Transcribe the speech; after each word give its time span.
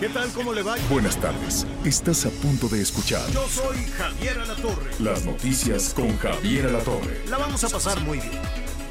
¿Qué 0.00 0.08
tal? 0.08 0.30
¿Cómo 0.30 0.52
le 0.54 0.62
va? 0.62 0.76
Buenas 0.88 1.16
tardes. 1.16 1.66
Estás 1.84 2.24
a 2.24 2.30
punto 2.30 2.68
de 2.68 2.80
escuchar 2.80 3.28
Yo 3.32 3.44
soy 3.48 3.76
Javier 3.96 4.38
Alatorre. 4.38 4.90
las 5.00 5.24
noticias 5.24 5.92
con 5.92 6.16
Javier 6.18 6.66
Alatorre. 6.66 7.24
La 7.28 7.36
vamos 7.36 7.64
a 7.64 7.68
pasar 7.68 7.98
muy 8.02 8.18
bien. 8.18 8.40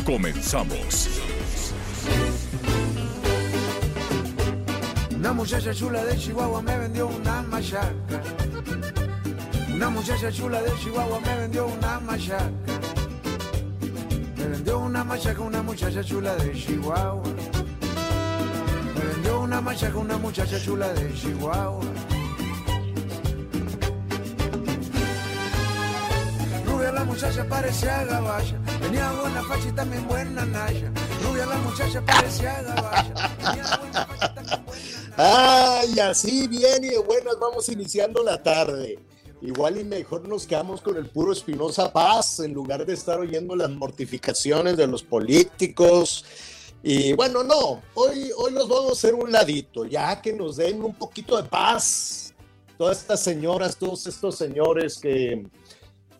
Comenzamos. 0.06 1.08
Una 5.16 5.32
muchacha 5.34 5.74
chula 5.74 6.04
de 6.04 6.18
Chihuahua 6.18 6.62
me 6.62 6.78
vendió 6.78 7.08
una 7.08 7.42
machaca. 7.42 7.94
Una 9.74 9.90
muchacha 9.90 10.30
chula 10.32 10.62
de 10.62 10.72
Chihuahua 10.84 11.20
me 11.22 11.36
vendió 11.38 11.68
una 11.68 12.00
machaca. 12.02 12.52
Me 14.38 14.48
vendió 14.48 14.80
una 14.80 15.04
machaca 15.06 15.42
una 15.42 15.62
muchacha 15.64 16.04
chula 16.04 16.36
de 16.36 16.54
Chihuahua. 16.54 17.24
Me 19.18 19.24
vendió 19.24 19.42
una 19.42 19.62
machaca 19.62 19.98
una 19.98 20.18
muchacha 20.18 20.62
chula 20.64 20.94
de 20.94 21.12
Chihuahua. 21.16 21.82
Rubia 26.68 26.92
la 26.92 27.04
muchacha 27.04 27.44
parecía 27.50 28.04
gabacha. 28.04 28.56
Tenía 28.80 29.12
buena 29.14 29.44
facha 29.44 29.70
y 29.70 29.72
también 29.72 30.08
buena 30.08 30.46
naya. 30.46 30.92
Rubia 31.24 31.48
la 31.48 31.56
muchacha 31.58 32.06
parecía 32.06 32.62
gabacha. 32.62 33.14
Tenía 33.38 33.78
buena 33.78 34.06
facha 34.06 34.34
y 34.36 34.66
buena 34.66 35.82
Ay, 35.82 36.00
así 36.00 36.48
bien 36.48 36.84
y 36.84 36.90
de 36.90 37.00
buenas 37.00 37.40
vamos 37.40 37.70
iniciando 37.70 38.24
la 38.24 38.44
tarde. 38.44 39.00
Igual 39.42 39.80
y 39.80 39.84
mejor 39.84 40.28
nos 40.28 40.46
quedamos 40.46 40.82
con 40.82 40.96
el 40.96 41.08
puro 41.08 41.34
Espinosa 41.34 41.92
Paz 41.92 42.40
en 42.40 42.54
lugar 42.54 42.86
de 42.86 42.94
estar 42.94 43.20
oyendo 43.20 43.56
las 43.56 43.72
mortificaciones 43.72 44.78
de 44.78 44.86
los 44.86 45.02
políticos. 45.02 46.24
Y 46.84 47.14
bueno, 47.14 47.44
no, 47.44 47.82
hoy, 47.96 48.32
hoy 48.38 48.54
los 48.54 48.68
vamos 48.70 48.90
a 48.90 48.94
hacer 48.94 49.16
un 49.16 49.32
ladito, 49.32 49.86
ya 49.86 50.22
que 50.22 50.32
nos 50.34 50.58
den 50.58 50.84
un 50.84 50.94
poquito 50.94 51.42
de 51.42 51.50
paz. 51.50 52.34
Todas 52.78 53.00
estas 53.00 53.20
señoras, 53.20 53.76
todos 53.76 54.06
estos 54.06 54.36
señores 54.36 55.00
que, 55.00 55.44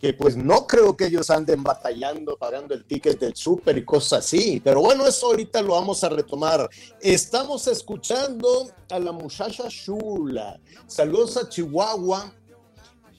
que 0.00 0.12
pues 0.12 0.36
no 0.36 0.66
creo 0.66 0.96
que 0.96 1.06
ellos 1.06 1.30
anden 1.30 1.62
batallando, 1.62 2.36
pagando 2.36 2.74
el 2.74 2.84
ticket 2.84 3.18
del 3.18 3.36
súper 3.36 3.78
y 3.78 3.84
cosas 3.84 4.24
así. 4.24 4.60
Pero 4.62 4.80
bueno, 4.80 5.06
eso 5.06 5.26
ahorita 5.26 5.62
lo 5.62 5.74
vamos 5.74 6.02
a 6.04 6.08
retomar. 6.08 6.68
Estamos 7.00 7.66
escuchando 7.68 8.70
a 8.90 8.98
la 8.98 9.12
muchacha 9.12 9.68
chula. 9.68 10.60
Saludos 10.86 11.36
a 11.36 11.48
Chihuahua. 11.48 12.32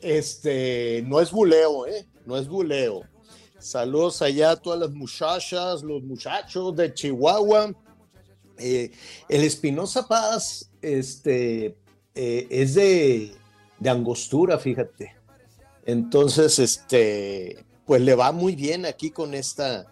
Este, 0.02 1.04
no 1.08 1.20
es 1.20 1.32
buleo, 1.32 1.86
¿eh? 1.86 2.06
No 2.26 2.38
es 2.38 2.48
buleo. 2.48 3.04
Saludos 3.60 4.22
allá 4.22 4.52
a 4.52 4.56
todas 4.56 4.80
las 4.80 4.92
muchachas, 4.92 5.84
los 5.84 6.02
muchachos 6.02 6.76
de 6.78 6.94
Chihuahua. 6.94 7.74
Eh, 8.58 8.92
el 9.28 9.44
Espinosa 9.44 10.08
Paz, 10.08 10.70
este, 10.82 11.78
eh, 12.16 12.48
es 12.50 12.76
de, 12.76 13.34
de 13.78 13.90
Angostura, 13.90 14.58
fíjate. 14.58 15.14
Entonces, 15.86 16.58
este, 16.60 17.66
pues 17.86 18.02
le 18.02 18.16
va 18.16 18.32
muy 18.32 18.56
bien 18.56 18.86
aquí 18.86 19.12
con 19.12 19.34
esta, 19.34 19.88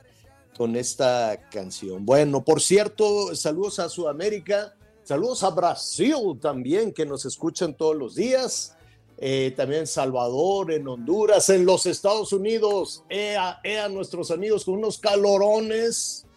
con 0.56 0.78
esta 0.78 1.50
canción. 1.50 2.06
Bueno, 2.06 2.46
por 2.46 2.62
cierto, 2.62 3.36
saludos 3.36 3.80
a 3.80 3.90
Sudamérica, 3.90 4.76
saludos 5.04 5.44
a 5.44 5.50
Brasil 5.50 6.40
también, 6.42 6.94
que 6.94 7.06
nos 7.06 7.26
escuchan 7.26 7.76
todos 7.76 7.98
los 7.98 8.16
días. 8.16 8.77
Eh, 9.20 9.54
también 9.58 9.82
en 9.82 9.88
Salvador, 9.88 10.72
en 10.72 10.88
Honduras, 10.88 11.50
en 11.50 11.66
los 11.66 11.88
Estados 11.88 12.32
Unidos, 12.34 13.04
ea, 13.10 13.60
ea, 13.64 13.90
nuestros 13.90 14.30
amigos 14.30 14.64
con 14.64 14.76
unos 14.76 15.00
calorones 15.00 16.28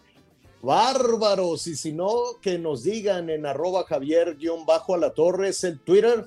bárbaros. 0.61 1.67
Y 1.67 1.75
si 1.75 1.93
no, 1.93 2.39
que 2.41 2.57
nos 2.57 2.83
digan 2.83 3.29
en 3.29 3.45
arroba 3.45 3.83
Javier-a 3.83 4.97
la 4.97 5.13
torre, 5.13 5.49
es 5.49 5.63
el 5.63 5.79
Twitter. 5.79 6.25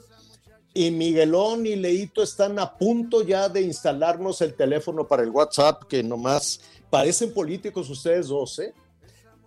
Y 0.76 0.90
Miguelón 0.90 1.66
y 1.66 1.76
Leito 1.76 2.22
están 2.22 2.58
a 2.58 2.76
punto 2.76 3.22
ya 3.22 3.48
de 3.48 3.62
instalarnos 3.62 4.40
el 4.40 4.54
teléfono 4.54 5.06
para 5.06 5.22
el 5.22 5.30
WhatsApp, 5.30 5.84
que 5.84 6.02
nomás 6.02 6.60
parecen 6.90 7.32
políticos 7.32 7.88
ustedes 7.90 8.28
dos, 8.28 8.58
¿eh? 8.58 8.74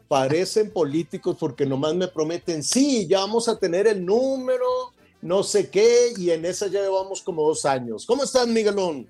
Parecen 0.07 0.71
políticos 0.71 1.35
porque 1.37 1.65
nomás 1.65 1.95
me 1.95 2.07
prometen, 2.07 2.63
sí, 2.63 3.07
ya 3.07 3.19
vamos 3.19 3.49
a 3.49 3.59
tener 3.59 3.87
el 3.87 4.05
número, 4.05 4.93
no 5.21 5.43
sé 5.43 5.69
qué, 5.69 6.13
y 6.17 6.31
en 6.31 6.45
esa 6.45 6.67
ya 6.67 6.81
llevamos 6.81 7.21
como 7.21 7.43
dos 7.43 7.65
años. 7.65 8.05
¿Cómo 8.05 8.23
estás, 8.23 8.47
Miguelón? 8.47 9.07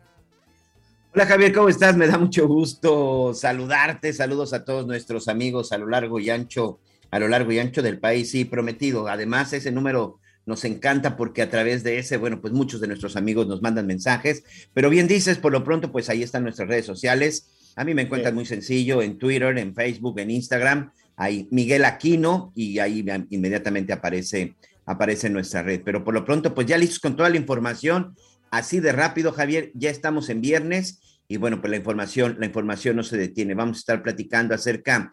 Hola 1.13 1.25
Javier, 1.25 1.53
¿cómo 1.53 1.69
estás? 1.69 1.97
Me 1.97 2.07
da 2.07 2.18
mucho 2.18 2.47
gusto 2.47 3.34
saludarte. 3.34 4.13
Saludos 4.13 4.53
a 4.53 4.63
todos 4.63 4.85
nuestros 4.85 5.28
amigos 5.28 5.72
a 5.72 5.78
lo 5.78 5.88
largo 5.88 6.19
y 6.19 6.29
ancho, 6.29 6.79
a 7.09 7.19
lo 7.19 7.28
largo 7.28 7.51
y 7.51 7.59
ancho 7.59 7.81
del 7.81 8.00
país. 8.00 8.29
Sí, 8.31 8.45
prometido. 8.45 9.07
Además, 9.07 9.51
ese 9.53 9.72
número 9.72 10.19
nos 10.45 10.63
encanta 10.63 11.18
porque 11.18 11.41
a 11.41 11.50
través 11.50 11.84
de 11.84 11.97
ese, 11.97 12.18
bueno, 12.18 12.39
pues 12.39 12.53
muchos 12.53 12.79
de 12.81 12.88
nuestros 12.88 13.16
amigos 13.16 13.47
nos 13.47 13.62
mandan 13.62 13.88
mensajes. 13.88 14.44
Pero 14.74 14.89
bien 14.89 15.07
dices, 15.07 15.38
por 15.39 15.51
lo 15.51 15.63
pronto, 15.63 15.91
pues 15.91 16.09
ahí 16.09 16.24
están 16.24 16.44
nuestras 16.44 16.69
redes 16.69 16.85
sociales. 16.85 17.47
A 17.75 17.84
mí 17.84 17.94
me 17.94 18.03
encuentran 18.03 18.34
Sí. 18.34 18.35
muy 18.35 18.45
sencillo 18.45 19.01
en 19.01 19.18
Twitter, 19.18 19.57
en 19.57 19.74
Facebook, 19.74 20.19
en 20.19 20.29
Instagram. 20.31 20.91
Ahí 21.16 21.47
Miguel 21.51 21.84
Aquino 21.85 22.51
y 22.53 22.78
ahí 22.78 23.03
inmediatamente 23.31 23.91
aparece, 23.91 24.56
aparece 24.87 25.29
nuestra 25.29 25.61
red. 25.61 25.81
Pero 25.85 26.03
por 26.03 26.15
lo 26.15 26.25
pronto, 26.25 26.55
pues 26.55 26.65
ya 26.65 26.77
listos 26.77 26.99
con 26.99 27.15
toda 27.15 27.29
la 27.29 27.37
información. 27.37 28.15
Así 28.49 28.79
de 28.79 28.91
rápido, 28.93 29.31
Javier, 29.31 29.71
ya 29.75 29.91
estamos 29.91 30.29
en 30.29 30.41
viernes 30.41 31.01
y 31.27 31.37
bueno, 31.37 31.59
pues 31.61 31.69
la 31.69 31.77
información, 31.77 32.37
la 32.39 32.45
información 32.45 32.95
no 32.95 33.03
se 33.03 33.17
detiene. 33.17 33.53
Vamos 33.53 33.77
a 33.77 33.79
estar 33.79 34.01
platicando 34.01 34.55
acerca. 34.55 35.11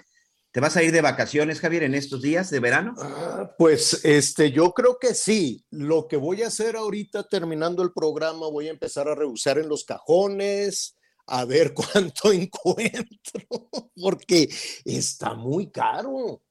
¿Te 0.52 0.60
vas 0.60 0.76
a 0.76 0.84
ir 0.84 0.92
de 0.92 1.00
vacaciones, 1.00 1.58
Javier, 1.58 1.82
en 1.82 1.96
estos 1.96 2.22
días 2.22 2.48
de 2.48 2.60
verano? 2.60 2.94
Ah, 2.96 3.50
Pues 3.58 4.04
este, 4.04 4.52
yo 4.52 4.72
creo 4.72 4.98
que 5.00 5.12
sí. 5.12 5.64
Lo 5.70 6.06
que 6.06 6.16
voy 6.16 6.42
a 6.42 6.46
hacer 6.46 6.76
ahorita 6.76 7.24
terminando 7.24 7.82
el 7.82 7.92
programa, 7.92 8.46
voy 8.46 8.68
a 8.68 8.70
empezar 8.70 9.08
a 9.08 9.16
revisar 9.16 9.58
en 9.58 9.68
los 9.68 9.84
cajones, 9.84 10.96
a 11.26 11.44
ver 11.44 11.74
cuánto 11.74 12.32
encuentro, 12.32 13.68
porque 14.00 14.48
está 14.84 15.34
muy 15.34 15.72
caro. 15.72 16.43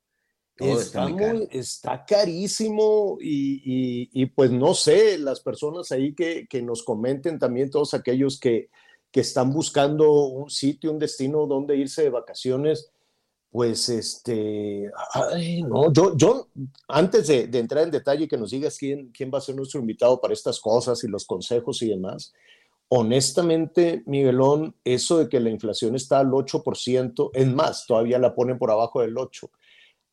Todo 0.64 0.80
Está, 0.82 1.08
muy, 1.08 1.48
está 1.52 2.06
carísimo 2.06 3.18
y, 3.22 3.62
y- 3.64 4.10
y, 4.14 4.26
pues 4.28 4.52
no 4.52 4.74
sé, 4.74 5.18
las 5.18 5.40
personas 5.42 5.92
ahí 5.92 6.14
que, 6.16 6.48
que 6.50 6.62
nos 6.62 6.84
comenten 6.84 7.40
también, 7.40 7.70
todos 7.70 7.94
aquellos 7.94 8.40
que, 8.40 8.70
que 9.12 9.20
están 9.22 9.52
buscando 9.54 10.12
un 10.28 10.50
sitio, 10.50 10.92
un 10.92 11.00
destino 11.00 11.46
donde 11.48 11.78
irse 11.78 12.04
de 12.04 12.10
vacaciones, 12.10 12.90
pues 13.52 13.88
este, 13.90 14.90
ay, 15.14 15.62
no, 15.62 15.94
yo, 15.94 16.18
yo 16.18 16.48
antes 16.88 17.28
de, 17.28 17.46
de 17.48 17.60
entrar 17.60 17.84
en 17.84 17.92
detalle 17.92 18.24
y 18.24 18.28
que 18.28 18.38
nos 18.38 18.50
digas 18.50 18.78
quién, 18.80 19.12
quién 19.12 19.30
va 19.32 19.38
a 19.38 19.42
ser 19.42 19.56
nuestro 19.56 19.80
invitado 19.80 20.20
para 20.20 20.34
estas 20.34 20.60
cosas 20.60 21.04
y 21.04 21.08
los 21.08 21.26
consejos 21.26 21.82
y 21.84 21.90
demás, 21.90 22.34
honestamente, 23.04 24.04
Miguelón, 24.06 24.76
eso 24.84 25.18
de 25.20 25.30
que 25.30 25.40
la 25.40 25.50
inflación 25.50 25.96
está 25.96 26.20
al 26.20 26.32
8%, 26.32 27.32
es 27.34 27.48
más, 27.48 27.86
todavía 27.86 28.18
la 28.20 28.34
ponen 28.34 28.58
por 28.58 28.72
abajo 28.72 29.02
del 29.02 29.16
8%, 29.16 29.50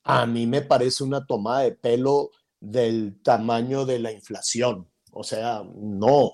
a 0.04 0.26
mí 0.26 0.46
me 0.46 0.62
parece 0.62 1.04
una 1.04 1.26
tomada 1.26 1.60
de 1.60 1.72
pelo 1.72 2.30
del 2.60 3.20
tamaño 3.22 3.84
de 3.86 3.98
la 3.98 4.12
inflación. 4.12 4.88
O 5.12 5.24
sea, 5.24 5.62
no. 5.74 6.32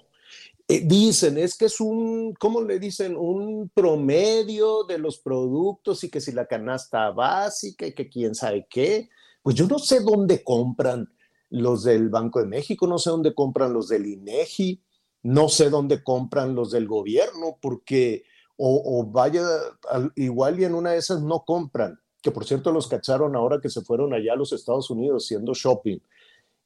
Eh, 0.68 0.82
dicen, 0.84 1.38
es 1.38 1.56
que 1.56 1.66
es 1.66 1.80
un, 1.80 2.34
¿cómo 2.34 2.60
le 2.62 2.78
dicen? 2.80 3.16
Un 3.16 3.70
promedio 3.72 4.84
de 4.84 4.98
los 4.98 5.18
productos 5.18 6.02
y 6.04 6.10
que 6.10 6.20
si 6.20 6.32
la 6.32 6.46
canasta 6.46 7.10
básica 7.10 7.86
y 7.86 7.94
que 7.94 8.08
quién 8.08 8.34
sabe 8.34 8.66
qué. 8.68 9.08
Pues 9.42 9.54
yo 9.56 9.66
no 9.68 9.78
sé 9.78 10.00
dónde 10.00 10.42
compran 10.42 11.08
los 11.50 11.84
del 11.84 12.08
Banco 12.08 12.40
de 12.40 12.46
México, 12.46 12.86
no 12.88 12.98
sé 12.98 13.10
dónde 13.10 13.32
compran 13.34 13.72
los 13.72 13.88
del 13.88 14.06
INEGI, 14.06 14.82
no 15.22 15.48
sé 15.48 15.70
dónde 15.70 16.02
compran 16.02 16.56
los 16.56 16.72
del 16.72 16.88
gobierno, 16.88 17.58
porque 17.62 18.24
o, 18.56 18.82
o 18.84 19.04
vaya, 19.06 19.44
al- 19.88 20.12
igual 20.16 20.58
y 20.58 20.64
en 20.64 20.74
una 20.74 20.92
de 20.92 20.98
esas 20.98 21.22
no 21.22 21.44
compran, 21.44 22.00
que 22.26 22.32
por 22.32 22.44
cierto 22.44 22.72
los 22.72 22.88
cacharon 22.88 23.36
ahora 23.36 23.60
que 23.60 23.70
se 23.70 23.82
fueron 23.82 24.12
allá 24.12 24.32
a 24.32 24.36
los 24.36 24.52
Estados 24.52 24.90
Unidos 24.90 25.26
haciendo 25.26 25.54
shopping 25.54 26.00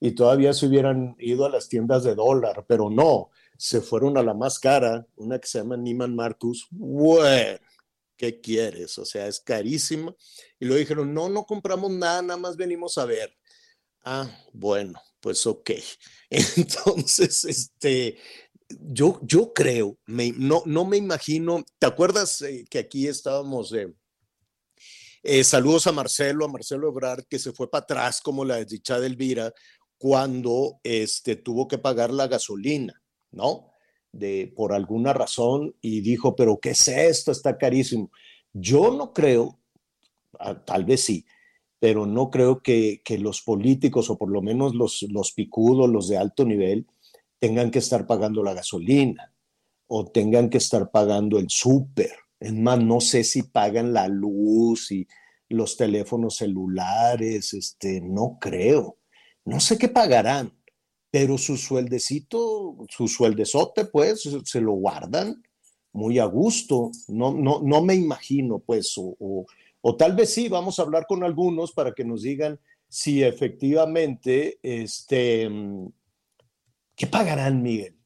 y 0.01 0.13
todavía 0.13 0.55
se 0.55 0.67
hubieran 0.67 1.15
ido 1.19 1.45
a 1.45 1.51
las 1.51 1.69
tiendas 1.69 2.03
de 2.03 2.15
dólar, 2.15 2.65
pero 2.67 2.89
no, 2.89 3.29
se 3.59 3.83
fueron 3.83 4.17
a 4.17 4.23
la 4.23 4.33
más 4.33 4.59
cara, 4.59 5.07
una 5.17 5.39
que 5.39 5.47
se 5.47 5.59
llama 5.59 5.77
Neiman 5.77 6.17
Marcus. 6.17 6.67
Bueno, 6.71 7.59
¿qué 8.17 8.41
quieres? 8.41 8.97
O 8.97 9.05
sea, 9.05 9.27
es 9.27 9.39
carísimo. 9.39 10.17
Y 10.59 10.65
luego 10.65 10.79
dijeron, 10.79 11.13
no, 11.13 11.29
no 11.29 11.45
compramos 11.45 11.91
nada, 11.91 12.23
nada 12.23 12.41
más 12.41 12.57
venimos 12.57 12.97
a 12.97 13.05
ver. 13.05 13.37
Ah, 14.03 14.31
bueno, 14.55 14.99
pues 15.21 15.47
ok. 15.47 15.73
Entonces, 16.31 17.45
este, 17.45 18.17
yo, 18.71 19.21
yo 19.25 19.53
creo, 19.53 19.99
no, 20.07 20.63
no 20.65 20.87
me 20.87 20.97
imagino, 20.97 21.63
¿te 21.79 21.87
acuerdas 21.87 22.41
eh, 22.41 22.65
que 22.71 22.79
aquí 22.79 23.07
estábamos? 23.07 23.75
Eh, 23.75 23.93
eh, 25.23 25.45
saludos 25.45 25.87
a 25.87 25.93
Marcelo, 25.93 26.45
a 26.45 26.49
Marcelo 26.49 26.89
Ebrard, 26.89 27.25
que 27.29 27.39
se 27.39 27.53
fue 27.53 27.71
para 27.71 27.83
atrás 27.83 28.21
como 28.21 28.45
la 28.45 28.57
desdichada 28.57 29.07
Elvira 29.07 29.53
cuando 29.99 30.81
este, 30.83 31.37
tuvo 31.37 31.69
que 31.69 31.77
pagar 31.77 32.11
la 32.11 32.27
gasolina, 32.27 33.03
¿no? 33.31 33.71
De, 34.13 34.53
por 34.57 34.73
alguna 34.73 35.13
razón 35.13 35.77
y 35.81 36.01
dijo, 36.01 36.35
pero 36.35 36.59
¿qué 36.59 36.71
es 36.71 36.89
esto? 36.89 37.33
Está 37.33 37.59
carísimo. 37.59 38.11
Yo 38.53 38.97
no 38.97 39.13
creo, 39.13 39.61
ah, 40.39 40.65
tal 40.65 40.85
vez 40.87 41.05
sí, 41.05 41.27
pero 41.79 42.07
no 42.07 42.31
creo 42.31 42.63
que, 42.63 43.03
que 43.05 43.19
los 43.19 43.43
políticos 43.43 44.09
o 44.09 44.17
por 44.17 44.31
lo 44.31 44.41
menos 44.41 44.75
los, 44.75 45.03
los 45.11 45.33
picudos, 45.33 45.89
los 45.89 46.09
de 46.09 46.17
alto 46.17 46.45
nivel, 46.45 46.87
tengan 47.39 47.71
que 47.71 47.79
estar 47.79 48.07
pagando 48.07 48.43
la 48.43 48.55
gasolina 48.55 49.35
o 49.87 50.07
tengan 50.07 50.49
que 50.51 50.59
estar 50.59 50.91
pagando 50.91 51.39
el 51.39 51.51
súper. 51.51 52.13
Es 52.41 52.53
más, 52.55 52.83
no 52.83 53.01
sé 53.01 53.23
si 53.23 53.43
pagan 53.43 53.93
la 53.93 54.09
luz 54.09 54.91
y 54.91 55.07
los 55.49 55.77
teléfonos 55.77 56.37
celulares, 56.37 57.55
este, 57.55 58.01
no 58.01 58.39
creo. 58.41 58.99
No 59.45 59.61
sé 59.61 59.79
qué 59.79 59.89
pagarán, 59.89 60.53
pero 61.11 61.39
su 61.39 61.57
sueldecito, 61.57 62.77
su 62.89 63.09
sueldezote, 63.09 63.85
pues, 63.85 64.29
se 64.45 64.61
lo 64.61 64.73
guardan 64.73 65.43
muy 65.93 66.19
a 66.19 66.25
gusto. 66.25 66.91
No, 67.09 67.33
no, 67.33 67.61
no 67.63 67.83
me 67.83 67.95
imagino, 67.95 68.59
pues, 68.59 68.95
o, 68.97 69.47
o 69.81 69.97
tal 69.97 70.17
vez 70.17 70.33
sí, 70.33 70.49
vamos 70.49 70.79
a 70.79 70.83
hablar 70.83 71.07
con 71.07 71.23
algunos 71.23 71.73
para 71.73 71.93
que 71.93 72.05
nos 72.05 72.23
digan 72.23 72.59
si 72.89 73.23
efectivamente 73.23 74.59
este, 74.63 75.49
¿Qué 77.01 77.07
pagarán, 77.07 77.63
Miguel? 77.63 78.00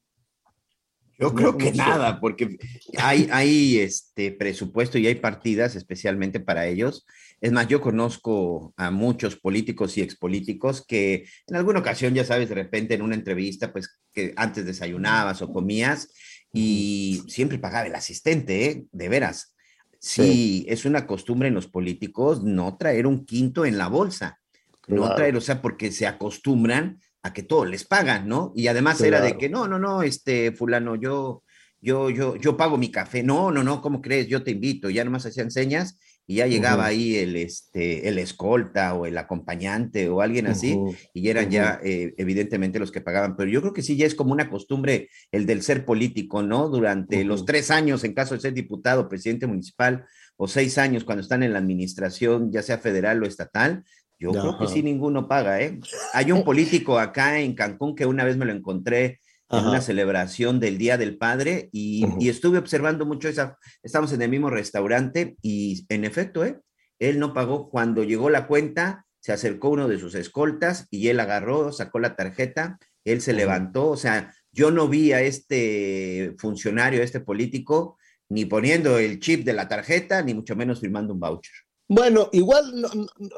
Yo 1.19 1.34
creo 1.34 1.56
que 1.56 1.72
nada, 1.72 2.20
porque 2.20 2.58
hay, 2.99 3.28
hay 3.31 3.78
este 3.78 4.32
presupuesto 4.32 4.99
y 4.99 5.06
hay 5.06 5.14
partidas 5.14 5.76
especialmente 5.76 6.40
para 6.40 6.66
ellos. 6.66 7.06
Es 7.40 7.52
más, 7.52 7.69
yo 7.69 7.81
conozco 7.81 8.75
a 8.76 8.90
muchos 8.90 9.37
políticos 9.37 9.96
y 9.96 10.02
expolíticos 10.02 10.84
que 10.84 11.26
en 11.46 11.56
alguna 11.56 11.81
ocasión, 11.81 12.14
ya 12.14 12.25
sabes, 12.25 12.49
de 12.49 12.55
repente 12.55 12.94
en 12.94 13.02
una 13.02 13.14
entrevista, 13.14 13.72
pues 13.72 14.00
que 14.12 14.32
antes 14.37 14.64
desayunabas 14.66 15.43
o 15.43 15.52
comías 15.52 16.12
y 16.52 17.22
siempre 17.28 17.58
pagaba 17.58 17.87
el 17.87 17.94
asistente, 17.94 18.67
¿eh? 18.67 18.84
de 18.90 19.08
veras. 19.08 19.55
Sí, 19.99 20.67
es 20.69 20.84
una 20.84 21.06
costumbre 21.06 21.49
en 21.49 21.55
los 21.55 21.67
políticos 21.67 22.43
no 22.43 22.76
traer 22.76 23.06
un 23.06 23.25
quinto 23.25 23.64
en 23.64 23.78
la 23.78 23.88
bolsa, 23.88 24.38
no 24.87 25.14
traer, 25.14 25.34
o 25.37 25.40
sea, 25.40 25.62
porque 25.62 25.90
se 25.93 26.06
acostumbran 26.06 27.00
a 27.25 27.32
que 27.32 27.43
todo 27.43 27.65
les 27.65 27.85
pagan, 27.85 28.29
¿no? 28.29 28.53
Y 28.55 28.69
además 28.69 29.00
era 29.00 29.21
de 29.23 29.38
que 29.38 29.49
no, 29.49 29.67
no, 29.67 29.79
no, 29.79 30.03
este 30.03 30.53
fulano, 30.53 30.94
yo, 30.94 31.43
yo, 31.81 32.11
yo, 32.11 32.37
yo 32.37 32.56
pago 32.56 32.76
mi 32.76 32.91
café. 32.91 33.23
No, 33.23 33.50
no, 33.50 33.65
no, 33.65 33.81
¿cómo 33.81 34.03
crees? 34.03 34.29
Yo 34.29 34.44
te 34.44 34.50
invito. 34.50 34.91
Ya 34.91 35.05
nomás 35.05 35.25
hacían 35.25 35.50
señas 35.50 35.99
y 36.26 36.37
ya 36.37 36.47
llegaba 36.47 36.85
ahí 36.85 37.17
el, 37.17 37.37
este, 37.37 38.09
el 38.09 38.19
escolta 38.19 38.93
o 38.93 39.06
el 39.06 39.17
acompañante 39.17 40.09
o 40.11 40.21
alguien 40.21 40.47
así, 40.47 40.79
y 41.12 41.29
eran 41.29 41.50
ya 41.50 41.81
eh, 41.82 42.15
evidentemente 42.19 42.79
los 42.79 42.93
que 42.93 43.00
pagaban. 43.00 43.37
Pero 43.37 43.50
yo 43.50 43.62
creo 43.62 43.73
que 43.73 43.82
sí, 43.82 43.97
ya 43.97 44.06
es 44.06 44.15
como 44.15 44.32
una 44.32 44.50
costumbre 44.50 45.09
el 45.32 45.47
del 45.47 45.62
ser 45.62 45.87
político, 45.87 46.43
¿no? 46.43 46.69
Durante 46.69 47.25
los 47.25 47.47
tres 47.47 47.70
años, 47.70 48.05
en 48.05 48.12
caso 48.12 48.35
de 48.35 48.41
ser 48.41 48.53
diputado, 48.53 49.09
presidente 49.09 49.47
municipal, 49.47 50.05
o 50.37 50.47
seis 50.47 50.79
años 50.79 51.05
cuando 51.05 51.23
están 51.23 51.43
en 51.43 51.53
la 51.53 51.59
administración, 51.59 52.53
ya 52.53 52.62
sea 52.62 52.79
federal 52.79 53.23
o 53.23 53.27
estatal, 53.27 53.85
yo 54.19 54.31
creo 54.31 54.58
que 54.58 54.66
sí, 54.66 54.82
ninguno 54.82 55.28
paga, 55.28 55.61
¿eh? 55.61 55.81
Hay 56.12 56.32
un 56.32 56.44
político 56.44 56.99
acá 56.99 57.40
en 57.40 57.55
Cancún 57.55 57.94
que 57.94 58.06
una 58.06 58.25
vez 58.25 58.37
me 58.37 58.44
lo 58.44 58.52
encontré 58.52 59.20
en 59.50 59.66
una 59.66 59.81
celebración 59.81 60.58
del 60.58 60.78
Día 60.78 60.96
del 60.96 61.16
Padre 61.16 61.69
y, 61.72 62.28
estuve 62.28 62.58
observando 62.58 63.06
mucho 63.06 63.28
esa, 63.28 63.58
estamos 63.82 64.12
en 64.12 64.22
el 64.22 64.31
mismo 64.31 64.50
restaurante 64.50 65.37
y 65.43 65.84
en 65.88 66.05
efecto, 66.05 66.44
¿eh? 66.44 66.61
Él 66.99 67.19
no 67.19 67.34
pagó 67.34 67.69
cuando 67.69 68.05
llegó 68.05 68.31
la 68.31 68.46
cuenta, 68.46 69.05
se 69.20 69.32
acercó 69.32 69.70
uno 69.70 69.88
de 69.88 69.99
sus 69.99 70.14
escoltas 70.14 70.87
y 70.90 71.08
él 71.08 71.20
agarró, 71.20 71.72
sacó 71.72 71.99
la 71.99 72.17
tarjeta, 72.17 72.78
él 73.05 73.20
se 73.20 73.32
levantó, 73.32 73.90
o 73.90 73.96
sea, 73.96 74.34
yo 74.52 74.70
no 74.70 74.88
vi 74.88 75.12
a 75.12 75.20
este 75.20 76.34
funcionario, 76.38 77.00
a 77.00 77.05
este 77.05 77.20
político, 77.20 77.99
ni 78.28 78.44
poniendo 78.44 78.99
el 78.99 79.20
chip 79.20 79.44
de 79.44 79.52
la 79.52 79.69
tarjeta, 79.69 80.22
ni 80.22 80.34
mucho 80.34 80.56
menos 80.56 80.81
firmando 80.81 81.12
un 81.12 81.20
voucher. 81.20 81.52
Bueno, 81.88 82.31
igual 82.32 82.86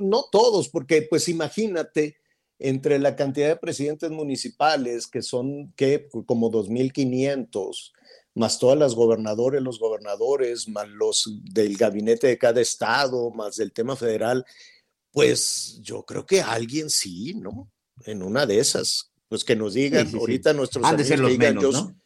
no, 0.00 0.25
todos, 0.31 0.69
porque 0.69 1.02
pues 1.02 1.28
imagínate, 1.28 2.16
entre 2.58 2.98
la 2.98 3.16
cantidad 3.16 3.48
de 3.48 3.56
presidentes 3.56 4.10
municipales, 4.10 5.06
que 5.06 5.22
son 5.22 5.72
que 5.76 6.08
como 6.26 6.50
2.500, 6.50 7.93
más 8.34 8.58
todas 8.58 8.78
las 8.78 8.94
gobernadores, 8.94 9.62
los 9.62 9.78
gobernadores, 9.78 10.69
más 10.69 10.88
los 10.88 11.40
del 11.43 11.76
gabinete 11.76 12.28
de 12.28 12.38
cada 12.38 12.60
estado, 12.60 13.31
más 13.31 13.56
del 13.56 13.72
tema 13.72 13.96
federal, 13.96 14.44
pues 15.10 15.81
yo 15.82 16.04
creo 16.04 16.25
que 16.25 16.43
alguien 16.43 16.90
sí, 16.90 17.34
¿no? 17.34 17.70
En 18.04 18.22
una 18.22 18.46
de 18.46 18.58
esas, 18.58 19.10
pues 19.28 19.44
que 19.44 19.56
nos 19.56 19.75
digan, 19.75 20.14
ahorita 20.14 20.52
nuestros 20.52 20.84
Han 20.84 20.98
de 20.98 21.04
ser 21.04 21.19
los 21.19 21.37
menos, 21.37 21.72
¿no? 21.72 21.96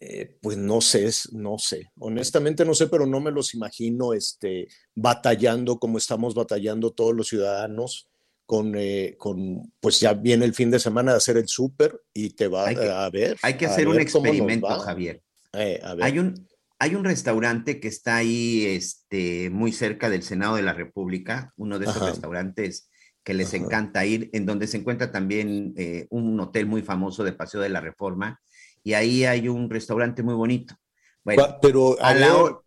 Eh, 0.00 0.38
pues 0.40 0.56
no 0.56 0.80
sé, 0.80 1.10
no 1.32 1.58
sé, 1.58 1.90
honestamente 1.98 2.64
no 2.64 2.72
sé, 2.72 2.86
pero 2.86 3.04
no 3.04 3.18
me 3.18 3.32
los 3.32 3.52
imagino 3.54 4.12
este, 4.12 4.68
batallando 4.94 5.80
como 5.80 5.98
estamos 5.98 6.36
batallando 6.36 6.92
todos 6.92 7.16
los 7.16 7.26
ciudadanos 7.26 8.08
con, 8.46 8.74
eh, 8.76 9.16
con, 9.18 9.72
pues 9.80 9.98
ya 9.98 10.12
viene 10.12 10.44
el 10.44 10.54
fin 10.54 10.70
de 10.70 10.78
semana 10.78 11.10
de 11.10 11.16
hacer 11.16 11.36
el 11.36 11.48
súper 11.48 12.00
y 12.14 12.30
te 12.30 12.46
va 12.46 12.68
a 12.68 13.10
ver. 13.10 13.38
Hay 13.42 13.56
que 13.56 13.66
hacer 13.66 13.88
un 13.88 13.98
experimento, 13.98 14.68
Javier. 14.68 15.20
Eh, 15.54 15.80
hay, 16.00 16.20
un, 16.20 16.46
hay 16.78 16.94
un 16.94 17.02
restaurante 17.02 17.80
que 17.80 17.88
está 17.88 18.18
ahí 18.18 18.66
este, 18.66 19.50
muy 19.50 19.72
cerca 19.72 20.08
del 20.08 20.22
Senado 20.22 20.54
de 20.54 20.62
la 20.62 20.74
República, 20.74 21.52
uno 21.56 21.80
de 21.80 21.86
esos 21.86 22.08
restaurantes 22.08 22.88
que 23.24 23.34
les 23.34 23.52
encanta 23.52 24.06
ir, 24.06 24.30
en 24.32 24.46
donde 24.46 24.68
se 24.68 24.76
encuentra 24.76 25.10
también 25.10 25.74
un 26.08 26.38
hotel 26.38 26.66
muy 26.66 26.82
famoso 26.82 27.24
de 27.24 27.32
Paseo 27.32 27.60
de 27.60 27.68
la 27.68 27.80
Reforma, 27.80 28.40
y 28.88 28.94
ahí 28.94 29.26
hay 29.26 29.48
un 29.48 29.68
restaurante 29.68 30.22
muy 30.22 30.32
bonito. 30.32 30.74
Bueno, 31.22 31.58
pero 31.60 31.98
a 32.00 32.14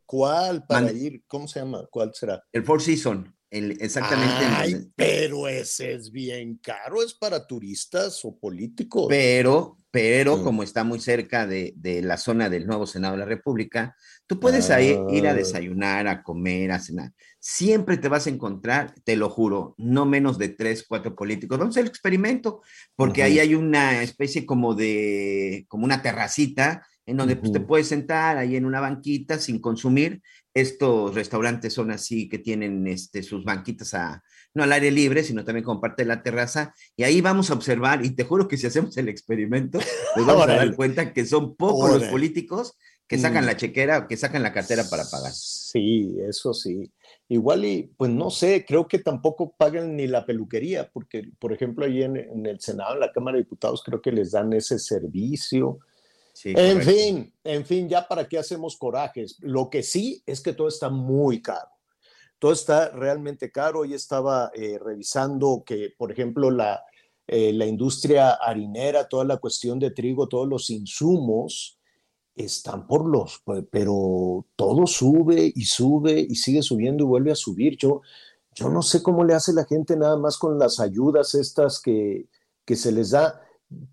¿cuál 0.05 0.63
para 0.67 0.91
ir? 0.91 1.23
¿Cómo 1.25 1.47
se 1.47 1.61
llama? 1.61 1.87
¿Cuál 1.89 2.13
será? 2.13 2.43
El 2.51 2.63
Four 2.63 2.79
Seasons, 2.79 3.27
exactamente. 3.51 4.45
Ay, 4.55 4.75
pero 4.95 5.47
ese 5.47 5.93
es 5.93 6.11
bien 6.11 6.57
caro, 6.57 7.03
es 7.03 7.13
para 7.13 7.45
turistas 7.45 8.23
o 8.23 8.37
políticos. 8.37 9.07
Pero, 9.09 9.77
pero 9.91 10.37
mm. 10.37 10.43
como 10.43 10.63
está 10.63 10.83
muy 10.83 10.99
cerca 10.99 11.45
de, 11.45 11.73
de, 11.75 12.01
la 12.01 12.17
zona 12.17 12.49
del 12.49 12.65
nuevo 12.65 12.87
Senado 12.87 13.13
de 13.13 13.19
la 13.19 13.25
República, 13.25 13.95
tú 14.25 14.39
puedes 14.39 14.69
ir 14.69 15.27
a 15.27 15.31
ah. 15.31 15.33
desayunar, 15.33 16.07
a 16.07 16.23
comer, 16.23 16.71
a 16.71 16.79
cenar. 16.79 17.11
Siempre 17.39 17.97
te 17.97 18.07
vas 18.07 18.27
a 18.27 18.29
encontrar, 18.29 18.93
te 19.03 19.15
lo 19.15 19.29
juro, 19.29 19.75
no 19.77 20.05
menos 20.05 20.37
de 20.37 20.49
tres, 20.49 20.85
cuatro 20.87 21.15
políticos. 21.15 21.57
Vamos 21.57 21.73
a 21.73 21.79
hacer 21.79 21.83
el 21.85 21.89
experimento, 21.89 22.61
porque 22.95 23.23
ahí 23.23 23.39
hay 23.39 23.55
una 23.55 24.01
especie 24.01 24.45
como 24.45 24.75
de, 24.75 25.65
como 25.67 25.83
una 25.83 26.01
terracita 26.01 26.85
en 27.05 27.17
donde 27.17 27.35
pues, 27.35 27.51
te 27.51 27.59
puedes 27.59 27.87
sentar 27.87 28.37
ahí 28.37 28.55
en 28.55 28.65
una 28.65 28.79
banquita 28.79 29.37
sin 29.37 29.59
consumir. 29.59 30.21
Estos 30.53 31.15
restaurantes 31.15 31.73
son 31.73 31.91
así 31.91 32.27
que 32.27 32.37
tienen 32.37 32.85
este, 32.87 33.23
sus 33.23 33.45
banquitas 33.45 33.93
a, 33.93 34.21
no 34.53 34.63
al 34.63 34.73
aire 34.73 34.91
libre, 34.91 35.23
sino 35.23 35.45
también 35.45 35.63
como 35.63 35.79
parte 35.79 36.03
de 36.03 36.09
la 36.09 36.23
terraza. 36.23 36.73
Y 36.97 37.03
ahí 37.03 37.21
vamos 37.21 37.49
a 37.49 37.53
observar, 37.53 38.03
y 38.05 38.11
te 38.11 38.25
juro 38.25 38.47
que 38.47 38.57
si 38.57 38.67
hacemos 38.67 38.97
el 38.97 39.07
experimento, 39.07 39.79
nos 40.15 40.25
vamos 40.25 40.43
a 40.43 40.55
dar 40.55 40.75
cuenta 40.75 41.13
que 41.13 41.25
son 41.25 41.55
pocos 41.55 41.93
los 41.93 42.03
políticos 42.05 42.77
que 43.07 43.17
sacan 43.17 43.43
mm. 43.43 43.47
la 43.47 43.57
chequera, 43.57 44.07
que 44.07 44.15
sacan 44.15 44.43
la 44.43 44.53
cartera 44.53 44.85
para 44.89 45.03
pagar. 45.03 45.33
Sí, 45.33 46.15
eso 46.27 46.53
sí. 46.53 46.91
Igual 47.27 47.65
y, 47.65 47.91
pues 47.97 48.11
no 48.11 48.29
sé, 48.29 48.65
creo 48.65 48.87
que 48.87 48.99
tampoco 48.99 49.53
pagan 49.57 49.95
ni 49.95 50.07
la 50.07 50.25
peluquería, 50.25 50.89
porque, 50.91 51.29
por 51.39 51.53
ejemplo, 51.53 51.85
ahí 51.85 52.03
en, 52.03 52.17
en 52.17 52.45
el 52.45 52.59
Senado, 52.59 52.93
en 52.93 53.01
la 53.01 53.11
Cámara 53.11 53.37
de 53.37 53.43
Diputados, 53.43 53.83
creo 53.83 54.01
que 54.01 54.11
les 54.11 54.31
dan 54.31 54.51
ese 54.53 54.79
servicio 54.79 55.79
en 56.43 56.81
fin, 56.81 57.33
en 57.43 57.65
fin, 57.65 57.89
ya 57.89 58.07
para 58.07 58.27
qué 58.27 58.37
hacemos 58.37 58.77
corajes. 58.77 59.37
Lo 59.39 59.69
que 59.69 59.83
sí 59.83 60.23
es 60.25 60.41
que 60.41 60.53
todo 60.53 60.67
está 60.67 60.89
muy 60.89 61.41
caro. 61.41 61.69
Todo 62.39 62.53
está 62.53 62.89
realmente 62.89 63.51
caro. 63.51 63.81
Hoy 63.81 63.93
estaba 63.93 64.51
eh, 64.53 64.79
revisando 64.79 65.63
que, 65.65 65.93
por 65.97 66.11
ejemplo, 66.11 66.49
la, 66.49 66.83
eh, 67.27 67.53
la 67.53 67.65
industria 67.65 68.31
harinera, 68.31 69.07
toda 69.07 69.25
la 69.25 69.37
cuestión 69.37 69.79
de 69.79 69.91
trigo, 69.91 70.27
todos 70.27 70.47
los 70.47 70.69
insumos 70.69 71.79
están 72.35 72.87
por 72.87 73.07
los, 73.07 73.43
pero 73.69 74.45
todo 74.55 74.87
sube 74.87 75.51
y 75.53 75.65
sube 75.65 76.25
y 76.27 76.35
sigue 76.35 76.61
subiendo 76.61 77.03
y 77.03 77.07
vuelve 77.07 77.31
a 77.31 77.35
subir. 77.35 77.77
Yo, 77.77 78.01
yo 78.53 78.69
no 78.69 78.81
sé 78.81 79.03
cómo 79.03 79.23
le 79.23 79.33
hace 79.33 79.53
la 79.53 79.65
gente 79.65 79.95
nada 79.95 80.17
más 80.17 80.37
con 80.37 80.57
las 80.57 80.79
ayudas 80.79 81.35
estas 81.35 81.81
que, 81.81 82.27
que 82.65 82.75
se 82.75 82.91
les 82.91 83.11
da 83.11 83.41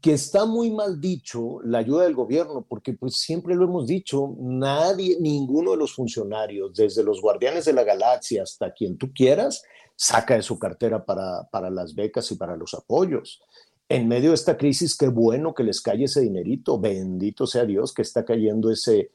que 0.01 0.13
está 0.13 0.45
muy 0.45 0.71
mal 0.71 1.01
dicho 1.01 1.61
la 1.65 1.79
ayuda 1.79 2.05
del 2.05 2.15
gobierno, 2.15 2.65
porque 2.69 2.95
pues 2.95 3.17
siempre 3.17 3.55
lo 3.55 3.65
hemos 3.65 3.87
dicho, 3.87 4.35
nadie, 4.39 5.17
ninguno 5.21 5.73
de 5.73 5.77
los 5.77 5.95
funcionarios, 5.95 6.75
desde 6.75 7.05
los 7.05 7.21
guardianes 7.21 7.65
de 7.65 7.73
la 7.73 7.85
galaxia 7.85 8.43
hasta 8.43 8.73
quien 8.73 8.99
tú 8.99 9.13
quieras, 9.13 9.63
saca 9.95 10.35
de 10.35 10.43
su 10.43 10.59
cartera 10.59 11.05
para, 11.05 11.49
para 11.51 11.71
las 11.71 11.95
becas 11.95 12.31
y 12.33 12.37
para 12.37 12.57
los 12.57 12.75
apoyos. 12.75 13.41
En 13.89 14.07
medio 14.07 14.31
de 14.31 14.35
esta 14.35 14.57
crisis, 14.57 14.97
qué 14.97 15.09
bueno 15.09 15.55
que 15.55 15.65
les 15.65 15.81
cae 15.81 16.05
ese 16.05 16.21
dinerito, 16.21 16.79
bendito 16.79 17.47
sea 17.47 17.65
Dios 17.65 17.95
que 17.95 18.03
está 18.03 18.25
cayendo 18.25 18.71
ese, 18.71 19.13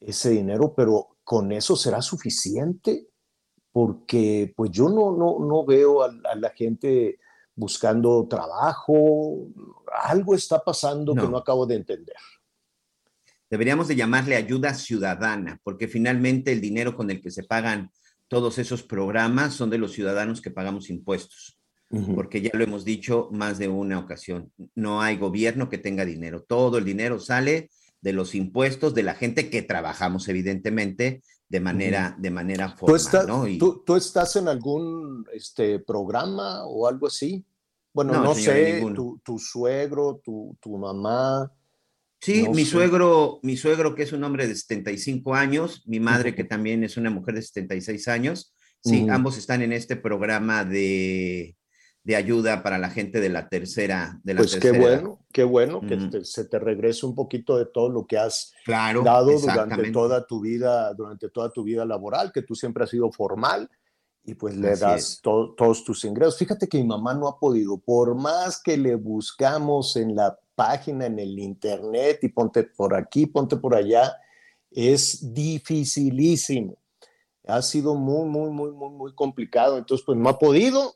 ese 0.00 0.30
dinero, 0.30 0.74
pero 0.74 1.16
con 1.24 1.50
eso 1.50 1.76
será 1.76 2.00
suficiente, 2.02 3.08
porque 3.72 4.52
pues 4.56 4.70
yo 4.70 4.88
no, 4.88 5.16
no, 5.16 5.38
no 5.40 5.64
veo 5.64 6.02
a, 6.02 6.14
a 6.30 6.34
la 6.36 6.50
gente 6.50 7.18
buscando 7.54 8.26
trabajo, 8.28 9.48
algo 10.02 10.34
está 10.34 10.58
pasando 10.58 11.14
que 11.14 11.28
no 11.28 11.36
acabo 11.36 11.66
de 11.66 11.76
entender. 11.76 12.16
Deberíamos 13.48 13.88
de 13.88 13.96
llamarle 13.96 14.36
ayuda 14.36 14.74
ciudadana, 14.74 15.60
porque 15.62 15.86
finalmente 15.86 16.50
el 16.52 16.60
dinero 16.60 16.96
con 16.96 17.10
el 17.10 17.20
que 17.20 17.30
se 17.30 17.44
pagan 17.44 17.90
todos 18.28 18.58
esos 18.58 18.82
programas 18.82 19.54
son 19.54 19.70
de 19.70 19.78
los 19.78 19.92
ciudadanos 19.92 20.40
que 20.40 20.50
pagamos 20.50 20.90
impuestos, 20.90 21.58
porque 22.14 22.40
ya 22.40 22.50
lo 22.52 22.64
hemos 22.64 22.84
dicho 22.84 23.28
más 23.30 23.58
de 23.58 23.68
una 23.68 23.98
ocasión, 23.98 24.50
no 24.74 25.02
hay 25.02 25.16
gobierno 25.16 25.68
que 25.68 25.78
tenga 25.78 26.04
dinero, 26.04 26.42
todo 26.42 26.78
el 26.78 26.84
dinero 26.84 27.20
sale 27.20 27.70
de 28.00 28.12
los 28.12 28.34
impuestos 28.34 28.94
de 28.94 29.04
la 29.04 29.14
gente 29.14 29.50
que 29.50 29.62
trabajamos 29.62 30.28
evidentemente 30.28 31.22
de 31.48 31.60
manera, 31.60 32.16
de 32.18 32.30
manera 32.30 32.70
formal. 32.70 32.86
¿Tú 32.86 32.96
estás, 32.96 33.26
¿no? 33.26 33.44
¿tú, 33.84 33.96
estás 33.96 34.36
en 34.36 34.48
algún 34.48 35.24
este, 35.32 35.78
programa 35.78 36.64
o 36.64 36.86
algo 36.86 37.06
así? 37.06 37.44
Bueno, 37.92 38.12
no, 38.22 38.34
sé, 38.34 38.82
tu, 39.22 39.38
suegro, 39.38 40.20
tu, 40.24 40.56
tu 40.60 40.76
mamá. 40.76 41.52
Sí, 42.20 42.48
mi 42.48 42.64
suegro, 42.64 43.38
mi 43.42 43.56
suegro 43.56 43.94
que 43.94 44.02
es 44.02 44.12
un 44.12 44.24
hombre 44.24 44.48
de 44.48 44.54
75 44.56 45.34
años, 45.34 45.82
mi 45.86 46.00
madre 46.00 46.34
que 46.34 46.42
también 46.42 46.82
es 46.82 46.96
una 46.96 47.10
mujer 47.10 47.36
de 47.36 47.42
76 47.42 48.08
años. 48.08 48.54
Sí, 48.82 49.06
ambos 49.08 49.38
están 49.38 49.62
en 49.62 49.72
este 49.72 49.96
programa 49.96 50.64
de, 50.64 51.56
de, 52.04 52.16
ayuda 52.16 52.62
para 52.62 52.78
la 52.78 52.90
gente 52.90 53.20
de 53.20 53.28
la 53.28 53.48
tercera. 53.48 54.20
De 54.22 54.34
la 54.34 54.38
pues 54.38 54.56
qué 54.56 54.70
bueno, 54.70 55.20
qué 55.32 55.44
bueno 55.44 55.80
que 55.80 56.24
se 56.24 56.44
te 56.44 56.58
regrese 56.58 57.06
un 57.06 57.14
poquito 57.14 57.56
de 57.56 57.66
todo 57.66 57.88
lo 57.88 58.06
que 58.06 58.18
has 58.18 58.52
dado 58.66 59.38
durante 59.38 59.90
toda 59.90 60.26
tu 60.26 60.40
vida, 60.40 60.92
durante 60.94 61.28
toda 61.30 61.50
tu 61.50 61.64
vida 61.64 61.84
laboral, 61.84 62.32
que 62.32 62.42
tú 62.42 62.54
siempre 62.54 62.84
has 62.84 62.90
sido 62.90 63.10
formal 63.10 63.68
y 64.24 64.34
pues 64.34 64.56
le 64.56 64.76
das 64.76 65.20
todos 65.22 65.84
tus 65.84 66.04
ingresos. 66.04 66.38
Fíjate 66.38 66.66
que 66.66 66.78
mi 66.78 66.84
mamá 66.84 67.14
no 67.14 67.28
ha 67.28 67.38
podido, 67.38 67.78
por 67.78 68.14
más 68.14 68.60
que 68.62 68.76
le 68.76 68.94
buscamos 68.94 69.96
en 69.96 70.16
la 70.16 70.38
página, 70.54 71.06
en 71.06 71.18
el 71.18 71.38
internet 71.38 72.20
y 72.22 72.28
ponte 72.28 72.64
por 72.64 72.94
aquí, 72.94 73.26
ponte 73.26 73.56
por 73.56 73.74
allá, 73.74 74.16
es 74.70 75.32
dificilísimo. 75.32 76.78
Ha 77.46 77.60
sido 77.60 77.94
muy, 77.94 78.26
muy, 78.26 78.50
muy, 78.50 78.72
muy, 78.72 78.90
muy 78.90 79.14
complicado. 79.14 79.76
Entonces, 79.76 80.04
pues 80.06 80.18
no 80.18 80.28
ha 80.30 80.38
podido. 80.38 80.94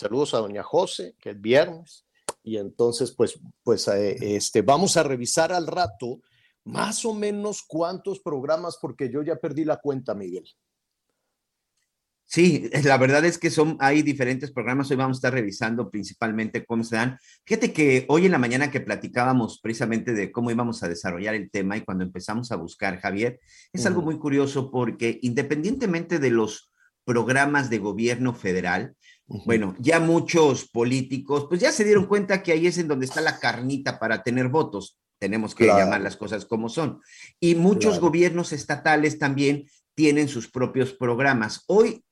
Saludos 0.00 0.32
a 0.32 0.38
doña 0.38 0.62
José, 0.62 1.14
que 1.20 1.30
es 1.30 1.40
viernes. 1.40 2.06
Y 2.42 2.56
entonces, 2.56 3.12
pues, 3.12 3.38
pues 3.62 3.86
eh, 3.88 4.16
este, 4.34 4.62
vamos 4.62 4.96
a 4.96 5.02
revisar 5.02 5.52
al 5.52 5.66
rato 5.66 6.22
más 6.64 7.04
o 7.04 7.12
menos 7.12 7.62
cuántos 7.68 8.20
programas, 8.20 8.78
porque 8.80 9.10
yo 9.10 9.22
ya 9.22 9.36
perdí 9.36 9.66
la 9.66 9.76
cuenta, 9.76 10.14
Miguel. 10.14 10.48
Sí, 12.24 12.70
la 12.82 12.96
verdad 12.96 13.26
es 13.26 13.36
que 13.36 13.50
son, 13.50 13.76
hay 13.78 14.00
diferentes 14.00 14.50
programas. 14.50 14.90
Hoy 14.90 14.96
vamos 14.96 15.18
a 15.18 15.18
estar 15.18 15.34
revisando 15.34 15.90
principalmente 15.90 16.64
cómo 16.64 16.82
se 16.82 16.96
dan. 16.96 17.18
Fíjate 17.44 17.74
que 17.74 18.06
hoy 18.08 18.24
en 18.24 18.32
la 18.32 18.38
mañana 18.38 18.70
que 18.70 18.80
platicábamos 18.80 19.60
precisamente 19.60 20.14
de 20.14 20.32
cómo 20.32 20.50
íbamos 20.50 20.82
a 20.82 20.88
desarrollar 20.88 21.34
el 21.34 21.50
tema 21.50 21.76
y 21.76 21.82
cuando 21.82 22.04
empezamos 22.04 22.52
a 22.52 22.56
buscar, 22.56 23.00
Javier, 23.00 23.38
es 23.70 23.84
algo 23.84 24.00
muy 24.00 24.18
curioso 24.18 24.70
porque 24.70 25.18
independientemente 25.20 26.18
de 26.18 26.30
los 26.30 26.70
programas 27.04 27.68
de 27.68 27.78
gobierno 27.78 28.32
federal, 28.32 28.94
bueno, 29.44 29.76
ya 29.78 30.00
muchos 30.00 30.68
políticos, 30.68 31.46
pues 31.48 31.60
ya 31.60 31.72
se 31.72 31.84
dieron 31.84 32.06
cuenta 32.06 32.42
que 32.42 32.52
ahí 32.52 32.66
es 32.66 32.78
en 32.78 32.88
donde 32.88 33.06
está 33.06 33.20
la 33.20 33.38
carnita 33.38 33.98
para 33.98 34.22
tener 34.22 34.48
votos. 34.48 34.98
Tenemos 35.18 35.54
que 35.54 35.66
llamar 35.66 36.00
las 36.00 36.16
cosas 36.16 36.46
como 36.46 36.68
son. 36.68 37.00
Y 37.38 37.54
muchos 37.54 38.00
gobiernos 38.00 38.52
estatales 38.52 39.18
también 39.18 39.66
tienen 39.94 40.28
sus 40.28 40.50
propios 40.50 40.92
programas. 40.92 41.64
Hoy 41.66 42.02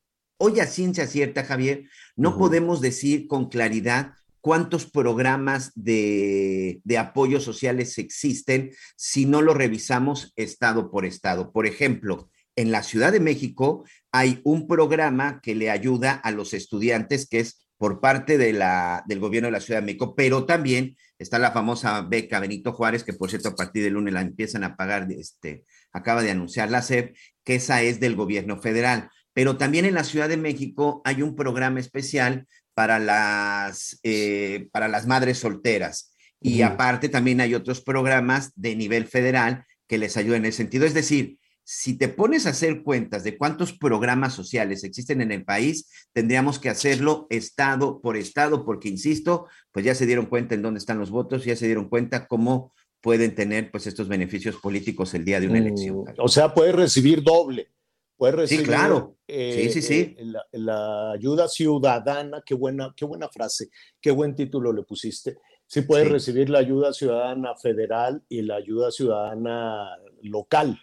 Hoy 0.40 0.60
a 0.60 0.66
ciencia 0.66 1.08
cierta, 1.08 1.42
Javier, 1.42 1.88
no 2.14 2.38
podemos 2.38 2.80
decir 2.80 3.26
con 3.26 3.48
claridad 3.48 4.12
cuántos 4.40 4.86
programas 4.86 5.72
de, 5.74 6.80
de 6.84 6.96
apoyos 6.96 7.42
sociales 7.42 7.98
existen 7.98 8.70
si 8.96 9.26
no 9.26 9.42
lo 9.42 9.52
revisamos 9.52 10.32
estado 10.36 10.92
por 10.92 11.04
estado. 11.04 11.50
Por 11.50 11.66
ejemplo, 11.66 12.30
en 12.54 12.70
la 12.70 12.84
Ciudad 12.84 13.10
de 13.10 13.18
México 13.18 13.84
hay 14.18 14.40
un 14.44 14.66
programa 14.66 15.40
que 15.42 15.54
le 15.54 15.70
ayuda 15.70 16.12
a 16.12 16.30
los 16.30 16.54
estudiantes 16.54 17.28
que 17.28 17.40
es 17.40 17.68
por 17.76 18.00
parte 18.00 18.38
de 18.38 18.52
la, 18.52 19.04
del 19.06 19.20
gobierno 19.20 19.46
de 19.46 19.52
la 19.52 19.60
Ciudad 19.60 19.80
de 19.80 19.86
México, 19.86 20.14
pero 20.16 20.44
también 20.44 20.96
está 21.18 21.38
la 21.38 21.52
famosa 21.52 22.02
beca 22.02 22.40
Benito 22.40 22.72
Juárez, 22.72 23.04
que 23.04 23.12
por 23.12 23.30
cierto 23.30 23.50
a 23.50 23.54
partir 23.54 23.84
del 23.84 23.94
lunes 23.94 24.14
la 24.14 24.20
empiezan 24.20 24.64
a 24.64 24.76
pagar, 24.76 25.06
este, 25.12 25.64
acaba 25.92 26.22
de 26.22 26.32
anunciar 26.32 26.70
la 26.70 26.82
SEP, 26.82 27.16
que 27.44 27.54
esa 27.56 27.82
es 27.82 28.00
del 28.00 28.16
gobierno 28.16 28.60
federal 28.60 29.10
pero 29.38 29.56
también 29.56 29.84
en 29.84 29.94
la 29.94 30.02
Ciudad 30.02 30.28
de 30.28 30.36
México 30.36 31.00
hay 31.04 31.22
un 31.22 31.36
programa 31.36 31.78
especial 31.78 32.48
para 32.74 32.98
las, 32.98 34.00
eh, 34.02 34.66
para 34.72 34.88
las 34.88 35.06
madres 35.06 35.38
solteras. 35.38 36.12
Y 36.40 36.62
aparte 36.62 37.08
también 37.08 37.40
hay 37.40 37.54
otros 37.54 37.80
programas 37.80 38.50
de 38.56 38.74
nivel 38.74 39.06
federal 39.06 39.64
que 39.86 39.96
les 39.96 40.16
ayudan 40.16 40.40
en 40.40 40.46
ese 40.46 40.56
sentido. 40.56 40.86
Es 40.86 40.94
decir, 40.94 41.38
si 41.70 41.98
te 41.98 42.08
pones 42.08 42.46
a 42.46 42.50
hacer 42.50 42.82
cuentas 42.82 43.24
de 43.24 43.36
cuántos 43.36 43.74
programas 43.74 44.32
sociales 44.32 44.84
existen 44.84 45.20
en 45.20 45.32
el 45.32 45.44
país, 45.44 45.90
tendríamos 46.14 46.58
que 46.58 46.70
hacerlo 46.70 47.26
estado 47.28 48.00
por 48.00 48.16
estado, 48.16 48.64
porque, 48.64 48.88
insisto, 48.88 49.48
pues 49.70 49.84
ya 49.84 49.94
se 49.94 50.06
dieron 50.06 50.24
cuenta 50.24 50.54
en 50.54 50.62
dónde 50.62 50.78
están 50.78 50.98
los 50.98 51.10
votos, 51.10 51.44
ya 51.44 51.56
se 51.56 51.66
dieron 51.66 51.90
cuenta 51.90 52.26
cómo 52.26 52.72
pueden 53.02 53.34
tener 53.34 53.70
pues 53.70 53.86
estos 53.86 54.08
beneficios 54.08 54.56
políticos 54.56 55.12
el 55.12 55.26
día 55.26 55.40
de 55.40 55.48
una 55.48 55.58
elección. 55.58 55.98
Mm, 55.98 56.04
o 56.16 56.28
sea, 56.28 56.54
puede 56.54 56.72
recibir 56.72 57.22
doble. 57.22 57.68
Puede 58.16 58.32
recibir 58.32 58.64
sí, 58.64 58.66
claro. 58.66 59.18
sí, 59.28 59.68
sí, 59.70 59.82
sí. 59.82 60.16
Eh, 60.18 60.32
la, 60.52 61.12
ayuda 61.12 61.48
ciudadana, 61.48 62.42
qué 62.46 62.54
buena, 62.54 62.94
qué 62.96 63.04
buena 63.04 63.28
frase, 63.28 63.68
qué 64.00 64.10
buen 64.10 64.34
título 64.34 64.72
le 64.72 64.84
pusiste. 64.84 65.36
Sí 65.66 65.82
puede 65.82 66.04
recibir 66.04 66.48
la 66.48 66.60
ayuda 66.60 66.94
ciudadana 66.94 67.54
federal 67.56 68.24
y 68.26 68.40
la 68.40 68.56
ayuda 68.56 68.90
ciudadana 68.90 69.98
local. 70.22 70.80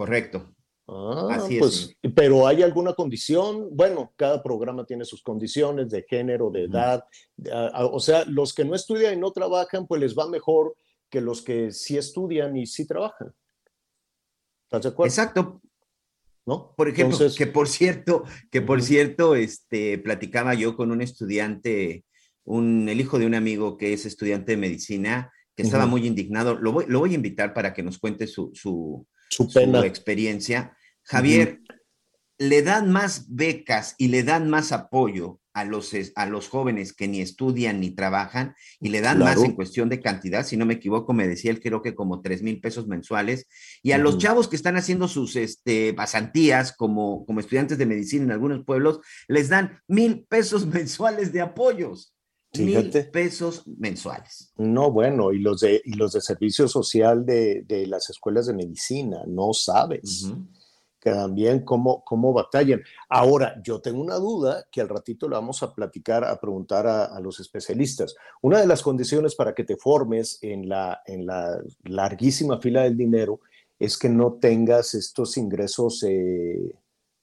Correcto. 0.00 0.54
Ah, 0.88 1.28
Así 1.32 1.58
pues, 1.58 1.94
Pero 2.14 2.46
hay 2.46 2.62
alguna 2.62 2.94
condición, 2.94 3.68
bueno, 3.76 4.14
cada 4.16 4.42
programa 4.42 4.86
tiene 4.86 5.04
sus 5.04 5.22
condiciones 5.22 5.90
de 5.90 6.06
género, 6.08 6.50
de 6.50 6.64
edad, 6.64 7.04
o 7.92 8.00
sea, 8.00 8.24
los 8.24 8.54
que 8.54 8.64
no 8.64 8.74
estudian 8.74 9.12
y 9.12 9.20
no 9.20 9.30
trabajan, 9.30 9.86
pues 9.86 10.00
les 10.00 10.16
va 10.16 10.26
mejor 10.26 10.74
que 11.10 11.20
los 11.20 11.42
que 11.42 11.70
sí 11.70 11.98
estudian 11.98 12.56
y 12.56 12.66
sí 12.66 12.86
trabajan. 12.86 13.30
¿Estás 14.64 14.84
de 14.84 14.88
acuerdo? 14.88 15.10
Exacto, 15.10 15.60
por 16.44 16.88
ejemplo, 16.88 17.18
que 17.36 17.46
por 17.46 17.68
cierto, 17.68 18.24
que 18.50 18.62
por 18.62 18.82
cierto, 18.82 19.34
este, 19.34 19.98
platicaba 19.98 20.54
yo 20.54 20.76
con 20.76 20.90
un 20.90 21.02
estudiante, 21.02 22.06
un, 22.44 22.88
el 22.88 23.00
hijo 23.00 23.18
de 23.18 23.26
un 23.26 23.34
amigo 23.34 23.76
que 23.76 23.92
es 23.92 24.06
estudiante 24.06 24.52
de 24.52 24.56
medicina, 24.56 25.30
que 25.54 25.62
estaba 25.62 25.84
muy 25.84 26.06
indignado. 26.06 26.54
Lo 26.58 26.72
voy, 26.72 26.86
lo 26.88 27.00
voy, 27.00 27.12
a 27.12 27.16
invitar 27.16 27.52
para 27.52 27.74
que 27.74 27.82
nos 27.82 27.98
cuente 27.98 28.26
su, 28.26 28.50
su, 28.54 29.06
su, 29.30 29.48
experiencia. 29.84 30.76
Javier, 31.02 31.60
le 32.38 32.62
dan 32.62 32.90
más 32.90 33.26
becas 33.28 33.94
y 33.98 34.08
le 34.08 34.22
dan 34.22 34.50
más 34.50 34.72
apoyo 34.72 35.40
a 35.52 35.64
los, 35.64 35.92
a 36.14 36.26
los 36.26 36.48
jóvenes 36.48 36.92
que 36.92 37.08
ni 37.08 37.20
estudian 37.20 37.80
ni 37.80 37.90
trabajan 37.90 38.54
y 38.80 38.88
le 38.88 39.00
dan 39.00 39.18
más 39.18 39.42
en 39.42 39.52
cuestión 39.52 39.88
de 39.88 40.00
cantidad, 40.00 40.46
si 40.46 40.56
no 40.56 40.64
me 40.64 40.74
equivoco, 40.74 41.12
me 41.12 41.26
decía 41.26 41.50
él 41.50 41.60
creo 41.60 41.82
que 41.82 41.94
como 41.94 42.22
tres 42.22 42.42
mil 42.42 42.60
pesos 42.60 42.86
mensuales, 42.86 43.46
y 43.82 43.92
a 43.92 43.98
los 43.98 44.18
chavos 44.18 44.48
que 44.48 44.56
están 44.56 44.76
haciendo 44.76 45.08
sus 45.08 45.36
este, 45.36 45.92
pasantías 45.92 46.72
como, 46.72 47.26
como 47.26 47.40
estudiantes 47.40 47.78
de 47.78 47.86
medicina 47.86 48.24
en 48.24 48.32
algunos 48.32 48.64
pueblos, 48.64 49.00
les 49.28 49.48
dan 49.48 49.80
mil 49.88 50.24
pesos 50.28 50.66
mensuales 50.66 51.32
de 51.32 51.40
apoyos. 51.40 52.14
Mil 52.58 52.90
pesos 53.12 53.62
mensuales. 53.66 54.52
No, 54.56 54.90
bueno, 54.90 55.32
y 55.32 55.38
los 55.38 55.60
de, 55.60 55.80
y 55.84 55.94
los 55.94 56.12
de 56.12 56.20
servicio 56.20 56.66
social 56.66 57.24
de, 57.24 57.62
de 57.62 57.86
las 57.86 58.10
escuelas 58.10 58.46
de 58.46 58.54
medicina, 58.54 59.22
no 59.26 59.52
sabes 59.52 60.32
que 61.00 61.10
también 61.10 61.64
cómo, 61.64 62.04
cómo 62.04 62.32
batallan. 62.32 62.82
Ahora, 63.08 63.60
yo 63.64 63.80
tengo 63.80 64.02
una 64.02 64.16
duda 64.16 64.66
que 64.70 64.82
al 64.82 64.88
ratito 64.88 65.28
le 65.28 65.34
vamos 65.34 65.62
a 65.62 65.72
platicar, 65.72 66.24
a 66.24 66.38
preguntar 66.38 66.86
a, 66.86 67.18
los 67.20 67.40
especialistas. 67.40 68.14
Una 68.42 68.60
de 68.60 68.66
las 68.66 68.82
condiciones 68.82 69.34
para 69.34 69.54
que 69.54 69.64
te 69.64 69.76
formes 69.76 70.38
en 70.42 70.68
la, 70.68 71.00
en 71.06 71.26
la 71.26 71.58
larguísima 71.84 72.60
fila 72.60 72.82
del 72.82 72.96
dinero 72.96 73.40
es 73.78 73.96
que 73.96 74.10
no 74.10 74.34
tengas 74.34 74.94
estos 74.94 75.38
ingresos, 75.38 76.02
eh, 76.06 76.74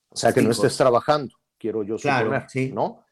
o 0.10 0.16
sea, 0.16 0.34
que 0.34 0.42
no 0.42 0.50
estés 0.50 0.76
trabajando, 0.76 1.36
quiero 1.60 1.84
yo 1.84 1.98
claro, 1.98 2.32
sí. 2.50 2.72
¿no? 2.74 3.04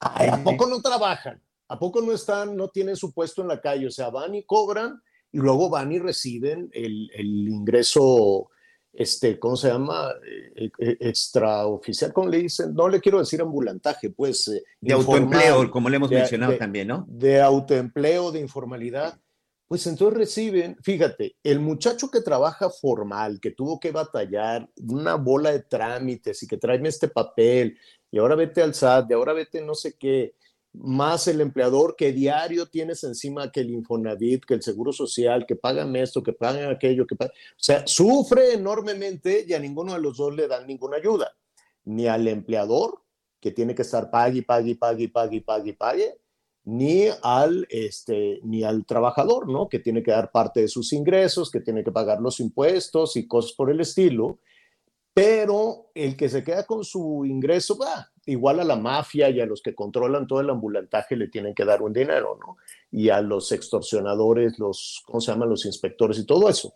¿A 0.00 0.42
poco 0.42 0.66
no 0.66 0.80
trabajan? 0.80 1.40
¿A 1.68 1.78
poco 1.78 2.00
no 2.00 2.12
están, 2.12 2.56
no 2.56 2.68
tienen 2.68 2.96
su 2.96 3.12
puesto 3.12 3.42
en 3.42 3.48
la 3.48 3.60
calle? 3.60 3.86
O 3.86 3.90
sea, 3.90 4.10
van 4.10 4.34
y 4.34 4.44
cobran 4.44 5.02
y 5.30 5.38
luego 5.38 5.68
van 5.68 5.92
y 5.92 5.98
reciben 5.98 6.70
el, 6.72 7.10
el 7.14 7.48
ingreso, 7.48 8.48
este, 8.92 9.38
¿cómo 9.38 9.56
se 9.56 9.68
llama? 9.68 10.10
Eh, 10.56 10.70
eh, 10.78 10.96
extraoficial, 11.00 12.12
¿cómo 12.12 12.28
le 12.28 12.38
dicen? 12.38 12.74
No 12.74 12.88
le 12.88 13.00
quiero 13.00 13.18
decir 13.18 13.40
ambulantaje, 13.42 14.10
pues. 14.10 14.48
Eh, 14.48 14.62
de 14.80 14.94
autoempleo, 14.94 15.70
como 15.70 15.90
le 15.90 15.96
hemos 15.96 16.10
mencionado 16.10 16.56
también, 16.56 16.88
¿no? 16.88 17.04
De 17.08 17.40
autoempleo, 17.40 18.32
de 18.32 18.40
informalidad. 18.40 19.20
Pues 19.68 19.86
entonces 19.86 20.16
reciben, 20.16 20.78
fíjate, 20.82 21.36
el 21.42 21.60
muchacho 21.60 22.10
que 22.10 22.22
trabaja 22.22 22.70
formal, 22.70 23.38
que 23.38 23.50
tuvo 23.50 23.78
que 23.78 23.90
batallar 23.90 24.66
una 24.88 25.16
bola 25.16 25.52
de 25.52 25.60
trámites 25.60 26.42
y 26.42 26.46
que 26.46 26.56
tráeme 26.56 26.88
este 26.88 27.08
papel, 27.08 27.76
y 28.10 28.18
ahora 28.18 28.34
vete 28.34 28.62
al 28.62 28.74
SAT, 28.74 29.10
y 29.10 29.12
ahora 29.12 29.34
vete 29.34 29.60
no 29.60 29.74
sé 29.74 29.98
qué, 29.98 30.36
más 30.72 31.26
el 31.28 31.40
empleador 31.40 31.96
que 31.96 32.12
diario 32.12 32.66
tienes 32.66 33.02
encima 33.04 33.50
que 33.50 33.60
el 33.60 33.70
Infonavit, 33.70 34.44
que 34.44 34.54
el 34.54 34.62
Seguro 34.62 34.92
Social, 34.92 35.46
que 35.46 35.56
pagan 35.56 35.94
esto, 35.96 36.22
que 36.22 36.32
pagan 36.32 36.70
aquello, 36.70 37.06
que 37.06 37.16
pagan... 37.16 37.32
O 37.32 37.56
sea, 37.56 37.86
sufre 37.86 38.52
enormemente 38.52 39.44
y 39.46 39.54
a 39.54 39.58
ninguno 39.58 39.94
de 39.94 40.00
los 40.00 40.16
dos 40.16 40.34
le 40.34 40.46
dan 40.46 40.66
ninguna 40.66 40.98
ayuda. 40.98 41.34
Ni 41.84 42.06
al 42.06 42.28
empleador, 42.28 43.02
que 43.40 43.50
tiene 43.50 43.74
que 43.74 43.82
estar 43.82 44.10
pague, 44.10 44.42
pague, 44.42 44.76
pague, 44.76 45.08
pague, 45.08 45.40
pague, 45.40 45.74
pague, 45.74 46.18
ni 46.64 47.06
al, 47.22 47.66
este, 47.70 48.40
ni 48.42 48.62
al 48.62 48.84
trabajador, 48.84 49.48
¿no? 49.48 49.68
Que 49.68 49.78
tiene 49.78 50.02
que 50.02 50.10
dar 50.10 50.30
parte 50.30 50.60
de 50.60 50.68
sus 50.68 50.92
ingresos, 50.92 51.50
que 51.50 51.60
tiene 51.60 51.82
que 51.82 51.92
pagar 51.92 52.20
los 52.20 52.40
impuestos 52.40 53.16
y 53.16 53.26
cosas 53.26 53.52
por 53.52 53.70
el 53.70 53.80
estilo. 53.80 54.38
Pero 55.18 55.90
el 55.96 56.16
que 56.16 56.28
se 56.28 56.44
queda 56.44 56.64
con 56.64 56.84
su 56.84 57.24
ingreso, 57.26 57.76
va, 57.76 58.08
igual 58.26 58.60
a 58.60 58.64
la 58.64 58.76
mafia 58.76 59.28
y 59.30 59.40
a 59.40 59.46
los 59.46 59.62
que 59.62 59.74
controlan 59.74 60.28
todo 60.28 60.40
el 60.40 60.48
ambulantaje 60.48 61.16
le 61.16 61.26
tienen 61.26 61.56
que 61.56 61.64
dar 61.64 61.82
un 61.82 61.92
dinero, 61.92 62.38
¿no? 62.40 62.56
Y 62.92 63.08
a 63.08 63.20
los 63.20 63.50
extorsionadores, 63.50 64.60
los, 64.60 65.02
¿cómo 65.06 65.20
se 65.20 65.32
llaman? 65.32 65.48
Los 65.48 65.66
inspectores 65.66 66.20
y 66.20 66.24
todo 66.24 66.48
eso. 66.48 66.72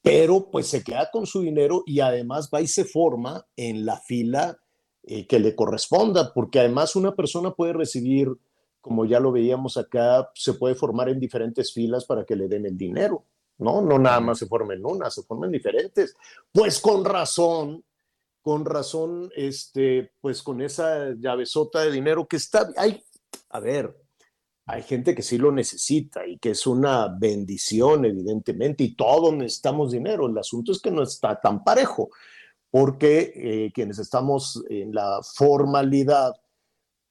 Pero 0.00 0.48
pues 0.48 0.68
se 0.68 0.84
queda 0.84 1.10
con 1.10 1.26
su 1.26 1.40
dinero 1.40 1.82
y 1.84 1.98
además 1.98 2.48
va 2.54 2.60
y 2.60 2.68
se 2.68 2.84
forma 2.84 3.46
en 3.56 3.84
la 3.84 3.96
fila 3.96 4.58
eh, 5.02 5.26
que 5.26 5.40
le 5.40 5.56
corresponda, 5.56 6.32
porque 6.32 6.60
además 6.60 6.94
una 6.94 7.16
persona 7.16 7.52
puede 7.52 7.72
recibir 7.72 8.28
como 8.82 9.06
ya 9.06 9.20
lo 9.20 9.32
veíamos 9.32 9.76
acá, 9.76 10.28
se 10.34 10.54
puede 10.54 10.74
formar 10.74 11.08
en 11.08 11.20
diferentes 11.20 11.72
filas 11.72 12.04
para 12.04 12.24
que 12.24 12.34
le 12.36 12.48
den 12.48 12.66
el 12.66 12.76
dinero, 12.76 13.24
¿no? 13.58 13.80
No 13.82 13.98
nada 13.98 14.20
más 14.20 14.38
se 14.38 14.46
formen 14.46 14.78
en 14.78 14.86
una, 14.86 15.10
se 15.10 15.22
forman 15.22 15.50
diferentes. 15.50 16.16
Pues 16.50 16.80
con 16.80 17.04
razón, 17.04 17.84
con 18.40 18.64
razón, 18.64 19.30
este, 19.36 20.12
pues 20.20 20.42
con 20.42 20.60
esa 20.60 21.14
llavesota 21.14 21.80
de 21.82 21.92
dinero 21.92 22.26
que 22.26 22.36
está, 22.36 22.68
hay, 22.76 23.02
a 23.50 23.60
ver, 23.60 23.96
hay 24.66 24.82
gente 24.82 25.14
que 25.14 25.22
sí 25.22 25.38
lo 25.38 25.50
necesita 25.50 26.26
y 26.26 26.38
que 26.38 26.50
es 26.50 26.66
una 26.66 27.08
bendición, 27.08 28.04
evidentemente, 28.04 28.84
y 28.84 28.94
todos 28.94 29.32
necesitamos 29.34 29.92
dinero. 29.92 30.26
El 30.26 30.38
asunto 30.38 30.72
es 30.72 30.80
que 30.80 30.90
no 30.90 31.02
está 31.02 31.40
tan 31.40 31.64
parejo, 31.64 32.10
porque 32.70 33.32
eh, 33.34 33.72
quienes 33.74 33.98
estamos 33.98 34.64
en 34.68 34.94
la 34.94 35.20
formalidad, 35.34 36.34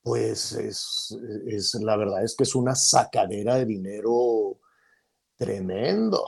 pues 0.02 0.54
es, 0.54 1.18
es, 1.46 1.76
la 1.76 1.96
verdad 1.98 2.24
es 2.24 2.36
que 2.36 2.44
es 2.44 2.56
una 2.56 2.74
sacadera 2.74 3.56
de 3.56 3.66
dinero 3.66 4.58
tremendo. 5.42 6.24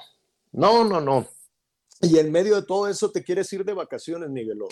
No, 0.52 0.84
no, 0.84 1.00
no. 1.00 1.28
Y 2.02 2.18
en 2.18 2.32
medio 2.32 2.56
de 2.56 2.64
todo 2.64 2.88
eso 2.88 3.12
te 3.12 3.24
quieres 3.24 3.52
ir 3.54 3.64
de 3.64 3.74
vacaciones, 3.74 4.30
Miguelón. 4.30 4.70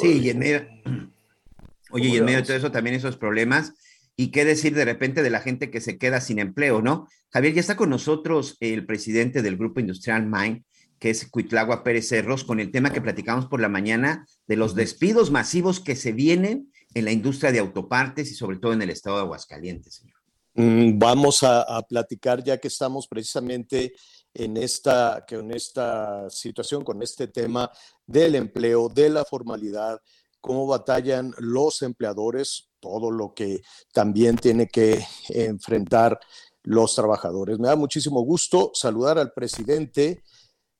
sí, 0.00 0.20
y 0.20 0.30
en 0.30 0.38
medio, 0.40 0.66
oye, 1.92 2.08
y 2.08 2.16
en 2.16 2.24
medio 2.24 2.38
de 2.38 2.44
todo 2.44 2.56
eso 2.56 2.72
también 2.72 2.96
esos 2.96 3.16
problemas. 3.16 3.74
Y 4.16 4.32
qué 4.32 4.44
decir 4.44 4.74
de 4.74 4.84
repente 4.84 5.22
de 5.22 5.30
la 5.30 5.40
gente 5.40 5.70
que 5.70 5.80
se 5.80 5.96
queda 5.96 6.20
sin 6.20 6.40
empleo, 6.40 6.82
¿no? 6.82 7.06
Javier, 7.30 7.54
ya 7.54 7.60
está 7.60 7.76
con 7.76 7.90
nosotros 7.90 8.56
el 8.58 8.84
presidente 8.84 9.42
del 9.42 9.56
Grupo 9.56 9.78
Industrial 9.78 10.26
Mine, 10.26 10.64
que 10.98 11.10
es 11.10 11.28
Cuitlagua 11.30 11.84
Pérez 11.84 12.08
Cerros, 12.08 12.42
con 12.42 12.58
el 12.58 12.72
tema 12.72 12.92
que 12.92 13.00
platicamos 13.00 13.46
por 13.46 13.60
la 13.60 13.68
mañana 13.68 14.26
de 14.48 14.56
los 14.56 14.74
despidos 14.74 15.30
masivos 15.30 15.78
que 15.78 15.94
se 15.94 16.10
vienen 16.10 16.72
en 16.94 17.04
la 17.04 17.12
industria 17.12 17.52
de 17.52 17.60
autopartes 17.60 18.32
y 18.32 18.34
sobre 18.34 18.58
todo 18.58 18.72
en 18.72 18.82
el 18.82 18.90
estado 18.90 19.16
de 19.16 19.22
Aguascalientes, 19.22 19.94
señor? 19.94 20.17
Mm, 20.58 20.98
vamos 20.98 21.44
a, 21.44 21.80
platicar 21.88 22.42
ya 22.42 22.58
que 22.58 22.66
estamos 22.66 23.06
precisamente 23.06 23.92
en 24.34 24.56
esta, 24.56 25.24
en 25.28 25.52
esta 25.52 26.28
situación, 26.30 26.82
con 26.82 27.00
este 27.00 27.28
tema 27.28 27.70
del 28.04 28.34
empleo, 28.34 28.88
de 28.88 29.08
la 29.08 29.24
formalidad, 29.24 30.00
cómo 30.40 30.66
batallan 30.66 31.32
los 31.38 31.82
empleadores, 31.82 32.70
todo 32.80 33.12
lo 33.12 33.34
que 33.34 33.62
también 33.92 34.34
tiene 34.34 34.66
que 34.66 35.00
enfrentar 35.28 36.18
los 36.64 36.92
trabajadores. 36.92 37.60
Me 37.60 37.68
da 37.68 37.76
muchísimo 37.76 38.20
gusto 38.22 38.72
saludar 38.74 39.16
al 39.16 39.32
presidente 39.32 40.24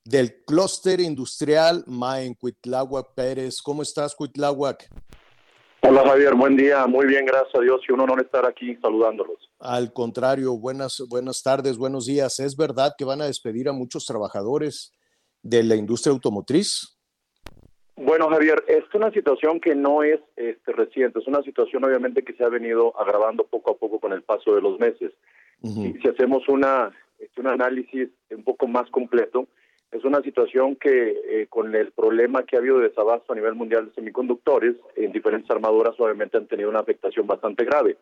del 0.05 0.43
clúster 0.45 0.99
industrial 1.01 1.85
Maen 1.87 2.35
Cuitláhuac 2.35 3.14
Pérez. 3.14 3.62
¿Cómo 3.62 3.83
estás, 3.83 4.17
Cuitláhuac? 4.17 4.91
Hola 5.81 6.03
Javier, 6.05 6.35
buen 6.35 6.57
día, 6.57 6.87
muy 6.87 7.07
bien, 7.07 7.25
gracias 7.25 7.55
a 7.55 7.61
Dios 7.61 7.81
y 7.88 7.93
un 7.93 8.01
honor 8.01 8.21
estar 8.21 8.45
aquí 8.45 8.75
saludándolos. 8.77 9.51
Al 9.61 9.93
contrario, 9.93 10.59
buenas, 10.59 11.03
buenas 11.09 11.43
tardes, 11.43 11.79
buenos 11.79 12.07
días. 12.07 12.41
¿Es 12.41 12.57
verdad 12.57 12.93
que 12.99 13.05
van 13.05 13.21
a 13.21 13.27
despedir 13.27 13.69
a 13.69 13.73
muchos 13.73 14.05
trabajadores 14.05 14.93
de 15.43 15.62
la 15.62 15.77
industria 15.77 16.12
automotriz? 16.12 16.99
Bueno, 17.97 18.29
Javier, 18.29 18.64
es 18.67 18.85
una 18.93 19.11
situación 19.12 19.61
que 19.61 19.75
no 19.75 20.03
es 20.03 20.21
este, 20.37 20.73
reciente, 20.73 21.21
es 21.21 21.27
una 21.29 21.43
situación 21.43 21.85
obviamente 21.85 22.25
que 22.25 22.35
se 22.35 22.45
ha 22.45 22.49
venido 22.49 22.99
agravando 23.01 23.45
poco 23.45 23.73
a 23.73 23.77
poco 23.77 24.01
con 24.01 24.12
el 24.12 24.23
paso 24.23 24.55
de 24.55 24.61
los 24.61 24.79
meses. 24.81 25.12
y 25.62 25.93
si 26.01 26.09
hacemos 26.09 26.49
una, 26.49 26.91
este, 27.19 27.41
un 27.41 27.49
análisis 27.49 28.09
un 28.31 28.43
poco 28.45 28.67
más 28.67 28.91
completo, 28.91 29.47
es 29.90 30.05
una 30.05 30.20
situación 30.20 30.77
que 30.77 31.16
eh, 31.24 31.46
con 31.48 31.74
el 31.74 31.92
problema 31.92 32.42
que 32.42 32.57
ha 32.57 32.59
habido 32.59 32.79
de 32.79 32.88
desabasto 32.88 33.33
a 33.33 33.37
nivel 33.37 33.55
mundial 33.55 33.87
de 33.87 33.94
semiconductores, 33.94 34.77
en 34.96 35.12
diferentes 35.12 35.51
armadoras 35.51 35.98
obviamente 35.98 36.37
han 36.37 36.46
tenido 36.46 36.68
una 36.68 36.81
afectación 36.81 37.27
bastante 37.27 37.64
grave. 37.64 37.96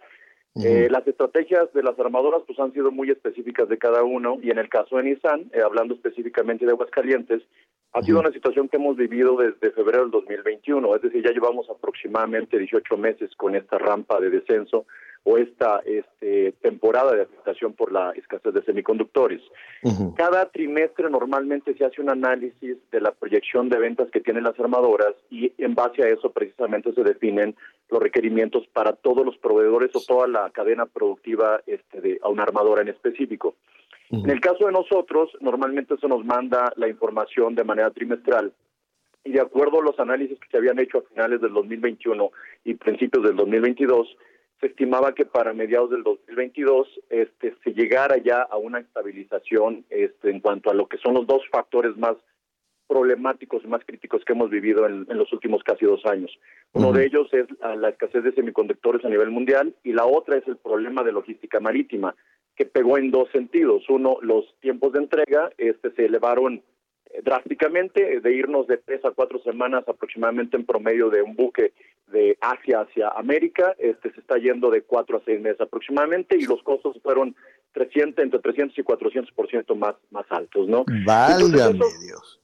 Eh, 0.64 0.88
las 0.90 1.06
estrategias 1.06 1.72
de 1.74 1.82
las 1.82 1.98
armadoras 1.98 2.42
pues 2.46 2.58
han 2.58 2.72
sido 2.72 2.90
muy 2.90 3.10
específicas 3.10 3.68
de 3.68 3.76
cada 3.76 4.02
uno 4.04 4.38
y 4.42 4.50
en 4.50 4.58
el 4.58 4.68
caso 4.68 4.96
de 4.96 5.02
Nissan, 5.02 5.50
eh, 5.52 5.60
hablando 5.62 5.94
específicamente 5.94 6.64
de 6.64 6.72
Aguascalientes, 6.72 7.42
ha 7.92 8.02
sido 8.02 8.20
una 8.20 8.30
situación 8.30 8.68
que 8.68 8.76
hemos 8.76 8.96
vivido 8.96 9.36
desde 9.36 9.70
febrero 9.70 10.02
del 10.02 10.10
2021, 10.10 10.96
es 10.96 11.02
decir, 11.02 11.24
ya 11.24 11.32
llevamos 11.32 11.68
aproximadamente 11.70 12.58
18 12.58 12.96
meses 12.96 13.30
con 13.36 13.54
esta 13.56 13.78
rampa 13.78 14.20
de 14.20 14.30
descenso 14.30 14.86
o 15.24 15.38
esta 15.38 15.80
este, 15.84 16.52
temporada 16.62 17.14
de 17.14 17.22
afectación 17.22 17.72
por 17.72 17.90
la 17.90 18.12
escasez 18.12 18.54
de 18.54 18.62
semiconductores. 18.62 19.42
Cada 20.16 20.46
trimestre 20.50 21.10
normalmente 21.10 21.74
se 21.74 21.84
hace 21.84 22.00
un 22.00 22.10
análisis 22.10 22.76
de 22.92 23.00
la 23.00 23.10
proyección 23.10 23.68
de 23.68 23.78
ventas 23.78 24.08
que 24.12 24.20
tienen 24.20 24.44
las 24.44 24.58
armadoras 24.60 25.14
y 25.28 25.52
en 25.58 25.74
base 25.74 26.04
a 26.04 26.08
eso 26.08 26.30
precisamente 26.30 26.92
se 26.92 27.02
definen 27.02 27.56
los 27.88 28.02
requerimientos 28.02 28.66
para 28.68 28.92
todos 28.92 29.24
los 29.24 29.36
proveedores 29.38 29.94
o 29.94 30.00
toda 30.00 30.26
la 30.26 30.50
cadena 30.50 30.86
productiva 30.86 31.60
este, 31.66 32.00
de 32.00 32.18
a 32.22 32.28
una 32.28 32.42
armadora 32.42 32.82
en 32.82 32.88
específico. 32.88 33.54
En 34.10 34.30
el 34.30 34.40
caso 34.40 34.66
de 34.66 34.72
nosotros, 34.72 35.30
normalmente 35.40 35.96
se 35.96 36.06
nos 36.06 36.24
manda 36.24 36.72
la 36.76 36.88
información 36.88 37.56
de 37.56 37.64
manera 37.64 37.90
trimestral 37.90 38.52
y 39.26 39.32
de 39.32 39.40
acuerdo 39.40 39.80
a 39.80 39.82
los 39.82 39.98
análisis 39.98 40.38
que 40.38 40.48
se 40.48 40.56
habían 40.56 40.78
hecho 40.78 40.98
a 40.98 41.02
finales 41.02 41.40
del 41.40 41.52
2021 41.52 42.30
y 42.64 42.74
principios 42.74 43.24
del 43.24 43.34
2022, 43.34 44.16
se 44.60 44.68
estimaba 44.68 45.14
que 45.14 45.26
para 45.26 45.52
mediados 45.52 45.90
del 45.90 46.04
2022 46.04 46.88
este, 47.10 47.54
se 47.62 47.70
llegara 47.72 48.18
ya 48.18 48.42
a 48.42 48.56
una 48.56 48.78
estabilización 48.78 49.84
este, 49.90 50.30
en 50.30 50.38
cuanto 50.38 50.70
a 50.70 50.74
lo 50.74 50.86
que 50.86 50.98
son 50.98 51.14
los 51.14 51.26
dos 51.26 51.42
factores 51.50 51.96
más 51.96 52.16
problemáticos 52.86 53.62
y 53.64 53.68
más 53.68 53.82
críticos 53.84 54.24
que 54.24 54.32
hemos 54.32 54.50
vivido 54.50 54.86
en, 54.86 55.06
los 55.08 55.32
últimos 55.32 55.62
casi 55.62 55.84
dos 55.84 56.04
años. 56.06 56.30
Uno 56.72 56.92
de 56.92 57.06
ellos 57.06 57.28
es 57.32 57.46
la 57.76 57.88
escasez 57.88 58.22
de 58.22 58.32
semiconductores 58.32 59.04
a 59.04 59.08
nivel 59.08 59.30
mundial 59.30 59.74
y 59.82 59.92
la 59.92 60.04
otra 60.04 60.36
es 60.36 60.46
el 60.46 60.56
problema 60.56 61.02
de 61.02 61.12
logística 61.12 61.60
marítima, 61.60 62.14
que 62.54 62.66
pegó 62.66 62.98
en 62.98 63.10
dos 63.10 63.28
sentidos. 63.32 63.88
Uno, 63.88 64.18
los 64.22 64.44
tiempos 64.60 64.92
de 64.92 65.00
entrega 65.00 65.50
este, 65.58 65.90
se 65.92 66.06
elevaron 66.06 66.62
drásticamente, 67.22 68.20
de 68.20 68.34
irnos 68.34 68.66
de 68.66 68.78
tres 68.78 69.04
a 69.04 69.10
cuatro 69.10 69.38
semanas 69.40 69.84
aproximadamente 69.88 70.56
en 70.56 70.66
promedio 70.66 71.10
de 71.10 71.22
un 71.22 71.34
buque 71.34 71.72
de 72.08 72.36
Asia 72.40 72.80
hacia 72.80 73.08
América, 73.08 73.74
este 73.78 74.12
se 74.12 74.20
está 74.20 74.36
yendo 74.38 74.70
de 74.70 74.82
cuatro 74.82 75.18
a 75.18 75.22
seis 75.24 75.40
meses 75.40 75.60
aproximadamente 75.60 76.36
y 76.38 76.46
los 76.46 76.62
costos 76.62 76.96
fueron 77.02 77.34
300, 77.72 78.24
entre 78.24 78.40
300 78.40 78.78
y 78.78 78.82
400 78.82 79.32
por 79.32 79.48
ciento 79.48 79.74
más, 79.74 79.96
más 80.10 80.24
altos, 80.30 80.68
¿no? 80.68 80.84
Válgame 81.04 81.84
Dios. 82.04 82.40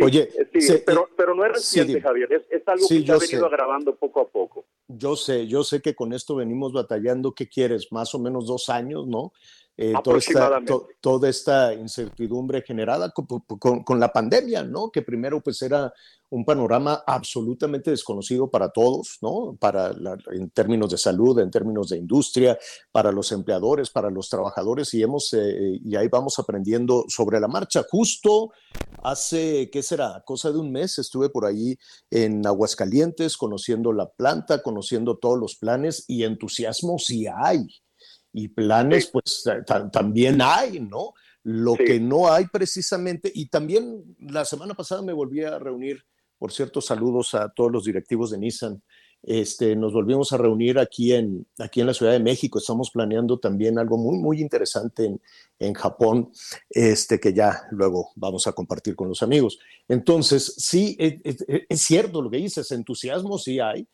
Oye, 0.00 0.30
sí, 0.58 0.74
pero, 0.86 1.08
pero 1.16 1.34
no 1.34 1.44
es 1.44 1.52
reciente, 1.52 2.00
Javier, 2.00 2.32
es, 2.32 2.42
es 2.50 2.66
algo 2.66 2.86
que 2.88 3.04
se 3.04 3.12
ha 3.12 3.18
venido 3.18 3.46
agravando 3.46 3.94
poco 3.94 4.20
a 4.20 4.28
poco. 4.28 4.64
Yo 4.88 5.16
sé, 5.16 5.46
yo 5.46 5.64
sé 5.64 5.80
que 5.80 5.94
con 5.94 6.12
esto 6.12 6.36
venimos 6.36 6.72
batallando, 6.72 7.32
¿qué 7.32 7.48
quieres? 7.48 7.92
Más 7.92 8.14
o 8.14 8.18
menos 8.18 8.46
dos 8.46 8.68
años, 8.68 9.06
¿no? 9.06 9.32
Eh, 9.74 9.94
toda, 10.04 10.18
esta, 10.18 10.62
toda, 11.00 11.28
esta, 11.30 11.72
incertidumbre 11.72 12.60
generada 12.60 13.10
con, 13.10 13.98
la 13.98 14.12
pandemia, 14.12 14.62
¿no? 14.62 14.90
Que 14.90 15.00
primero 15.00 15.40
pues 15.40 15.62
era 15.62 15.90
un 16.28 16.44
panorama 16.44 17.02
absolutamente 17.06 17.90
desconocido 17.90 18.50
para 18.50 18.68
todos, 18.68 19.16
¿no? 19.22 19.56
Para 19.58 19.94
en 20.30 20.50
términos 20.50 20.90
de 20.90 20.98
salud, 20.98 21.38
en 21.38 21.50
términos 21.50 21.88
de 21.88 21.96
industria, 21.96 22.58
para 22.90 23.12
los 23.12 23.32
empleadores, 23.32 23.88
para 23.88 24.10
los 24.10 24.28
trabajadores, 24.28 24.92
y 24.92 25.02
hemos, 25.02 25.32
eh, 25.32 25.80
y 25.82 25.96
ahí 25.96 26.08
vamos 26.08 26.38
aprendiendo 26.38 27.06
sobre 27.08 27.40
la 27.40 27.48
marcha. 27.48 27.82
Justo 27.90 28.52
hace, 29.02 29.70
¿qué 29.70 29.82
será? 29.82 30.22
Cosa 30.26 30.52
de 30.52 30.58
un 30.58 30.70
mes 30.70 30.98
estuve 30.98 31.30
por 31.30 31.46
ahí 31.46 31.78
en 32.10 32.46
Aguascalientes, 32.46 33.38
conociendo 33.38 33.92
la 33.94 34.10
planta, 34.10 34.62
conociendo 34.62 35.16
todos 35.16 35.38
los 35.38 35.56
planes, 35.56 36.04
y 36.08 36.24
entusiasmo 36.24 36.98
sí 36.98 37.26
hay. 37.26 37.66
Y 38.32 38.48
planes, 38.48 39.08
pues 39.08 39.44
también 39.92 40.40
hay, 40.40 40.80
¿no? 40.80 41.14
Lo 41.44 41.74
que 41.74 42.00
no 42.00 42.32
hay 42.32 42.46
precisamente, 42.46 43.30
y 43.34 43.46
también 43.46 44.16
la 44.20 44.44
semana 44.44 44.74
pasada 44.74 45.02
me 45.02 45.12
volví 45.12 45.42
a 45.42 45.58
reunir 45.58 46.04
por 46.42 46.50
cierto, 46.50 46.80
saludos 46.80 47.34
a 47.34 47.50
todos 47.50 47.70
los 47.70 47.84
directivos 47.84 48.32
de 48.32 48.38
Nissan. 48.38 48.82
Este, 49.22 49.76
nos 49.76 49.92
volvimos 49.92 50.32
a 50.32 50.38
reunir 50.38 50.76
aquí 50.76 51.12
en, 51.12 51.46
aquí 51.60 51.80
en 51.80 51.86
la 51.86 51.94
Ciudad 51.94 52.10
de 52.10 52.18
México. 52.18 52.58
Estamos 52.58 52.90
planeando 52.90 53.38
también 53.38 53.78
algo 53.78 53.96
muy, 53.96 54.18
muy 54.18 54.40
interesante 54.40 55.04
en, 55.04 55.20
en 55.60 55.72
Japón, 55.72 56.32
este, 56.68 57.20
que 57.20 57.32
ya 57.32 57.62
luego 57.70 58.10
vamos 58.16 58.48
a 58.48 58.54
compartir 58.54 58.96
con 58.96 59.08
los 59.08 59.22
amigos. 59.22 59.60
Entonces, 59.86 60.52
sí, 60.58 60.96
es, 60.98 61.80
cierto 61.80 62.20
lo 62.20 62.28
que 62.28 62.38
dices, 62.38 62.72
entusiasmo 62.72 63.38
sí 63.38 63.60
hay, 63.60 63.86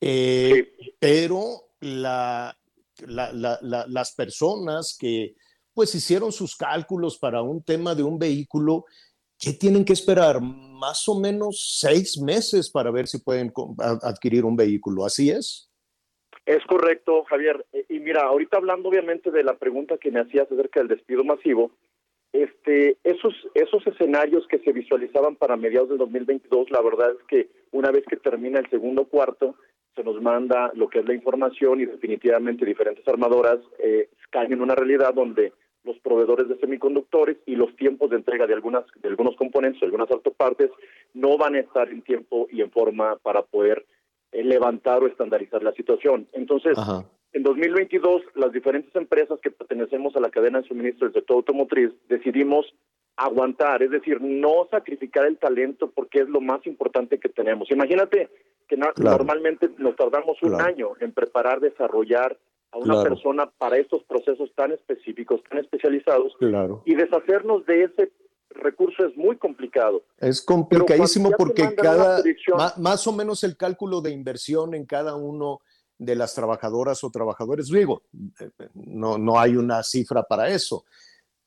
eh, 0.00 0.72
pero 0.98 1.76
la, 1.78 2.58
las 3.06 4.14
personas 4.14 4.96
que 4.98 5.34
pues 5.72 5.94
hicieron 5.94 6.32
sus 6.32 6.56
cálculos 6.56 7.18
para 7.18 7.42
un 7.42 7.62
tema 7.62 7.94
de 7.94 8.04
un 8.04 8.18
vehículo, 8.18 8.84
¿qué 9.38 9.52
tienen 9.52 9.84
que 9.84 9.92
esperar? 9.92 10.40
Más 10.40 11.08
o 11.08 11.18
menos 11.18 11.78
seis 11.80 12.18
meses 12.20 12.70
para 12.70 12.90
ver 12.90 13.08
si 13.08 13.18
pueden 13.18 13.52
adquirir 14.02 14.44
un 14.44 14.56
vehículo. 14.56 15.04
¿Así 15.04 15.30
es? 15.30 15.68
Es 16.46 16.64
correcto, 16.66 17.24
Javier. 17.24 17.64
Eh, 17.72 17.86
y 17.88 18.00
mira, 18.00 18.22
ahorita 18.22 18.58
hablando 18.58 18.88
obviamente 18.88 19.30
de 19.30 19.42
la 19.42 19.56
pregunta 19.56 19.98
que 19.98 20.10
me 20.10 20.20
hacías 20.20 20.50
acerca 20.50 20.80
del 20.80 20.88
despido 20.88 21.24
masivo, 21.24 21.72
este, 22.32 22.98
esos, 23.04 23.32
esos 23.54 23.86
escenarios 23.86 24.46
que 24.48 24.58
se 24.58 24.72
visualizaban 24.72 25.36
para 25.36 25.56
mediados 25.56 25.88
del 25.88 25.98
2022, 25.98 26.70
la 26.70 26.82
verdad 26.82 27.12
es 27.12 27.24
que 27.28 27.48
una 27.70 27.90
vez 27.90 28.04
que 28.06 28.16
termina 28.16 28.58
el 28.58 28.68
segundo 28.70 29.06
cuarto, 29.06 29.56
se 29.94 30.04
nos 30.04 30.20
manda 30.20 30.70
lo 30.74 30.88
que 30.88 31.00
es 31.00 31.06
la 31.06 31.14
información 31.14 31.80
y 31.80 31.86
definitivamente 31.86 32.64
diferentes 32.64 33.06
armadoras 33.06 33.58
eh, 33.78 34.08
caen 34.30 34.52
en 34.52 34.62
una 34.62 34.74
realidad 34.74 35.14
donde 35.14 35.52
los 35.84 35.98
proveedores 35.98 36.48
de 36.48 36.58
semiconductores 36.58 37.36
y 37.46 37.56
los 37.56 37.74
tiempos 37.76 38.10
de 38.10 38.16
entrega 38.16 38.46
de 38.46 38.54
algunas 38.54 38.84
de 38.96 39.08
algunos 39.08 39.36
componentes, 39.36 39.80
de 39.80 39.86
algunas 39.86 40.10
autopartes, 40.10 40.70
no 41.12 41.36
van 41.36 41.54
a 41.54 41.60
estar 41.60 41.88
en 41.88 42.02
tiempo 42.02 42.48
y 42.50 42.62
en 42.62 42.70
forma 42.70 43.16
para 43.16 43.42
poder 43.42 43.84
eh, 44.32 44.42
levantar 44.42 45.02
o 45.02 45.06
estandarizar 45.06 45.62
la 45.62 45.72
situación. 45.72 46.26
Entonces, 46.32 46.76
en 47.32 47.42
2022, 47.42 48.22
las 48.34 48.52
diferentes 48.52 48.94
empresas 48.96 49.38
que 49.40 49.50
pertenecemos 49.50 50.16
a 50.16 50.20
la 50.20 50.30
cadena 50.30 50.60
de 50.60 50.68
suministro 50.68 51.06
del 51.06 51.14
sector 51.14 51.36
automotriz 51.36 51.90
decidimos 52.08 52.66
aguantar, 53.16 53.82
es 53.82 53.90
decir, 53.90 54.20
no 54.20 54.66
sacrificar 54.70 55.26
el 55.26 55.38
talento 55.38 55.90
porque 55.90 56.20
es 56.20 56.28
lo 56.28 56.40
más 56.40 56.66
importante 56.66 57.18
que 57.18 57.28
tenemos. 57.28 57.70
Imagínate 57.70 58.28
que 58.68 58.76
normalmente 58.76 59.70
nos 59.78 59.96
tardamos 59.96 60.42
un 60.42 60.60
año 60.60 60.92
en 61.00 61.12
preparar, 61.12 61.60
desarrollar 61.60 62.38
a 62.72 62.78
una 62.78 63.02
persona 63.02 63.50
para 63.58 63.78
estos 63.78 64.02
procesos 64.04 64.50
tan 64.56 64.72
específicos, 64.72 65.42
tan 65.48 65.58
especializados, 65.58 66.34
y 66.84 66.94
deshacernos 66.94 67.64
de 67.66 67.84
ese 67.84 68.12
recurso 68.50 69.06
es 69.06 69.16
muy 69.16 69.36
complicado. 69.36 70.04
Es 70.18 70.42
complicadísimo 70.42 71.30
porque 71.36 71.74
cada, 71.74 72.22
más, 72.78 73.06
o 73.06 73.12
menos 73.12 73.44
el 73.44 73.56
cálculo 73.56 74.00
de 74.00 74.10
inversión 74.10 74.74
en 74.74 74.86
cada 74.86 75.14
uno 75.16 75.60
de 75.98 76.16
las 76.16 76.34
trabajadoras 76.34 77.04
o 77.04 77.10
trabajadores, 77.10 77.68
digo, 77.68 78.02
eh, 78.40 78.50
no, 78.74 79.16
no 79.18 79.38
hay 79.38 79.56
una 79.56 79.82
cifra 79.82 80.24
para 80.24 80.48
eso, 80.48 80.84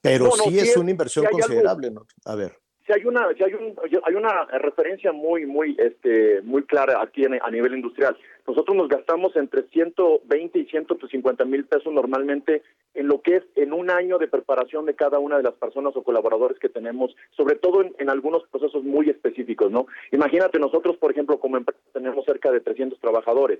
pero 0.01 0.31
sí, 0.31 0.57
es, 0.57 0.77
una 0.77 0.91
inversión 0.91 1.25
considerable, 1.29 1.91
¿no? 1.91 2.05
A 2.25 2.35
ver 2.35 2.57
si 2.87 2.93
hay 2.93 3.05
una 3.05 3.27
si 3.35 3.43
hay, 3.43 3.53
un, 3.53 3.75
hay 4.03 4.15
una 4.15 4.45
referencia 4.45 5.11
muy 5.11 5.45
muy 5.45 5.75
este 5.77 6.41
muy 6.41 6.63
clara 6.63 7.01
aquí 7.01 7.25
a 7.25 7.51
nivel 7.51 7.75
industrial. 7.75 8.17
Nosotros 8.47 8.77
nos 8.77 8.87
gastamos 8.87 9.35
entre 9.35 9.63
120 9.63 10.57
y 10.57 10.65
150 10.65 11.45
mil 11.45 11.65
pesos 11.65 11.91
normalmente 11.93 12.63
en 12.93 13.07
lo 13.07 13.21
que 13.21 13.35
es 13.35 13.43
en 13.57 13.73
un 13.73 13.91
año 13.91 14.17
de 14.17 14.29
preparación 14.29 14.85
de 14.85 14.95
cada 14.95 15.19
una 15.19 15.35
de 15.35 15.43
las 15.43 15.53
personas 15.55 15.95
o 15.97 16.03
colaboradores 16.03 16.57
que 16.59 16.69
tenemos 16.69 17.13
sobre 17.35 17.55
todo 17.55 17.83
en, 17.83 18.09
algunos 18.09 18.43
procesos 18.47 18.83
muy 18.85 19.09
específicos 19.09 19.69
no 19.69 19.87
imagínate 20.13 20.57
nosotros 20.57 20.95
por 20.95 21.11
ejemplo 21.11 21.39
como 21.39 21.57
empresa 21.57 21.81
tenemos 21.91 22.23
cerca 22.25 22.51
de 22.51 22.61
300 22.61 22.99
trabajadores. 22.99 23.59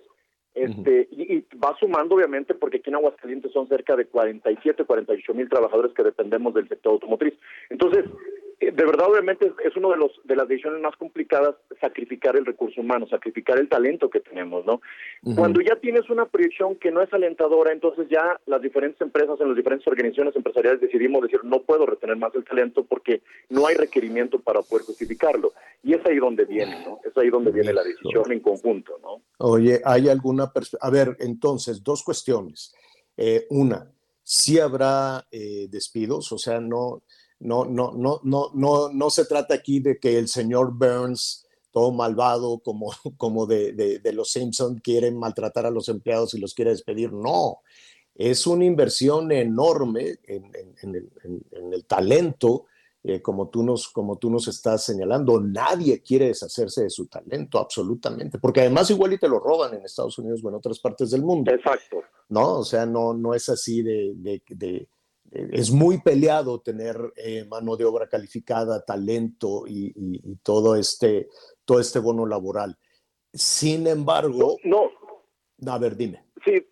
Este, 0.56 1.08
y, 1.12 1.36
y, 1.36 1.46
va 1.64 1.76
sumando 1.80 2.16
obviamente 2.16 2.56
porque 2.56 2.78
aquí 2.78 2.90
en 2.90 2.96
Aguascalientes 2.96 3.52
son 3.52 3.68
cerca 3.68 3.96
de 3.96 4.06
47, 4.06 4.86
48 4.86 5.34
mil 5.36 5.48
trabajadores 5.48 5.94
que 5.94 6.02
dependemos 6.02 6.52
del 6.56 6.68
sector 6.68 6.94
automotriz. 6.94 7.36
Entonces, 7.70 8.06
de 8.60 8.86
verdad, 8.86 9.08
obviamente, 9.10 9.54
es 9.64 9.76
uno 9.76 9.92
de 9.92 9.98
los 9.98 10.12
de 10.24 10.36
las 10.36 10.48
decisiones 10.48 10.82
más 10.82 10.96
complicadas 10.96 11.56
sacrificar 11.80 12.36
el 12.36 12.46
recurso 12.46 12.82
humano, 12.82 13.08
sacrificar 13.08 13.60
el 13.60 13.70
talento 13.70 14.10
que 14.10 14.20
tenemos, 14.20 14.66
¿no? 14.66 14.82
Cuando 15.36 15.62
ya 15.62 15.76
tienes 15.76 16.10
una 16.10 16.26
proyección 16.26 16.76
que 16.76 16.92
no 16.92 17.02
es 17.02 17.14
alentadora, 17.14 17.72
entonces 17.72 18.08
ya 18.10 18.40
las 18.48 18.62
diferentes 18.62 19.00
empresas 19.02 19.40
en 19.40 19.50
las 19.50 19.58
diferentes 19.58 19.88
organizaciones 19.88 20.36
empresariales 20.36 20.82
decidimos 20.82 21.22
decir 21.22 21.44
no 21.44 21.62
puedo 21.62 21.86
retener 21.86 22.18
más 22.18 22.34
el 22.34 22.44
talento 22.46 22.84
porque 22.84 23.22
no 23.50 23.68
hay 23.68 23.76
requerimiento 23.76 24.40
para 24.40 24.62
poder 24.62 24.86
justificarlo. 24.86 25.54
Y 25.84 25.94
es 25.94 26.04
ahí 26.06 26.18
donde 26.18 26.46
viene, 26.46 26.84
¿no? 26.84 27.00
Es 27.06 27.16
ahí 27.16 27.30
donde 27.30 27.52
viene 27.52 27.74
la 27.74 27.84
decisión 27.84 28.32
en 28.32 28.40
conjunto, 28.40 29.00
¿no? 29.02 29.22
Oye, 29.38 29.82
¿hay 29.86 30.10
alguna... 30.10 30.52
A 30.82 30.90
ver, 30.90 31.16
entonces, 31.20 31.84
dos 31.84 32.04
cuestiones. 32.04 32.74
Eh, 33.16 33.46
una, 33.52 33.92
si 34.24 34.60
habrá 34.60 35.26
eh, 35.32 35.68
despidos, 35.70 36.32
o 36.32 36.38
sea, 36.38 36.60
no 36.60 37.04
no, 37.40 37.66
no, 37.66 37.92
no, 37.94 38.20
no, 38.24 38.52
no, 38.54 38.90
no 38.90 39.10
se 39.10 39.26
trata 39.26 39.54
aquí 39.54 39.80
de 39.80 40.00
que 40.00 40.18
el 40.18 40.28
señor 40.28 40.74
Burns, 40.74 41.46
todo 41.72 41.92
malvado 41.92 42.60
como, 42.60 42.92
como 43.18 43.46
de, 43.46 43.74
de, 43.74 44.14
los 44.14 44.32
Simpsons, 44.32 44.82
quiere 44.82 45.12
maltratar 45.12 45.66
a 45.66 45.72
los 45.72 45.90
empleados 45.90 46.34
y 46.34 46.40
los 46.40 46.54
quiere 46.54 46.72
despedir. 46.72 47.14
No, 47.14 47.60
es 48.16 48.48
una 48.48 48.66
inversión 48.66 49.32
enorme 49.32 50.20
en, 50.24 50.52
el, 51.74 51.86
talento, 51.86 52.66
eh, 53.04 53.22
como, 53.22 53.50
tú 53.50 53.62
nos, 53.62 53.88
como 53.90 54.18
tú 54.18 54.32
nos 54.32 54.48
estás 54.48 54.84
señalando. 54.84 55.40
Nadie 55.40 56.02
quiere 56.02 56.30
deshacerse 56.30 56.84
de 56.84 56.90
su 56.90 57.06
talento, 57.06 57.60
absolutamente, 57.60 58.40
porque 58.40 58.62
además 58.62 58.90
igual 58.90 59.14
y 59.14 59.20
te 59.20 59.30
lo 59.30 59.40
roban 59.40 59.76
en 59.76 59.86
Estados 59.86 60.18
Unidos 60.18 60.42
o 60.44 60.50
en 60.50 60.56
otras 60.56 60.80
partes 60.80 61.12
del 61.12 61.22
mundo. 61.22 61.52
Exacto. 61.52 62.02
No, 62.30 62.58
o 62.58 62.66
sea, 62.66 62.88
no, 62.88 63.14
no 63.14 63.36
es 63.36 63.48
así 63.48 63.84
de, 63.84 64.14
de 64.16 64.90
es 65.32 65.72
muy 65.72 66.02
peleado 66.02 66.62
tener 66.62 66.96
eh, 67.16 67.46
mano 67.46 67.76
de 67.76 67.86
obra 67.86 68.08
calificada, 68.08 68.84
talento 68.84 69.66
y, 69.68 70.38
todo, 70.44 70.76
este, 70.76 71.28
todo 71.66 71.80
este 71.80 72.00
bono 72.00 72.26
laboral. 72.26 72.78
Sin 73.34 73.88
embargo, 73.88 74.58
no, 74.64 74.92
A 75.68 75.78
ver, 75.78 75.96
dime. 75.96 76.24
Sí, 76.46 76.66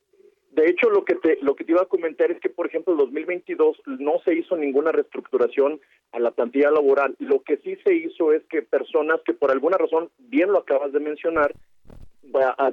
de 0.51 0.69
hecho 0.69 0.89
lo 0.89 1.03
que 1.03 1.15
te 1.15 1.37
lo 1.41 1.55
que 1.55 1.65
te 1.65 1.73
iba 1.73 1.81
a 1.81 1.87
comentar 1.87 2.31
es 2.31 2.39
que 2.39 2.49
por 2.49 2.67
ejemplo 2.67 2.93
en 2.93 2.99
2022 2.99 3.81
no 3.99 4.19
se 4.23 4.35
hizo 4.35 4.55
ninguna 4.55 4.91
reestructuración 4.91 5.81
a 6.13 6.19
la 6.19 6.31
plantilla 6.31 6.71
laboral. 6.71 7.15
Lo 7.19 7.41
que 7.43 7.57
sí 7.57 7.75
se 7.83 7.93
hizo 7.93 8.31
es 8.31 8.43
que 8.45 8.61
personas 8.61 9.19
que 9.25 9.33
por 9.33 9.51
alguna 9.51 9.77
razón, 9.77 10.09
bien 10.17 10.51
lo 10.51 10.59
acabas 10.59 10.93
de 10.93 11.01
mencionar, 11.01 11.53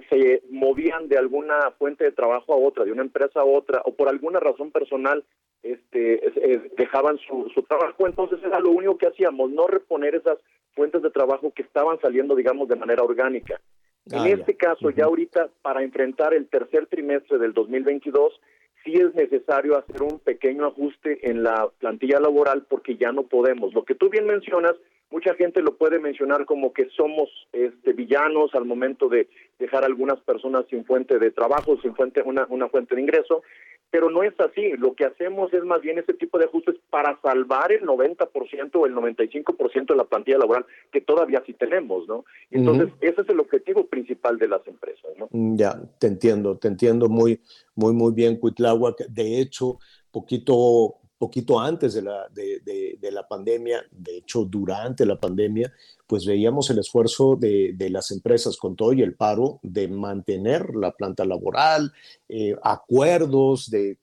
se 0.09 0.43
movían 0.51 1.09
de 1.09 1.19
alguna 1.19 1.71
fuente 1.79 2.05
de 2.05 2.13
trabajo 2.13 2.53
a 2.53 2.57
otra, 2.57 2.85
de 2.85 2.93
una 2.93 3.03
empresa 3.03 3.41
a 3.41 3.45
otra, 3.45 3.83
o 3.85 3.95
por 3.95 4.09
alguna 4.09 4.41
razón 4.41 4.71
personal 4.71 5.25
este, 5.63 6.71
dejaban 6.77 7.19
su, 7.19 7.51
su 7.55 7.63
trabajo, 7.63 8.07
entonces 8.07 8.41
era 8.43 8.59
lo 8.61 8.71
único 8.71 8.99
que 8.99 9.07
hacíamos, 9.07 9.51
no 9.51 9.67
reponer 9.67 10.15
esas 10.15 10.39
fuentes 10.75 11.03
de 11.03 11.11
trabajo 11.11 11.53
que 11.53 11.63
estaban 11.63 12.01
saliendo, 12.01 12.35
digamos, 12.35 12.69
de 12.69 12.77
manera 12.77 13.03
orgánica. 13.03 13.61
en 14.07 14.19
ah, 14.19 14.29
este 14.29 14.57
caso, 14.57 14.91
ya 14.91 15.05
ahorita, 15.05 15.51
para 15.63 15.83
enfrentar 15.83 16.35
el 16.35 16.49
tercer 16.49 16.87
trimestre 16.87 17.39
del 17.39 17.53
2022, 17.53 18.41
sí 18.85 18.95
es 18.95 19.15
necesario 19.15 19.77
hacer 19.79 20.03
un 20.03 20.19
pequeño 20.19 20.67
ajuste 20.67 21.31
en 21.31 21.43
la 21.43 21.69
plantilla 21.79 22.19
laboral 22.19 22.67
porque 22.69 22.97
ya 22.97 23.13
no 23.13 23.25
podemos. 23.25 23.73
Lo 23.75 23.85
que 23.85 23.95
tú 23.95 24.09
bien 24.09 24.27
mencionas, 24.27 24.75
mucha 25.13 25.35
gente 25.35 25.63
lo 25.63 25.77
puede 25.77 25.99
mencionar 25.99 26.47
como 26.47 26.73
que 26.73 26.89
somos 26.97 27.29
este, 27.53 27.93
villanos 27.93 28.55
al 28.55 28.65
momento 28.65 29.09
de 29.09 29.29
dejar 29.59 29.85
a 29.85 29.87
algunas 29.87 30.19
personas 30.21 30.65
sin 30.71 30.85
fuente 30.85 31.19
de 31.19 31.31
trabajo, 31.31 31.79
sin 31.83 31.95
fuente 31.95 32.23
una, 32.23 32.47
una 32.49 32.69
fuente 32.69 32.95
de 32.97 33.03
ingreso, 33.03 33.43
pero 33.91 34.11
no 34.11 34.23
es 34.23 34.33
así. 34.41 34.73
Lo 34.79 34.95
que 34.95 35.05
hacemos 35.05 35.53
es 35.53 35.63
más 35.65 35.83
bien 35.83 35.99
ese 35.99 36.15
tipo 36.15 36.39
de 36.39 36.47
ajustes 36.47 36.77
para 36.89 37.21
salvar 37.21 37.71
el 37.73 37.83
90% 37.83 38.71
o 38.75 38.87
el 38.87 38.95
95% 38.95 39.87
de 39.87 39.97
la 39.97 40.05
plantilla 40.05 40.39
laboral 40.39 40.65
que 40.91 41.03
todavía 41.03 41.43
sí 41.45 41.53
tenemos, 41.53 42.09
¿no? 42.09 42.25
Entonces, 42.51 42.89
ese 43.03 43.21
es 43.21 43.29
el 43.29 43.39
objetivo 43.39 43.87
principal 43.87 44.39
de 44.39 44.49
las 44.49 44.67
empresas, 44.67 45.11
¿no? 45.19 45.29
Mm, 45.31 45.57
ya, 45.57 45.79
te 45.99 46.07
entiendo, 46.07 46.57
te 46.57 46.69
entiendo 46.69 47.11
muy, 47.11 47.39
muy, 47.75 47.93
muy 47.93 48.15
bien, 48.15 48.39
Cuitláhuac. 48.39 49.07
De 49.09 49.41
hecho, 49.41 49.79
poquito 50.11 51.02
poquito 51.23 51.61
antes 51.61 51.95
de 51.95 52.03
la, 52.03 52.27
de, 52.35 53.11
la 53.13 53.29
pandemia, 53.29 53.85
de 53.93 54.17
hecho 54.17 54.45
durante 54.45 55.07
la 55.07 55.21
pandemia, 55.21 55.73
pues 56.05 56.27
veíamos 56.27 56.69
el 56.71 56.81
esfuerzo 56.81 57.37
de, 57.37 57.75
de 57.77 57.91
las 57.91 58.11
empresas 58.11 58.57
con 58.57 58.75
todo 58.75 58.93
y 58.93 59.03
el 59.03 59.15
paro 59.15 59.61
de 59.63 59.87
mantener 59.87 60.75
la 60.75 60.91
planta 60.91 61.25
laboral, 61.25 61.93
eh, 62.29 62.57
acuerdos 62.65 63.71
de, 63.71 63.99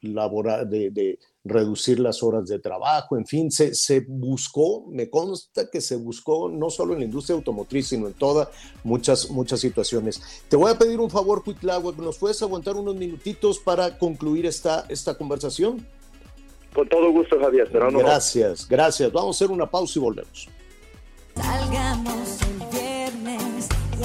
laboral, 0.00 0.70
de, 0.70 1.18
reducir 1.44 1.98
las 1.98 2.22
horas 2.22 2.46
de 2.46 2.60
trabajo, 2.60 3.18
en 3.18 3.26
fin, 3.26 3.50
se, 3.50 3.74
se, 3.74 4.00
buscó, 4.08 4.86
me 4.86 5.10
consta 5.10 5.68
que 5.68 5.80
se 5.80 5.96
buscó 5.96 6.48
no 6.48 6.70
solo 6.70 6.94
en 6.94 7.00
la 7.00 7.04
industria 7.04 7.36
automotriz, 7.36 7.88
sino 7.88 8.06
en 8.06 8.14
todas 8.14 8.48
muchas, 8.82 9.28
muchas 9.28 9.60
situaciones. 9.60 10.22
Te 10.48 10.56
voy 10.56 10.70
a 10.70 10.78
pedir 10.78 11.00
un 11.00 11.10
favor, 11.10 11.44
Cuitlagua, 11.44 11.92
¿nos 11.98 12.16
puedes 12.16 12.40
aguantar 12.40 12.76
unos 12.76 12.94
minutitos 12.94 13.58
para 13.58 13.98
concluir 13.98 14.46
esta, 14.46 14.86
esta 14.88 15.18
conversación? 15.18 15.84
Con 16.74 16.88
todo 16.88 17.10
gusto, 17.10 17.38
Javier. 17.40 17.70
Será 17.70 17.90
gracias, 17.90 18.66
gracias. 18.68 19.12
Vamos 19.12 19.36
a 19.36 19.44
hacer 19.44 19.52
una 19.52 19.66
pausa 19.66 19.98
y 19.98 20.02
volvemos. 20.02 20.48
Salgamos 21.34 22.38
el 22.42 22.80
viernes 22.80 23.68
y 24.00 24.04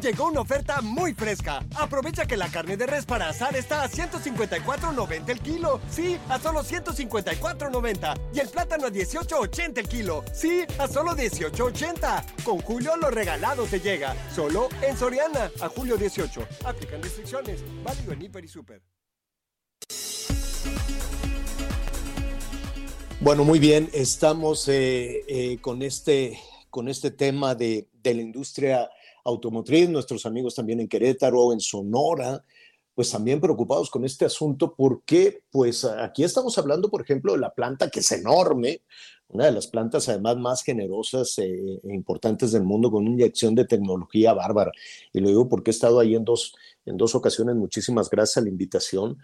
Llegó 0.00 0.28
una 0.28 0.42
oferta 0.42 0.80
muy 0.80 1.12
fresca. 1.12 1.64
Aprovecha 1.74 2.24
que 2.24 2.36
la 2.36 2.48
carne 2.48 2.76
de 2.76 2.86
res 2.86 3.04
para 3.04 3.28
asar 3.28 3.56
está 3.56 3.82
a 3.82 3.88
154.90 3.88 5.28
el 5.28 5.40
kilo. 5.40 5.80
Sí, 5.90 6.16
a 6.28 6.38
solo 6.38 6.62
154.90. 6.62 8.20
Y 8.32 8.38
el 8.38 8.48
plátano 8.48 8.86
a 8.86 8.90
18.80 8.90 9.78
el 9.78 9.88
kilo. 9.88 10.24
Sí, 10.32 10.62
a 10.78 10.86
solo 10.86 11.16
18.80. 11.16 12.44
Con 12.44 12.60
Julio 12.60 12.96
lo 12.96 13.10
regalado 13.10 13.64
te 13.64 13.80
llega. 13.80 14.14
Solo 14.32 14.68
en 14.82 14.96
Soriana. 14.96 15.50
A 15.60 15.68
julio 15.68 15.96
18. 15.96 16.46
Aplican 16.64 17.02
restricciones. 17.02 17.64
Válido 17.82 18.12
en 18.12 18.22
Hiper 18.22 18.44
y 18.44 18.48
Super. 18.48 18.80
Bueno, 23.20 23.42
muy 23.42 23.58
bien. 23.58 23.90
Estamos 23.92 24.68
eh, 24.68 25.24
eh, 25.26 25.58
con, 25.60 25.82
este, 25.82 26.38
con 26.70 26.86
este 26.86 27.10
tema 27.10 27.56
de, 27.56 27.88
de 28.00 28.14
la 28.14 28.22
industria 28.22 28.88
automotriz, 29.28 29.88
nuestros 29.88 30.26
amigos 30.26 30.54
también 30.54 30.80
en 30.80 30.88
Querétaro, 30.88 31.52
en 31.52 31.60
Sonora, 31.60 32.44
pues 32.94 33.10
también 33.10 33.40
preocupados 33.40 33.90
con 33.90 34.04
este 34.04 34.24
asunto 34.24 34.74
porque 34.76 35.42
pues 35.50 35.84
aquí 35.84 36.24
estamos 36.24 36.58
hablando, 36.58 36.90
por 36.90 37.02
ejemplo, 37.02 37.32
de 37.32 37.38
la 37.38 37.54
planta 37.54 37.90
que 37.90 38.00
es 38.00 38.10
enorme, 38.10 38.82
una 39.28 39.44
de 39.44 39.52
las 39.52 39.66
plantas 39.66 40.08
además 40.08 40.36
más 40.38 40.62
generosas 40.62 41.38
eh, 41.38 41.80
e 41.82 41.94
importantes 41.94 42.50
del 42.50 42.64
mundo 42.64 42.90
con 42.90 43.02
una 43.02 43.12
inyección 43.12 43.54
de 43.54 43.66
tecnología 43.66 44.32
bárbara. 44.32 44.72
Y 45.12 45.20
lo 45.20 45.28
digo 45.28 45.48
porque 45.48 45.70
he 45.70 45.72
estado 45.72 46.00
ahí 46.00 46.14
en 46.14 46.24
dos, 46.24 46.54
en 46.86 46.96
dos 46.96 47.14
ocasiones, 47.14 47.54
muchísimas 47.54 48.08
gracias 48.10 48.38
a 48.38 48.40
la 48.40 48.48
invitación. 48.48 49.18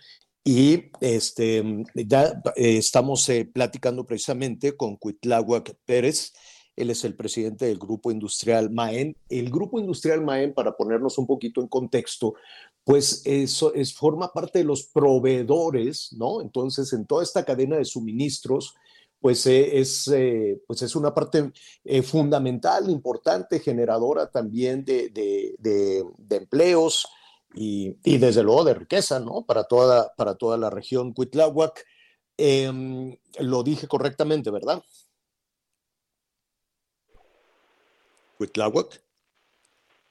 Y 0.44 0.90
este, 1.00 1.64
ya 1.94 2.42
eh, 2.54 2.76
estamos 2.76 3.26
eh, 3.30 3.46
platicando 3.46 4.04
precisamente 4.04 4.76
con 4.76 4.96
Cuitláhuac 4.96 5.74
Pérez, 5.86 6.34
él 6.76 6.90
es 6.90 7.04
el 7.04 7.14
presidente 7.14 7.66
del 7.66 7.78
Grupo 7.78 8.10
Industrial 8.10 8.70
Maen. 8.70 9.16
El 9.28 9.50
Grupo 9.50 9.78
Industrial 9.78 10.20
Maen, 10.22 10.54
para 10.54 10.76
ponernos 10.76 11.18
un 11.18 11.26
poquito 11.26 11.60
en 11.60 11.68
contexto, 11.68 12.34
pues 12.82 13.22
eso 13.24 13.72
es, 13.74 13.94
forma 13.94 14.32
parte 14.32 14.58
de 14.58 14.64
los 14.64 14.84
proveedores, 14.84 16.12
¿no? 16.12 16.40
Entonces, 16.40 16.92
en 16.92 17.06
toda 17.06 17.22
esta 17.22 17.44
cadena 17.44 17.76
de 17.76 17.84
suministros, 17.84 18.74
pues 19.20 19.46
eh, 19.46 19.78
es, 19.78 20.08
eh, 20.08 20.60
pues 20.66 20.82
es 20.82 20.94
una 20.94 21.14
parte 21.14 21.50
eh, 21.84 22.02
fundamental, 22.02 22.90
importante, 22.90 23.60
generadora 23.60 24.30
también 24.30 24.84
de, 24.84 25.08
de, 25.10 26.36
empleos 26.36 27.06
y, 27.54 27.96
y, 28.04 28.18
desde 28.18 28.42
luego 28.42 28.64
de 28.64 28.74
riqueza, 28.74 29.20
¿no? 29.20 29.46
Para 29.46 29.64
toda, 29.64 30.12
para 30.16 30.34
toda 30.34 30.58
la 30.58 30.70
región 30.70 31.12
Cuitláhuac. 31.14 31.84
Em, 32.36 33.16
lo 33.38 33.62
dije 33.62 33.86
correctamente, 33.86 34.50
¿verdad? 34.50 34.82
Cuitláhuac. 38.36 39.02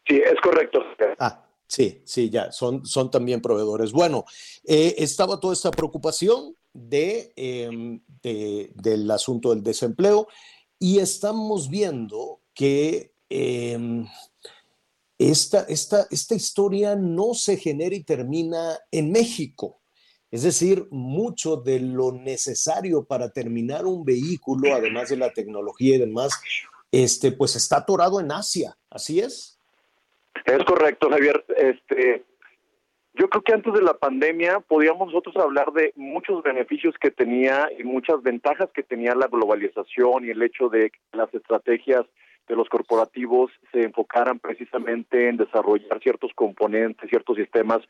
Sí, 0.08 0.16
es 0.16 0.40
correcto. 0.42 0.84
Ah, 1.20 1.46
sí, 1.68 2.02
sí, 2.06 2.30
ya, 2.30 2.52
son, 2.52 2.86
son 2.86 3.10
también 3.10 3.42
proveedores. 3.42 3.92
Bueno, 3.92 4.26
eh, 4.66 4.96
estaba 4.98 5.40
toda 5.40 5.54
esta 5.54 5.72
preocupación 5.72 6.56
de, 6.74 7.32
em, 7.36 8.02
de, 8.22 8.72
del 8.76 9.10
asunto 9.12 9.52
del 9.52 9.64
desempleo 9.64 10.28
y 10.80 11.00
estamos 11.00 11.70
viendo 11.70 12.42
que 12.54 13.14
em, 13.30 14.06
esta, 15.18 15.62
esta, 15.70 16.08
esta 16.12 16.36
historia 16.36 16.96
no 16.96 17.34
se 17.34 17.58
genera 17.58 17.96
y 17.96 18.04
termina 18.04 18.78
en 18.92 19.12
México. 19.12 19.80
Es 20.32 20.42
decir, 20.42 20.88
mucho 20.90 21.58
de 21.58 21.80
lo 21.80 22.12
necesario 22.12 23.06
para 23.06 23.30
terminar 23.30 23.86
un 23.86 24.04
vehículo, 24.04 24.74
además 24.74 25.10
de 25.10 25.18
la 25.18 25.32
tecnología 25.32 25.96
y 25.96 26.00
demás, 26.00 26.34
este, 26.94 27.32
pues 27.32 27.56
está 27.56 27.78
atorado 27.78 28.20
en 28.20 28.32
Asia, 28.32 28.78
¿así 28.92 29.20
es? 29.20 29.60
Es 30.46 30.64
correcto, 30.64 31.10
Javier. 31.10 31.44
Este, 31.58 32.24
yo 33.16 33.28
creo 33.30 33.42
que 33.42 33.54
antes 33.54 33.74
de 33.74 33.82
la 33.82 33.96
pandemia 33.96 34.60
podíamos 34.60 35.08
nosotros 35.08 35.36
hablar 35.38 35.74
de 35.74 35.92
muchos 35.96 36.44
beneficios 36.44 36.94
que 37.02 37.10
tenía 37.10 37.68
y 37.78 37.84
muchas 37.84 38.22
ventajas 38.22 38.70
que 38.76 38.84
tenía 38.84 39.16
la 39.16 39.26
globalización 39.26 40.24
y 40.24 40.30
el 40.30 40.44
hecho 40.44 40.70
de 40.70 40.92
que 40.92 41.00
las 41.14 41.34
estrategias 41.34 42.06
de 42.48 42.56
los 42.56 42.70
corporativos 42.70 43.52
se 43.72 43.82
enfocaran 43.82 44.38
precisamente 44.38 45.30
en 45.30 45.38
desarrollar 45.38 46.00
ciertos 46.00 46.32
componentes, 46.36 47.10
ciertos 47.10 47.38
sistemas, 47.38 47.82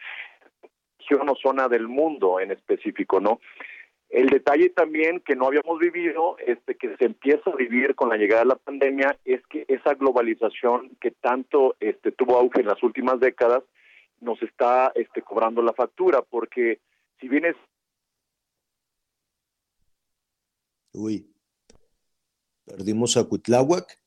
región 1.00 1.28
o 1.28 1.36
zona 1.36 1.68
del 1.68 1.90
mundo 1.90 2.40
en 2.40 2.52
específico, 2.52 3.20
¿no? 3.20 3.42
El 4.14 4.30
detalle 4.30 4.70
también 4.70 5.22
que 5.22 5.36
no 5.36 5.48
habíamos 5.48 5.80
vivido, 5.80 6.38
este, 6.46 6.78
que 6.78 6.96
se 6.98 7.06
empieza 7.06 7.50
a 7.50 7.56
vivir 7.56 7.96
con 7.96 8.10
la 8.10 8.16
llegada 8.16 8.44
de 8.44 8.50
la 8.50 8.56
pandemia, 8.58 9.18
es 9.26 9.42
que 9.48 9.66
esa 9.68 9.96
globalización 9.96 10.96
que 11.02 11.10
tanto 11.10 11.76
este, 11.80 12.12
tuvo 12.12 12.38
auge 12.38 12.60
en 12.60 12.68
las 12.68 12.84
últimas 12.84 13.20
décadas 13.20 13.64
nos 14.22 14.40
está 14.44 14.92
este, 14.94 15.24
cobrando 15.24 15.64
la 15.64 15.74
factura, 15.74 16.22
porque 16.22 16.80
si 17.20 17.28
bien 17.28 17.46
es... 17.46 17.56
Uy, 20.92 21.28
perdimos 22.66 23.18
a 23.18 23.24
Cuitláhuac. 23.24 24.00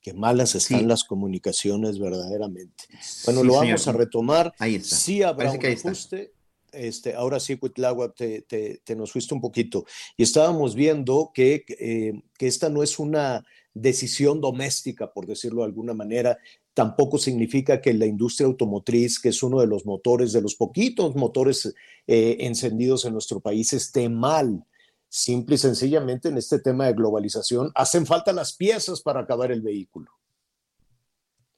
Qué 0.00 0.14
malas 0.14 0.56
están 0.56 0.88
las 0.88 1.04
comunicaciones 1.04 2.00
verdaderamente. 2.00 2.86
Bueno, 3.24 3.44
lo 3.44 3.54
vamos 3.54 3.86
a 3.86 3.92
retomar. 3.92 4.52
Ahí 4.58 4.74
está. 4.74 4.96
Sí 4.96 5.22
habrá 5.22 5.52
un 5.52 5.64
ajuste 5.64 6.33
este, 6.74 7.14
ahora 7.14 7.40
sí, 7.40 7.56
Cuitlagua, 7.56 8.12
te, 8.12 8.42
te, 8.42 8.96
nos 8.96 9.12
fuiste 9.12 9.34
un 9.34 9.40
poquito. 9.40 9.84
Y 10.16 10.22
estábamos 10.22 10.74
viendo 10.74 11.30
que, 11.34 11.64
eh, 11.68 12.22
que 12.38 12.46
esta 12.46 12.68
no 12.68 12.82
es 12.82 12.98
una 12.98 13.44
decisión 13.72 14.40
doméstica, 14.40 15.12
por 15.12 15.26
decirlo 15.26 15.62
de 15.62 15.66
alguna 15.66 15.94
manera, 15.94 16.38
tampoco 16.74 17.18
significa 17.18 17.80
que 17.80 17.94
la 17.94 18.06
industria 18.06 18.46
automotriz, 18.46 19.20
que 19.20 19.30
es 19.30 19.42
uno 19.42 19.60
de 19.60 19.66
los 19.66 19.86
motores, 19.86 20.32
de 20.32 20.42
los 20.42 20.54
poquitos 20.54 21.14
motores 21.14 21.74
eh, 22.06 22.36
encendidos 22.40 23.04
en 23.04 23.12
nuestro 23.12 23.40
país, 23.40 23.72
esté 23.72 24.08
mal. 24.08 24.64
Simple 25.08 25.54
y 25.54 25.58
sencillamente 25.58 26.28
en 26.28 26.38
este 26.38 26.58
tema 26.58 26.86
de 26.86 26.92
globalización, 26.92 27.70
hacen 27.76 28.04
falta 28.04 28.32
las 28.32 28.52
piezas 28.56 29.00
para 29.00 29.20
acabar 29.20 29.52
el 29.52 29.62
vehículo. 29.62 30.10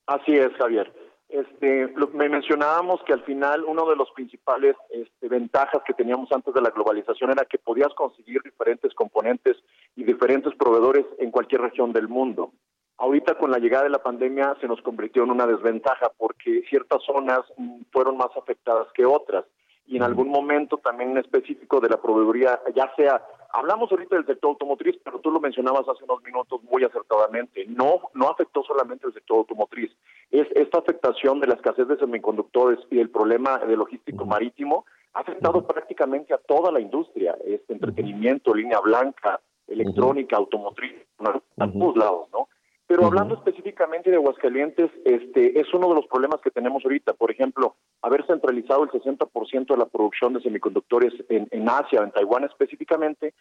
Así 0.06 0.32
es, 0.32 0.52
Javier. 0.58 0.92
Este, 1.28 1.92
me 2.12 2.28
mencionábamos 2.28 3.02
que 3.04 3.12
al 3.12 3.22
final 3.24 3.64
uno 3.64 3.88
de 3.88 3.96
los 3.96 4.10
principales 4.12 4.76
este, 4.90 5.28
ventajas 5.28 5.82
que 5.84 5.92
teníamos 5.92 6.30
antes 6.30 6.54
de 6.54 6.60
la 6.60 6.70
globalización 6.70 7.30
era 7.30 7.44
que 7.44 7.58
podías 7.58 7.92
conseguir 7.94 8.40
diferentes 8.42 8.94
componentes 8.94 9.56
y 9.96 10.04
diferentes 10.04 10.54
proveedores 10.54 11.04
en 11.18 11.32
cualquier 11.32 11.62
región 11.62 11.92
del 11.92 12.08
mundo. 12.08 12.52
Ahorita 12.98 13.36
con 13.36 13.50
la 13.50 13.58
llegada 13.58 13.84
de 13.84 13.90
la 13.90 14.02
pandemia 14.02 14.56
se 14.60 14.68
nos 14.68 14.80
convirtió 14.82 15.24
en 15.24 15.30
una 15.30 15.46
desventaja 15.46 16.10
porque 16.16 16.62
ciertas 16.70 17.02
zonas 17.02 17.40
fueron 17.92 18.16
más 18.16 18.30
afectadas 18.36 18.86
que 18.94 19.04
otras 19.04 19.44
y 19.86 19.96
en 19.96 20.02
algún 20.02 20.28
momento 20.28 20.78
también 20.78 21.10
en 21.10 21.18
específico 21.18 21.80
de 21.80 21.88
la 21.88 22.00
proveeduría, 22.00 22.60
ya 22.74 22.92
sea, 22.96 23.22
hablamos 23.56 23.90
ahorita 23.90 24.16
del 24.16 24.26
sector 24.26 24.50
automotriz, 24.50 24.96
pero 25.02 25.18
tú 25.20 25.30
lo 25.30 25.40
mencionabas 25.40 25.88
hace 25.88 26.04
unos 26.04 26.22
minutos 26.22 26.62
muy 26.64 26.84
acertadamente, 26.84 27.64
no, 27.66 28.02
no 28.14 28.28
afectó 28.28 28.62
solamente 28.62 29.06
el 29.06 29.14
sector 29.14 29.38
automotriz, 29.38 29.90
es 30.30 30.46
esta 30.54 30.78
afectación 30.78 31.40
de 31.40 31.46
la 31.46 31.54
escasez 31.54 31.88
de 31.88 31.96
semiconductores 31.96 32.78
y 32.90 32.98
el 32.98 33.10
problema 33.10 33.58
de 33.58 33.76
logístico 33.76 34.26
marítimo 34.26 34.84
ha 35.14 35.20
afectado 35.20 35.66
prácticamente 35.66 36.34
a 36.34 36.38
toda 36.38 36.70
la 36.70 36.80
industria, 36.80 37.36
este 37.46 37.72
entretenimiento, 37.72 38.54
línea 38.54 38.80
blanca, 38.80 39.40
electrónica, 39.66 40.36
automotriz, 40.36 40.94
a 41.56 41.70
todos 41.72 41.96
lados, 41.96 42.28
¿no? 42.32 42.48
Pero 42.88 43.04
hablando 43.04 43.34
específicamente 43.34 44.10
de 44.10 44.16
Aguascalientes, 44.16 44.90
este 45.04 45.58
es 45.58 45.72
uno 45.74 45.88
de 45.88 45.96
los 45.96 46.06
problemas 46.06 46.40
que 46.40 46.52
tenemos 46.52 46.84
ahorita. 46.84 47.14
Por 47.14 47.32
ejemplo, 47.32 47.74
haber 48.00 48.24
centralizado 48.26 48.84
el 48.84 48.90
60% 48.90 49.66
de 49.66 49.76
la 49.76 49.86
producción 49.86 50.34
de 50.34 50.40
semiconductores 50.40 51.12
en, 51.28 51.48
en 51.50 51.68
Asia, 51.68 52.02
en 52.02 52.12
Taiwán 52.12 52.44
específicamente, 52.44 53.34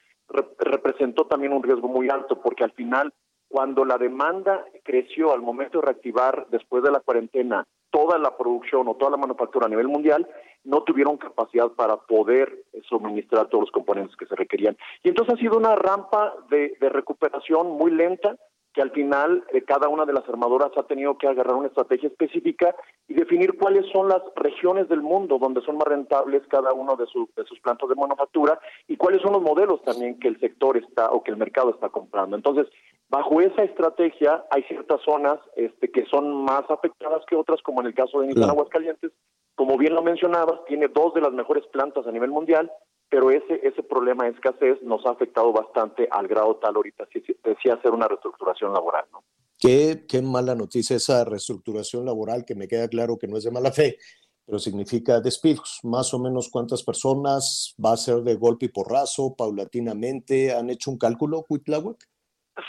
representó 0.57 1.25
también 1.27 1.53
un 1.53 1.61
riesgo 1.61 1.87
muy 1.87 2.09
alto, 2.09 2.41
porque 2.41 2.63
al 2.63 2.71
final, 2.71 3.13
cuando 3.47 3.85
la 3.85 3.99
demanda 3.99 4.65
creció 4.83 5.31
al 5.31 5.43
momento 5.43 5.79
de 5.79 5.85
reactivar 5.85 6.47
después 6.49 6.83
de 6.83 6.91
la 6.91 7.01
cuarentena 7.01 7.67
toda 7.91 8.17
la 8.17 8.35
producción 8.35 8.87
o 8.87 8.95
toda 8.95 9.11
la 9.11 9.17
manufactura 9.17 9.67
a 9.67 9.69
nivel 9.69 9.87
mundial, 9.87 10.27
no 10.63 10.81
tuvieron 10.81 11.17
capacidad 11.17 11.69
para 11.69 11.97
poder 11.97 12.65
suministrar 12.89 13.47
todos 13.47 13.65
los 13.65 13.71
componentes 13.71 14.15
que 14.17 14.25
se 14.25 14.35
requerían. 14.35 14.75
Y 15.03 15.09
entonces 15.09 15.35
ha 15.35 15.37
sido 15.37 15.57
una 15.57 15.75
rampa 15.75 16.33
de, 16.49 16.75
de 16.81 16.89
recuperación 16.89 17.69
muy 17.77 17.91
lenta, 17.91 18.35
que 18.75 18.81
al 18.81 18.91
final 18.91 19.45
eh, 19.53 19.61
cada 19.61 19.87
una 19.87 20.05
de 20.05 20.11
las 20.11 20.27
armadoras 20.27 20.69
ha 20.75 20.83
tenido 20.83 21.17
que 21.17 21.27
agarrar 21.27 21.55
una 21.55 21.67
estrategia 21.67 22.09
específica 22.09 22.75
y 23.07 23.13
definir 23.13 23.57
cuáles 23.57 23.85
son 23.93 24.09
las 24.09 24.21
regiones 24.35 24.89
del 24.89 25.01
mundo 25.01 25.39
donde 25.39 25.61
son 25.61 25.77
más 25.77 25.87
rentables 25.87 26.43
cada 26.49 26.73
uno 26.73 26.97
de, 26.97 27.05
de 27.05 27.45
sus 27.45 27.59
plantas 27.61 27.87
de 27.87 27.95
manufactura 27.95 28.59
y 28.87 28.97
cuáles 28.97 29.21
son 29.21 29.31
los 29.31 29.41
modelos 29.41 29.81
también 29.83 30.19
que 30.19 30.27
el 30.27 30.37
sector 30.41 30.75
está 30.75 31.09
o 31.09 31.23
que 31.23 31.31
el 31.31 31.37
mercado 31.37 31.69
está 31.69 31.87
comprando. 31.87 32.35
Entonces, 32.35 32.67
bajo 33.07 33.39
esa 33.39 33.63
estrategia 33.63 34.43
hay 34.51 34.63
ciertas 34.63 34.99
zonas 35.03 35.39
este, 35.55 35.89
que 35.89 36.05
son 36.07 36.43
más 36.43 36.69
afectadas 36.69 37.23
que 37.27 37.37
otras, 37.37 37.61
como 37.61 37.79
en 37.79 37.87
el 37.87 37.93
caso 37.93 38.19
de 38.19 38.27
Nissan 38.27 38.49
Aguascalientes. 38.49 39.11
Como 39.55 39.77
bien 39.77 39.95
lo 39.95 40.03
mencionabas, 40.03 40.65
tiene 40.65 40.89
dos 40.89 41.13
de 41.13 41.21
las 41.21 41.31
mejores 41.31 41.65
plantas 41.67 42.05
a 42.05 42.11
nivel 42.11 42.29
mundial 42.29 42.69
pero 43.09 43.31
ese 43.31 43.59
ese 43.63 43.83
problema 43.83 44.25
de 44.25 44.31
escasez 44.31 44.81
nos 44.81 45.05
ha 45.05 45.11
afectado 45.11 45.51
bastante 45.53 46.07
al 46.11 46.27
grado 46.27 46.55
tal 46.57 46.75
ahorita 46.75 47.07
si 47.11 47.23
decía 47.43 47.75
hacer 47.75 47.91
una 47.91 48.07
reestructuración 48.07 48.73
laboral, 48.73 49.05
¿no? 49.11 49.23
Qué, 49.57 50.05
qué 50.07 50.21
mala 50.21 50.53
noticia 50.53 50.97
esa 50.97 51.23
reestructuración 51.23 52.05
laboral, 52.05 52.43
que 52.45 52.55
me 52.55 52.67
queda 52.67 52.87
claro 52.89 53.17
que 53.17 53.27
no 53.27 53.37
es 53.37 53.45
de 53.45 53.51
mala 53.51 53.71
fe, 53.71 53.97
pero 54.45 54.59
significa 54.59 55.21
despidos. 55.21 55.79
Más 55.83 56.13
o 56.13 56.19
menos 56.19 56.49
cuántas 56.51 56.83
personas 56.83 57.75
va 57.83 57.93
a 57.93 57.97
ser 57.97 58.17
de 58.17 58.35
golpe 58.35 58.65
y 58.65 58.69
porrazo, 58.69 59.33
paulatinamente. 59.35 60.53
¿Han 60.53 60.69
hecho 60.69 60.91
un 60.91 60.97
cálculo, 60.97 61.43
Cuitláhuac? 61.47 61.97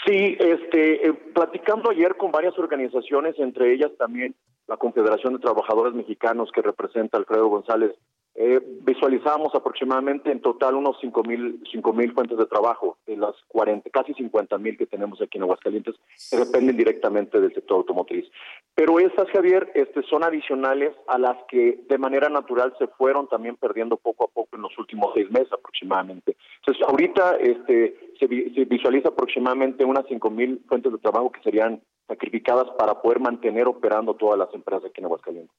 Sí, 0.04 0.36
este, 0.38 1.08
eh, 1.08 1.12
platicando 1.34 1.90
ayer 1.90 2.16
con 2.16 2.32
varias 2.32 2.58
organizaciones, 2.58 3.38
entre 3.38 3.72
ellas 3.72 3.92
también 3.98 4.34
la 4.66 4.76
Confederación 4.76 5.34
de 5.34 5.38
Trabajadores 5.38 5.94
Mexicanos 5.94 6.50
que 6.52 6.62
representa 6.62 7.18
Alfredo 7.18 7.48
González 7.48 7.92
eh, 8.38 8.60
visualizamos 8.82 9.54
aproximadamente 9.54 10.30
en 10.30 10.42
total 10.42 10.74
unos 10.74 10.98
5 11.00 11.22
mil 11.24 11.62
cinco 11.72 11.94
mil 11.94 12.12
fuentes 12.12 12.36
de 12.36 12.44
trabajo 12.44 12.98
de 13.06 13.16
las 13.16 13.34
40, 13.48 13.88
casi 13.88 14.12
50 14.12 14.58
mil 14.58 14.76
que 14.76 14.84
tenemos 14.84 15.22
aquí 15.22 15.38
en 15.38 15.44
Aguascalientes 15.44 15.94
que 16.30 16.36
dependen 16.36 16.76
directamente 16.76 17.40
del 17.40 17.54
sector 17.54 17.78
automotriz. 17.78 18.30
Pero 18.74 19.00
esas, 19.00 19.26
Javier, 19.30 19.72
este, 19.74 20.02
son 20.02 20.22
adicionales 20.22 20.94
a 21.08 21.18
las 21.18 21.38
que 21.48 21.80
de 21.88 21.96
manera 21.96 22.28
natural 22.28 22.74
se 22.78 22.88
fueron 22.88 23.26
también 23.26 23.56
perdiendo 23.56 23.96
poco 23.96 24.24
a 24.24 24.28
poco 24.28 24.54
en 24.54 24.62
los 24.62 24.78
últimos 24.78 25.14
seis 25.14 25.30
meses 25.30 25.50
aproximadamente. 25.54 26.36
Entonces, 26.58 26.86
ahorita 26.86 27.36
este, 27.36 27.96
se, 28.20 28.28
se 28.28 28.64
visualiza 28.66 29.08
aproximadamente 29.08 29.82
unas 29.82 30.04
5 30.08 30.30
mil 30.30 30.62
fuentes 30.68 30.92
de 30.92 30.98
trabajo 30.98 31.32
que 31.32 31.40
serían 31.42 31.80
sacrificadas 32.06 32.66
para 32.76 33.00
poder 33.00 33.18
mantener 33.18 33.66
operando 33.66 34.12
todas 34.14 34.38
las 34.38 34.52
empresas 34.52 34.84
aquí 34.84 35.00
en 35.00 35.06
Aguascalientes 35.06 35.56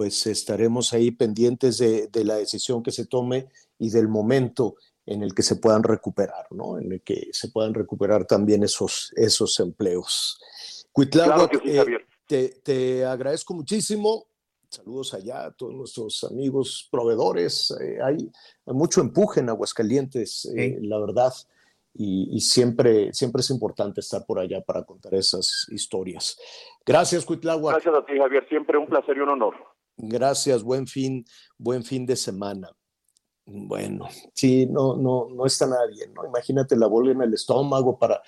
pues 0.00 0.26
estaremos 0.26 0.94
ahí 0.94 1.10
pendientes 1.10 1.76
de, 1.76 2.24
la 2.24 2.36
decisión 2.36 2.82
que 2.82 2.90
se 2.90 3.04
tome 3.04 3.48
y 3.78 3.90
del 3.90 4.08
momento 4.08 4.76
en 5.04 5.22
el 5.22 5.34
que 5.34 5.42
se 5.42 5.56
puedan 5.56 5.82
recuperar, 5.82 6.46
¿no? 6.52 6.78
En 6.78 6.90
el 6.90 7.02
que 7.02 7.28
se 7.32 7.48
puedan 7.48 7.74
recuperar 7.74 8.24
también 8.24 8.62
esos, 8.62 9.12
esos 9.14 9.60
empleos. 9.60 10.40
Cuitlao, 10.90 11.50
eh, 11.66 11.84
te, 12.26 12.48
te, 12.64 13.04
agradezco 13.04 13.52
muchísimo. 13.52 14.24
Saludos 14.70 15.12
allá 15.12 15.44
a 15.44 15.50
todos 15.50 15.74
nuestros 15.74 16.24
amigos 16.24 16.88
proveedores. 16.90 17.70
Eh, 17.78 17.98
hay, 18.02 18.32
mucho 18.64 19.02
empuje 19.02 19.40
en 19.40 19.50
Aguascalientes, 19.50 20.50
eh, 20.56 20.78
la 20.80 20.98
verdad. 20.98 21.34
Y, 21.92 22.40
siempre, 22.40 23.12
siempre 23.12 23.40
es 23.40 23.50
importante 23.50 24.00
estar 24.00 24.24
por 24.24 24.38
allá 24.38 24.62
para 24.62 24.82
contar 24.84 25.12
esas 25.14 25.66
historias. 25.70 26.40
Gracias, 26.86 27.26
Cuitlagua. 27.26 27.72
Gracias 27.72 27.94
a 27.94 28.06
ti, 28.06 28.16
Javier. 28.16 28.48
Siempre 28.48 28.78
un 28.78 28.86
placer 28.86 29.14
y 29.18 29.20
un 29.20 29.28
honor. 29.28 29.54
Gracias, 30.02 30.62
buen 30.62 30.86
fin, 30.86 31.24
buen 31.58 31.84
fin 31.84 32.06
de 32.06 32.16
semana. 32.16 32.70
Bueno, 33.44 34.08
sí, 34.34 34.66
no, 34.66 34.96
no, 34.96 35.28
no 35.30 35.46
está 35.46 35.66
nada 35.66 35.86
bien, 35.86 36.14
¿no? 36.14 36.24
Imagínate 36.24 36.76
la 36.76 36.86
bola 36.86 37.12
en 37.12 37.20
el 37.20 37.34
estómago 37.34 37.98
para, 37.98 38.22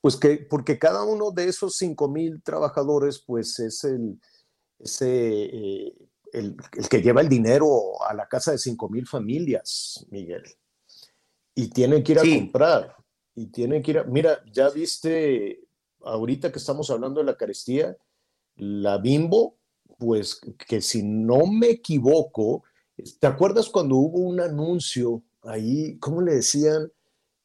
pues 0.00 0.16
que, 0.16 0.46
porque 0.48 0.78
cada 0.78 1.02
uno 1.02 1.30
de 1.30 1.48
esos 1.48 1.76
cinco 1.76 2.08
mil 2.08 2.42
trabajadores, 2.42 3.18
pues 3.26 3.58
es 3.58 3.84
el, 3.84 4.20
ese, 4.78 5.44
eh, 5.44 5.94
el, 6.32 6.56
que 6.88 7.02
lleva 7.02 7.20
el 7.20 7.28
dinero 7.28 8.02
a 8.02 8.14
la 8.14 8.28
casa 8.28 8.52
de 8.52 8.58
cinco 8.58 8.88
mil 8.88 9.06
familias, 9.06 10.06
Miguel. 10.10 10.44
Y 11.54 11.68
tienen 11.68 12.04
que 12.04 12.12
ir 12.12 12.18
a 12.20 12.22
comprar, 12.22 12.96
y 13.34 13.46
tienen 13.46 13.82
que 13.82 13.90
ir 13.90 13.98
a, 13.98 14.04
mira, 14.04 14.42
ya 14.52 14.70
viste, 14.70 15.60
ahorita 16.02 16.52
que 16.52 16.58
estamos 16.58 16.88
hablando 16.90 17.20
de 17.20 17.26
la 17.26 17.36
carestía, 17.36 17.96
la 18.56 18.98
bimbo 18.98 19.57
pues 19.98 20.40
que 20.66 20.80
si 20.80 21.02
no 21.02 21.46
me 21.46 21.70
equivoco, 21.70 22.64
¿te 23.18 23.26
acuerdas 23.26 23.68
cuando 23.68 23.96
hubo 23.96 24.18
un 24.18 24.40
anuncio 24.40 25.22
ahí, 25.42 25.98
cómo 25.98 26.20
le 26.20 26.34
decían? 26.34 26.92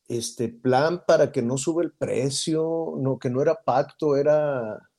Este 0.07 0.49
plan 0.49 1.03
para 1.07 1.31
que 1.31 1.41
no 1.41 1.57
sube 1.57 1.83
el 1.83 1.93
precio, 1.93 2.95
no, 2.97 3.17
que 3.17 3.29
no 3.29 3.41
era 3.41 3.55
pacto, 3.55 4.17
era, 4.17 4.89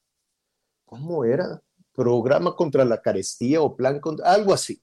¿cómo 0.86 1.24
era? 1.24 1.62
Programa 1.92 2.56
contra 2.56 2.84
la 2.84 3.02
carestía 3.02 3.60
o 3.60 3.76
plan 3.76 4.00
contra, 4.00 4.32
algo 4.32 4.52
así. 4.54 4.82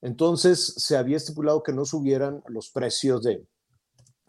Entonces 0.00 0.74
se 0.76 0.96
había 0.96 1.16
estipulado 1.16 1.62
que 1.62 1.72
no 1.72 1.84
subieran 1.84 2.42
los 2.46 2.70
precios 2.70 3.22
de, 3.22 3.44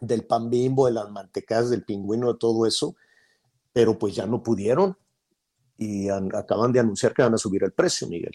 del 0.00 0.26
pan 0.26 0.50
bimbo, 0.50 0.86
de 0.86 0.92
las 0.92 1.10
mantecas, 1.10 1.70
del 1.70 1.84
pingüino, 1.84 2.32
de 2.32 2.38
todo 2.38 2.66
eso, 2.66 2.96
pero 3.72 3.98
pues 3.98 4.14
ya 4.14 4.26
no 4.26 4.42
pudieron 4.42 4.96
y 5.80 6.10
acaban 6.10 6.72
de 6.72 6.80
anunciar 6.80 7.14
que 7.14 7.22
van 7.22 7.32
a 7.32 7.38
subir 7.38 7.64
el 7.64 7.72
precio, 7.72 8.06
Miguel. 8.06 8.34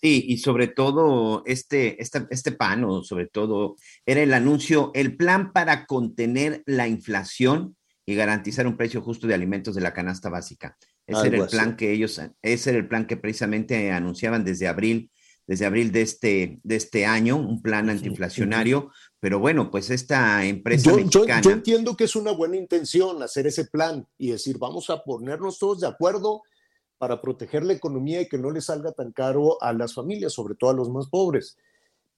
Sí, 0.00 0.26
y 0.28 0.36
sobre 0.36 0.68
todo 0.68 1.42
este, 1.46 2.00
este, 2.00 2.26
este 2.30 2.52
pan, 2.52 2.84
o 2.84 3.02
sobre 3.02 3.26
todo, 3.26 3.76
era 4.04 4.22
el 4.22 4.34
anuncio, 4.34 4.92
el 4.94 5.16
plan 5.16 5.52
para 5.54 5.86
contener 5.86 6.62
la 6.66 6.86
inflación 6.86 7.76
y 8.04 8.14
garantizar 8.14 8.66
un 8.66 8.76
precio 8.76 9.00
justo 9.00 9.26
de 9.26 9.34
alimentos 9.34 9.74
de 9.74 9.80
la 9.80 9.94
canasta 9.94 10.28
básica. 10.28 10.76
Ese 11.06 11.28
era 11.28 11.38
el 11.38 11.48
plan 11.48 11.76
que 11.76 11.92
ellos, 11.92 12.20
ese 12.42 12.70
era 12.70 12.78
el 12.78 12.86
plan 12.86 13.06
que 13.06 13.16
precisamente 13.16 13.90
anunciaban 13.90 14.44
desde 14.44 14.68
abril 14.68 15.10
desde 15.48 15.64
abril 15.64 15.90
de 15.90 16.02
este, 16.02 16.60
de 16.62 16.76
este 16.76 17.06
año, 17.06 17.36
un 17.36 17.62
plan 17.62 17.88
antiinflacionario, 17.88 18.92
pero 19.20 19.38
bueno, 19.38 19.70
pues 19.70 19.90
esta 19.90 20.44
empresa 20.44 20.90
yo, 20.90 20.96
mexicana... 20.96 21.40
Yo, 21.40 21.50
entiendo 21.50 21.96
que 21.96 22.04
es 22.04 22.14
una 22.14 22.32
buena 22.32 22.56
intención 22.56 23.22
hacer 23.22 23.46
ese 23.46 23.64
plan 23.64 24.06
y 24.16 24.30
decir, 24.30 24.58
vamos 24.58 24.90
a 24.90 25.02
ponernos 25.02 25.58
todos 25.58 25.80
de 25.80 25.88
acuerdo 25.88 26.42
para 26.98 27.20
proteger 27.20 27.64
la 27.64 27.72
economía 27.72 28.20
y 28.20 28.28
que 28.28 28.38
no 28.38 28.50
le 28.50 28.60
salga 28.60 28.92
tan 28.92 29.12
caro 29.12 29.62
a 29.62 29.72
las 29.72 29.94
familias, 29.94 30.32
sobre 30.32 30.54
todo 30.54 30.70
a 30.70 30.74
los 30.74 30.90
más 30.90 31.08
pobres. 31.08 31.56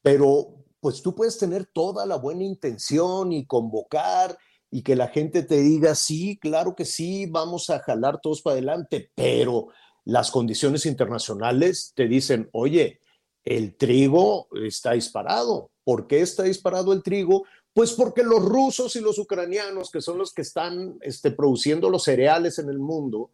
Pero 0.03 0.65
pues 0.81 1.03
tú 1.03 1.15
puedes 1.15 1.39
tener 1.39 1.67
toda 1.67 2.07
la 2.07 2.17
buena 2.17 2.45
intención 2.45 3.33
y 3.33 3.47
convocar 3.47 4.39
y 4.71 4.83
que 4.83 4.97
la 4.97 5.09
gente 5.09 5.43
te 5.43 5.61
diga, 5.61 5.95
sí, 5.95 6.39
claro 6.39 6.75
que 6.75 6.85
sí, 6.85 7.27
vamos 7.27 7.71
a 7.71 7.81
jalar 7.81 8.21
todos 8.21 8.41
para 8.41 8.55
adelante, 8.55 9.11
pero 9.15 9.69
las 10.05 10.31
condiciones 10.31 10.87
internacionales 10.87 11.93
te 11.95 12.07
dicen, 12.07 12.49
oye, 12.53 13.01
el 13.45 13.77
trigo 13.77 14.49
está 14.65 14.93
disparado. 14.93 15.71
¿Por 15.85 16.07
qué 16.07 16.21
está 16.21 16.45
disparado 16.45 16.93
el 16.93 17.03
trigo? 17.03 17.45
Pues 17.73 17.93
porque 17.93 18.23
los 18.23 18.45
rusos 18.45 18.97
y 18.97 19.01
los 19.01 19.19
ucranianos, 19.19 19.91
que 19.91 20.01
son 20.01 20.19
los 20.19 20.33
que 20.33 20.43
están 20.43 20.99
este, 21.03 21.31
produciendo 21.31 21.89
los 21.89 22.05
cereales 22.05 22.59
en 22.59 22.69
el 22.69 22.79
mundo, 22.79 23.31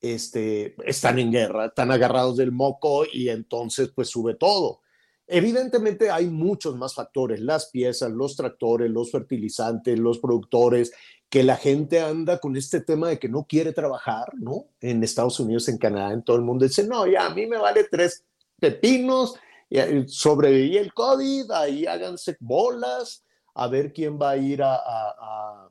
este, 0.00 0.74
están 0.88 1.18
en 1.18 1.32
guerra, 1.32 1.66
están 1.66 1.90
agarrados 1.90 2.36
del 2.36 2.52
moco 2.52 3.04
y 3.10 3.28
entonces 3.28 3.90
pues 3.94 4.08
sube 4.08 4.34
todo. 4.34 4.82
Evidentemente 5.26 6.10
hay 6.10 6.26
muchos 6.26 6.76
más 6.76 6.94
factores, 6.94 7.40
las 7.40 7.66
piezas, 7.66 8.10
los 8.10 8.34
tractores, 8.34 8.90
los 8.90 9.10
fertilizantes, 9.10 9.98
los 9.98 10.18
productores, 10.18 10.92
que 11.28 11.42
la 11.42 11.56
gente 11.56 12.00
anda 12.00 12.38
con 12.38 12.56
este 12.56 12.80
tema 12.80 13.08
de 13.10 13.18
que 13.18 13.28
no 13.28 13.44
quiere 13.46 13.74
trabajar, 13.74 14.32
¿no? 14.38 14.68
En 14.80 15.04
Estados 15.04 15.38
Unidos, 15.38 15.68
en 15.68 15.76
Canadá, 15.76 16.14
en 16.14 16.22
todo 16.22 16.36
el 16.36 16.42
mundo. 16.42 16.64
Dice, 16.64 16.86
no, 16.86 17.06
ya 17.06 17.26
a 17.26 17.34
mí 17.34 17.46
me 17.46 17.58
vale 17.58 17.84
tres 17.90 18.24
pepinos 18.60 19.34
eh, 19.70 20.04
sobreviví 20.06 20.76
el 20.78 20.92
COVID, 20.92 21.50
ahí 21.50 21.86
háganse 21.86 22.36
bolas, 22.40 23.24
a 23.54 23.66
ver 23.68 23.92
quién 23.92 24.18
va 24.18 24.30
a 24.30 24.36
ir 24.36 24.62
a, 24.62 24.74
a- 24.74 25.70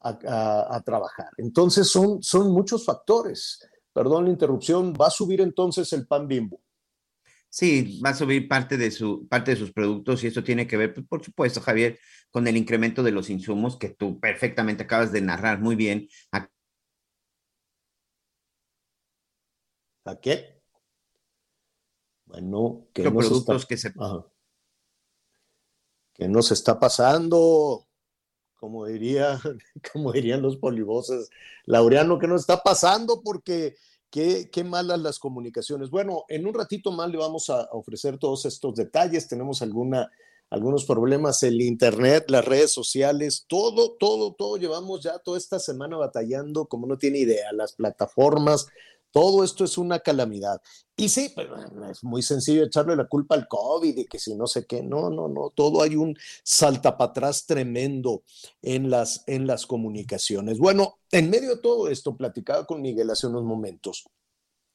a- 0.00 0.76
a- 0.76 0.80
trabajar. 0.82 1.28
Entonces 1.36 1.88
son, 1.90 2.22
son 2.22 2.50
muchos 2.52 2.84
factores. 2.84 3.58
Perdón 3.92 4.24
la 4.24 4.30
interrupción, 4.30 4.94
va 4.94 5.08
a 5.08 5.10
subir 5.10 5.40
entonces 5.40 5.92
el 5.92 6.06
pan 6.06 6.26
bimbo. 6.28 6.60
Sí, 7.50 8.00
va 8.04 8.10
a 8.10 8.14
subir 8.14 8.46
parte 8.46 8.76
de, 8.76 8.90
su, 8.90 9.26
parte 9.26 9.52
de 9.52 9.56
sus 9.56 9.72
productos 9.72 10.22
y 10.22 10.26
esto 10.26 10.44
tiene 10.44 10.66
que 10.66 10.76
ver, 10.76 10.94
pues, 10.94 11.06
por 11.06 11.24
supuesto, 11.24 11.60
Javier, 11.60 11.98
con 12.30 12.46
el 12.46 12.56
incremento 12.56 13.02
de 13.02 13.10
los 13.10 13.30
insumos 13.30 13.76
que 13.76 13.88
tú 13.88 14.20
perfectamente 14.20 14.84
acabas 14.84 15.12
de 15.12 15.22
narrar 15.22 15.58
muy 15.60 15.74
bien. 15.74 16.08
¿A 20.04 20.16
qué? 20.20 20.57
Bueno, 22.28 22.86
que 22.92 23.04
nos 23.04 23.26
productos 23.26 23.62
está, 23.62 23.68
que 23.68 23.76
se... 23.76 23.88
Ajá. 23.98 24.24
¿Qué 26.12 26.28
nos 26.28 26.50
está 26.50 26.78
pasando? 26.78 27.86
Como 28.56 28.86
diría, 28.86 29.40
como 29.92 30.12
dirían 30.12 30.42
los 30.42 30.56
polivoces, 30.56 31.30
Laureano, 31.64 32.18
¿qué 32.18 32.26
nos 32.26 32.40
está 32.40 32.60
pasando? 32.62 33.22
Porque 33.22 33.76
qué, 34.10 34.50
qué 34.50 34.64
malas 34.64 35.00
las 35.00 35.18
comunicaciones. 35.18 35.90
Bueno, 35.90 36.24
en 36.28 36.46
un 36.46 36.54
ratito 36.54 36.90
más 36.90 37.08
le 37.08 37.18
vamos 37.18 37.48
a 37.50 37.68
ofrecer 37.70 38.18
todos 38.18 38.44
estos 38.46 38.74
detalles. 38.74 39.28
Tenemos 39.28 39.62
alguna, 39.62 40.10
algunos 40.50 40.84
problemas, 40.84 41.42
el 41.44 41.62
internet, 41.62 42.24
las 42.28 42.44
redes 42.44 42.72
sociales, 42.72 43.44
todo, 43.46 43.92
todo, 43.92 44.34
todo. 44.34 44.56
Llevamos 44.56 45.04
ya 45.04 45.20
toda 45.20 45.38
esta 45.38 45.60
semana 45.60 45.96
batallando, 45.96 46.66
como 46.66 46.88
no 46.88 46.98
tiene 46.98 47.18
idea, 47.18 47.52
las 47.52 47.74
plataformas. 47.74 48.66
Todo 49.10 49.42
esto 49.42 49.64
es 49.64 49.78
una 49.78 50.00
calamidad. 50.00 50.60
Y 50.96 51.08
sí, 51.08 51.32
pero 51.34 51.56
es 51.90 52.02
muy 52.02 52.22
sencillo 52.22 52.64
echarle 52.64 52.96
la 52.96 53.06
culpa 53.06 53.34
al 53.34 53.46
COVID 53.48 53.96
y 53.96 54.04
que 54.06 54.18
si 54.18 54.34
no 54.34 54.46
sé 54.46 54.66
qué. 54.66 54.82
No, 54.82 55.10
no, 55.10 55.28
no. 55.28 55.50
Todo 55.54 55.82
hay 55.82 55.96
un 55.96 56.16
saltapatrás 56.42 57.46
tremendo 57.46 58.22
en 58.62 58.90
las, 58.90 59.24
en 59.26 59.46
las 59.46 59.66
comunicaciones. 59.66 60.58
Bueno, 60.58 60.98
en 61.10 61.30
medio 61.30 61.50
de 61.50 61.62
todo 61.62 61.88
esto, 61.88 62.16
platicaba 62.16 62.66
con 62.66 62.82
Miguel 62.82 63.10
hace 63.10 63.26
unos 63.28 63.44
momentos. 63.44 64.04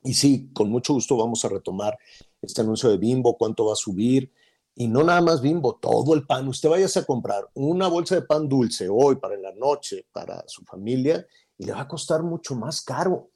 Y 0.01 0.13
sí, 0.15 0.49
con 0.53 0.69
mucho 0.69 0.93
gusto 0.93 1.15
vamos 1.15 1.45
a 1.45 1.49
retomar 1.49 1.97
este 2.41 2.61
anuncio 2.61 2.89
de 2.89 2.97
Bimbo, 2.97 3.38
cuánto 3.38 3.65
va 3.65 3.73
a 3.73 3.77
subir. 3.77 4.31
Y 4.75 4.88
no 4.88 5.03
nada 5.03 5.21
más 5.21 5.41
Bimbo, 5.41 5.75
todo 5.75 6.13
el 6.15 6.25
pan. 6.25 6.47
Usted 6.47 6.69
vaya 6.69 6.88
a 6.95 7.05
comprar 7.05 7.47
una 7.53 7.88
bolsa 7.88 8.15
de 8.15 8.23
pan 8.23 8.49
dulce 8.49 8.88
hoy 8.89 9.17
para 9.17 9.38
la 9.38 9.53
noche, 9.53 10.07
para 10.11 10.43
su 10.47 10.63
familia, 10.63 11.25
y 11.57 11.65
le 11.65 11.73
va 11.73 11.81
a 11.81 11.88
costar 11.88 12.23
mucho 12.23 12.55
más 12.55 12.81
caro 12.81 13.29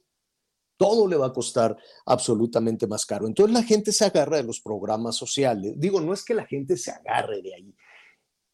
todo 0.78 1.06
le 1.06 1.16
va 1.16 1.26
a 1.26 1.32
costar 1.32 1.76
absolutamente 2.06 2.86
más 2.86 3.04
caro. 3.04 3.26
Entonces 3.26 3.52
la 3.52 3.62
gente 3.62 3.92
se 3.92 4.06
agarra 4.06 4.38
de 4.38 4.44
los 4.44 4.60
programas 4.60 5.16
sociales. 5.16 5.74
Digo, 5.76 6.00
no 6.00 6.14
es 6.14 6.24
que 6.24 6.32
la 6.32 6.46
gente 6.46 6.78
se 6.78 6.90
agarre 6.90 7.42
de 7.42 7.54
ahí. 7.54 7.74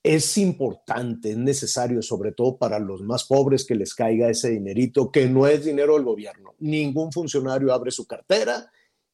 Es 0.03 0.37
importante, 0.37 1.31
es 1.31 1.37
necesario, 1.37 2.03
sobre 2.03 2.33
todo 2.33 2.57
para 2.57 2.79
los 2.79 3.03
más 3.03 3.25
pobres, 3.25 3.65
que 3.65 3.75
les 3.75 3.95
caiga 3.95 4.29
ese 4.29 4.51
dinerito, 4.51 5.11
que 5.11 5.27
no 5.29 5.47
es 5.47 5.65
dinero 5.65 5.95
del 5.95 6.05
gobierno. 6.05 6.55
Ningún 6.59 7.13
funcionario 7.13 7.73
abre 7.73 7.91
su 7.91 8.07
cartera 8.07 8.71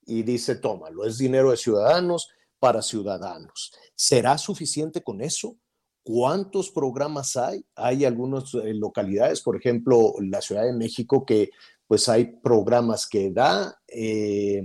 y 0.07 0.23
dice, 0.23 0.57
tómalo, 0.57 1.05
es 1.05 1.19
dinero 1.19 1.51
de 1.51 1.57
ciudadanos 1.57 2.31
para 2.59 2.83
ciudadanos. 2.83 3.73
¿Será 3.95 4.39
suficiente 4.39 5.03
con 5.03 5.21
eso? 5.21 5.57
¿Cuántos 6.03 6.71
programas 6.71 7.37
hay? 7.37 7.65
Hay 7.75 8.05
algunas 8.05 8.53
eh, 8.55 8.75
localidades, 8.75 9.43
por 9.43 9.57
ejemplo, 9.57 10.15
la 10.21 10.41
Ciudad 10.41 10.65
de 10.65 10.73
México, 10.73 11.25
que 11.25 11.51
pues 11.91 12.09
hay 12.09 12.27
programas 12.27 13.09
que 13.09 13.33
da, 13.33 13.75
eh, 13.89 14.63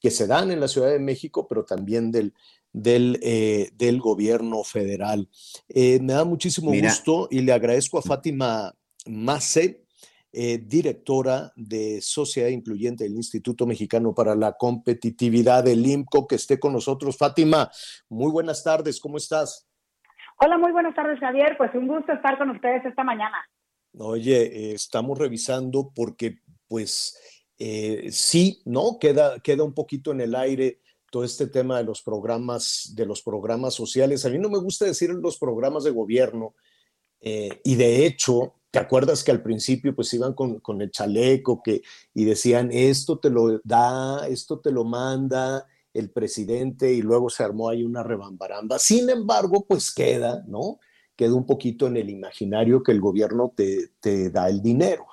que 0.00 0.10
se 0.10 0.26
dan 0.26 0.50
en 0.50 0.60
la 0.60 0.66
Ciudad 0.66 0.88
de 0.88 0.98
México, 0.98 1.46
pero 1.46 1.66
también 1.66 2.10
del, 2.10 2.32
del, 2.72 3.20
eh, 3.22 3.68
del 3.74 4.00
gobierno 4.00 4.64
federal. 4.64 5.28
Eh, 5.68 6.00
me 6.00 6.14
da 6.14 6.24
muchísimo 6.24 6.70
Mira. 6.70 6.88
gusto 6.88 7.28
y 7.30 7.42
le 7.42 7.52
agradezco 7.52 7.98
a 7.98 8.02
Fátima 8.02 8.74
Mace, 9.04 9.84
eh, 10.32 10.56
directora 10.56 11.52
de 11.54 12.00
Sociedad 12.00 12.48
Incluyente 12.48 13.04
del 13.04 13.16
Instituto 13.16 13.66
Mexicano 13.66 14.14
para 14.14 14.34
la 14.34 14.54
Competitividad 14.54 15.64
del 15.64 15.84
IMCO, 15.84 16.26
que 16.26 16.36
esté 16.36 16.58
con 16.58 16.72
nosotros. 16.72 17.18
Fátima, 17.18 17.70
muy 18.08 18.32
buenas 18.32 18.64
tardes, 18.64 18.98
¿cómo 19.00 19.18
estás? 19.18 19.68
Hola, 20.38 20.56
muy 20.56 20.72
buenas 20.72 20.94
tardes, 20.94 21.20
Javier. 21.20 21.58
Pues 21.58 21.74
un 21.74 21.86
gusto 21.86 22.10
estar 22.10 22.38
con 22.38 22.48
ustedes 22.48 22.86
esta 22.86 23.04
mañana. 23.04 23.36
Oye, 23.96 24.74
estamos 24.74 25.18
revisando 25.18 25.90
porque, 25.94 26.38
pues, 26.68 27.16
eh, 27.58 28.08
sí, 28.12 28.60
¿no? 28.64 28.98
Queda, 29.00 29.40
queda 29.40 29.64
un 29.64 29.74
poquito 29.74 30.12
en 30.12 30.20
el 30.20 30.34
aire 30.34 30.80
todo 31.10 31.24
este 31.24 31.46
tema 31.46 31.78
de 31.78 31.84
los 31.84 32.02
programas, 32.02 32.92
de 32.94 33.06
los 33.06 33.22
programas 33.22 33.74
sociales. 33.74 34.24
A 34.24 34.28
mí 34.28 34.38
no 34.38 34.50
me 34.50 34.58
gusta 34.58 34.84
decir 34.84 35.10
los 35.10 35.38
programas 35.38 35.84
de 35.84 35.90
gobierno, 35.90 36.54
eh, 37.20 37.60
y 37.64 37.74
de 37.74 38.06
hecho, 38.06 38.54
¿te 38.70 38.78
acuerdas 38.78 39.24
que 39.24 39.30
al 39.32 39.42
principio 39.42 39.94
pues 39.94 40.12
iban 40.14 40.34
con, 40.34 40.60
con 40.60 40.80
el 40.82 40.90
chaleco 40.90 41.62
que, 41.62 41.82
y 42.14 42.24
decían, 42.24 42.70
esto 42.70 43.18
te 43.18 43.30
lo 43.30 43.58
da, 43.64 44.28
esto 44.28 44.60
te 44.60 44.70
lo 44.70 44.84
manda 44.84 45.66
el 45.94 46.10
presidente, 46.10 46.92
y 46.92 47.02
luego 47.02 47.30
se 47.30 47.42
armó 47.42 47.70
ahí 47.70 47.82
una 47.82 48.02
rebambaramba. 48.04 48.78
Sin 48.78 49.10
embargo, 49.10 49.64
pues 49.66 49.92
queda, 49.92 50.44
¿no? 50.46 50.78
Queda 51.18 51.34
un 51.34 51.44
poquito 51.46 51.88
en 51.88 51.96
el 51.96 52.10
imaginario 52.10 52.80
que 52.80 52.92
el 52.92 53.00
gobierno 53.00 53.52
te, 53.54 53.88
te 54.00 54.30
da 54.30 54.48
el 54.48 54.62
dinero. 54.62 55.04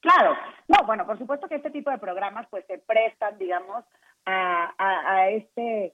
Claro, 0.00 0.36
no, 0.68 0.86
bueno, 0.86 1.04
por 1.04 1.18
supuesto 1.18 1.48
que 1.48 1.56
este 1.56 1.70
tipo 1.72 1.90
de 1.90 1.98
programas 1.98 2.46
pues 2.48 2.64
se 2.66 2.78
prestan, 2.78 3.36
digamos, 3.38 3.84
a, 4.24 4.72
a, 4.78 5.14
a 5.16 5.30
este, 5.30 5.92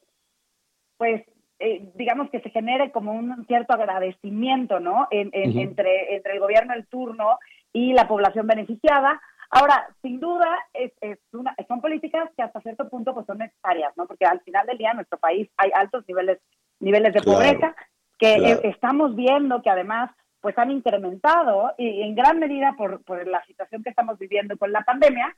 pues, 0.99 1.23
eh, 1.61 1.91
digamos 1.95 2.29
que 2.31 2.41
se 2.41 2.51
genere 2.51 2.93
como 2.93 3.13
un 3.13 3.47
cierto 3.47 3.73
agradecimiento, 3.73 4.81
¿no? 4.81 5.09
En, 5.11 5.31
en- 5.33 5.59
entre, 5.59 6.15
entre 6.17 6.35
el 6.35 6.41
gobierno 6.41 6.75
del 6.75 6.87
turno 6.89 7.39
y 7.73 7.95
la 7.95 8.07
población 8.07 8.47
beneficiada. 8.47 9.21
Ahora, 9.51 9.89
sin 10.03 10.21
duda, 10.21 10.47
es, 10.75 10.93
es 11.01 11.19
una, 11.33 11.57
son 11.67 11.81
políticas 11.81 12.31
que 12.37 12.43
hasta 12.43 12.61
cierto 12.61 12.87
punto 12.91 13.15
pues 13.15 13.25
son 13.25 13.39
necesarias, 13.39 13.95
¿no? 13.97 14.07
Porque 14.07 14.27
al 14.27 14.41
final 14.41 14.67
del 14.67 14.77
día 14.77 14.91
en 14.91 14.97
nuestro 14.97 15.19
país 15.19 15.49
hay 15.57 15.71
altos 15.75 16.05
niveles, 16.07 16.39
niveles 16.81 17.15
de 17.15 17.23
Claro, 17.23 17.39
pobreza 17.39 17.75
que 18.19 18.37
claro. 18.37 18.61
eh, 18.61 18.61
estamos 18.65 19.15
viendo 19.17 19.63
que 19.63 19.71
además 19.71 20.11
pues 20.41 20.57
han 20.59 20.71
incrementado 20.71 21.75
y 21.79 22.03
en 22.03 22.15
gran 22.15 22.39
medida 22.39 22.75
por, 22.77 23.03
por 23.05 23.27
la 23.27 23.45
situación 23.45 23.83
que 23.83 23.91
estamos 23.91 24.19
viviendo 24.19 24.57
con 24.57 24.73
la 24.73 24.83
pandemia. 24.83 25.35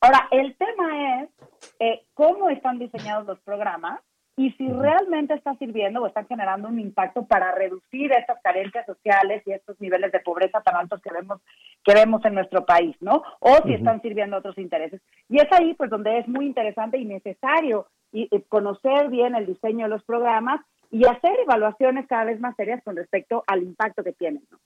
Ahora, 0.00 0.28
el 0.30 0.56
tema 0.56 1.22
es 1.22 1.30
eh, 1.78 2.02
cómo 2.14 2.48
están 2.48 2.78
diseñados 2.78 3.26
los 3.26 3.38
programas 3.40 4.00
y 4.36 4.52
si 4.52 4.66
realmente 4.68 5.34
está 5.34 5.54
sirviendo 5.56 6.00
o 6.00 6.06
están 6.06 6.26
generando 6.26 6.68
un 6.68 6.80
impacto 6.80 7.26
para 7.26 7.52
reducir 7.52 8.10
estas 8.12 8.40
carencias 8.42 8.86
sociales 8.86 9.42
y 9.44 9.52
estos 9.52 9.78
niveles 9.78 10.12
de 10.12 10.20
pobreza 10.20 10.62
tan 10.62 10.76
altos 10.76 11.02
que 11.02 11.12
vemos 11.12 11.42
que 11.84 11.92
vemos 11.92 12.24
en 12.24 12.34
nuestro 12.34 12.64
país, 12.64 12.96
¿no? 13.00 13.22
O 13.40 13.56
si 13.66 13.74
están 13.74 14.00
sirviendo 14.00 14.38
otros 14.38 14.56
intereses. 14.56 15.02
Y 15.28 15.36
es 15.36 15.52
ahí 15.52 15.74
pues 15.74 15.90
donde 15.90 16.18
es 16.18 16.28
muy 16.28 16.46
interesante 16.46 16.96
y 16.96 17.04
necesario 17.04 17.88
y, 18.12 18.28
y 18.34 18.40
conocer 18.42 19.08
bien 19.08 19.34
el 19.34 19.44
diseño 19.44 19.84
de 19.84 19.90
los 19.90 20.04
programas 20.04 20.62
y 20.90 21.04
hacer 21.04 21.38
evaluaciones 21.42 22.06
cada 22.08 22.24
vez 22.24 22.40
más 22.40 22.56
serias 22.56 22.82
con 22.84 22.96
respecto 22.96 23.44
al 23.46 23.62
impacto 23.62 24.02
que 24.02 24.12
tienen, 24.12 24.46
¿no? 24.50 24.58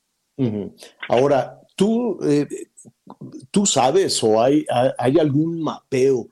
Ahora, 1.09 1.61
¿tú, 1.77 2.19
eh, 2.25 2.49
tú 3.51 3.67
sabes 3.67 4.23
o 4.25 4.43
hay, 4.43 4.65
hay 4.99 5.19
algún 5.19 5.63
mapeo 5.63 6.29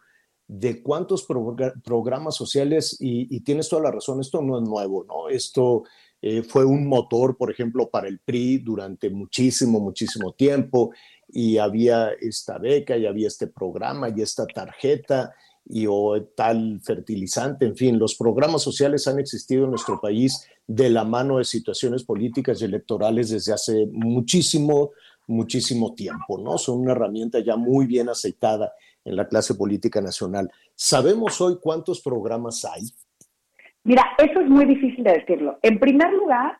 de 0.48 0.82
cuántos 0.82 1.26
progra- 1.26 1.72
programas 1.82 2.34
sociales, 2.34 2.96
y, 3.00 3.34
y 3.34 3.40
tienes 3.40 3.68
toda 3.68 3.82
la 3.82 3.90
razón, 3.92 4.20
esto 4.20 4.42
no 4.42 4.58
es 4.58 4.68
nuevo, 4.68 5.04
¿no? 5.04 5.28
Esto 5.28 5.84
eh, 6.20 6.42
fue 6.42 6.64
un 6.64 6.86
motor, 6.86 7.36
por 7.36 7.50
ejemplo, 7.50 7.88
para 7.88 8.08
el 8.08 8.18
PRI 8.18 8.58
durante 8.58 9.08
muchísimo, 9.08 9.80
muchísimo 9.80 10.32
tiempo, 10.32 10.92
y 11.28 11.58
había 11.58 12.10
esta 12.20 12.58
beca, 12.58 12.96
y 12.96 13.06
había 13.06 13.28
este 13.28 13.46
programa, 13.46 14.08
y 14.10 14.20
esta 14.20 14.46
tarjeta, 14.46 15.32
y 15.64 15.86
o 15.88 16.22
tal 16.36 16.80
fertilizante, 16.80 17.64
en 17.66 17.76
fin, 17.76 17.98
los 17.98 18.16
programas 18.16 18.62
sociales 18.62 19.06
han 19.06 19.18
existido 19.18 19.64
en 19.64 19.70
nuestro 19.70 20.00
país 20.00 20.48
de 20.66 20.90
la 20.90 21.04
mano 21.04 21.38
de 21.38 21.44
situaciones 21.44 22.04
políticas 22.04 22.60
y 22.60 22.64
electorales 22.64 23.30
desde 23.30 23.52
hace 23.52 23.86
muchísimo, 23.92 24.90
muchísimo 25.26 25.94
tiempo, 25.94 26.38
¿no? 26.38 26.58
Son 26.58 26.80
una 26.80 26.92
herramienta 26.92 27.38
ya 27.40 27.56
muy 27.56 27.86
bien 27.86 28.08
aceitada 28.08 28.72
en 29.04 29.16
la 29.16 29.28
clase 29.28 29.54
política 29.54 30.00
nacional. 30.00 30.50
¿Sabemos 30.74 31.40
hoy 31.40 31.58
cuántos 31.60 32.00
programas 32.00 32.64
hay? 32.64 32.82
Mira, 33.84 34.04
eso 34.18 34.40
es 34.40 34.48
muy 34.48 34.64
difícil 34.64 35.02
de 35.04 35.12
decirlo. 35.12 35.58
En 35.62 35.78
primer 35.80 36.12
lugar, 36.12 36.58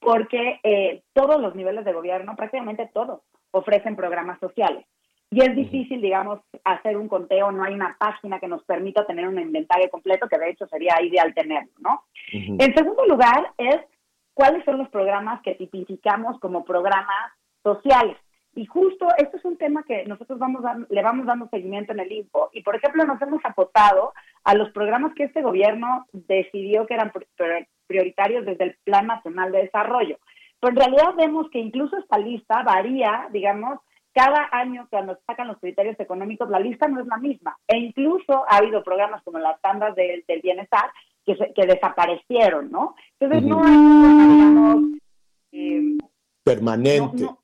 porque 0.00 0.58
eh, 0.62 1.02
todos 1.12 1.40
los 1.40 1.54
niveles 1.54 1.84
de 1.84 1.92
gobierno, 1.92 2.34
prácticamente 2.36 2.90
todos, 2.92 3.20
ofrecen 3.50 3.96
programas 3.96 4.40
sociales. 4.40 4.86
Y 5.32 5.40
es 5.40 5.56
difícil, 5.56 6.02
digamos, 6.02 6.40
hacer 6.62 6.96
un 6.98 7.08
conteo, 7.08 7.50
no 7.50 7.64
hay 7.64 7.72
una 7.72 7.96
página 7.98 8.38
que 8.38 8.46
nos 8.48 8.62
permita 8.64 9.06
tener 9.06 9.26
un 9.26 9.40
inventario 9.40 9.88
completo, 9.90 10.28
que 10.28 10.38
de 10.38 10.50
hecho 10.50 10.66
sería 10.66 11.00
ideal 11.02 11.32
tenerlo, 11.34 11.72
¿no? 11.80 12.02
En 12.32 12.74
segundo 12.74 13.06
lugar, 13.06 13.50
es 13.56 13.78
cuáles 14.34 14.62
son 14.66 14.76
los 14.76 14.88
programas 14.90 15.40
que 15.40 15.54
tipificamos 15.54 16.38
como 16.38 16.64
programas 16.66 17.32
sociales. 17.62 18.18
Y 18.54 18.66
justo 18.66 19.06
esto 19.16 19.38
es 19.38 19.44
un 19.46 19.56
tema 19.56 19.82
que 19.84 20.04
nosotros 20.04 20.38
vamos 20.38 20.62
dan- 20.62 20.86
le 20.90 21.02
vamos 21.02 21.24
dando 21.24 21.48
seguimiento 21.48 21.92
en 21.92 22.00
el 22.00 22.12
INPO. 22.12 22.50
Y, 22.52 22.62
por 22.62 22.76
ejemplo, 22.76 23.02
nos 23.06 23.20
hemos 23.22 23.40
apostado 23.44 24.12
a 24.44 24.54
los 24.54 24.70
programas 24.72 25.14
que 25.14 25.24
este 25.24 25.40
gobierno 25.40 26.04
decidió 26.12 26.86
que 26.86 26.92
eran 26.92 27.10
prioritarios 27.86 28.44
desde 28.44 28.64
el 28.64 28.76
Plan 28.84 29.06
Nacional 29.06 29.50
de 29.52 29.62
Desarrollo. 29.62 30.18
Pero 30.60 30.72
en 30.72 30.76
realidad 30.76 31.14
vemos 31.16 31.48
que 31.50 31.58
incluso 31.58 31.96
esta 31.96 32.18
lista 32.18 32.62
varía, 32.62 33.28
digamos, 33.32 33.78
cada 34.12 34.48
año 34.52 34.86
cuando 34.90 35.18
sacan 35.26 35.48
los 35.48 35.58
criterios 35.58 35.98
económicos, 35.98 36.48
la 36.50 36.60
lista 36.60 36.88
no 36.88 37.00
es 37.00 37.06
la 37.06 37.16
misma. 37.16 37.56
E 37.66 37.78
incluso 37.78 38.44
ha 38.48 38.58
habido 38.58 38.82
programas 38.82 39.22
como 39.22 39.38
las 39.38 39.60
tandas 39.60 39.94
del 39.94 40.24
bienestar 40.42 40.90
que, 41.24 41.36
que 41.54 41.66
desaparecieron, 41.66 42.70
¿no? 42.70 42.94
Entonces 43.18 43.48
no 43.48 43.64
hay, 43.64 43.76
digamos, 44.34 44.76
eh, 45.52 45.98
permanente. 46.44 47.24
No, 47.24 47.38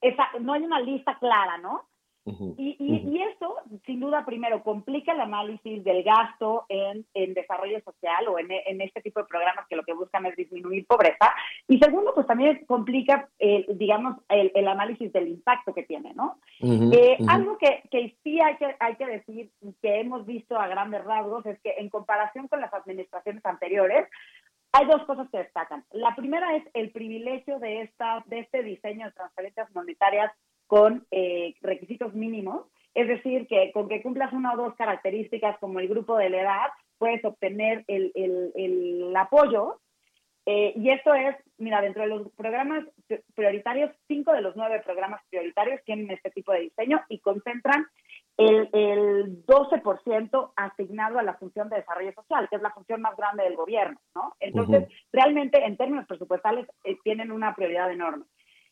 esa, 0.00 0.28
no 0.40 0.52
hay 0.52 0.62
una 0.62 0.80
lista 0.80 1.18
clara, 1.18 1.58
¿no? 1.58 1.88
Y, 2.26 2.76
y, 2.80 3.08
y, 3.08 3.22
eso, 3.22 3.56
sin 3.84 4.00
duda, 4.00 4.24
primero, 4.26 4.62
complica 4.64 5.12
el 5.12 5.20
análisis 5.20 5.84
del 5.84 6.02
gasto 6.02 6.66
en, 6.68 7.06
en 7.14 7.34
desarrollo 7.34 7.80
social 7.82 8.26
o 8.26 8.38
en, 8.40 8.48
en, 8.50 8.80
este 8.80 9.00
tipo 9.00 9.20
de 9.20 9.26
programas 9.26 9.66
que 9.68 9.76
lo 9.76 9.84
que 9.84 9.94
buscan 9.94 10.26
es 10.26 10.34
disminuir 10.34 10.86
pobreza. 10.86 11.32
Y 11.68 11.78
segundo, 11.78 12.12
pues 12.14 12.26
también 12.26 12.64
complica, 12.66 13.28
eh, 13.38 13.64
digamos, 13.74 14.16
el, 14.28 14.50
el, 14.56 14.66
análisis 14.66 15.12
del 15.12 15.28
impacto 15.28 15.72
que 15.72 15.84
tiene, 15.84 16.14
¿no? 16.14 16.38
eh, 16.60 17.16
Algo 17.28 17.58
que, 17.58 17.82
que 17.92 18.16
sí 18.24 18.40
hay 18.40 18.56
que, 18.56 18.74
hay 18.80 18.96
que 18.96 19.06
decir, 19.06 19.50
que 19.80 20.00
hemos 20.00 20.26
visto 20.26 20.58
a 20.58 20.66
grandes 20.66 21.04
rasgos, 21.04 21.46
es 21.46 21.60
que 21.60 21.74
en 21.78 21.88
comparación 21.90 22.48
con 22.48 22.60
las 22.60 22.74
administraciones 22.74 23.44
anteriores, 23.46 24.08
hay 24.72 24.86
dos 24.86 25.04
cosas 25.04 25.28
que 25.30 25.38
destacan. 25.38 25.84
La 25.92 26.14
primera 26.16 26.56
es 26.56 26.64
el 26.74 26.90
privilegio 26.90 27.58
de, 27.60 27.82
esta, 27.82 28.24
de 28.26 28.40
este 28.40 28.62
diseño 28.62 29.06
de 29.06 29.12
transferencias 29.12 29.74
monetarias 29.74 30.32
con 30.66 31.06
eh, 31.10 31.54
requisitos 31.60 32.14
mínimos, 32.14 32.66
es 32.94 33.08
decir, 33.08 33.46
que 33.46 33.72
con 33.72 33.88
que 33.88 34.02
cumplas 34.02 34.32
una 34.32 34.54
o 34.54 34.56
dos 34.56 34.74
características 34.74 35.58
como 35.58 35.80
el 35.80 35.88
grupo 35.88 36.16
de 36.16 36.30
la 36.30 36.40
edad, 36.40 36.68
puedes 36.98 37.24
obtener 37.24 37.84
el, 37.88 38.10
el, 38.14 38.52
el 38.54 39.16
apoyo. 39.16 39.80
Eh, 40.46 40.72
y 40.76 40.90
esto 40.90 41.12
es, 41.12 41.36
mira, 41.58 41.80
dentro 41.80 42.02
de 42.02 42.08
los 42.08 42.30
programas 42.32 42.84
prioritarios, 43.34 43.90
cinco 44.06 44.32
de 44.32 44.40
los 44.40 44.54
nueve 44.56 44.80
programas 44.84 45.20
prioritarios 45.28 45.82
tienen 45.84 46.10
este 46.10 46.30
tipo 46.30 46.52
de 46.52 46.60
diseño 46.60 47.02
y 47.08 47.18
concentran 47.18 47.86
el, 48.36 48.68
el 48.72 49.44
12% 49.44 50.52
asignado 50.56 51.18
a 51.18 51.22
la 51.22 51.34
función 51.34 51.68
de 51.68 51.76
desarrollo 51.76 52.12
social, 52.12 52.48
que 52.48 52.56
es 52.56 52.62
la 52.62 52.72
función 52.72 53.00
más 53.00 53.16
grande 53.16 53.44
del 53.44 53.56
gobierno, 53.56 53.98
¿no? 54.14 54.34
Entonces, 54.40 54.84
uh 54.84 54.86
-huh. 54.86 55.06
realmente, 55.12 55.64
en 55.64 55.76
términos 55.76 56.06
presupuestales, 56.06 56.66
eh, 56.84 56.96
tienen 57.02 57.32
una 57.32 57.54
prioridad 57.54 57.90
enorme. 57.90 58.24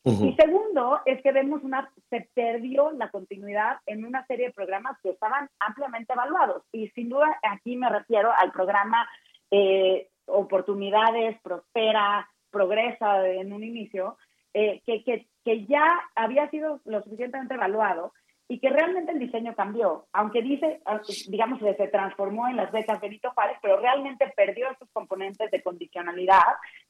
Y 0.06 0.34
segundo, 0.34 1.00
es 1.06 1.22
que 1.22 1.32
vemos 1.32 1.62
una, 1.62 1.90
se 2.10 2.28
perdió 2.34 2.90
la 2.92 3.10
continuidad 3.10 3.78
en 3.86 4.04
una 4.04 4.26
serie 4.26 4.48
de 4.48 4.52
programas 4.52 4.98
que 5.02 5.10
estaban 5.10 5.48
ampliamente 5.58 6.12
evaluados. 6.12 6.62
Y 6.72 6.88
sin 6.88 7.08
duda 7.08 7.38
aquí 7.42 7.76
me 7.76 7.88
refiero 7.88 8.30
al 8.30 8.52
programa 8.52 9.08
eh, 9.50 10.08
Oportunidades, 10.26 11.40
Prospera, 11.40 12.28
Progresa 12.50 13.26
en 13.26 13.52
un 13.52 13.64
inicio, 13.64 14.18
eh, 14.52 14.82
que, 14.84 15.02
que, 15.04 15.26
que 15.42 15.64
ya 15.64 16.00
había 16.14 16.50
sido 16.50 16.80
lo 16.84 17.02
suficientemente 17.02 17.54
evaluado 17.54 18.12
y 18.46 18.58
que 18.58 18.68
realmente 18.68 19.12
el 19.12 19.18
diseño 19.18 19.54
cambió, 19.54 20.06
aunque 20.12 20.42
dice, 20.42 20.82
digamos, 21.28 21.60
que 21.60 21.74
se 21.74 21.88
transformó 21.88 22.46
en 22.46 22.56
las 22.56 22.70
becas 22.72 23.00
Benito 23.00 23.30
Juárez, 23.30 23.56
pero 23.62 23.80
realmente 23.80 24.32
perdió 24.36 24.70
estos 24.70 24.88
componentes 24.92 25.50
de 25.50 25.62
condicionalidad 25.62 26.44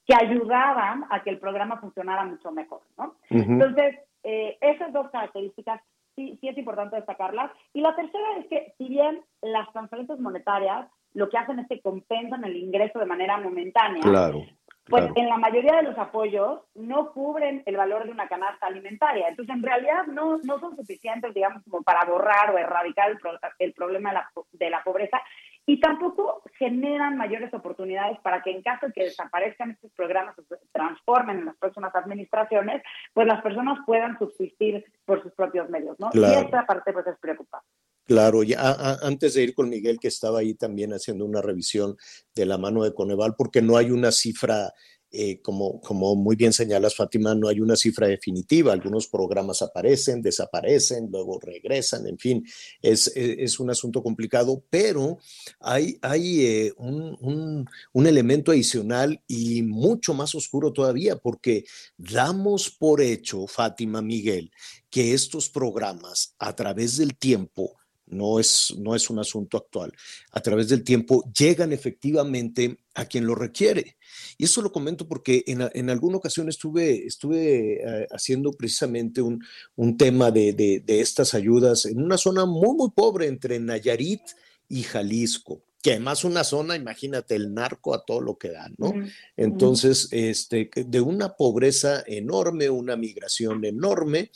que 0.06 0.14
ayudaban 0.14 1.06
a 1.10 1.22
que 1.22 1.30
el 1.30 1.38
programa 1.38 1.78
funcionara 1.78 2.24
mucho 2.24 2.50
mejor, 2.52 2.80
¿no? 2.98 3.14
Uh 3.30 3.36
-huh. 3.36 3.46
Entonces, 3.48 3.96
eh, 4.22 4.58
esas 4.60 4.92
dos 4.92 5.10
características 5.10 5.80
sí, 6.16 6.38
sí 6.40 6.48
es 6.48 6.58
importante 6.58 6.96
destacarlas. 6.96 7.50
Y 7.72 7.80
la 7.80 7.94
tercera 7.96 8.38
es 8.38 8.46
que, 8.46 8.74
si 8.78 8.88
bien 8.88 9.22
las 9.42 9.72
transferencias 9.72 10.18
monetarias 10.18 10.86
lo 11.14 11.28
que 11.28 11.38
hacen 11.38 11.60
es 11.60 11.68
que 11.68 11.80
compensan 11.80 12.44
el 12.44 12.56
ingreso 12.56 12.98
de 12.98 13.06
manera 13.06 13.38
momentánea, 13.38 14.02
claro. 14.02 14.42
Pues 14.86 15.02
Claro. 15.02 15.14
en 15.16 15.28
la 15.30 15.38
mayoría 15.38 15.76
de 15.76 15.84
los 15.84 15.96
apoyos 15.96 16.60
no 16.74 17.10
cubren 17.12 17.62
el 17.64 17.74
valor 17.74 18.04
de 18.04 18.10
una 18.10 18.28
canasta 18.28 18.66
alimentaria. 18.66 19.28
Entonces, 19.28 19.54
en 19.54 19.62
realidad 19.62 20.04
no, 20.08 20.36
no 20.44 20.58
son 20.58 20.76
suficientes, 20.76 21.32
digamos, 21.32 21.62
como 21.62 21.82
para 21.82 22.04
borrar 22.04 22.50
o 22.50 22.58
erradicar 22.58 23.10
el, 23.10 23.18
pro 23.18 23.30
el 23.58 23.72
problema 23.72 24.10
de 24.10 24.14
la, 24.16 24.30
de 24.52 24.70
la, 24.70 24.82
pobreza 24.82 25.22
y 25.66 25.80
tampoco 25.80 26.42
generan 26.58 27.16
mayores 27.16 27.52
oportunidades 27.54 28.18
para 28.20 28.42
que 28.42 28.50
en 28.50 28.62
caso 28.62 28.86
de 28.86 28.92
que 28.92 29.04
desaparezcan 29.04 29.70
estos 29.72 29.90
programas 29.92 30.38
o 30.38 30.42
se 30.42 30.56
transformen 30.72 31.38
en 31.38 31.46
las 31.46 31.56
próximas 31.56 31.94
administraciones, 31.94 32.82
pues 33.12 33.26
las 33.26 33.42
personas 33.42 33.78
puedan 33.86 34.18
subsistir 34.18 34.84
por 35.04 35.22
sus 35.22 35.32
propios 35.32 35.70
medios, 35.70 35.98
¿no? 35.98 36.10
Claro. 36.10 36.40
Y 36.40 36.44
esta 36.44 36.66
parte 36.66 36.92
pues 36.92 37.06
es 37.06 37.18
preocupante. 37.18 37.66
Claro, 38.06 38.42
ya 38.42 38.60
a, 38.60 38.98
antes 39.06 39.32
de 39.32 39.44
ir 39.44 39.54
con 39.54 39.70
Miguel, 39.70 39.98
que 39.98 40.08
estaba 40.08 40.40
ahí 40.40 40.54
también 40.54 40.92
haciendo 40.92 41.24
una 41.24 41.40
revisión 41.40 41.96
de 42.34 42.44
la 42.44 42.58
mano 42.58 42.84
de 42.84 42.92
Coneval, 42.92 43.34
porque 43.36 43.62
no 43.62 43.78
hay 43.78 43.90
una 43.90 44.12
cifra, 44.12 44.74
eh, 45.16 45.40
como, 45.40 45.80
muy 46.16 46.34
bien 46.34 46.52
señalas, 46.52 46.96
Fátima, 46.96 47.36
no 47.36 47.46
hay 47.46 47.60
una 47.60 47.76
cifra 47.76 48.08
definitiva. 48.08 48.72
Algunos 48.72 49.06
programas 49.06 49.62
aparecen, 49.62 50.20
desaparecen, 50.20 51.08
luego 51.08 51.38
regresan, 51.38 52.08
en 52.08 52.18
fin, 52.18 52.44
es, 52.82 53.60
un 53.60 53.70
asunto 53.70 54.02
complicado, 54.02 54.64
pero 54.68 55.18
hay, 55.60 55.98
eh, 56.02 56.72
un, 56.76 57.64
elemento 57.94 58.50
adicional 58.50 59.22
y 59.28 59.62
mucho 59.62 60.14
más 60.14 60.34
oscuro 60.34 60.72
todavía, 60.72 61.16
porque 61.16 61.64
damos 61.96 62.70
por 62.70 63.00
hecho, 63.00 63.46
Fátima, 63.46 64.02
Miguel, 64.02 64.50
que 64.90 65.14
estos 65.14 65.48
programas 65.48 66.34
a 66.40 66.56
través 66.56 66.96
del 66.96 67.16
tiempo, 67.16 67.76
no 68.06 68.40
es 68.40 68.70
un 68.70 69.18
asunto 69.20 69.58
actual. 69.58 69.92
A 70.32 70.40
través 70.40 70.68
del 70.68 70.82
tiempo 70.82 71.24
llegan 71.32 71.72
efectivamente 71.72 72.78
a 72.94 73.04
quien 73.06 73.26
lo 73.26 73.34
requiere. 73.34 73.96
Y 74.38 74.44
eso 74.44 74.62
lo 74.62 74.72
comento 74.72 75.06
porque 75.06 75.44
en, 75.46 75.68
en 75.72 75.90
alguna 75.90 76.16
ocasión 76.16 76.48
estuve, 76.48 77.06
estuve 77.06 77.80
uh, 77.84 78.14
haciendo 78.14 78.52
precisamente 78.52 79.22
un, 79.22 79.42
un 79.76 79.96
tema 79.96 80.30
de, 80.30 80.52
de, 80.52 80.80
de, 80.80 81.00
estas 81.00 81.34
ayudas 81.34 81.86
en 81.86 82.02
una 82.02 82.18
zona 82.18 82.46
muy, 82.46 82.74
muy 82.76 82.90
pobre 82.90 83.26
entre 83.26 83.58
Nayarit 83.60 84.22
y 84.68 84.82
Jalisco 84.82 85.62
que 85.84 85.90
además 85.90 86.24
una 86.24 86.44
zona, 86.44 86.76
imagínate, 86.76 87.34
el 87.34 87.52
narco 87.52 87.92
a 87.92 88.06
todo 88.06 88.22
lo 88.22 88.38
que 88.38 88.48
da, 88.48 88.70
¿no? 88.78 88.94
Entonces, 89.36 90.08
este, 90.12 90.70
de 90.74 91.00
una 91.02 91.36
pobreza 91.36 92.02
enorme, 92.06 92.70
una 92.70 92.96
migración 92.96 93.62
enorme, 93.66 94.30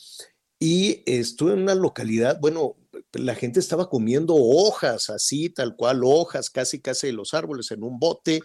y 0.61 1.03
estuve 1.07 1.55
en 1.55 1.62
una 1.62 1.74
localidad, 1.74 2.38
bueno, 2.38 2.76
la 3.12 3.34
gente 3.34 3.61
estaba 3.61 3.88
comiendo 3.88 4.34
hojas 4.34 5.09
así, 5.09 5.49
tal 5.51 5.74
cual, 5.74 6.03
hojas 6.05 6.51
casi, 6.51 6.80
casi 6.80 7.07
de 7.07 7.12
los 7.14 7.32
árboles 7.32 7.70
en 7.70 7.82
un 7.82 7.99
bote. 7.99 8.40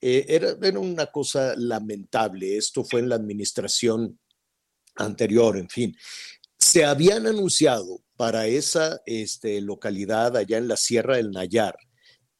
Eh, 0.00 0.26
era, 0.28 0.56
era 0.62 0.78
una 0.78 1.06
cosa 1.06 1.54
lamentable. 1.56 2.56
Esto 2.56 2.84
fue 2.84 3.00
en 3.00 3.08
la 3.08 3.16
administración 3.16 4.18
anterior, 4.96 5.56
en 5.56 5.68
fin. 5.68 5.96
Se 6.58 6.84
habían 6.84 7.26
anunciado 7.26 8.02
para 8.16 8.46
esa 8.46 9.00
este, 9.06 9.60
localidad 9.60 10.36
allá 10.36 10.58
en 10.58 10.68
la 10.68 10.76
Sierra 10.76 11.16
del 11.16 11.30
Nayar 11.30 11.76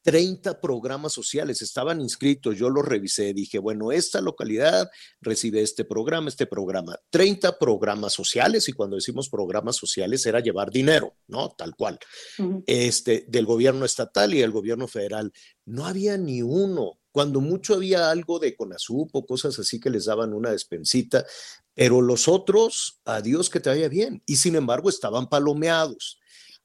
30 0.07 0.61
programas 0.61 1.13
sociales 1.13 1.63
estaban 1.63 2.01
inscritos, 2.01 2.57
yo 2.57 2.71
los 2.71 2.87
revisé, 2.87 3.35
dije, 3.35 3.59
bueno, 3.59 3.91
esta 3.91 4.21
localidad 4.21 4.89
recibe 5.21 5.63
este 5.63 5.85
programa, 5.85 6.29
este 6.29 6.47
programa, 6.47 6.97
30 7.11 7.59
programas 7.59 8.13
sociales 8.13 8.69
y 8.69 8.73
cuando 8.73 8.95
decimos 8.95 9.29
programas 9.29 9.75
sociales 9.75 10.25
era 10.25 10.39
llevar 10.39 10.71
dinero, 10.71 11.17
¿no? 11.27 11.49
Tal 11.59 11.75
cual, 11.75 11.99
uh 12.39 12.43
-huh. 12.43 12.65
este, 12.69 13.25
del 13.27 13.47
gobierno 13.47 13.85
estatal 13.85 14.33
y 14.33 14.39
del 14.39 14.53
gobierno 14.53 14.87
federal. 14.87 15.33
No 15.65 15.87
había 15.87 16.17
ni 16.17 16.41
uno, 16.41 17.01
cuando 17.17 17.41
mucho 17.41 17.73
había 17.73 18.11
algo 18.11 18.39
de 18.39 18.55
CONASUP 18.55 19.09
o 19.17 19.25
cosas 19.25 19.59
así 19.59 19.81
que 19.81 19.89
les 19.89 20.05
daban 20.05 20.35
una 20.35 20.51
despensita, 20.51 21.25
pero 21.73 22.03
los 22.03 22.29
otros, 22.29 23.01
adiós 23.07 23.49
que 23.49 23.59
te 23.59 23.71
vaya 23.71 23.89
bien, 23.89 24.23
y 24.27 24.37
sin 24.37 24.55
embargo 24.55 24.91
estaban 24.91 25.27
palomeados. 25.31 26.21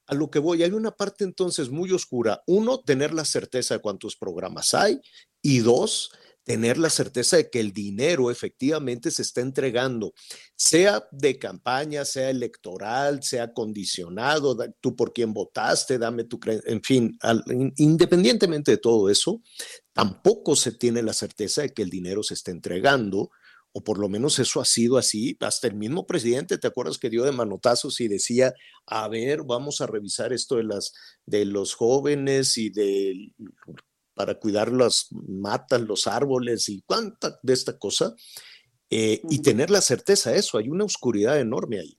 A 0.08 0.14
lo 0.14 0.30
que 0.30 0.40
voy, 0.40 0.62
hay 0.62 0.72
una 0.72 0.92
parte 0.92 1.24
entonces 1.24 1.70
muy 1.70 1.94
oscura. 1.94 2.44
Uno, 2.48 2.82
tener 2.82 3.14
la 3.14 3.24
certeza 3.24 3.76
de 3.76 3.80
cuántos 3.80 4.18
programas 4.18 4.74
hay. 4.74 5.00
Y 5.42 5.60
dos, 5.60 6.12
tener 6.52 6.78
la 6.78 6.90
certeza 6.90 7.38
de 7.38 7.50
que 7.50 7.62
el 7.62 7.72
dinero 7.72 8.30
efectivamente 8.30 9.10
se 9.10 9.22
está 9.22 9.40
entregando, 9.40 10.14
sea 10.54 11.08
de 11.10 11.40
campaña, 11.40 12.04
sea 12.04 12.30
electoral, 12.30 13.24
sea 13.24 13.54
condicionado, 13.54 14.58
tú 14.82 14.94
por 14.94 15.14
quién 15.14 15.34
votaste, 15.34 15.98
dame 15.98 16.26
tu 16.26 16.42
en 16.46 16.84
fin, 16.84 17.18
independientemente 17.78 18.72
de 18.72 18.78
todo 18.80 19.10
eso, 19.10 19.42
tampoco 19.94 20.58
se 20.58 20.74
tiene 20.74 21.02
la 21.02 21.14
certeza 21.14 21.62
de 21.62 21.74
que 21.74 21.84
el 21.84 21.90
dinero 21.90 22.22
se 22.22 22.34
está 22.34 22.52
entregando 22.52 23.30
o 23.72 23.82
por 23.82 23.98
lo 23.98 24.10
menos 24.10 24.38
eso 24.38 24.60
ha 24.60 24.66
sido 24.66 24.98
así, 24.98 25.38
hasta 25.40 25.68
el 25.68 25.76
mismo 25.76 26.06
presidente, 26.06 26.58
¿te 26.58 26.68
acuerdas 26.68 26.98
que 26.98 27.10
dio 27.10 27.24
de 27.24 27.32
manotazos 27.32 28.02
y 28.02 28.10
decía, 28.10 28.54
a 28.86 29.08
ver, 29.08 29.44
vamos 29.44 29.80
a 29.80 29.88
revisar 29.88 30.34
esto 30.34 30.58
de 30.58 30.66
las 30.66 30.92
de 31.26 31.46
los 31.46 31.76
jóvenes 31.76 32.58
y 32.58 32.72
de 32.72 33.32
para 34.22 34.36
cuidar 34.36 34.72
las 34.72 35.10
matas, 35.12 35.82
los 35.82 36.06
árboles 36.06 36.70
y 36.70 36.84
cuánta 36.84 37.40
de 37.42 37.54
esta 37.54 37.80
cosa? 37.80 38.14
Eh, 38.88 39.20
y 39.32 39.42
tener 39.42 39.72
la 39.72 39.82
certeza 39.82 40.30
de 40.30 40.38
eso, 40.38 40.60
hay 40.60 40.70
una 40.70 40.86
oscuridad 40.86 41.40
enorme 41.40 41.80
ahí. 41.80 41.98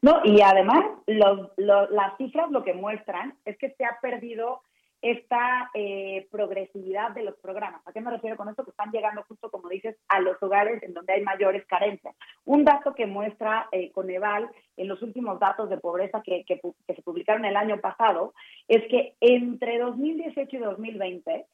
No, 0.00 0.20
y 0.24 0.40
además 0.40 0.84
los, 1.06 1.50
los, 1.58 1.90
las 1.90 2.16
cifras 2.16 2.50
lo 2.50 2.64
que 2.64 2.72
muestran 2.72 3.36
es 3.44 3.58
que 3.58 3.74
se 3.76 3.84
ha 3.84 3.98
perdido 4.00 4.62
esta 5.02 5.70
eh, 5.74 6.28
progresividad 6.30 7.10
de 7.10 7.24
los 7.24 7.36
programas. 7.38 7.82
¿A 7.86 7.92
qué 7.92 8.00
me 8.00 8.12
refiero 8.12 8.36
con 8.36 8.48
esto? 8.48 8.64
Que 8.64 8.70
están 8.70 8.92
llegando 8.92 9.24
justo, 9.24 9.50
como 9.50 9.68
dices, 9.68 9.96
a 10.08 10.20
los 10.20 10.40
hogares 10.40 10.80
en 10.84 10.94
donde 10.94 11.12
hay 11.12 11.22
mayores 11.22 11.66
carencias. 11.66 12.14
Un 12.44 12.64
dato 12.64 12.94
que 12.94 13.06
muestra 13.06 13.68
eh, 13.72 13.90
Coneval 13.90 14.48
en 14.76 14.88
los 14.88 15.02
últimos 15.02 15.40
datos 15.40 15.68
de 15.68 15.78
pobreza 15.78 16.22
que, 16.22 16.44
que, 16.44 16.60
que 16.86 16.94
se 16.94 17.02
publicaron 17.02 17.44
el 17.44 17.56
año 17.56 17.80
pasado 17.80 18.32
es 18.68 18.82
que 18.88 19.16
entre 19.20 19.80
2018 19.80 20.56
y 20.56 20.60
2020 20.60 21.46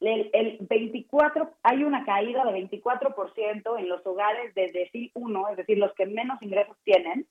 el, 0.00 0.30
el 0.32 0.58
24, 0.68 1.50
hay 1.62 1.84
una 1.84 2.04
caída 2.04 2.44
de 2.44 2.68
24% 2.68 3.78
en 3.78 3.88
los 3.88 4.04
hogares 4.04 4.54
de 4.54 4.70
decil 4.72 5.10
1, 5.14 5.48
es 5.50 5.56
decir, 5.56 5.78
los 5.78 5.94
que 5.94 6.06
menos 6.06 6.42
ingresos 6.42 6.76
tienen, 6.84 7.26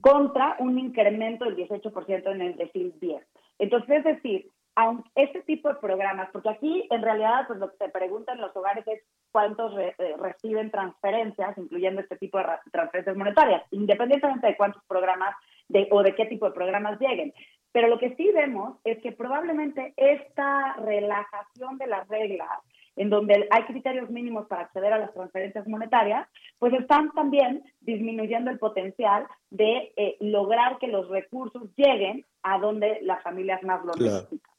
contra 0.00 0.56
un 0.60 0.78
incremento 0.78 1.44
del 1.44 1.56
18% 1.56 2.32
en 2.32 2.42
el 2.42 2.56
decil 2.56 2.94
10. 3.00 3.22
Entonces, 3.58 3.98
es 3.98 4.04
decir, 4.04 4.50
aunque 4.76 5.08
este 5.14 5.42
tipo 5.42 5.68
de 5.68 5.76
programas, 5.76 6.28
porque 6.32 6.48
aquí 6.48 6.86
en 6.90 7.02
realidad 7.02 7.46
pues 7.46 7.58
lo 7.58 7.70
que 7.70 7.76
se 7.76 7.88
preguntan 7.90 8.40
los 8.40 8.54
hogares 8.56 8.86
es 8.88 9.02
cuántos 9.30 9.76
eh, 9.78 9.94
reciben 10.18 10.70
transferencias, 10.70 11.56
incluyendo 11.58 12.00
este 12.00 12.16
tipo 12.16 12.38
de 12.38 12.44
transferencias 12.72 13.16
monetarias, 13.16 13.62
independientemente 13.70 14.46
de 14.46 14.56
cuántos 14.56 14.82
programas 14.84 15.34
de, 15.68 15.88
o 15.90 16.02
de 16.02 16.14
qué 16.14 16.26
tipo 16.26 16.46
de 16.46 16.54
programas 16.54 16.98
lleguen. 17.00 17.32
Pero 17.72 17.88
lo 17.88 17.98
que 17.98 18.14
sí 18.14 18.30
vemos 18.32 18.78
es 18.84 19.00
que 19.02 19.10
probablemente 19.10 19.94
esta 19.96 20.74
relajación 20.74 21.76
de 21.78 21.88
las 21.88 22.06
reglas, 22.08 22.48
en 22.94 23.10
donde 23.10 23.48
hay 23.50 23.64
criterios 23.64 24.08
mínimos 24.10 24.46
para 24.46 24.62
acceder 24.62 24.92
a 24.92 24.98
las 24.98 25.12
transferencias 25.12 25.66
monetarias, 25.66 26.28
pues 26.60 26.72
están 26.74 27.10
también 27.12 27.64
disminuyendo 27.80 28.52
el 28.52 28.60
potencial 28.60 29.26
de 29.50 29.92
eh, 29.96 30.16
lograr 30.20 30.78
que 30.78 30.86
los 30.86 31.08
recursos 31.08 31.64
lleguen 31.74 32.24
a 32.44 32.58
donde 32.58 33.00
las 33.02 33.20
familias 33.24 33.60
más 33.64 33.84
lo 33.84 33.92
necesitan. 33.94 34.38
Claro. 34.38 34.53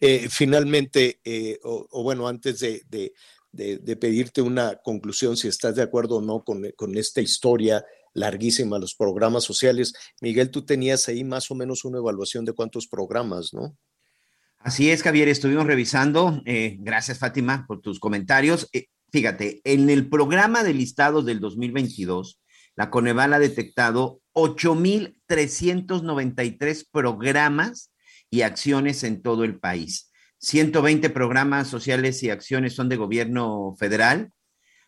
Eh, 0.00 0.28
finalmente, 0.30 1.20
eh, 1.24 1.58
o, 1.62 2.02
bueno, 2.02 2.28
antes 2.28 2.60
de, 2.60 3.96
pedirte 3.96 4.42
una 4.42 4.76
conclusión, 4.76 5.36
si 5.36 5.48
estás 5.48 5.76
de 5.76 5.82
acuerdo 5.82 6.16
o 6.16 6.20
no 6.20 6.44
con, 6.44 6.70
con 6.76 6.96
esta 6.96 7.20
historia 7.20 7.84
larguísima, 8.14 8.78
los 8.78 8.94
programas 8.94 9.44
sociales. 9.44 9.92
Miguel, 10.20 10.50
tú 10.50 10.64
tenías 10.64 11.08
ahí 11.08 11.24
más 11.24 11.50
o 11.50 11.54
menos 11.54 11.84
una 11.84 11.98
evaluación 11.98 12.44
de 12.44 12.52
cuántos 12.52 12.86
programas, 12.86 13.52
¿no? 13.52 13.76
Así 14.58 14.90
es, 14.90 15.02
Javier, 15.02 15.28
estuvimos 15.28 15.66
revisando. 15.66 16.42
Eh, 16.44 16.76
gracias, 16.80 17.18
Fátima, 17.18 17.64
por 17.66 17.80
tus 17.80 17.98
comentarios. 17.98 18.68
Eh, 18.74 18.88
fíjate, 19.10 19.62
en 19.64 19.88
el 19.88 20.10
programa 20.10 20.62
de 20.62 20.74
listados 20.74 21.24
del 21.24 21.40
2022, 21.40 22.38
la 22.76 22.90
Coneval 22.90 23.32
ha 23.32 23.38
detectado 23.38 24.20
8.393 24.34 26.86
programas 26.92 27.90
y 28.30 28.42
acciones 28.42 29.04
en 29.04 29.22
todo 29.22 29.44
el 29.44 29.58
país. 29.58 30.10
120 30.38 31.10
programas 31.10 31.68
sociales 31.68 32.22
y 32.22 32.30
acciones 32.30 32.74
son 32.74 32.88
de 32.88 32.96
gobierno 32.96 33.74
federal, 33.78 34.32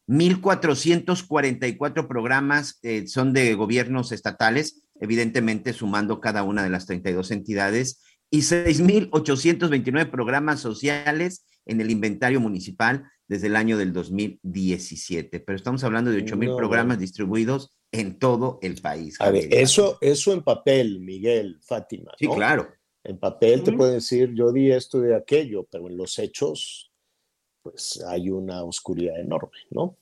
1.444 0.08 2.08
programas 2.08 2.78
eh, 2.82 3.06
son 3.06 3.32
de 3.32 3.54
gobiernos 3.54 4.12
estatales, 4.12 4.82
evidentemente 5.00 5.72
sumando 5.72 6.20
cada 6.20 6.42
una 6.42 6.62
de 6.62 6.70
las 6.70 6.86
32 6.86 7.30
entidades, 7.30 8.02
y 8.30 8.40
6.829 8.40 10.10
programas 10.10 10.60
sociales 10.60 11.44
en 11.66 11.80
el 11.80 11.90
inventario 11.90 12.40
municipal 12.40 13.04
desde 13.28 13.48
el 13.48 13.56
año 13.56 13.76
del 13.76 13.92
2017. 13.92 15.40
Pero 15.40 15.56
estamos 15.56 15.84
hablando 15.84 16.10
de 16.10 16.24
8.000 16.24 16.46
no, 16.46 16.56
programas 16.56 16.98
distribuidos 16.98 17.74
en 17.92 18.18
todo 18.18 18.58
el 18.62 18.80
país. 18.80 19.20
A 19.20 19.30
ver, 19.30 19.48
eso, 19.50 19.98
eso 20.00 20.32
en 20.32 20.42
papel, 20.42 21.00
Miguel, 21.00 21.60
Fátima. 21.62 22.12
Sí, 22.18 22.26
¿no? 22.26 22.34
claro. 22.34 22.72
En 23.04 23.18
papel 23.18 23.60
uh 23.60 23.62
-huh. 23.62 23.64
te 23.64 23.72
puede 23.72 23.92
decir, 23.94 24.32
yo 24.34 24.52
di 24.52 24.70
esto 24.70 25.00
de 25.00 25.14
aquello, 25.16 25.64
pero 25.64 25.88
en 25.88 25.96
los 25.96 26.18
hechos, 26.18 26.92
pues 27.62 28.02
hay 28.06 28.30
una 28.30 28.64
oscuridad 28.64 29.18
enorme, 29.20 29.58
¿no? 29.70 29.96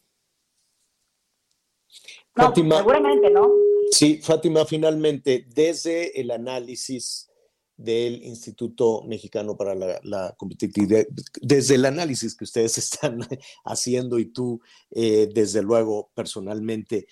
No, 2.37 2.45
Fátima, 2.45 2.79
seguramente 2.79 3.31
no. 3.31 3.51
Sí, 3.91 4.19
Fátima, 4.23 4.65
finalmente, 4.65 5.47
desde 5.49 6.21
el 6.21 6.31
análisis 6.31 7.31
del 7.77 8.23
Instituto 8.23 9.03
Mexicano 9.03 9.57
para 9.57 9.75
la, 9.75 10.01
la, 10.05 10.35
Competitividad, 10.37 11.07
desde 11.41 11.77
el 11.77 11.87
análisis 11.87 12.37
que 12.37 12.45
ustedes 12.45 12.77
están 12.79 13.21
haciendo 13.65 14.19
y 14.19 14.27
tú, 14.27 14.61
eh, 14.91 15.29
desde 15.33 15.63
luego, 15.63 16.11
personalmente, 16.15 17.07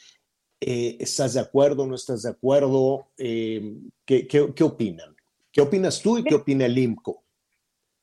eh, 0.61 0.97
¿estás 1.01 1.35
de 1.35 1.41
acuerdo, 1.41 1.87
no 1.87 1.95
estás 1.95 2.23
de 2.23 2.31
acuerdo? 2.31 3.09
Eh, 3.17 3.77
¿qué, 4.05 4.27
qué, 4.27 4.53
qué, 4.55 4.65
opinan? 4.65 5.17
¿Qué 5.53 5.61
opinas 5.61 6.03
tú 6.03 6.19
y 6.19 6.25
qué 6.25 6.35
opina 6.35 6.67
el 6.67 6.77
IMCO? 6.77 7.23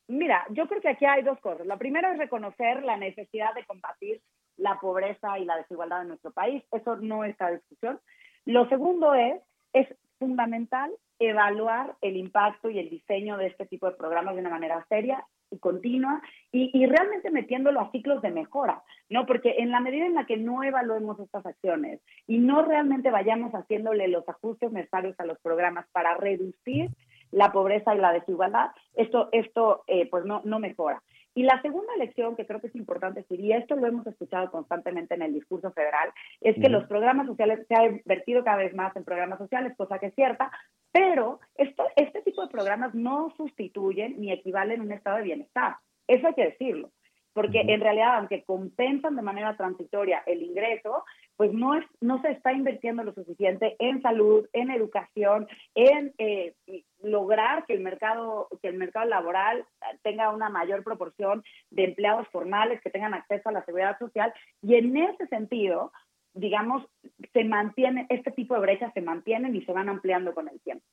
Mira, 0.08 0.46
yo 0.50 0.68
creo 0.68 0.82
que 0.82 0.90
aquí 0.90 1.06
hay 1.06 1.24
dos 1.24 1.40
cosas. 1.40 1.66
La 1.66 1.78
primera 1.78 2.12
es 2.12 2.18
reconocer 2.18 2.84
la 2.84 2.98
necesidad 2.98 3.54
de 3.54 3.66
combatir 3.66 4.22
la 4.58 4.80
pobreza 4.80 5.38
y 5.40 5.46
la 5.46 5.58
desigualdad 5.58 6.02
en 6.02 6.10
nuestro 6.10 6.32
país. 6.32 6.64
Eso 6.72 6.98
no 6.98 7.24
está 7.24 7.50
en 7.50 7.58
discusión. 7.58 8.00
Lo 8.46 8.68
segundo 8.70 9.14
es, 9.14 9.42
es 9.74 9.88
fundamental 10.20 10.92
evaluar 11.20 11.96
el 12.02 12.18
impacto 12.18 12.70
y 12.70 12.80
el 12.80 12.90
diseño 12.90 13.38
de 13.38 13.48
este 13.48 13.66
tipo 13.66 13.88
de 13.88 13.96
programas 13.96 14.36
de 14.36 14.42
una 14.42 14.50
manera 14.50 14.86
seria 14.90 15.26
y 15.52 15.60
continua 15.60 16.22
y, 16.52 16.72
y, 16.74 16.86
realmente 16.88 17.30
metiéndolo 17.30 17.80
a 17.80 17.92
ciclos 17.92 18.22
de 18.22 18.32
mejora, 18.32 18.84
¿no? 19.10 19.26
Porque 19.26 19.56
en 19.60 19.72
la 19.72 19.80
medida 19.80 20.06
en 20.06 20.16
la 20.16 20.26
que 20.26 20.38
no 20.38 20.64
evaluemos 20.64 21.20
estas 21.20 21.46
acciones 21.46 22.02
y 22.28 22.40
no 22.40 22.64
realmente 22.64 23.12
vayamos 23.12 23.54
haciéndole 23.54 24.08
los 24.08 24.28
ajustes 24.28 24.72
necesarios 24.72 25.16
a 25.20 25.26
los 25.26 25.40
programas 25.40 25.86
para 25.92 26.18
reducir 26.18 26.90
la 27.36 27.52
pobreza 27.52 27.94
y 27.94 28.00
la 28.00 28.14
desigualdad, 28.14 28.72
esto, 28.94 29.28
esto 29.34 29.84
eh, 29.88 30.08
pues 30.10 30.24
no, 30.26 30.42
no 30.46 30.60
mejora. 30.60 31.04
Y 31.34 31.44
la 31.44 31.62
segunda 31.62 31.94
lección 31.98 32.38
que 32.38 32.46
creo 32.46 32.62
que 32.62 32.68
es 32.68 32.76
importante 32.76 33.20
decir, 33.20 33.42
y 33.42 33.52
esto 33.52 33.76
lo 33.76 33.88
hemos 33.88 34.08
escuchado 34.08 34.50
constantemente 34.50 35.16
en 35.16 35.22
el 35.22 35.34
discurso 35.34 35.70
federal, 35.74 36.14
es 36.40 36.56
que 36.56 36.62
uh 36.62 36.64
-huh. 36.64 36.72
los 36.72 36.88
programas 36.88 37.28
sociales 37.28 37.68
se 37.68 37.76
ha 37.76 37.86
invertido 37.86 38.44
cada 38.46 38.58
vez 38.58 38.74
más 38.74 38.96
en 38.96 39.04
programas 39.04 39.40
sociales, 39.40 39.76
cosa 39.76 40.00
que 40.00 40.08
es 40.08 40.16
cierta, 40.16 40.50
pero 40.94 41.42
esto, 41.56 41.84
este 41.98 42.22
tipo 42.22 42.42
de 42.42 42.52
programas 42.52 42.96
no 42.96 43.34
sustituyen 43.36 44.16
ni 44.18 44.32
equivalen 44.32 44.80
a 44.80 44.84
un 44.84 44.94
estado 44.94 45.18
de 45.18 45.24
bienestar. 45.24 45.76
Eso 46.08 46.28
hay 46.28 46.34
que 46.36 46.46
decirlo 46.46 46.92
porque 47.36 47.60
en 47.68 47.82
realidad, 47.82 48.16
aunque 48.16 48.46
compensan 48.46 49.18
de 49.18 49.22
manera 49.22 49.58
transitoria 49.58 50.24
el 50.26 50.42
ingreso, 50.42 51.04
pues 51.38 51.52
no, 51.54 51.76
es, 51.76 51.86
no 52.02 52.22
se 52.22 52.32
está 52.32 52.54
invirtiendo 52.54 53.04
lo 53.04 53.14
suficiente 53.14 53.76
en 53.80 54.02
salud, 54.02 54.48
en 54.54 54.72
educación, 54.72 55.48
en 55.74 56.14
eh, 56.18 56.54
lograr 57.02 57.66
que 57.66 57.74
el, 57.74 57.82
mercado, 57.82 58.48
que 58.62 58.70
el 58.70 58.78
mercado 58.78 59.06
laboral 59.06 59.66
tenga 60.02 60.30
una 60.30 60.50
mayor 60.50 60.84
proporción 60.84 61.44
de 61.72 61.86
empleados 61.86 62.28
formales 62.30 62.82
que 62.82 62.90
tengan 62.90 63.14
acceso 63.14 63.50
a 63.50 63.52
la 63.54 63.66
seguridad 63.66 63.98
social. 64.00 64.34
Y 64.62 64.76
en 64.76 64.96
ese 64.96 65.28
sentido, 65.28 65.92
digamos, 66.34 66.86
se 67.34 67.44
mantiene, 67.44 68.08
este 68.10 68.32
tipo 68.32 68.54
de 68.56 68.62
brechas 68.62 68.94
se 68.94 69.02
mantienen 69.02 69.56
y 69.56 69.66
se 69.66 69.74
van 69.74 69.90
ampliando 69.90 70.34
con 70.34 70.48
el 70.48 70.60
tiempo. 70.62 70.86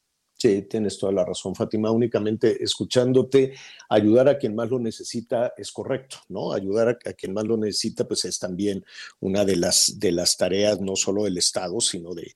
Sí, 0.42 0.62
tienes 0.62 0.98
toda 0.98 1.12
la 1.12 1.24
razón, 1.24 1.54
Fátima. 1.54 1.92
Únicamente 1.92 2.64
escuchándote, 2.64 3.54
ayudar 3.88 4.28
a 4.28 4.38
quien 4.38 4.56
más 4.56 4.68
lo 4.68 4.80
necesita 4.80 5.54
es 5.56 5.70
correcto, 5.70 6.16
¿no? 6.30 6.52
Ayudar 6.52 6.88
a, 6.88 7.10
a, 7.10 7.12
quien 7.12 7.32
más 7.32 7.44
lo 7.44 7.56
necesita, 7.56 8.08
pues 8.08 8.24
es 8.24 8.40
también 8.40 8.84
una 9.20 9.44
de 9.44 9.54
las, 9.54 10.00
de 10.00 10.10
las 10.10 10.36
tareas, 10.36 10.80
no 10.80 10.96
solo 10.96 11.22
del 11.22 11.38
Estado, 11.38 11.80
sino 11.80 12.12
de, 12.12 12.34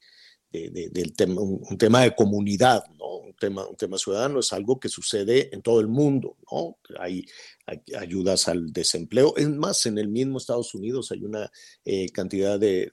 de, 0.53 0.71
de 0.71 0.89
del 0.91 1.17
tema, 1.17 1.41
un, 1.41 1.61
un, 1.69 1.77
tema 1.77 2.03
de 2.03 2.15
comunidad, 2.15 2.85
¿no? 2.97 3.17
Un 3.17 3.35
tema, 3.35 3.67
un 3.67 3.75
tema 3.75 3.99
ciudadano 3.99 4.39
es 4.39 4.53
algo 4.53 4.79
que 4.79 4.89
sucede 4.89 5.53
en 5.53 5.61
todo 5.61 5.81
el 5.81 5.89
mundo, 5.89 6.37
¿no? 6.53 6.79
Hay, 7.01 7.25
hay 7.67 7.83
ayudas 7.99 8.47
al 8.47 8.73
desempleo. 8.73 9.35
Es 9.37 9.49
más, 9.49 9.85
en 9.87 9.99
el 9.99 10.07
mismo 10.07 10.39
Estados 10.39 10.73
Unidos 10.77 11.11
hay 11.11 11.25
una 11.25 11.51
eh, 11.85 12.09
cantidad 12.11 12.57
de, 12.57 12.89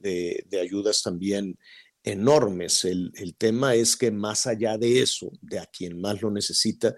de 0.50 0.60
ayudas 0.60 1.04
también 1.04 1.60
enormes. 2.04 2.86
El, 2.86 3.12
el, 3.16 3.36
tema 3.36 3.76
es 3.76 3.96
que 3.96 4.12
más 4.12 4.46
allá 4.48 4.78
de 4.78 5.02
eso, 5.02 5.32
de 5.42 5.60
a 5.60 5.66
quien 5.66 6.00
más 6.00 6.22
lo 6.22 6.30
necesita, 6.32 6.96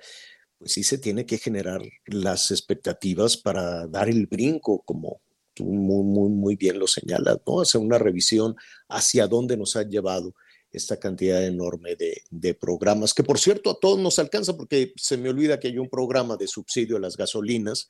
pues 0.58 0.74
sí 0.74 0.84
se 0.84 0.98
tiene 0.98 1.26
que 1.26 1.38
generar 1.38 1.82
las 2.08 2.52
expectativas 2.52 3.38
para 3.38 3.88
dar 3.88 4.10
el 4.10 4.26
brinco, 4.28 4.82
como 4.86 5.22
tú 5.54 5.66
muy, 5.66 6.04
muy, 6.04 6.30
muy 6.30 6.56
bien 6.56 6.80
lo 6.80 6.88
señalas, 6.88 7.38
¿no? 7.48 7.62
Hacer 7.62 7.82
una 7.82 7.98
revisión 7.98 8.56
hacia 8.90 9.28
dónde 9.28 9.58
nos 9.58 9.76
ha 9.76 9.84
llevado 9.84 10.36
esta 10.72 11.00
cantidad 11.00 11.44
enorme 11.46 11.96
de, 11.96 12.22
de, 12.30 12.54
programas, 12.54 13.14
que 13.14 13.24
por 13.24 13.40
cierto 13.40 13.72
a 13.72 13.80
todos 13.80 13.98
nos 13.98 14.20
alcanza, 14.20 14.58
porque 14.58 14.94
se 14.98 15.18
me 15.18 15.30
olvida 15.30 15.60
que 15.60 15.70
hay 15.70 15.78
un 15.78 15.90
programa 15.90 16.36
de 16.36 16.48
subsidio 16.48 16.98
a 16.98 17.00
las 17.00 17.16
gasolinas, 17.16 17.88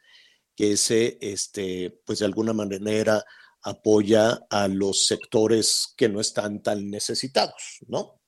que 0.55 0.73
ese, 0.73 1.17
este, 1.19 1.99
pues 2.05 2.19
de 2.19 2.25
alguna 2.25 2.53
manera 2.53 3.25
apoya 3.65 4.45
a 4.51 4.67
los 4.67 5.07
sectores 5.07 5.93
que 5.97 6.07
no 6.07 6.21
están 6.21 6.61
tan 6.61 6.89
necesitados, 6.89 7.79
¿no? 7.87 8.21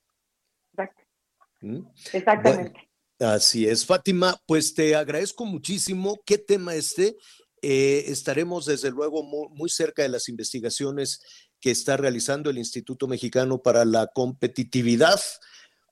Exacto. 0.71 1.03
¿Mm? 1.61 1.88
Exactamente. 2.11 2.89
Bueno, 3.19 3.33
así 3.35 3.67
es, 3.67 3.85
Fátima, 3.85 4.41
pues 4.47 4.73
te 4.73 4.95
agradezco 4.95 5.45
muchísimo. 5.45 6.19
¿Qué 6.25 6.39
tema 6.39 6.73
este? 6.73 7.17
Eh, 7.61 8.05
estaremos 8.07 8.65
desde 8.65 8.89
luego 8.89 9.23
muy, 9.23 9.47
muy, 9.51 9.69
cerca 9.69 10.01
de 10.01 10.09
las 10.09 10.27
investigaciones 10.27 11.21
que 11.59 11.69
está 11.69 11.97
realizando 11.97 12.49
el 12.49 12.57
Instituto 12.57 13.07
Mexicano 13.07 13.61
para 13.61 13.85
la 13.85 14.07
Competitividad 14.07 15.19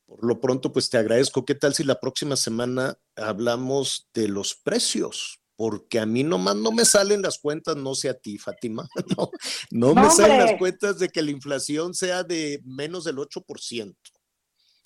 Por 0.05 0.25
lo 0.25 0.39
pronto, 0.39 0.71
pues 0.71 0.89
te 0.89 0.97
agradezco. 0.97 1.45
¿Qué 1.45 1.55
tal 1.55 1.75
si 1.75 1.83
la 1.83 1.99
próxima 1.99 2.35
semana 2.35 2.97
hablamos 3.15 4.09
de 4.13 4.27
los 4.27 4.55
precios? 4.55 5.39
Porque 5.55 5.99
a 5.99 6.05
mí 6.05 6.23
nomás 6.23 6.55
no 6.55 6.71
me 6.71 6.83
salen 6.83 7.21
las 7.21 7.39
cuentas, 7.39 7.77
no 7.77 7.95
sé 7.95 8.09
a 8.09 8.13
ti, 8.13 8.37
Fátima, 8.37 8.85
no, 9.17 9.29
no 9.71 9.95
me 9.95 10.09
salen 10.09 10.39
las 10.39 10.53
cuentas 10.55 10.99
de 10.99 11.09
que 11.09 11.21
la 11.21 11.31
inflación 11.31 11.93
sea 11.93 12.23
de 12.23 12.61
menos 12.65 13.05
del 13.05 13.17
8%. 13.17 13.95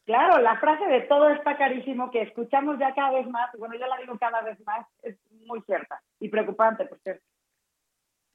Claro, 0.05 0.41
la 0.41 0.59
frase 0.59 0.85
de 0.85 1.01
todo 1.01 1.29
está 1.29 1.55
carísimo 1.55 2.09
que 2.09 2.23
escuchamos 2.23 2.77
ya 2.79 2.95
cada 2.95 3.11
vez 3.11 3.27
más, 3.27 3.49
bueno, 3.57 3.75
yo 3.79 3.85
la 3.85 3.97
digo 3.97 4.17
cada 4.19 4.41
vez 4.41 4.57
más, 4.65 4.85
es 5.03 5.15
muy 5.45 5.61
cierta 5.67 6.01
y 6.19 6.29
preocupante, 6.29 6.85
por 6.85 6.99
cierto. 7.01 7.23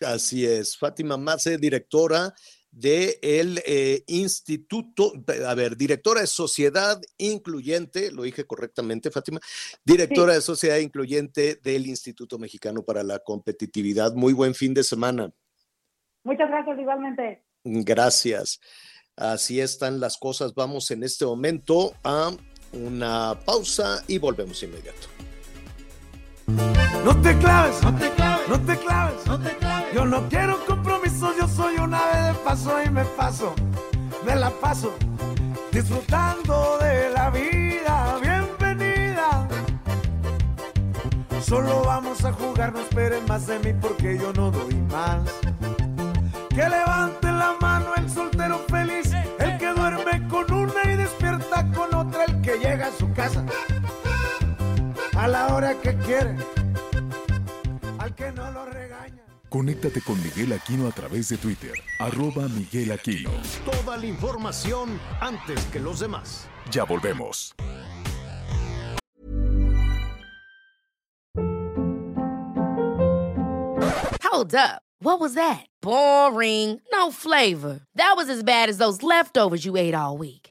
Así 0.00 0.46
es, 0.46 0.76
Fátima 0.76 1.16
Mace, 1.16 1.56
directora 1.58 2.32
del 2.74 3.62
Instituto, 4.06 5.12
a 5.46 5.54
ver, 5.54 5.76
directora 5.76 6.20
de 6.20 6.26
Sociedad 6.26 7.00
Incluyente, 7.18 8.10
lo 8.10 8.24
dije 8.24 8.44
correctamente, 8.44 9.10
Fátima, 9.10 9.40
directora 9.84 10.34
de 10.34 10.40
Sociedad 10.40 10.78
Incluyente 10.78 11.60
del 11.62 11.86
Instituto 11.86 12.38
Mexicano 12.38 12.82
para 12.82 13.02
la 13.02 13.20
Competitividad. 13.20 14.14
Muy 14.14 14.32
buen 14.32 14.54
fin 14.54 14.74
de 14.74 14.82
semana. 14.82 15.32
Muchas 16.24 16.48
gracias 16.48 16.78
igualmente. 16.78 17.44
Gracias. 17.64 18.60
Así 19.16 19.60
están 19.60 20.00
las 20.00 20.18
cosas. 20.18 20.54
Vamos 20.54 20.90
en 20.90 21.04
este 21.04 21.24
momento 21.24 21.94
a 22.02 22.34
una 22.72 23.38
pausa 23.44 24.02
y 24.08 24.18
volvemos 24.18 24.62
inmediato. 24.62 25.06
No 27.04 27.14
te 27.20 27.36
claves, 27.36 27.82
no 27.82 27.94
te 27.94 28.10
claves, 28.12 28.48
no 28.48 28.60
te 28.60 28.76
claves, 28.78 29.26
no 29.26 29.38
te 29.38 29.56
claves. 29.56 29.94
Yo 29.94 30.04
no 30.06 30.28
quiero 30.28 30.64
compromisos, 30.66 31.36
yo 31.38 31.46
soy 31.46 31.76
un 31.76 31.92
ave 31.92 32.28
de 32.28 32.34
paso 32.34 32.82
y 32.82 32.88
me 32.88 33.04
paso, 33.04 33.54
me 34.24 34.34
la 34.34 34.50
paso 34.50 34.94
disfrutando 35.70 36.78
de 36.80 37.10
la 37.10 37.30
vida. 37.30 38.18
Bienvenida. 38.22 39.48
Solo 41.42 41.82
vamos 41.84 42.24
a 42.24 42.32
jugar, 42.32 42.72
no 42.72 42.80
esperen 42.80 43.24
más 43.28 43.46
de 43.46 43.58
mí 43.58 43.74
porque 43.80 44.16
yo 44.18 44.32
no 44.32 44.50
doy 44.50 44.74
más. 44.90 45.20
Que 46.48 46.68
levante 46.68 47.26
la 47.26 47.54
mano 47.60 47.94
el 47.96 48.08
soltero 48.08 48.60
feliz, 48.68 49.12
el 49.40 49.58
que 49.58 49.66
duerme 49.74 50.26
con 50.28 50.50
una 50.52 50.90
y 50.90 50.96
despierta 50.96 51.70
con 51.72 51.94
otra, 51.94 52.24
el 52.24 52.40
que 52.40 52.56
llega 52.58 52.86
a 52.86 52.92
su 52.92 53.12
casa 53.12 53.44
a 55.16 55.28
la 55.28 55.54
hora 55.54 55.74
que 55.74 55.96
quiere, 55.98 56.36
no 58.34 58.50
lo 58.50 58.66
regaña. 58.66 59.22
Conéctate 59.48 60.00
con 60.00 60.20
Miguel 60.22 60.52
Aquino 60.52 60.88
a 60.88 60.92
través 60.92 61.28
de 61.28 61.36
Twitter, 61.36 61.74
arroba 62.00 62.48
Miguel 62.48 62.92
Aquino. 62.92 63.30
Toda 63.64 63.96
la 63.96 64.06
información 64.06 64.98
antes 65.20 65.64
que 65.66 65.78
los 65.78 66.00
demás. 66.00 66.48
Ya 66.70 66.84
volvemos. 66.84 67.54
Hold 74.22 74.54
up. 74.54 74.82
What 75.00 75.20
was 75.20 75.34
that? 75.34 75.66
Boring. 75.80 76.80
No 76.90 77.12
flavor. 77.12 77.80
That 77.94 78.14
was 78.16 78.28
as 78.28 78.42
bad 78.42 78.68
as 78.68 78.78
those 78.78 79.02
leftovers 79.02 79.64
you 79.64 79.76
ate 79.76 79.94
all 79.94 80.16
week. 80.18 80.43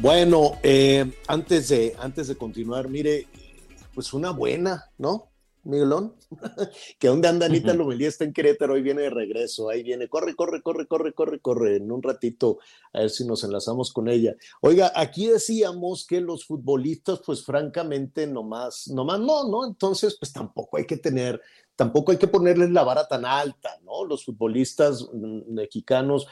Bueno, 0.00 0.58
eh, 0.62 1.10
antes, 1.26 1.68
de, 1.68 1.96
antes 1.98 2.28
de 2.28 2.36
continuar, 2.36 2.88
mire, 2.88 3.26
pues 3.94 4.12
una 4.12 4.30
buena, 4.30 4.90
¿no? 4.98 5.30
Miguelón, 5.66 6.14
que 6.98 7.08
donde 7.08 7.28
anda 7.28 7.46
Anita 7.46 7.74
Lomelía 7.74 8.08
está 8.08 8.24
en 8.24 8.34
Querétaro, 8.34 8.74
hoy 8.74 8.82
viene 8.82 9.02
de 9.02 9.10
regreso, 9.10 9.68
ahí 9.68 9.82
viene, 9.82 10.06
corre, 10.06 10.36
corre, 10.36 10.62
corre, 10.62 10.86
corre, 10.86 11.12
corre, 11.12 11.40
corre, 11.40 11.76
en 11.76 11.90
un 11.90 12.02
ratito, 12.02 12.58
a 12.92 13.00
ver 13.00 13.10
si 13.10 13.26
nos 13.26 13.42
enlazamos 13.42 13.92
con 13.92 14.08
ella. 14.08 14.36
Oiga, 14.60 14.92
aquí 14.94 15.26
decíamos 15.26 16.06
que 16.06 16.20
los 16.20 16.44
futbolistas, 16.44 17.20
pues 17.24 17.42
francamente, 17.42 18.26
nomás, 18.26 18.88
nomás 18.88 19.18
no, 19.20 19.48
¿no? 19.48 19.66
Entonces, 19.66 20.16
pues 20.20 20.32
tampoco 20.32 20.76
hay 20.76 20.86
que 20.86 20.98
tener, 20.98 21.40
tampoco 21.74 22.12
hay 22.12 22.18
que 22.18 22.28
ponerles 22.28 22.70
la 22.70 22.84
vara 22.84 23.08
tan 23.08 23.24
alta, 23.24 23.78
¿no? 23.82 24.04
Los 24.04 24.24
futbolistas 24.24 25.08
mm, 25.12 25.52
mexicanos, 25.52 26.28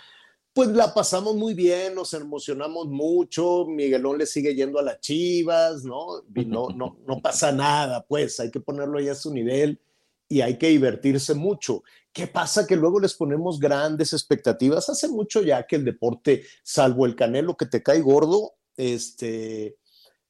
pues 0.55 0.69
la 0.69 0.95
pasamos 0.95 1.35
muy 1.35 1.53
bien, 1.53 1.97
nos 1.97 2.15
emocionamos 2.15 2.87
mucho, 2.87 3.67
Miguelón 3.67 4.19
le 4.19 4.27
sigue 4.27 4.55
yendo 4.55 4.79
a 4.79 4.83
las 4.83 5.01
chivas, 5.01 5.85
¿no? 5.85 6.23
No, 6.33 6.97
no 7.07 7.21
pasa 7.21 7.51
nada, 7.51 8.07
pues 8.07 8.39
hay 8.39 8.53
que 8.53 8.61
ponerlo 8.61 9.01
ya 9.01 9.13
a 9.13 9.17
su 9.17 9.35
nivel 9.35 9.81
y 10.29 10.41
hay 10.43 10.57
que 10.57 10.69
divertirse 10.69 11.35
mucho. 11.35 11.83
¿Qué 12.13 12.29
pasa? 12.29 12.69
Que 12.69 12.77
luego 12.77 13.01
les 13.01 13.15
ponemos 13.15 13.59
grandes 13.59 14.13
expectativas. 14.13 14.89
Hace 14.89 15.09
mucho 15.09 15.43
ya 15.43 15.67
que 15.67 15.75
el 15.75 15.85
deporte, 15.85 16.45
salvo 16.63 17.05
el 17.07 17.17
canelo 17.17 17.57
que 17.57 17.67
te 17.67 17.83
cae 17.83 18.01
gordo, 18.01 18.53
este, 18.77 19.77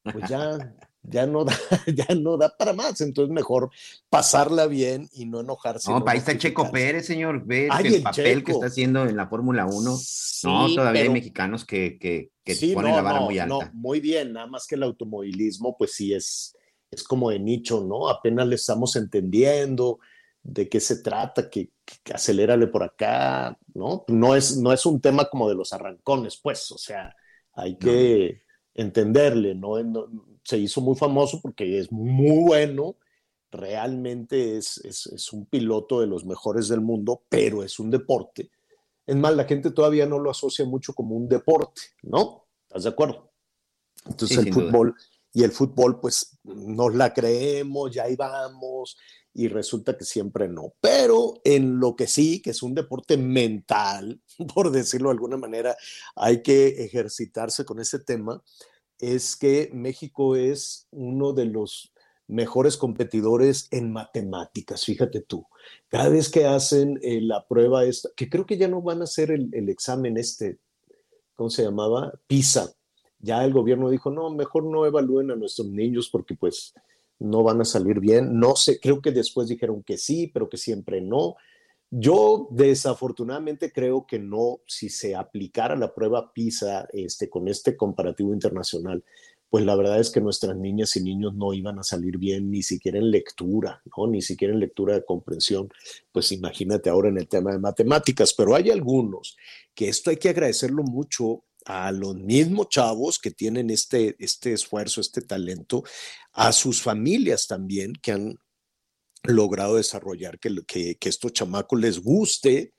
pues 0.02 0.28
ya, 0.28 0.58
ya 1.04 1.26
no 1.26 1.44
da, 1.46 1.54
ya 1.86 2.14
no 2.14 2.36
da 2.36 2.56
para 2.56 2.72
más. 2.72 3.00
Entonces 3.00 3.32
mejor 3.32 3.70
pasarla 4.08 4.66
bien 4.66 5.08
y 5.12 5.26
no 5.26 5.40
enojarse. 5.40 5.90
No, 5.92 5.98
no 6.00 6.08
ahí 6.08 6.18
está 6.18 6.36
Checo. 6.38 6.70
Pérez, 6.72 7.06
señor. 7.06 7.44
Ve 7.46 7.68
Ay, 7.68 7.86
el 7.88 7.94
el 7.96 8.02
papel 8.02 8.44
que 8.44 8.52
está 8.52 8.66
haciendo 8.66 9.06
en 9.06 9.16
la 9.16 9.26
Fórmula 9.28 9.66
1. 9.66 9.96
no, 10.42 10.72
todavía 10.74 11.02
hay 11.02 11.10
mexicanos 11.10 11.64
que, 11.64 11.98
que, 11.98 12.30
que 12.44 12.56
Sí, 12.56 12.72
ponen 12.72 12.92
no, 12.92 12.96
la 12.96 13.02
vara 13.02 13.20
no, 13.20 13.26
muy 13.26 13.38
alta. 13.38 13.66
no, 13.66 13.70
muy 13.72 14.00
bien, 14.00 14.32
nada 14.34 14.46
más 14.46 14.66
que 14.66 14.74
el 14.74 14.82
automovilismo, 14.82 15.76
pues 15.78 15.92
sí 15.94 16.12
es, 16.12 16.56
es 16.90 17.02
como 17.02 17.30
de 17.30 17.38
nicho, 17.38 17.82
¿no? 17.84 18.08
Apenas 18.08 18.46
le 18.46 18.56
estamos 18.56 18.96
entendiendo 18.96 19.98
de 20.42 20.68
qué 20.68 20.78
se 20.80 21.02
trata, 21.02 21.48
que, 21.48 21.70
que 22.02 22.12
acelérale 22.12 22.66
por 22.66 22.82
acá, 22.82 23.58
¿no? 23.74 24.04
No 24.08 24.36
es, 24.36 24.58
no 24.58 24.72
es 24.74 24.84
un 24.84 25.00
tema 25.00 25.28
como 25.30 25.48
de 25.48 25.54
los 25.54 25.72
arrancones, 25.72 26.36
pues, 26.36 26.70
o 26.70 26.76
sea, 26.78 27.16
hay 27.54 27.78
que 27.78 28.42
entenderle, 28.74 29.54
¿no? 29.54 29.82
No- 29.82 30.06
Se 30.44 30.58
hizo 30.58 30.80
muy 30.80 30.94
famoso 30.96 31.40
porque 31.40 31.78
es 31.78 31.90
muy 31.90 32.44
bueno, 32.44 32.96
realmente 33.50 34.56
es, 34.56 34.78
es, 34.78 35.06
es 35.06 35.32
un 35.32 35.46
piloto 35.46 36.00
de 36.00 36.06
los 36.06 36.24
mejores 36.24 36.68
del 36.68 36.80
mundo, 36.80 37.22
pero 37.28 37.62
es 37.62 37.78
un 37.78 37.90
deporte. 37.90 38.50
Es 39.06 39.16
más, 39.16 39.34
la 39.34 39.44
gente 39.44 39.70
todavía 39.70 40.06
no 40.06 40.18
lo 40.18 40.30
asocia 40.30 40.64
mucho 40.64 40.94
como 40.94 41.16
un 41.16 41.28
deporte, 41.28 41.82
¿no? 42.02 42.46
¿Estás 42.68 42.84
de 42.84 42.90
acuerdo? 42.90 43.32
Entonces 44.06 44.30
Sí, 44.30 44.34
el 44.38 44.44
sin 44.44 44.54
duda. 44.54 44.72
fútbol 44.72 44.94
y 45.32 45.42
el 45.42 45.50
fútbol, 45.50 46.00
pues 46.00 46.38
nos 46.44 46.94
la 46.94 47.12
creemos, 47.12 47.92
ya 47.92 48.04
ahí 48.04 48.14
vamos, 48.14 48.96
y 49.34 49.48
resulta 49.48 49.96
que 49.96 50.04
siempre 50.04 50.48
no. 50.48 50.74
Pero 50.80 51.40
en 51.44 51.80
lo 51.80 51.96
que 51.96 52.06
sí, 52.06 52.40
que 52.40 52.50
es 52.50 52.62
un 52.62 52.74
deporte 52.74 53.16
mental, 53.16 54.20
por 54.54 54.70
decirlo 54.70 55.08
de 55.08 55.14
alguna 55.14 55.36
manera, 55.36 55.76
hay 56.14 56.42
que 56.42 56.84
ejercitarse 56.84 57.64
con 57.64 57.80
ese 57.80 57.98
tema, 57.98 58.42
es 59.12 59.36
que 59.36 59.70
México 59.72 60.36
es 60.36 60.86
uno 60.90 61.32
de 61.32 61.46
los 61.46 61.92
mejores 62.26 62.76
competidores 62.76 63.68
en 63.70 63.92
matemáticas, 63.92 64.84
fíjate 64.84 65.20
tú. 65.20 65.46
Cada 65.88 66.08
vez 66.08 66.30
que 66.30 66.46
hacen 66.46 66.98
eh, 67.02 67.20
la 67.20 67.46
prueba 67.46 67.84
esta, 67.84 68.08
que 68.16 68.28
creo 68.30 68.46
que 68.46 68.56
ya 68.56 68.68
no 68.68 68.80
van 68.82 69.00
a 69.00 69.04
hacer 69.04 69.30
el, 69.30 69.50
el 69.52 69.68
examen 69.68 70.16
este, 70.16 70.58
¿cómo 71.34 71.50
se 71.50 71.64
llamaba? 71.64 72.12
PISA. 72.26 72.72
Ya 73.18 73.44
el 73.44 73.52
gobierno 73.52 73.90
dijo, 73.90 74.10
no, 74.10 74.30
mejor 74.30 74.64
no 74.64 74.86
evalúen 74.86 75.30
a 75.30 75.36
nuestros 75.36 75.68
niños 75.68 76.08
porque 76.10 76.34
pues 76.34 76.74
no 77.18 77.42
van 77.42 77.60
a 77.60 77.64
salir 77.64 78.00
bien. 78.00 78.38
No 78.38 78.56
sé, 78.56 78.80
creo 78.80 79.00
que 79.00 79.12
después 79.12 79.48
dijeron 79.48 79.82
que 79.82 79.96
sí, 79.98 80.30
pero 80.32 80.48
que 80.48 80.56
siempre 80.56 81.00
no. 81.00 81.36
Yo 81.96 82.48
desafortunadamente 82.50 83.70
creo 83.70 84.04
que 84.04 84.18
no, 84.18 84.62
si 84.66 84.88
se 84.88 85.14
aplicara 85.14 85.76
la 85.76 85.94
prueba 85.94 86.32
PISA 86.32 86.88
este, 86.92 87.30
con 87.30 87.46
este 87.46 87.76
comparativo 87.76 88.34
internacional, 88.34 89.04
pues 89.48 89.64
la 89.64 89.76
verdad 89.76 90.00
es 90.00 90.10
que 90.10 90.20
nuestras 90.20 90.56
niñas 90.56 90.96
y 90.96 91.04
niños 91.04 91.34
no 91.36 91.54
iban 91.54 91.78
a 91.78 91.84
salir 91.84 92.18
bien 92.18 92.50
ni 92.50 92.64
siquiera 92.64 92.98
en 92.98 93.12
lectura, 93.12 93.80
¿no? 93.96 94.08
Ni 94.08 94.22
siquiera 94.22 94.52
en 94.52 94.58
lectura 94.58 94.94
de 94.94 95.04
comprensión. 95.04 95.68
Pues 96.10 96.32
imagínate 96.32 96.90
ahora 96.90 97.10
en 97.10 97.18
el 97.18 97.28
tema 97.28 97.52
de 97.52 97.60
matemáticas, 97.60 98.34
pero 98.34 98.56
hay 98.56 98.70
algunos 98.70 99.36
que 99.72 99.88
esto 99.88 100.10
hay 100.10 100.16
que 100.16 100.30
agradecerlo 100.30 100.82
mucho 100.82 101.44
a 101.64 101.92
los 101.92 102.16
mismos 102.16 102.70
chavos 102.70 103.20
que 103.20 103.30
tienen 103.30 103.70
este, 103.70 104.16
este 104.18 104.52
esfuerzo, 104.52 105.00
este 105.00 105.22
talento, 105.22 105.84
a 106.32 106.50
sus 106.50 106.82
familias 106.82 107.46
también 107.46 107.92
que 108.02 108.10
han 108.10 108.40
logrado 109.24 109.76
desarrollar 109.76 110.38
que, 110.38 110.54
que, 110.66 110.96
que 110.96 111.08
estos 111.08 111.32
chamacos 111.32 111.80
les 111.80 111.98
guste 112.00 112.74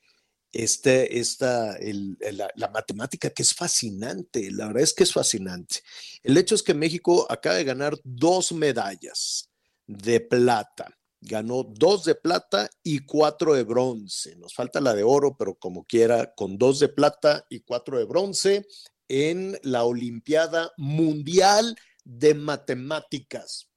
este, 0.52 1.20
esta, 1.20 1.76
el- 1.78 2.18
la, 2.32 2.50
la 2.56 2.70
matemática 2.70 3.30
que 3.30 3.44
es 3.44 3.54
fascinante, 3.54 4.50
la 4.52 4.68
verdad 4.68 4.84
es 4.84 4.94
que 4.94 5.04
es 5.04 5.12
fascinante. 5.12 5.82
El 6.24 6.38
hecho 6.38 6.56
es 6.56 6.64
que 6.64 6.74
México 6.74 7.28
acaba 7.30 7.56
de 7.56 7.66
ganar 7.66 7.98
dos 8.04 8.52
medallas 8.54 9.50
de 9.86 10.22
plata. 10.22 10.98
Ganó 11.20 11.64
dos 11.64 12.06
de 12.06 12.16
plata 12.16 12.70
y 12.84 13.00
cuatro 13.00 13.54
de 13.54 13.64
bronce. 13.64 14.36
Nos 14.38 14.54
falta 14.54 14.80
la 14.80 14.94
de 14.94 15.04
oro, 15.04 15.36
pero 15.38 15.56
como 15.56 15.84
quiera, 15.84 16.34
con 16.36 16.58
dos 16.58 16.80
de 16.80 16.88
plata 16.88 17.46
y 17.50 17.62
cuatro 17.62 17.98
de 17.98 18.06
bronce 18.06 18.66
en 19.08 19.58
la 19.64 19.84
Olimpiada 19.84 20.72
Mundial 20.78 21.76
de 22.04 22.34
Matemáticas. 22.36 23.70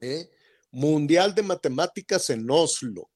¿eh? 0.00 0.30
Mundial 0.72 1.34
de 1.34 1.42
Matemáticas 1.42 2.30
en 2.30 2.50
Oslo. 2.50 3.08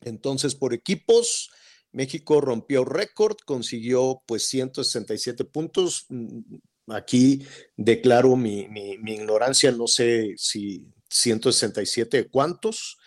Entonces, 0.00 0.54
por 0.54 0.72
equipos, 0.74 1.50
México 1.92 2.40
rompió 2.40 2.84
récord, 2.84 3.36
consiguió 3.44 4.22
pues 4.26 4.46
167 4.48 5.44
puntos. 5.44 6.06
Mm, 6.08 6.40
Aquí 6.88 7.46
declaro 7.76 8.34
mi, 8.34 8.66
mi- 8.68 8.96
ignorancia, 9.12 9.70
no 9.70 9.86
sé 9.86 10.34
si 10.36 10.88
167 11.08 12.16
de 12.16 12.28
cuántos, 12.28 12.98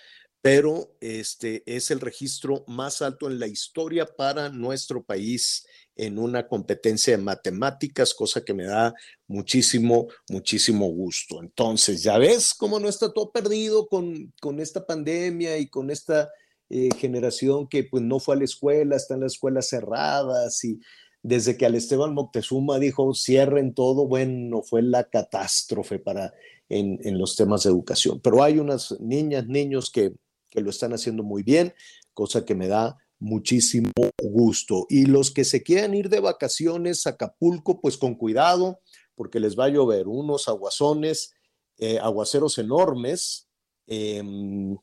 pero 0.41 0.95
este 1.01 1.63
es 1.65 1.91
el 1.91 1.99
registro 1.99 2.63
más 2.67 3.01
alto 3.01 3.29
en 3.29 3.39
la 3.39 3.47
historia 3.47 4.05
para 4.05 4.47
nuestro 4.47 5.03
país 5.03 5.65
en 5.95 6.17
una 6.17 6.47
competencia 6.47 7.15
de 7.15 7.23
matemáticas, 7.23 8.13
cosa 8.13 8.43
que 8.43 8.53
me 8.53 8.65
da 8.65 8.93
muchísimo, 9.27 10.07
muchísimo 10.29 10.87
gusto. 10.87 11.41
Entonces, 11.41 12.01
ya 12.03 12.17
ves 12.17 12.53
cómo 12.53 12.79
no 12.79 12.89
está 12.89 13.13
todo 13.13 13.31
perdido 13.31 13.87
con, 13.87 14.33
con 14.41 14.59
esta 14.59 14.85
pandemia 14.85 15.57
y 15.57 15.67
con 15.67 15.91
esta 15.91 16.31
eh, 16.69 16.89
generación 16.97 17.67
que 17.67 17.83
pues 17.83 18.01
no 18.01 18.19
fue 18.19 18.35
a 18.35 18.37
la 18.39 18.45
escuela, 18.45 18.95
están 18.95 19.19
las 19.19 19.33
escuelas 19.33 19.67
cerradas 19.69 20.63
y 20.63 20.79
desde 21.21 21.55
que 21.55 21.65
al 21.65 21.75
Esteban 21.75 22.13
Moctezuma 22.13 22.79
dijo 22.79 23.13
cierren 23.13 23.73
todo, 23.73 24.07
bueno, 24.07 24.61
fue 24.63 24.81
la 24.81 25.05
catástrofe 25.05 25.99
para 25.99 26.33
en, 26.69 26.99
en 27.03 27.17
los 27.17 27.35
temas 27.35 27.63
de 27.63 27.69
educación. 27.69 28.19
Pero 28.21 28.43
hay 28.43 28.59
unas 28.59 28.99
niñas, 28.99 29.47
niños 29.47 29.91
que, 29.91 30.13
que 30.49 30.61
lo 30.61 30.69
están 30.69 30.93
haciendo 30.93 31.23
muy 31.23 31.43
bien, 31.43 31.73
cosa 32.13 32.45
que 32.45 32.55
me 32.55 32.67
da 32.67 32.97
muchísimo 33.19 33.91
gusto. 34.21 34.85
Y 34.89 35.05
los 35.05 35.31
que 35.31 35.43
se 35.43 35.63
quieran 35.63 35.93
ir 35.93 36.09
de 36.09 36.19
vacaciones 36.19 37.05
a 37.07 37.11
Acapulco, 37.11 37.79
pues 37.81 37.97
con 37.97 38.15
cuidado, 38.15 38.79
porque 39.15 39.39
les 39.39 39.57
va 39.57 39.65
a 39.65 39.69
llover 39.69 40.07
unos 40.07 40.47
aguazones, 40.47 41.33
eh, 41.77 41.99
aguaceros 41.99 42.57
enormes. 42.57 43.47
em, 43.87 44.77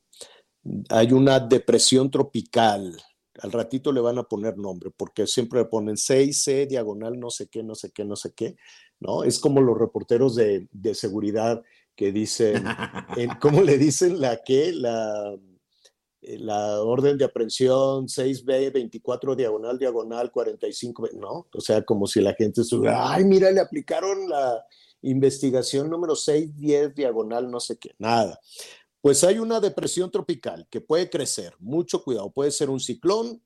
hay 0.89 1.11
una 1.11 1.39
depresión 1.39 2.11
tropical. 2.11 2.95
Al 3.41 3.51
ratito 3.51 3.91
le 3.91 4.01
van 4.01 4.17
a 4.19 4.23
poner 4.23 4.57
nombre, 4.57 4.91
porque 4.95 5.25
siempre 5.25 5.59
le 5.61 5.65
ponen 5.65 5.97
6C, 5.97 6.67
diagonal, 6.67 7.19
no 7.19 7.29
sé 7.31 7.47
qué, 7.47 7.63
no 7.63 7.73
sé 7.75 7.91
qué, 7.91 8.05
no 8.05 8.15
sé 8.15 8.33
qué, 8.35 8.55
¿no? 8.99 9.23
Es 9.23 9.39
como 9.39 9.61
los 9.61 9.77
reporteros 9.77 10.35
de, 10.35 10.67
de 10.71 10.93
seguridad 10.93 11.63
que 11.95 12.11
dicen, 12.11 12.63
en- 13.17 13.31
¿cómo 13.39 13.61
le 13.61 13.77
dicen 13.77 14.19
la 14.21 14.41
qué? 14.43 14.71
La, 14.73 15.35
la 16.21 16.81
orden 16.81 17.17
de 17.17 17.25
aprehensión 17.25 18.07
6B, 18.07 18.71
24 18.71 19.35
diagonal, 19.35 19.79
diagonal, 19.79 20.31
45, 20.31 21.09
¿no? 21.13 21.47
O 21.53 21.61
sea, 21.61 21.81
como 21.83 22.05
si 22.07 22.21
la 22.21 22.33
gente 22.33 22.61
estuviera, 22.61 23.11
ay, 23.11 23.23
mira, 23.25 23.51
le 23.51 23.59
aplicaron 23.59 24.29
la 24.29 24.63
investigación 25.01 25.89
número 25.89 26.15
6, 26.15 26.55
10, 26.55 26.95
diagonal, 26.95 27.49
no 27.49 27.59
sé 27.59 27.77
qué, 27.77 27.95
nada. 27.97 28.39
Pues 29.01 29.23
hay 29.23 29.39
una 29.39 29.59
depresión 29.59 30.11
tropical 30.11 30.67
que 30.69 30.79
puede 30.79 31.09
crecer, 31.09 31.55
mucho 31.59 32.03
cuidado, 32.03 32.31
puede 32.31 32.51
ser 32.51 32.69
un 32.69 32.79
ciclón, 32.79 33.41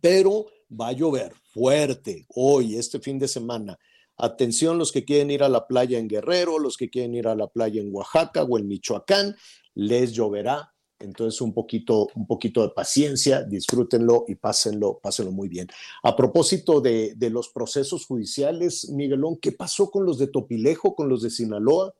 pero 0.00 0.46
va 0.70 0.88
a 0.88 0.92
llover 0.92 1.34
fuerte 1.52 2.26
hoy, 2.28 2.76
este 2.76 3.00
fin 3.00 3.18
de 3.18 3.26
semana. 3.26 3.78
Atención 4.16 4.78
los 4.78 4.92
que 4.92 5.04
quieren 5.04 5.30
ir 5.30 5.42
a 5.42 5.48
la 5.48 5.66
playa 5.66 5.98
en 5.98 6.08
Guerrero, 6.08 6.58
los 6.58 6.76
que 6.76 6.90
quieren 6.90 7.14
ir 7.14 7.26
a 7.26 7.34
la 7.34 7.48
playa 7.48 7.80
en 7.80 7.92
Oaxaca 7.92 8.44
o 8.44 8.58
en 8.58 8.68
Michoacán, 8.68 9.36
les 9.74 10.12
lloverá. 10.12 10.74
Entonces 11.00 11.40
un 11.40 11.54
poquito, 11.54 12.08
un 12.14 12.26
poquito 12.26 12.62
de 12.62 12.70
paciencia, 12.70 13.42
disfrútenlo 13.42 14.24
y 14.26 14.34
pásenlo, 14.34 14.98
pásenlo 15.00 15.30
muy 15.30 15.48
bien. 15.48 15.68
A 16.02 16.16
propósito 16.16 16.80
de, 16.80 17.14
de 17.16 17.30
los 17.30 17.48
procesos 17.50 18.06
judiciales, 18.06 18.90
Miguelón, 18.90 19.38
¿qué 19.40 19.52
pasó 19.52 19.90
con 19.90 20.04
los 20.04 20.18
de 20.18 20.26
Topilejo, 20.26 20.94
con 20.94 21.08
los 21.08 21.22
de 21.22 21.30
Sinaloa? 21.30 21.94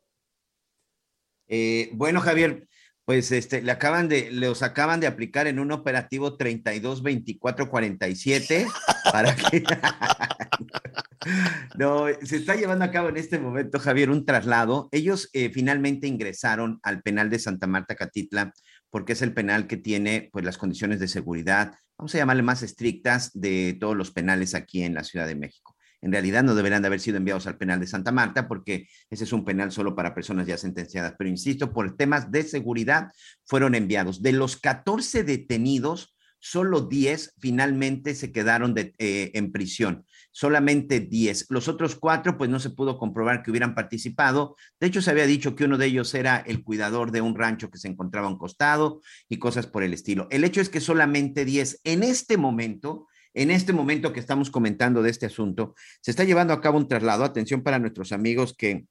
Eh, 1.49 1.91
bueno, 1.95 2.21
Javier, 2.21 2.69
pues 3.05 3.33
este, 3.33 3.63
le 3.63 3.73
acaban 3.73 4.09
de, 4.09 4.31
los 4.31 4.63
acaban 4.63 5.01
de 5.01 5.07
aplicar 5.07 5.47
en 5.47 5.59
un 5.59 5.73
operativo 5.73 6.37
32 6.37 7.03
24 7.03 7.71
47 7.71 8.67
para 9.11 9.35
que 9.35 9.65
no, 11.79 12.07
se 12.23 12.37
está 12.37 12.55
llevando 12.55 12.85
a 12.85 12.91
cabo 12.91 13.09
en 13.09 13.17
este 13.17 13.39
momento, 13.39 13.79
Javier, 13.79 14.11
un 14.11 14.27
traslado. 14.27 14.91
Ellos 14.93 15.31
eh, 15.33 15.49
finalmente 15.49 16.07
ingresaron 16.07 16.81
al 16.83 17.01
penal 17.01 17.31
de 17.31 17.39
Santa 17.39 17.67
Marta 17.67 17.95
Catitla 17.95 18.53
porque 18.91 19.13
es 19.13 19.23
el 19.23 19.35
penal 19.35 19.67
que 19.67 19.77
tiene 19.77 20.31
pues 20.33 20.45
las 20.45 20.59
condiciones 20.59 21.01
de 21.01 21.09
seguridad, 21.09 21.75
vamos 21.97 22.15
a 22.15 22.19
llamarle 22.19 22.43
más 22.43 22.63
estrictas 22.63 23.31
de 23.35 23.77
todos 23.79 23.97
los 23.97 24.11
penales 24.11 24.55
aquí 24.55 24.83
en 24.83 24.95
la 24.95 25.05
Ciudad 25.05 25.27
de 25.27 25.35
México. 25.35 25.77
En 26.01 26.13
realidad 26.13 26.45
no 26.45 26.55
deberían 26.55 26.83
de 26.83 26.87
haber 26.87 27.01
sido 27.01 27.17
enviados 27.17 27.47
al 27.47 27.59
penal 27.59 27.81
de 27.81 27.87
Santa 27.87 28.13
Marta 28.13 28.47
porque 28.47 28.87
ese 29.11 29.25
es 29.25 29.33
un 29.33 29.45
penal 29.45 29.73
solo 29.73 29.97
para 29.97 30.15
personas 30.15 30.47
ya 30.47 30.57
sentenciadas, 30.57 31.15
pero 31.19 31.29
insisto, 31.29 31.73
por 31.73 31.97
temas 31.97 32.31
de 32.31 32.45
seguridad 32.45 33.09
fueron 33.45 33.75
enviados. 33.75 34.23
De 34.23 34.33
los 34.33 34.57
14 34.57 35.25
detenidos, 35.25 36.17
solo 36.39 36.83
10 36.83 37.35
finalmente 37.39 38.15
se 38.15 38.31
quedaron 38.31 38.75
eh, 38.77 39.31
en 39.35 39.51
prisión, 39.51 40.07
solamente 40.31 41.01
10. 41.01 41.47
Los 41.49 41.69
otros 41.69 41.95
cuatro, 41.97 42.37
pues 42.37 42.51
no 42.51 42.61
se 42.61 42.71
pudo 42.71 42.99
comprobar 42.99 43.43
que 43.43 43.51
hubieran 43.51 43.75
participado. 43.75 44.57
De 44.81 44.87
hecho, 44.87 45.03
se 45.03 45.11
había 45.11 45.27
dicho 45.27 45.55
que 45.55 45.65
uno 45.65 45.79
de 45.79 45.87
ellos 45.87 46.15
era 46.15 46.39
el 46.39 46.63
cuidador 46.63 47.11
de 47.11 47.21
un 47.21 47.35
rancho 47.35 47.71
que 47.71 47.79
se 47.79 47.89
encontraba 47.89 48.29
a 48.29 48.31
un 48.31 48.39
costado 48.39 49.01
y 49.29 49.39
cosas 49.39 49.67
por 49.67 49.83
el 49.83 49.93
estilo. 49.93 50.29
El 50.31 50.45
hecho 50.45 50.61
es 50.61 50.69
que 50.69 50.81
solamente 50.81 51.45
10 51.45 51.81
en 51.85 52.03
este 52.03 52.37
momento 52.37 53.07
en 53.35 53.51
este 53.51 53.73
momento 53.73 54.13
que 54.13 54.21
estamos 54.21 54.51
comentando 54.51 55.03
de 55.03 55.11
este 55.11 55.27
asunto, 55.27 55.75
se 56.01 56.11
está 56.11 56.25
llevando 56.25 56.53
a 56.53 56.61
cabo 56.61 56.79
un 56.79 56.89
traslado. 56.89 57.23
Atención 57.23 57.63
para 57.63 57.79
nuestros 57.79 58.11
amigos 58.11 58.55
que 58.57 58.87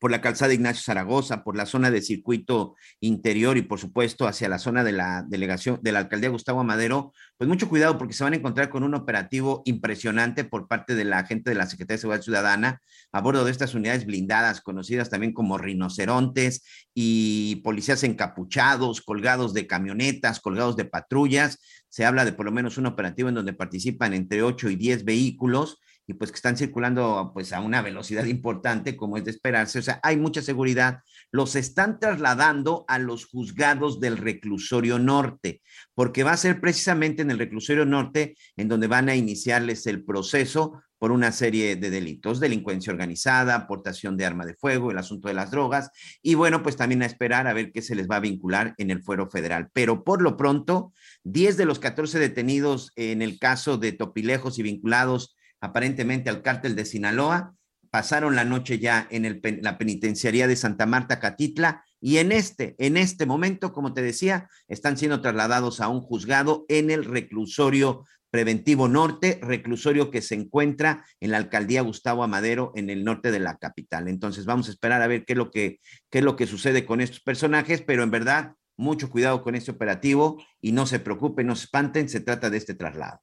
por 0.00 0.10
la 0.10 0.22
calzada 0.22 0.54
Ignacio 0.54 0.82
Zaragoza, 0.82 1.44
por 1.44 1.56
la 1.56 1.66
zona 1.66 1.90
de 1.90 2.00
circuito 2.00 2.74
interior 3.00 3.58
y 3.58 3.62
por 3.62 3.78
supuesto 3.78 4.26
hacia 4.26 4.48
la 4.48 4.58
zona 4.58 4.82
de 4.82 4.92
la 4.92 5.24
delegación 5.28 5.78
de 5.82 5.92
la 5.92 6.00
alcaldía 6.00 6.30
Gustavo 6.30 6.60
Amadero, 6.60 7.12
pues 7.36 7.46
mucho 7.46 7.68
cuidado 7.68 7.98
porque 7.98 8.14
se 8.14 8.24
van 8.24 8.32
a 8.32 8.36
encontrar 8.36 8.70
con 8.70 8.82
un 8.82 8.94
operativo 8.94 9.62
impresionante 9.66 10.44
por 10.44 10.68
parte 10.68 10.94
de 10.94 11.04
la 11.04 11.24
gente 11.26 11.50
de 11.50 11.56
la 11.56 11.66
Secretaría 11.66 11.98
de 11.98 12.00
Seguridad 12.00 12.22
Ciudadana 12.22 12.80
a 13.12 13.20
bordo 13.20 13.44
de 13.44 13.50
estas 13.50 13.74
unidades 13.74 14.06
blindadas 14.06 14.62
conocidas 14.62 15.10
también 15.10 15.34
como 15.34 15.58
rinocerontes 15.58 16.64
y 16.94 17.56
policías 17.56 18.02
encapuchados, 18.02 19.02
colgados 19.02 19.52
de 19.52 19.66
camionetas, 19.66 20.40
colgados 20.40 20.76
de 20.76 20.86
patrullas. 20.86 21.58
Se 21.90 22.06
habla 22.06 22.24
de 22.24 22.32
por 22.32 22.46
lo 22.46 22.52
menos 22.52 22.78
un 22.78 22.86
operativo 22.86 23.28
en 23.28 23.34
donde 23.34 23.52
participan 23.52 24.14
entre 24.14 24.42
8 24.42 24.70
y 24.70 24.76
10 24.76 25.04
vehículos 25.04 25.78
y 26.10 26.14
pues 26.14 26.32
que 26.32 26.36
están 26.36 26.56
circulando 26.56 27.30
pues 27.32 27.52
a 27.52 27.60
una 27.60 27.82
velocidad 27.82 28.24
importante 28.26 28.96
como 28.96 29.16
es 29.16 29.24
de 29.24 29.30
esperarse, 29.30 29.78
o 29.78 29.82
sea, 29.82 30.00
hay 30.02 30.16
mucha 30.16 30.42
seguridad, 30.42 31.02
los 31.30 31.54
están 31.54 32.00
trasladando 32.00 32.84
a 32.88 32.98
los 32.98 33.26
juzgados 33.26 34.00
del 34.00 34.16
reclusorio 34.16 34.98
norte, 34.98 35.62
porque 35.94 36.24
va 36.24 36.32
a 36.32 36.36
ser 36.36 36.60
precisamente 36.60 37.22
en 37.22 37.30
el 37.30 37.38
reclusorio 37.38 37.86
norte 37.86 38.36
en 38.56 38.66
donde 38.66 38.88
van 38.88 39.08
a 39.08 39.14
iniciarles 39.14 39.86
el 39.86 40.04
proceso 40.04 40.82
por 40.98 41.12
una 41.12 41.30
serie 41.32 41.76
de 41.76 41.90
delitos, 41.90 42.40
delincuencia 42.40 42.92
organizada, 42.92 43.54
aportación 43.54 44.16
de 44.16 44.26
arma 44.26 44.44
de 44.44 44.54
fuego, 44.54 44.90
el 44.90 44.98
asunto 44.98 45.28
de 45.28 45.34
las 45.34 45.50
drogas, 45.50 45.90
y 46.22 46.34
bueno, 46.34 46.62
pues 46.62 46.76
también 46.76 47.02
a 47.02 47.06
esperar 47.06 47.46
a 47.46 47.54
ver 47.54 47.70
qué 47.72 47.80
se 47.80 47.94
les 47.94 48.06
va 48.06 48.16
a 48.16 48.20
vincular 48.20 48.74
en 48.76 48.90
el 48.90 49.02
fuero 49.02 49.30
federal. 49.30 49.70
Pero 49.72 50.04
por 50.04 50.20
lo 50.20 50.36
pronto, 50.36 50.92
10 51.24 51.56
de 51.56 51.64
los 51.64 51.78
14 51.78 52.18
detenidos 52.18 52.92
en 52.96 53.22
el 53.22 53.38
caso 53.38 53.78
de 53.78 53.92
Topilejos 53.92 54.58
y 54.58 54.62
vinculados 54.62 55.36
aparentemente 55.60 56.30
al 56.30 56.42
cártel 56.42 56.76
de 56.76 56.84
Sinaloa, 56.84 57.54
pasaron 57.90 58.36
la 58.36 58.44
noche 58.44 58.78
ya 58.78 59.06
en 59.10 59.40
la 59.62 59.78
penitenciaría 59.78 60.46
de 60.46 60.56
Santa 60.56 60.86
Marta, 60.86 61.18
Catitla, 61.18 61.84
y 62.00 62.18
en 62.18 62.32
este, 62.32 62.76
en 62.78 62.96
este 62.96 63.26
momento, 63.26 63.72
como 63.72 63.92
te 63.92 64.00
decía, 64.00 64.48
están 64.68 64.96
siendo 64.96 65.20
trasladados 65.20 65.80
a 65.80 65.88
un 65.88 66.00
juzgado 66.00 66.64
en 66.68 66.90
el 66.90 67.04
reclusorio 67.04 68.06
preventivo 68.30 68.88
norte, 68.88 69.40
reclusorio 69.42 70.10
que 70.10 70.22
se 70.22 70.36
encuentra 70.36 71.04
en 71.18 71.32
la 71.32 71.36
alcaldía 71.36 71.82
Gustavo 71.82 72.22
Amadero, 72.22 72.72
en 72.76 72.88
el 72.88 73.04
norte 73.04 73.32
de 73.32 73.40
la 73.40 73.58
capital. 73.58 74.08
Entonces 74.08 74.46
vamos 74.46 74.68
a 74.68 74.70
esperar 74.70 75.02
a 75.02 75.08
ver 75.08 75.24
qué 75.24 75.32
es 75.32 75.36
lo 75.36 75.50
que, 75.50 75.80
qué 76.10 76.18
es 76.18 76.24
lo 76.24 76.36
que 76.36 76.46
sucede 76.46 76.86
con 76.86 77.00
estos 77.00 77.20
personajes, 77.20 77.82
pero 77.82 78.02
en 78.04 78.10
verdad, 78.12 78.54
mucho 78.76 79.10
cuidado 79.10 79.42
con 79.42 79.56
este 79.56 79.72
operativo 79.72 80.42
y 80.60 80.72
no 80.72 80.86
se 80.86 81.00
preocupen, 81.00 81.48
no 81.48 81.56
se 81.56 81.64
espanten, 81.64 82.08
se 82.08 82.20
trata 82.20 82.48
de 82.50 82.56
este 82.56 82.74
traslado. 82.74 83.20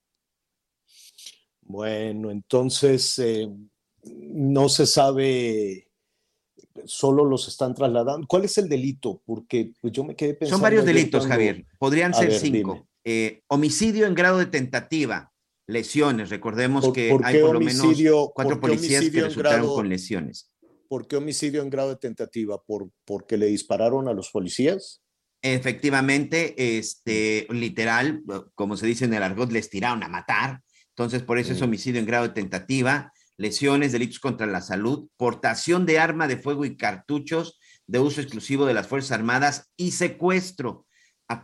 Bueno, 1.67 2.31
entonces 2.31 3.19
eh, 3.19 3.49
no 4.03 4.69
se 4.69 4.85
sabe, 4.85 5.89
solo 6.85 7.25
los 7.25 7.47
están 7.47 7.75
trasladando. 7.75 8.25
¿Cuál 8.27 8.45
es 8.45 8.57
el 8.57 8.69
delito? 8.69 9.21
Porque 9.25 9.73
pues, 9.81 9.91
yo 9.93 10.03
me 10.03 10.15
quedé 10.15 10.33
pensando. 10.33 10.55
Son 10.57 10.61
varios 10.61 10.85
delitos, 10.85 11.21
cuando- 11.25 11.33
Javier. 11.35 11.65
Podrían 11.77 12.11
A 12.11 12.17
ser 12.17 12.29
ver, 12.29 12.39
cinco. 12.39 12.87
Eh, 13.03 13.41
homicidio 13.47 14.05
en 14.07 14.15
grado 14.15 14.37
de 14.37 14.45
tentativa, 14.47 15.33
lesiones. 15.67 16.29
Recordemos 16.29 16.85
¿Por- 16.85 16.93
que 16.93 17.09
por 17.09 17.25
hay 17.25 17.41
por 17.41 17.53
lo 17.53 17.59
menos 17.59 17.95
cuatro 18.33 18.59
policías 18.59 19.09
que 19.09 19.21
resultaron 19.21 19.61
grado- 19.61 19.75
con 19.75 19.89
lesiones. 19.89 20.51
¿Por 20.87 21.05
qué 21.07 21.17
homicidio 21.17 21.61
en 21.63 21.69
grado 21.69 21.89
de 21.89 21.95
tentativa? 21.97 22.61
¿Por, 22.63 22.89
¿Porque 23.03 23.37
le 23.37 23.47
dispararon 23.47 24.07
a 24.07 24.13
los 24.13 24.29
policías? 24.29 25.01
Efectivamente, 25.41 26.77
este, 26.77 27.45
literal, 27.49 28.23
como 28.55 28.77
se 28.77 28.87
dice 28.87 29.03
en 29.05 29.13
el 29.13 29.21
argot, 29.23 29.51
les 29.51 29.69
tiraron 29.69 30.01
a 30.03 30.07
matar. 30.07 30.61
Entonces, 30.97 31.21
por 31.21 31.37
eso 31.37 31.53
es 31.53 31.61
homicidio 31.61 31.99
en 31.99 32.07
grado 32.07 32.27
de 32.27 32.33
tentativa, 32.33 33.13
lesiones, 33.37 33.91
delitos 33.91 34.19
contra 34.19 34.47
la 34.47 34.61
salud, 34.61 35.09
portación 35.15 35.85
de 35.85 35.99
arma 35.99 36.27
de 36.27 36.37
fuego 36.37 36.65
y 36.65 36.75
cartuchos 36.75 37.59
de 37.85 37.99
uso 37.99 38.19
exclusivo 38.19 38.65
de 38.65 38.73
las 38.73 38.87
Fuerzas 38.87 39.11
Armadas 39.11 39.71
y 39.77 39.91
secuestro. 39.91 40.87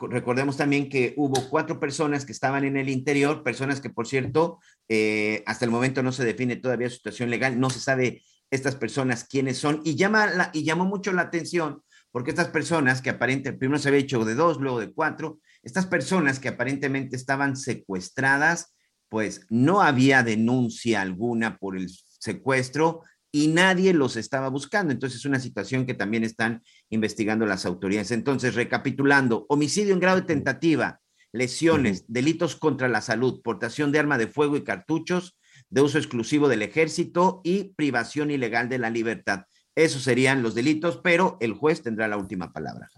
Recordemos 0.10 0.58
también 0.58 0.90
que 0.90 1.14
hubo 1.18 1.50
cuatro 1.52 1.80
personas 1.80 2.26
que 2.26 2.32
estaban 2.32 2.64
en 2.64 2.78
el 2.78 2.90
interior, 2.90 3.44
personas 3.44 3.80
que, 3.80 3.92
por 3.92 4.08
cierto, 4.08 4.60
eh, 4.90 5.44
hasta 5.46 5.66
el 5.66 5.72
momento 5.72 6.02
no 6.02 6.12
se 6.12 6.26
define 6.26 6.56
todavía 6.56 6.90
su 6.90 6.96
situación 6.96 7.30
legal, 7.30 7.60
no 7.60 7.70
se 7.70 7.80
sabe 7.80 8.24
estas 8.50 8.76
personas 8.76 9.24
quiénes 9.24 9.60
son, 9.60 9.82
y, 9.86 9.94
llama 9.96 10.26
la- 10.26 10.50
y 10.52 10.64
llamó 10.64 10.86
mucho 10.86 11.12
la 11.12 11.22
atención 11.22 11.84
porque 12.12 12.32
estas 12.32 12.48
personas 12.48 13.04
que 13.04 13.12
aparentemente, 13.12 13.60
primero 13.60 13.78
se 13.78 13.90
había 13.90 14.00
hecho 14.02 14.26
de 14.26 14.34
dos, 14.34 14.58
luego 14.60 14.80
de 14.80 14.92
cuatro, 14.92 15.40
estas 15.62 15.86
personas 15.86 16.40
que 16.40 16.50
aparentemente 16.50 17.16
estaban 17.16 17.56
secuestradas, 17.56 18.74
pues 19.14 19.46
no 19.52 19.84
había 19.84 20.24
denuncia 20.24 21.00
alguna 21.00 21.60
por 21.60 21.78
el 21.78 21.88
secuestro 21.88 23.04
y 23.32 23.48
nadie 23.50 23.94
los 23.94 24.16
estaba 24.16 24.50
buscando. 24.50 24.92
Entonces 24.92 25.20
es 25.20 25.26
una 25.26 25.40
situación 25.40 25.86
que 25.86 25.94
también 25.94 26.24
están 26.24 26.64
investigando 26.90 27.46
las 27.46 27.68
autoridades. 27.68 28.10
Entonces, 28.10 28.56
recapitulando, 28.56 29.46
homicidio 29.50 29.94
en 29.94 30.00
grado 30.00 30.22
de 30.22 30.26
tentativa, 30.26 31.00
lesiones, 31.32 32.06
delitos 32.08 32.56
contra 32.56 32.88
la 32.88 33.02
salud, 33.02 33.44
portación 33.44 33.92
de 33.92 34.00
arma 34.00 34.18
de 34.18 34.26
fuego 34.26 34.58
y 34.58 34.64
cartuchos 34.64 35.38
de 35.70 35.82
uso 35.82 36.00
exclusivo 36.00 36.48
del 36.48 36.64
ejército 36.64 37.42
y 37.44 37.66
privación 37.76 38.32
ilegal 38.32 38.68
de 38.68 38.80
la 38.80 38.90
libertad. 38.90 39.42
Esos 39.76 40.02
serían 40.02 40.42
los 40.42 40.56
delitos, 40.56 41.00
pero 41.04 41.38
el 41.40 41.54
juez 41.54 41.84
tendrá 41.84 42.08
la 42.08 42.18
última 42.18 42.52
palabra. 42.52 42.90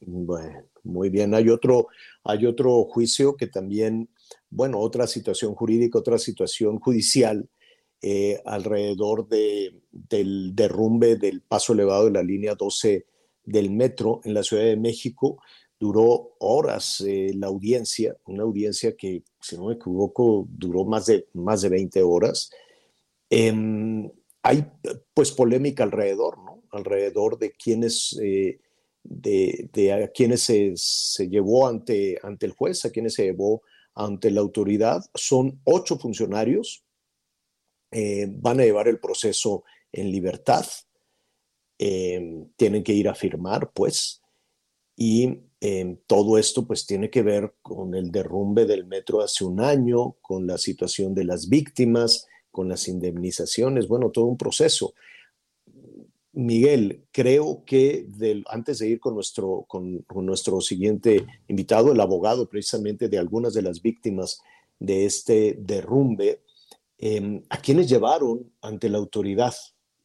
Bueno, 0.00 0.64
muy 0.84 1.08
bien. 1.08 1.34
Hay 1.34 1.48
otro, 1.48 1.88
hay 2.24 2.44
otro 2.44 2.84
juicio 2.84 3.36
que 3.36 3.46
también, 3.46 4.10
bueno, 4.56 4.78
otra 4.78 5.06
situación 5.06 5.54
jurídica, 5.54 5.98
otra 5.98 6.16
situación 6.16 6.80
judicial 6.80 7.46
eh, 8.00 8.40
alrededor 8.46 9.28
de, 9.28 9.82
del 9.92 10.54
derrumbe 10.54 11.16
del 11.16 11.42
paso 11.42 11.74
elevado 11.74 12.06
de 12.06 12.12
la 12.12 12.22
línea 12.22 12.54
12 12.54 13.04
del 13.44 13.70
metro 13.70 14.22
en 14.24 14.32
la 14.32 14.42
Ciudad 14.42 14.64
de 14.64 14.78
México. 14.78 15.42
Duró 15.78 16.36
horas 16.38 17.02
eh, 17.06 17.32
la 17.34 17.48
audiencia, 17.48 18.16
una 18.24 18.44
audiencia 18.44 18.96
que, 18.96 19.24
si 19.42 19.58
no 19.58 19.66
me 19.66 19.74
equivoco, 19.74 20.48
duró 20.48 20.86
más 20.86 21.04
de, 21.04 21.28
más 21.34 21.60
de 21.60 21.68
20 21.68 22.02
horas. 22.02 22.50
Em, 23.28 24.10
hay 24.42 24.64
pues 25.12 25.32
polémica 25.32 25.84
alrededor, 25.84 26.38
¿no? 26.38 26.62
Alrededor 26.70 27.38
de 27.38 27.52
quiénes, 27.52 28.18
eh, 28.22 28.58
de, 29.02 29.68
de 29.70 29.92
a 29.92 30.08
quienes 30.08 30.40
se, 30.44 30.72
se 30.76 31.28
llevó 31.28 31.68
ante, 31.68 32.18
ante 32.22 32.46
el 32.46 32.52
juez, 32.52 32.86
a 32.86 32.90
quienes 32.90 33.12
se 33.12 33.24
llevó 33.24 33.60
ante 33.96 34.30
la 34.30 34.40
autoridad. 34.40 35.04
Son 35.14 35.60
ocho 35.64 35.98
funcionarios, 35.98 36.84
eh, 37.90 38.28
van 38.30 38.60
a 38.60 38.64
llevar 38.64 38.86
el 38.88 39.00
proceso 39.00 39.64
en 39.90 40.12
libertad, 40.12 40.66
eh, 41.78 42.46
tienen 42.56 42.84
que 42.84 42.92
ir 42.92 43.08
a 43.08 43.14
firmar, 43.14 43.72
pues, 43.72 44.22
y 44.96 45.40
eh, 45.60 45.98
todo 46.06 46.38
esto 46.38 46.66
pues 46.66 46.86
tiene 46.86 47.10
que 47.10 47.22
ver 47.22 47.54
con 47.62 47.94
el 47.94 48.10
derrumbe 48.10 48.66
del 48.66 48.86
metro 48.86 49.20
hace 49.20 49.44
un 49.44 49.60
año, 49.60 50.16
con 50.20 50.46
la 50.46 50.58
situación 50.58 51.14
de 51.14 51.24
las 51.24 51.48
víctimas, 51.48 52.26
con 52.50 52.68
las 52.68 52.88
indemnizaciones, 52.88 53.88
bueno, 53.88 54.10
todo 54.10 54.26
un 54.26 54.38
proceso. 54.38 54.94
Miguel, 56.36 57.02
creo 57.12 57.64
que 57.64 58.04
del, 58.08 58.44
antes 58.48 58.78
de 58.78 58.88
ir 58.88 59.00
con 59.00 59.14
nuestro, 59.14 59.64
con, 59.66 60.00
con 60.02 60.26
nuestro 60.26 60.60
siguiente 60.60 61.26
invitado, 61.48 61.92
el 61.92 62.00
abogado 62.00 62.46
precisamente 62.48 63.08
de 63.08 63.18
algunas 63.18 63.54
de 63.54 63.62
las 63.62 63.80
víctimas 63.80 64.40
de 64.78 65.06
este 65.06 65.56
derrumbe, 65.58 66.42
eh, 66.98 67.42
¿a 67.48 67.56
quiénes 67.58 67.88
llevaron 67.88 68.52
ante 68.60 68.90
la 68.90 68.98
autoridad 68.98 69.54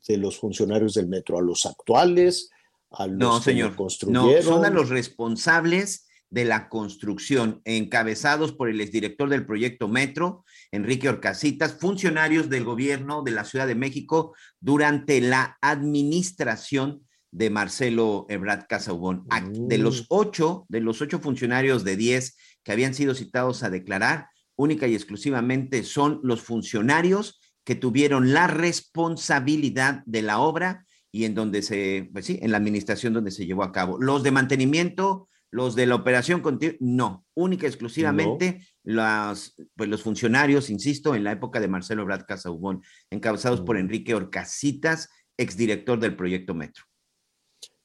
de 0.07 0.15
los 0.17 0.37
funcionarios 0.39 0.93
del 0.93 1.07
metro? 1.09 1.37
¿A 1.37 1.41
los 1.41 1.65
actuales? 1.65 2.49
¿A 2.91 3.07
los 3.07 3.17
No, 3.17 3.37
que 3.39 3.43
señor. 3.43 3.65
lo 3.65 3.71
No, 3.71 3.77
construyeron? 3.77 4.43
son 4.43 4.65
a 4.65 4.69
los 4.69 4.89
responsables 4.89 6.07
de 6.29 6.45
la 6.45 6.69
construcción, 6.69 7.61
encabezados 7.65 8.53
por 8.53 8.69
el 8.69 8.79
exdirector 8.79 9.27
del 9.27 9.45
proyecto 9.45 9.89
Metro, 9.89 10.45
Enrique 10.71 11.09
Orcasitas, 11.09 11.73
funcionarios 11.73 12.49
del 12.49 12.63
gobierno 12.63 13.23
de 13.23 13.31
la 13.31 13.43
Ciudad 13.43 13.67
de 13.67 13.75
México 13.75 14.33
durante 14.59 15.19
la 15.21 15.57
administración 15.61 17.05
de 17.31 17.49
Marcelo 17.49 18.25
Ebrard 18.29 18.67
Casaubon. 18.67 19.25
A- 19.29 19.41
De 19.41 19.77
los 19.77 20.05
ocho, 20.09 20.65
de 20.69 20.81
los 20.81 21.01
ocho 21.01 21.19
funcionarios 21.19 21.83
de 21.83 21.95
diez 21.97 22.37
que 22.63 22.71
habían 22.71 22.93
sido 22.93 23.15
citados 23.15 23.63
a 23.63 23.69
declarar, 23.69 24.27
única 24.55 24.87
y 24.87 24.95
exclusivamente 24.95 25.83
son 25.83 26.19
los 26.23 26.41
funcionarios 26.41 27.39
que 27.63 27.75
tuvieron 27.75 28.33
la 28.33 28.47
responsabilidad 28.47 30.03
de 30.05 30.21
la 30.21 30.39
obra 30.39 30.85
y 31.11 31.25
en 31.25 31.35
donde 31.35 31.61
se, 31.61 32.09
pues 32.13 32.25
sí, 32.25 32.39
en 32.41 32.51
la 32.51 32.57
administración 32.57 33.13
donde 33.13 33.31
se 33.31 33.45
llevó 33.45 33.63
a 33.63 33.71
cabo. 33.71 33.97
Los 33.99 34.23
de 34.23 34.31
mantenimiento, 34.31 35.27
los 35.51 35.75
de 35.75 35.85
la 35.85 35.95
operación 35.95 36.41
continua, 36.41 36.75
no, 36.79 37.25
única 37.33 37.65
y 37.65 37.69
exclusivamente 37.69 38.65
las, 38.83 39.55
pues 39.75 39.89
los 39.89 40.01
funcionarios, 40.01 40.69
insisto, 40.69 41.15
en 41.15 41.23
la 41.23 41.31
época 41.31 41.59
de 41.59 41.67
Marcelo 41.67 42.05
Brad 42.05 42.25
Casaubon, 42.27 42.81
encabezados 43.09 43.61
por 43.61 43.77
Enrique 43.77 44.15
Orcasitas, 44.15 45.09
exdirector 45.37 45.99
del 45.99 46.15
proyecto 46.15 46.53
Metro. 46.53 46.85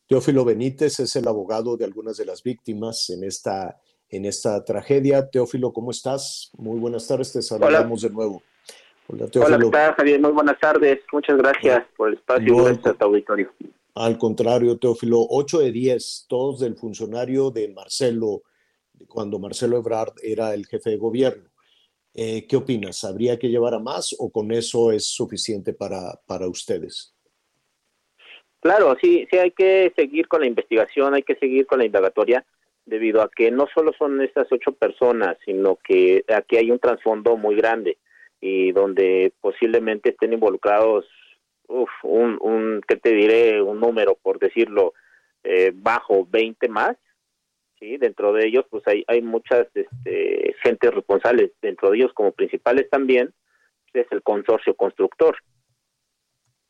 Teófilo 0.08 0.44
Benítez 0.44 1.00
es 1.00 1.16
el 1.16 1.26
abogado 1.26 1.76
de 1.76 1.84
algunas 1.84 2.16
de 2.16 2.26
las 2.26 2.42
víctimas 2.42 3.10
en 3.10 3.24
esta, 3.24 3.80
en 4.08 4.24
esta 4.24 4.64
tragedia. 4.64 5.28
Teófilo, 5.28 5.72
¿cómo 5.72 5.90
estás? 5.90 6.50
Muy 6.56 6.78
buenas 6.78 7.08
tardes, 7.08 7.32
te 7.32 7.42
saludamos 7.42 8.02
de 8.02 8.10
nuevo. 8.10 8.42
Hola, 9.08 9.24
Hola, 9.24 9.30
Teófilo. 9.30 9.58
¿qué 9.58 9.76
tal, 9.76 9.94
Javier? 9.94 10.20
Muy 10.20 10.30
buenas 10.32 10.60
tardes. 10.60 11.00
Muchas 11.12 11.36
gracias 11.36 11.84
por 11.96 12.08
el 12.08 12.14
espacio 12.14 12.52
No, 12.54 12.62
y 12.62 12.64
gracias 12.66 12.86
a 12.86 12.94
tu 12.94 13.04
auditorio. 13.04 13.52
Al 13.94 14.18
contrario, 14.18 14.78
Teófilo, 14.78 15.26
8 15.28 15.58
de 15.60 15.72
10, 15.72 16.26
todos 16.28 16.60
del 16.60 16.76
funcionario 16.76 17.50
de 17.50 17.68
Marcelo, 17.72 18.42
cuando 19.08 19.38
Marcelo 19.38 19.78
Ebrard 19.78 20.14
era 20.22 20.54
el 20.54 20.66
jefe 20.66 20.90
de 20.90 20.96
gobierno. 20.96 21.50
Eh, 22.14 22.46
¿Qué 22.46 22.56
opinas? 22.56 23.04
¿Habría 23.04 23.38
que 23.38 23.48
llevar 23.48 23.74
a 23.74 23.78
más 23.78 24.16
o 24.18 24.30
con 24.30 24.50
eso 24.50 24.90
es 24.90 25.06
suficiente 25.06 25.74
para, 25.74 26.18
para 26.26 26.48
ustedes? 26.48 27.14
Claro, 28.60 28.96
sí, 29.00 29.26
sí 29.30 29.38
hay 29.38 29.50
que 29.50 29.92
seguir 29.94 30.26
con 30.26 30.40
la 30.40 30.46
investigación, 30.46 31.14
hay 31.14 31.22
que 31.22 31.36
seguir 31.36 31.66
con 31.66 31.78
la 31.78 31.84
indagatoria, 31.84 32.44
debido 32.86 33.20
a 33.20 33.30
que 33.30 33.50
no 33.50 33.66
solo 33.74 33.92
son 33.98 34.22
estas 34.22 34.46
ocho 34.50 34.72
personas, 34.72 35.36
sino 35.44 35.76
que 35.76 36.24
aquí 36.34 36.56
hay 36.56 36.70
un 36.70 36.78
trasfondo 36.78 37.36
muy 37.36 37.56
grande 37.56 37.98
y 38.40 38.72
donde 38.72 39.32
posiblemente 39.40 40.10
estén 40.10 40.32
involucrados, 40.32 41.04
uf, 41.68 41.90
un, 42.02 42.38
un, 42.40 42.80
¿qué 42.86 42.96
te 42.96 43.12
diré? 43.12 43.60
Un 43.60 43.80
número, 43.80 44.16
por 44.22 44.38
decirlo, 44.38 44.94
eh, 45.44 45.72
bajo 45.74 46.26
20 46.30 46.68
más, 46.68 46.96
¿sí? 47.78 47.96
Dentro 47.96 48.32
de 48.32 48.46
ellos, 48.46 48.64
pues 48.70 48.82
hay, 48.86 49.04
hay 49.08 49.22
muchas 49.22 49.66
este, 49.74 50.54
gentes 50.62 50.94
responsables, 50.94 51.52
dentro 51.60 51.90
de 51.90 51.98
ellos 51.98 52.12
como 52.14 52.32
principales 52.32 52.88
también, 52.90 53.32
es 54.00 54.06
el 54.10 54.22
consorcio 54.22 54.74
constructor. 54.74 55.36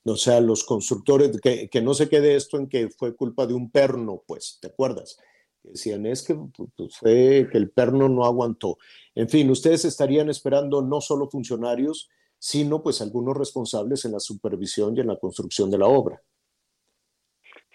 O 0.04 0.16
sea, 0.16 0.40
los 0.40 0.64
constructores, 0.64 1.40
que, 1.40 1.68
que 1.68 1.82
no 1.82 1.94
se 1.94 2.08
quede 2.08 2.36
esto 2.36 2.58
en 2.58 2.68
que 2.68 2.88
fue 2.90 3.16
culpa 3.16 3.46
de 3.46 3.54
un 3.54 3.70
perno, 3.70 4.22
pues, 4.26 4.58
¿te 4.60 4.68
acuerdas? 4.68 5.18
Decían, 5.64 6.06
es 6.06 6.22
que 6.22 6.36
pues, 6.76 6.96
fue 6.96 7.48
que 7.50 7.58
el 7.58 7.70
perno 7.70 8.08
no 8.08 8.24
aguantó. 8.24 8.78
En 9.16 9.28
fin, 9.28 9.50
ustedes 9.50 9.84
estarían 9.84 10.30
esperando 10.30 10.80
no 10.80 11.00
solo 11.00 11.28
funcionarios, 11.28 12.08
sino 12.38 12.82
pues 12.82 13.00
algunos 13.00 13.36
responsables 13.36 14.04
en 14.04 14.12
la 14.12 14.20
supervisión 14.20 14.96
y 14.96 15.00
en 15.00 15.08
la 15.08 15.16
construcción 15.16 15.70
de 15.70 15.78
la 15.78 15.86
obra. 15.86 16.22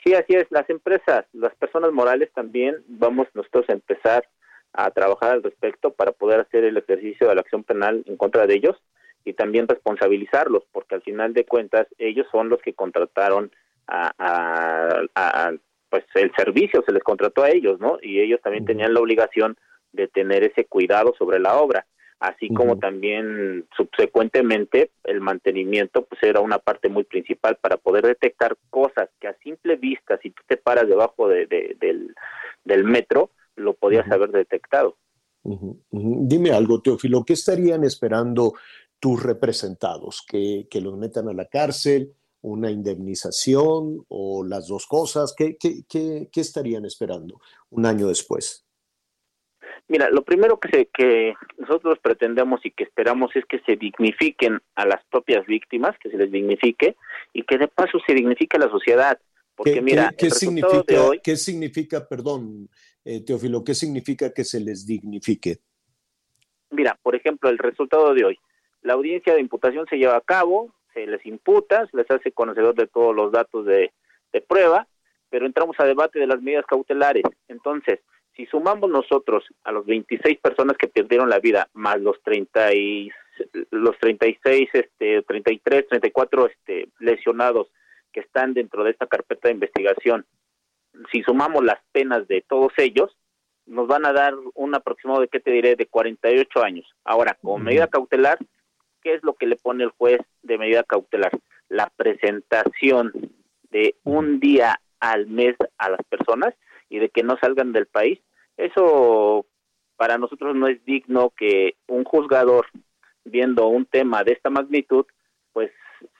Sí, 0.03 0.13
así 0.13 0.33
es. 0.33 0.47
Las 0.49 0.69
empresas, 0.69 1.25
las 1.33 1.53
personas 1.55 1.91
morales 1.91 2.31
también 2.33 2.77
vamos 2.87 3.27
nosotros 3.33 3.65
a 3.69 3.73
empezar 3.73 4.27
a 4.73 4.89
trabajar 4.91 5.31
al 5.33 5.43
respecto 5.43 5.91
para 5.91 6.11
poder 6.11 6.39
hacer 6.41 6.63
el 6.63 6.77
ejercicio 6.77 7.27
de 7.27 7.35
la 7.35 7.41
acción 7.41 7.63
penal 7.63 8.03
en 8.07 8.17
contra 8.17 8.47
de 8.47 8.55
ellos 8.55 8.75
y 9.25 9.33
también 9.33 9.67
responsabilizarlos, 9.67 10.63
porque 10.71 10.95
al 10.95 11.01
final 11.03 11.33
de 11.33 11.45
cuentas 11.45 11.87
ellos 11.99 12.25
son 12.31 12.49
los 12.49 12.61
que 12.61 12.73
contrataron 12.73 13.51
a, 13.87 14.11
a- 14.17 15.03
a- 15.15 15.53
pues 15.89 16.05
el 16.15 16.31
servicio, 16.35 16.81
se 16.85 16.93
les 16.93 17.03
contrató 17.03 17.43
a 17.43 17.49
ellos, 17.49 17.79
¿no? 17.81 17.97
Y 18.01 18.21
ellos 18.21 18.39
también 18.41 18.65
tenían 18.65 18.93
la 18.93 19.01
obligación 19.01 19.57
de 19.91 20.07
tener 20.07 20.43
ese 20.45 20.63
cuidado 20.65 21.13
sobre 21.19 21.37
la 21.39 21.57
obra, 21.57 21.85
así 22.21 22.47
como 22.53 22.77
también 22.77 23.65
subsecuentemente 23.75 24.91
el 25.03 25.19
mantenimiento 25.21 26.05
pues 26.05 26.21
era 26.23 26.39
una 26.39 26.59
parte 26.59 26.87
muy 26.87 27.03
principal 27.03 27.57
para 27.59 27.77
poder 27.77 28.05
detectar 28.05 28.55
cosas 28.69 29.09
que 29.19 29.27
a 29.27 29.35
simple 29.43 29.75
vista, 29.75 30.17
si 30.21 30.29
tú 30.29 30.41
te 30.47 30.55
paras 30.55 30.87
debajo 30.87 31.27
de, 31.27 31.47
de- 31.47 31.75
del, 31.79 32.15
del 32.63 32.83
metro, 32.83 33.31
lo 33.55 33.73
podías 33.73 34.09
haber 34.11 34.29
detectado. 34.31 34.95
Dime 35.91 36.51
algo, 36.51 36.81
Teófilo, 36.81 37.23
¿qué 37.25 37.33
estarían 37.33 37.83
esperando 37.83 38.53
tus 38.99 39.21
representados? 39.23 40.23
¿Que, 40.27 40.67
que 40.69 40.79
los 40.79 40.95
metan 40.97 41.27
a 41.27 41.33
la 41.33 41.45
cárcel, 41.45 42.13
una 42.41 42.69
indemnización 42.69 44.05
o 44.09 44.43
las 44.43 44.67
dos 44.67 44.85
cosas? 44.85 45.33
¿Qué, 45.35 45.57
qué, 45.57 45.81
qué- 45.89 46.29
qué 46.31 46.41
estarían 46.41 46.85
esperando 46.85 47.41
un 47.71 47.85
año 47.87 48.07
después? 48.07 48.65
Mira, 49.87 50.09
lo 50.09 50.23
primero 50.23 50.59
que, 50.59 50.69
se, 50.69 50.85
que 50.85 51.33
nosotros 51.57 51.99
pretendemos 51.99 52.65
y 52.65 52.71
que 52.71 52.83
esperamos 52.85 53.35
es 53.35 53.45
que 53.45 53.59
se 53.59 53.75
dignifiquen 53.75 54.61
a 54.75 54.85
las 54.85 55.03
propias 55.05 55.45
víctimas, 55.45 55.97
que 55.99 56.09
se 56.09 56.17
les 56.17 56.31
dignifique 56.31 56.95
y 57.33 57.43
que 57.43 57.57
de 57.57 57.67
paso 57.67 57.99
se 58.07 58.13
dignifique 58.13 58.55
a 58.57 58.61
la 58.61 58.69
sociedad. 58.69 59.19
Porque 59.55 59.73
¿Qué, 59.73 59.81
mira, 59.81 60.09
qué- 60.11 60.15
qué 60.17 60.25
el 60.27 60.31
resultado 60.31 60.71
significa, 60.73 60.93
de 60.93 60.99
hoy, 60.99 61.19
qué 61.21 61.35
significa, 61.35 62.07
perdón, 62.07 62.69
eh, 63.03 63.21
Teófilo, 63.25 63.63
qué 63.63 63.73
significa 63.73 64.33
que 64.33 64.43
se 64.43 64.59
les 64.59 64.85
dignifique? 64.87 65.57
mira, 66.69 66.97
por 67.03 67.15
ejemplo, 67.15 67.49
el 67.49 67.57
resultado 67.57 68.13
de 68.13 68.23
hoy, 68.23 68.39
la 68.81 68.93
audiencia 68.93 69.33
de 69.33 69.41
imputación 69.41 69.85
se 69.89 69.97
lleva 69.97 70.15
a 70.15 70.21
cabo, 70.21 70.73
se 70.93 71.05
les 71.05 71.25
imputa, 71.25 71.85
se 71.87 71.97
les 71.97 72.09
hace 72.09 72.31
conocedor 72.31 72.75
de 72.75 72.87
todos 72.87 73.15
los 73.15 73.31
datos 73.31 73.65
de, 73.65 73.91
de 74.31 74.41
prueba, 74.41 74.87
pero 75.29 75.45
entramos 75.45 75.75
a 75.79 75.85
debate 75.85 76.19
de 76.19 76.27
las 76.27 76.41
medidas 76.41 76.65
cautelares. 76.65 77.23
Entonces, 77.47 77.99
si 78.35 78.45
sumamos 78.45 78.89
nosotros 78.89 79.43
a 79.63 79.71
los 79.71 79.85
26 79.85 80.39
personas 80.39 80.77
que 80.77 80.87
perdieron 80.87 81.29
la 81.29 81.39
vida, 81.39 81.69
más 81.73 81.99
los 81.99 82.21
30 82.23 82.73
y, 82.73 83.11
los 83.71 83.97
36, 83.99 84.69
este, 84.73 85.21
33, 85.23 85.87
34 85.87 86.47
este, 86.47 86.89
lesionados 86.99 87.67
que 88.11 88.21
están 88.21 88.53
dentro 88.53 88.83
de 88.83 88.91
esta 88.91 89.07
carpeta 89.07 89.47
de 89.47 89.55
investigación, 89.55 90.25
si 91.11 91.23
sumamos 91.23 91.63
las 91.63 91.79
penas 91.91 92.27
de 92.27 92.41
todos 92.41 92.73
ellos, 92.77 93.15
nos 93.65 93.87
van 93.87 94.05
a 94.05 94.13
dar 94.13 94.33
un 94.53 94.75
aproximado 94.75 95.21
de, 95.21 95.27
¿qué 95.27 95.39
te 95.39 95.51
diré?, 95.51 95.75
de 95.75 95.85
48 95.85 96.63
años. 96.63 96.85
Ahora, 97.05 97.37
con 97.41 97.63
medida 97.63 97.87
cautelar, 97.87 98.37
¿qué 99.01 99.13
es 99.13 99.23
lo 99.23 99.33
que 99.33 99.45
le 99.45 99.55
pone 99.55 99.83
el 99.83 99.91
juez 99.91 100.19
de 100.41 100.57
medida 100.57 100.83
cautelar? 100.83 101.31
La 101.69 101.89
presentación 101.95 103.13
de 103.69 103.95
un 104.03 104.39
día 104.39 104.81
al 104.99 105.27
mes 105.27 105.55
a 105.77 105.89
las 105.89 106.01
personas 106.09 106.53
y 106.91 106.99
de 106.99 107.09
que 107.09 107.23
no 107.23 107.37
salgan 107.37 107.71
del 107.71 107.87
país. 107.87 108.19
Eso 108.57 109.45
para 109.95 110.17
nosotros 110.17 110.55
no 110.55 110.67
es 110.67 110.83
digno 110.83 111.31
que 111.35 111.75
un 111.87 112.03
juzgador, 112.03 112.67
viendo 113.23 113.67
un 113.67 113.85
tema 113.85 114.23
de 114.23 114.33
esta 114.33 114.49
magnitud, 114.49 115.05
pues 115.53 115.71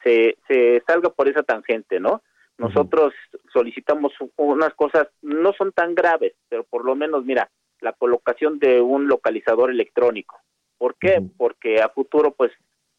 se, 0.03 0.37
se 0.47 0.81
salga 0.87 1.09
por 1.09 1.27
esa 1.27 1.43
tangente, 1.43 1.99
¿no? 1.99 2.23
Nosotros 2.57 3.13
solicitamos 3.51 4.13
unas 4.37 4.73
cosas, 4.75 5.07
no 5.23 5.51
son 5.53 5.71
tan 5.71 5.95
graves, 5.95 6.33
pero 6.47 6.63
por 6.63 6.85
lo 6.85 6.95
menos, 6.95 7.25
mira, 7.25 7.49
la 7.79 7.93
colocación 7.93 8.59
de 8.59 8.79
un 8.79 9.07
localizador 9.07 9.71
electrónico. 9.71 10.39
¿Por 10.77 10.95
qué? 10.95 11.21
Porque 11.37 11.81
a 11.81 11.89
futuro, 11.89 12.33
pues, 12.35 12.51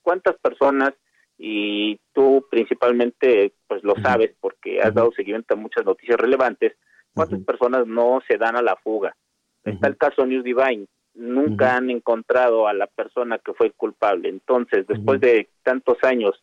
¿cuántas 0.03 0.37
personas, 0.39 0.93
y 1.39 2.01
tú 2.13 2.45
principalmente, 2.51 3.53
pues 3.69 3.85
lo 3.85 3.95
sabes, 4.03 4.35
porque 4.41 4.81
has 4.81 4.93
dado 4.95 5.13
seguimiento 5.13 5.55
a 5.55 5.57
muchas 5.57 5.85
noticias 5.85 6.19
relevantes, 6.19 6.75
cuántas 7.15 7.41
personas 7.41 7.87
no 7.87 8.21
se 8.29 8.39
dan 8.39 8.57
a 8.57 8.63
la 8.63 8.77
fuga? 8.77 9.17
Está 9.65 9.89
el 9.89 9.97
caso 9.97 10.27
News 10.27 10.45
Divine, 10.45 10.87
nunca 11.15 11.77
han 11.77 11.91
encontrado 11.91 12.67
a 12.67 12.73
la 12.73 12.87
persona 12.87 13.39
que 13.39 13.55
fue 13.55 13.71
culpable. 13.71 14.29
Entonces, 14.29 14.87
después 14.87 15.21
de 15.21 15.49
tantos 15.63 15.99
años, 16.03 16.43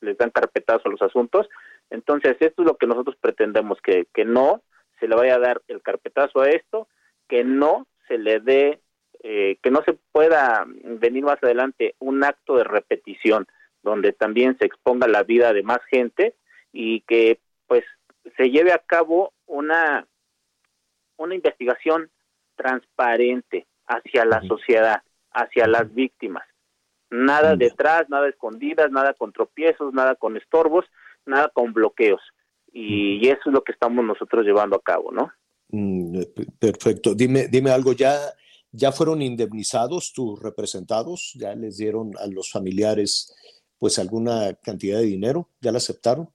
les 0.00 0.16
dan 0.18 0.30
carpetazo 0.30 0.88
a 0.88 0.90
los 0.90 1.02
asuntos. 1.02 1.48
Entonces, 1.90 2.36
esto 2.40 2.62
es 2.62 2.66
lo 2.66 2.76
que 2.76 2.86
nosotros 2.86 3.16
pretendemos, 3.20 3.80
que, 3.80 4.06
que 4.12 4.24
no 4.24 4.62
se 4.98 5.08
le 5.08 5.16
vaya 5.16 5.36
a 5.36 5.40
dar 5.40 5.62
el 5.68 5.80
carpetazo 5.82 6.40
a 6.40 6.50
esto, 6.50 6.88
que 7.28 7.44
no 7.44 7.86
se 8.08 8.18
le 8.18 8.40
dé, 8.40 8.80
eh, 9.22 9.56
que 9.62 9.70
no 9.70 9.82
se 9.84 9.94
pueda 10.12 10.66
venir 10.66 11.24
más 11.24 11.42
adelante 11.42 11.94
un 11.98 12.24
acto 12.24 12.56
de 12.56 12.64
repetición 12.64 13.46
donde 13.82 14.12
también 14.12 14.56
se 14.58 14.66
exponga 14.66 15.08
la 15.08 15.22
vida 15.22 15.52
de 15.52 15.62
más 15.62 15.78
gente 15.90 16.34
y 16.72 17.00
que 17.02 17.38
pues 17.66 17.84
se 18.36 18.50
lleve 18.50 18.72
a 18.72 18.78
cabo 18.78 19.32
una, 19.50 20.06
una 21.16 21.34
investigación 21.34 22.10
transparente 22.56 23.66
hacia 23.86 24.24
la 24.24 24.42
sociedad, 24.42 25.02
hacia 25.32 25.66
las 25.66 25.92
víctimas. 25.92 26.44
Nada 27.10 27.56
detrás, 27.56 28.08
nada 28.08 28.28
escondidas, 28.28 28.90
nada 28.92 29.14
con 29.14 29.32
tropiezos, 29.32 29.92
nada 29.92 30.14
con 30.14 30.36
estorbos, 30.36 30.84
nada 31.26 31.50
con 31.52 31.72
bloqueos. 31.72 32.20
Y, 32.72 33.26
eso 33.28 33.40
es 33.46 33.52
lo 33.52 33.64
que 33.64 33.72
estamos 33.72 34.04
nosotros 34.04 34.44
llevando 34.44 34.76
a 34.76 34.82
cabo, 34.82 35.10
¿no? 35.10 35.32
Mm, 35.70 36.20
eh, 36.20 36.46
perfecto. 36.58 37.14
Dime, 37.14 37.48
dime 37.48 37.70
algo, 37.70 37.92
¿ya, 37.92 38.16
¿ya 38.70 38.92
fueron 38.92 39.22
indemnizados 39.22 40.12
tus 40.12 40.40
representados? 40.40 41.32
¿Ya 41.34 41.56
les 41.56 41.78
dieron 41.78 42.12
a 42.20 42.28
los 42.28 42.52
familiares 42.52 43.34
pues 43.78 43.98
alguna 43.98 44.54
cantidad 44.62 44.98
de 44.98 45.06
dinero? 45.06 45.48
¿Ya 45.60 45.72
la 45.72 45.78
aceptaron? 45.78 46.28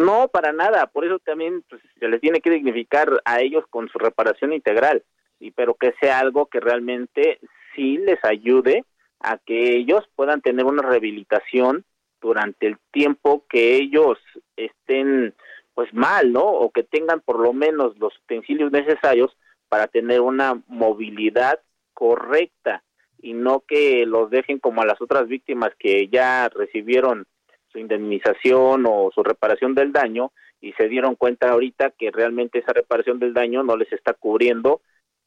No, 0.00 0.28
para 0.28 0.54
nada. 0.54 0.86
Por 0.86 1.04
eso 1.04 1.18
también 1.18 1.62
pues, 1.68 1.82
se 1.98 2.08
les 2.08 2.22
tiene 2.22 2.40
que 2.40 2.48
dignificar 2.48 3.20
a 3.26 3.42
ellos 3.42 3.64
con 3.68 3.90
su 3.90 3.98
reparación 3.98 4.54
integral, 4.54 5.04
y 5.38 5.50
pero 5.50 5.74
que 5.74 5.92
sea 6.00 6.20
algo 6.20 6.46
que 6.46 6.58
realmente 6.58 7.38
sí 7.74 7.98
les 7.98 8.18
ayude 8.24 8.86
a 9.20 9.36
que 9.36 9.76
ellos 9.76 10.08
puedan 10.16 10.40
tener 10.40 10.64
una 10.64 10.80
rehabilitación 10.80 11.84
durante 12.18 12.66
el 12.66 12.78
tiempo 12.90 13.44
que 13.46 13.76
ellos 13.76 14.18
estén 14.56 15.34
pues 15.74 15.92
mal, 15.92 16.32
¿no? 16.32 16.46
O 16.46 16.70
que 16.70 16.82
tengan 16.82 17.20
por 17.20 17.38
lo 17.38 17.52
menos 17.52 17.98
los 17.98 18.16
utensilios 18.24 18.72
necesarios 18.72 19.36
para 19.68 19.86
tener 19.86 20.22
una 20.22 20.62
movilidad 20.66 21.60
correcta 21.92 22.82
y 23.20 23.34
no 23.34 23.64
que 23.68 24.06
los 24.06 24.30
dejen 24.30 24.60
como 24.60 24.80
a 24.80 24.86
las 24.86 24.98
otras 25.02 25.28
víctimas 25.28 25.72
que 25.78 26.08
ya 26.08 26.48
recibieron 26.48 27.26
su 27.72 27.78
indemnización 27.78 28.84
o 28.86 29.10
su 29.14 29.22
reparación 29.22 29.74
del 29.74 29.92
daño 29.92 30.32
y 30.60 30.72
se 30.72 30.88
dieron 30.88 31.14
cuenta 31.16 31.50
ahorita 31.50 31.92
que 31.98 32.10
realmente 32.10 32.58
esa 32.58 32.72
reparación 32.72 33.18
del 33.18 33.32
daño 33.32 33.62
no 33.62 33.76
les 33.76 33.92
está 33.92 34.12
cubriendo 34.14 34.82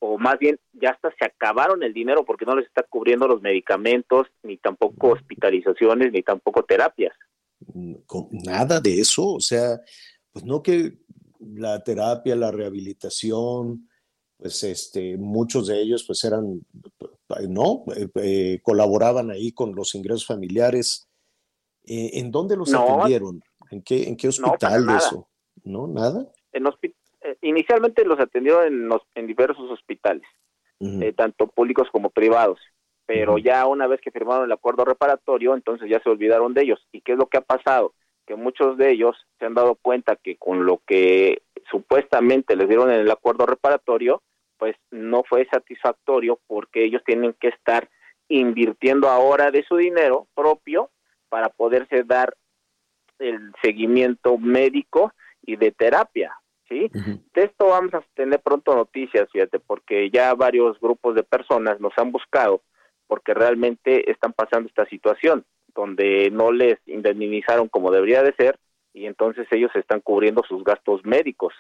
o 0.06 0.18
más 0.18 0.38
bien 0.38 0.60
ya 0.74 0.90
hasta 0.90 1.14
se 1.18 1.26
acabaron 1.26 1.82
el 1.82 1.94
dinero 1.94 2.26
porque 2.26 2.46
no 2.46 2.58
les 2.58 2.68
está 2.68 2.84
cubriendo 2.84 3.26
los 3.26 3.42
medicamentos, 3.42 4.28
ni 4.44 4.58
tampoco 4.58 5.12
hospitalizaciones, 5.12 6.12
ni 6.12 6.22
tampoco 6.24 6.64
terapias. 6.64 7.14
Con 8.06 8.28
nada 8.32 8.82
de 8.82 9.00
eso, 9.00 9.26
o 9.26 9.40
sea, 9.40 9.80
pues 10.34 10.44
no 10.44 10.62
que 10.62 10.98
la 11.40 11.82
terapia, 11.82 12.36
la 12.36 12.52
rehabilitación, 12.52 13.88
pues 14.36 14.62
este, 14.64 15.16
muchos 15.16 15.68
de 15.68 15.82
ellos 15.82 16.04
pues 16.06 16.22
eran, 16.26 16.60
no, 17.48 17.86
Eh, 17.96 18.10
eh, 18.16 18.60
colaboraban 18.62 19.32
ahí 19.32 19.54
con 19.54 19.74
los 19.74 19.96
ingresos 19.96 20.26
familiares. 20.26 21.08
Eh, 21.86 22.12
¿En 22.20 22.32
dónde 22.32 22.56
los 22.56 22.70
No. 22.72 22.84
atendieron? 22.84 23.42
¿En 23.72 23.82
qué, 23.82 24.08
en 24.08 24.16
qué 24.18 24.28
No, 24.40 24.48
hospital 24.52 24.82
de 24.82 24.94
nada. 24.94 24.98
eso? 25.00 25.28
¿No? 25.64 25.88
¿Nada? 25.88 26.26
En 26.52 26.68
eh, 26.68 27.38
inicialmente 27.42 28.06
los 28.06 28.20
atendió 28.20 28.64
en, 28.64 28.88
los- 28.88 29.02
en 29.16 29.28
diversos 29.28 29.70
hospitales, 29.72 30.24
eh, 30.80 31.14
tanto 31.14 31.48
públicos 31.48 31.88
como 31.92 32.10
privados, 32.10 32.60
pero 33.06 33.38
ya 33.38 33.66
una 33.66 33.88
vez 33.88 34.02
que 34.02 34.12
firmaron 34.12 34.46
el 34.46 34.52
acuerdo 34.52 34.84
reparatorio, 34.86 35.54
entonces 35.54 35.90
ya 35.90 36.02
se 36.02 36.10
olvidaron 36.10 36.54
de 36.54 36.64
ellos. 36.64 36.86
¿Y 36.92 37.02
qué 37.02 37.14
es 37.14 37.18
lo 37.18 37.28
que 37.28 37.38
ha 37.38 37.42
pasado? 37.42 37.94
Que 38.28 38.36
muchos 38.36 38.78
de 38.78 38.92
ellos 38.92 39.16
se 39.40 39.46
han 39.46 39.54
dado 39.54 39.76
cuenta 39.76 40.16
que 40.18 40.36
con 40.38 40.66
lo 40.66 40.82
que 40.86 41.42
supuestamente 41.72 42.56
les 42.56 42.68
dieron 42.68 42.92
en 42.92 43.00
el 43.02 43.12
acuerdo 43.12 43.46
reparatorio, 43.46 44.22
pues 44.58 44.76
no 44.92 45.24
fue 45.24 45.46
satisfactorio 45.52 46.40
porque 46.48 46.84
ellos 46.86 47.02
tienen 47.06 47.34
que 47.40 47.48
estar 47.50 47.90
invirtiendo 48.30 49.10
ahora 49.10 49.52
de 49.52 49.64
su 49.64 49.76
dinero 49.78 50.28
propio 50.36 50.90
para 51.34 51.50
poderse 51.50 52.04
dar 52.04 52.38
el 53.18 53.52
seguimiento 53.64 54.38
médico 54.38 55.12
y 55.42 55.56
de 55.56 55.72
terapia, 55.72 56.32
¿sí? 56.70 56.92
De 57.34 57.46
esto 57.46 57.70
vamos 57.70 57.92
a 57.96 58.06
tener 58.14 58.40
pronto 58.40 58.76
noticias, 58.76 59.28
fíjate, 59.32 59.58
porque 59.60 60.12
ya 60.12 60.36
varios 60.36 60.80
grupos 60.80 61.16
de 61.16 61.24
personas 61.24 61.80
nos 61.80 61.92
han 61.98 62.12
buscado 62.12 62.62
porque 63.08 63.34
realmente 63.34 64.12
están 64.12 64.34
pasando 64.34 64.70
esta 64.70 64.86
situación, 64.86 65.44
donde 65.74 66.30
no 66.30 66.52
les 66.52 66.78
indemnizaron 66.86 67.68
como 67.68 67.90
debería 67.90 68.22
de 68.22 68.36
ser 68.36 68.60
y 68.94 69.08
entonces 69.08 69.48
ellos 69.50 69.72
están 69.74 70.02
cubriendo 70.02 70.44
sus 70.48 70.64
gastos 70.64 71.04
médicos. 71.04 71.56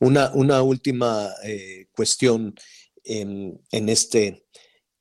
Una, 0.00 0.32
una 0.34 0.60
última 0.64 1.28
eh, 1.44 1.86
cuestión 1.94 2.52
en, 3.04 3.60
en 3.70 3.88
este, 3.88 4.42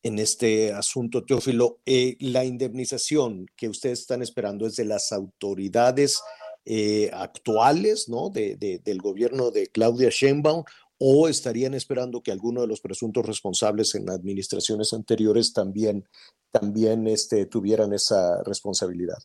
en 0.04 0.20
este 0.20 0.74
asunto, 0.74 1.24
Teófilo. 1.26 1.80
Eh, 1.86 2.16
la 2.20 2.44
indemnización 2.46 3.48
que 3.56 3.70
ustedes 3.70 4.02
están 4.02 4.22
esperando 4.22 4.68
es 4.68 4.76
de 4.76 4.86
las 4.86 5.12
autoridades 5.12 6.22
eh, 6.66 7.10
actuales, 7.14 8.08
¿no? 8.10 8.30
De, 8.30 8.56
de- 8.56 8.80
del 8.80 9.00
gobierno 9.02 9.50
de 9.52 9.68
Claudia 9.68 10.10
Sheinbaum, 10.10 10.64
o 11.00 11.28
estarían 11.28 11.74
esperando 11.74 12.22
que 12.22 12.32
alguno 12.32 12.62
de 12.62 12.68
los 12.68 12.80
presuntos 12.80 13.26
responsables 13.26 13.96
en 13.96 14.10
administraciones 14.10 14.94
anteriores 14.94 15.52
también, 15.52 16.08
también 16.52 17.08
este, 17.08 17.46
tuvieran 17.46 17.92
esa 17.94 18.42
responsabilidad. 18.44 19.18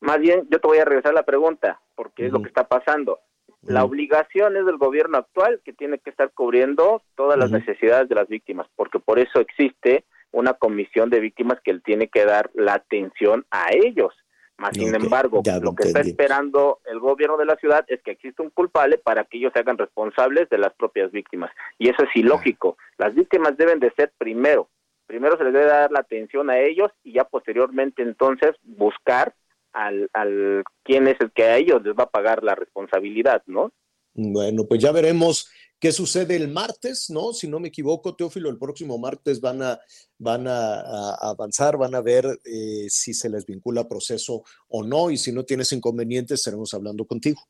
Más 0.00 0.18
bien, 0.18 0.46
yo 0.50 0.58
te 0.60 0.66
voy 0.66 0.78
a 0.78 0.84
regresar 0.86 1.12
la 1.12 1.24
pregunta, 1.24 1.82
porque 1.94 2.26
es 2.26 2.32
lo 2.32 2.40
que 2.40 2.48
está 2.48 2.66
pasando. 2.66 3.18
La 3.62 3.84
obligación 3.84 4.56
es 4.56 4.64
del 4.64 4.78
gobierno 4.78 5.18
actual 5.18 5.60
que 5.64 5.72
tiene 5.72 5.98
que 5.98 6.10
estar 6.10 6.30
cubriendo 6.32 7.02
todas 7.14 7.38
las 7.38 7.50
necesidades 7.50 8.08
de 8.08 8.14
las 8.14 8.28
víctimas, 8.28 8.66
porque 8.74 8.98
por 8.98 9.18
eso 9.18 9.38
existe 9.40 10.04
una 10.32 10.54
comisión 10.54 11.10
de 11.10 11.20
víctimas 11.20 11.60
que 11.62 11.70
él 11.70 11.82
tiene 11.82 12.08
que 12.08 12.24
dar 12.24 12.50
la 12.54 12.74
atención 12.74 13.44
a 13.50 13.66
ellos. 13.72 14.14
Más 14.56 14.76
sin 14.76 14.94
embargo, 14.94 15.42
lo 15.44 15.60
lo 15.60 15.74
que 15.74 15.88
está 15.88 16.00
esperando 16.00 16.80
el 16.84 17.00
gobierno 17.00 17.38
de 17.38 17.46
la 17.46 17.56
ciudad 17.56 17.84
es 17.88 18.02
que 18.02 18.10
exista 18.10 18.42
un 18.42 18.50
culpable 18.50 18.98
para 18.98 19.24
que 19.24 19.38
ellos 19.38 19.52
se 19.54 19.60
hagan 19.60 19.78
responsables 19.78 20.50
de 20.50 20.58
las 20.58 20.74
propias 20.74 21.10
víctimas. 21.12 21.50
Y 21.78 21.88
eso 21.88 22.02
es 22.02 22.10
ilógico. 22.14 22.76
Las 22.98 23.14
víctimas 23.14 23.56
deben 23.56 23.80
de 23.80 23.90
ser 23.92 24.12
primero. 24.18 24.68
Primero 25.06 25.38
se 25.38 25.44
les 25.44 25.54
debe 25.54 25.64
dar 25.64 25.90
la 25.90 26.00
atención 26.00 26.50
a 26.50 26.58
ellos 26.58 26.92
y 27.02 27.14
ya 27.14 27.24
posteriormente 27.24 28.02
entonces 28.02 28.54
buscar 28.62 29.34
al, 29.72 30.08
al 30.12 30.64
quién 30.82 31.08
es 31.08 31.16
el 31.20 31.32
que 31.32 31.44
a 31.44 31.56
ellos 31.56 31.82
les 31.82 31.94
va 31.94 32.04
a 32.04 32.10
pagar 32.10 32.42
la 32.42 32.54
responsabilidad, 32.54 33.42
¿no? 33.46 33.72
Bueno, 34.12 34.66
pues 34.66 34.82
ya 34.82 34.92
veremos 34.92 35.50
qué 35.78 35.92
sucede 35.92 36.36
el 36.36 36.48
martes, 36.48 37.10
¿no? 37.10 37.32
Si 37.32 37.48
no 37.48 37.60
me 37.60 37.68
equivoco, 37.68 38.14
Teófilo, 38.14 38.50
el 38.50 38.58
próximo 38.58 38.98
martes 38.98 39.40
van 39.40 39.62
a, 39.62 39.80
van 40.18 40.46
a, 40.46 40.80
a 40.80 41.30
avanzar, 41.30 41.78
van 41.78 41.94
a 41.94 42.00
ver 42.00 42.26
eh, 42.44 42.86
si 42.88 43.14
se 43.14 43.30
les 43.30 43.46
vincula 43.46 43.88
proceso 43.88 44.42
o 44.68 44.82
no, 44.82 45.10
y 45.10 45.16
si 45.16 45.32
no 45.32 45.44
tienes 45.44 45.72
inconvenientes, 45.72 46.40
estaremos 46.40 46.74
hablando 46.74 47.06
contigo. 47.06 47.40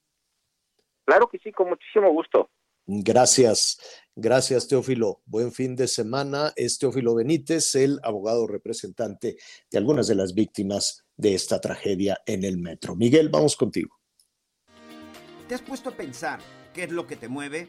Claro 1.05 1.29
que 1.29 1.39
sí, 1.39 1.51
con 1.51 1.71
muchísimo 1.71 2.13
gusto. 2.13 2.51
Gracias, 2.87 3.79
gracias 4.17 4.67
Teófilo. 4.67 5.23
Buen 5.27 5.53
fin 5.53 5.77
de 5.77 5.87
semana. 5.87 6.53
Es 6.57 6.79
Teófilo 6.79 7.15
Benítez, 7.15 7.75
el 7.75 8.01
abogado 8.03 8.47
representante 8.47 9.37
de 9.71 9.79
algunas 9.79 10.09
de 10.09 10.17
las 10.17 10.35
víctimas 10.35 11.05
de 11.21 11.35
esta 11.35 11.61
tragedia 11.61 12.21
en 12.27 12.45
el 12.45 12.59
metro. 12.59 12.97
Miguel, 12.97 13.29
vamos 13.29 13.57
contigo. 13.57 14.01
¿Te 15.49 15.55
has 15.55 15.63
puesto 15.63 15.91
a 15.91 15.97
pensar 15.97 16.41
qué 16.73 16.85
es 16.85 16.91
lo 16.91 17.07
que 17.07 17.17
te 17.17 17.29
mueve? 17.29 17.69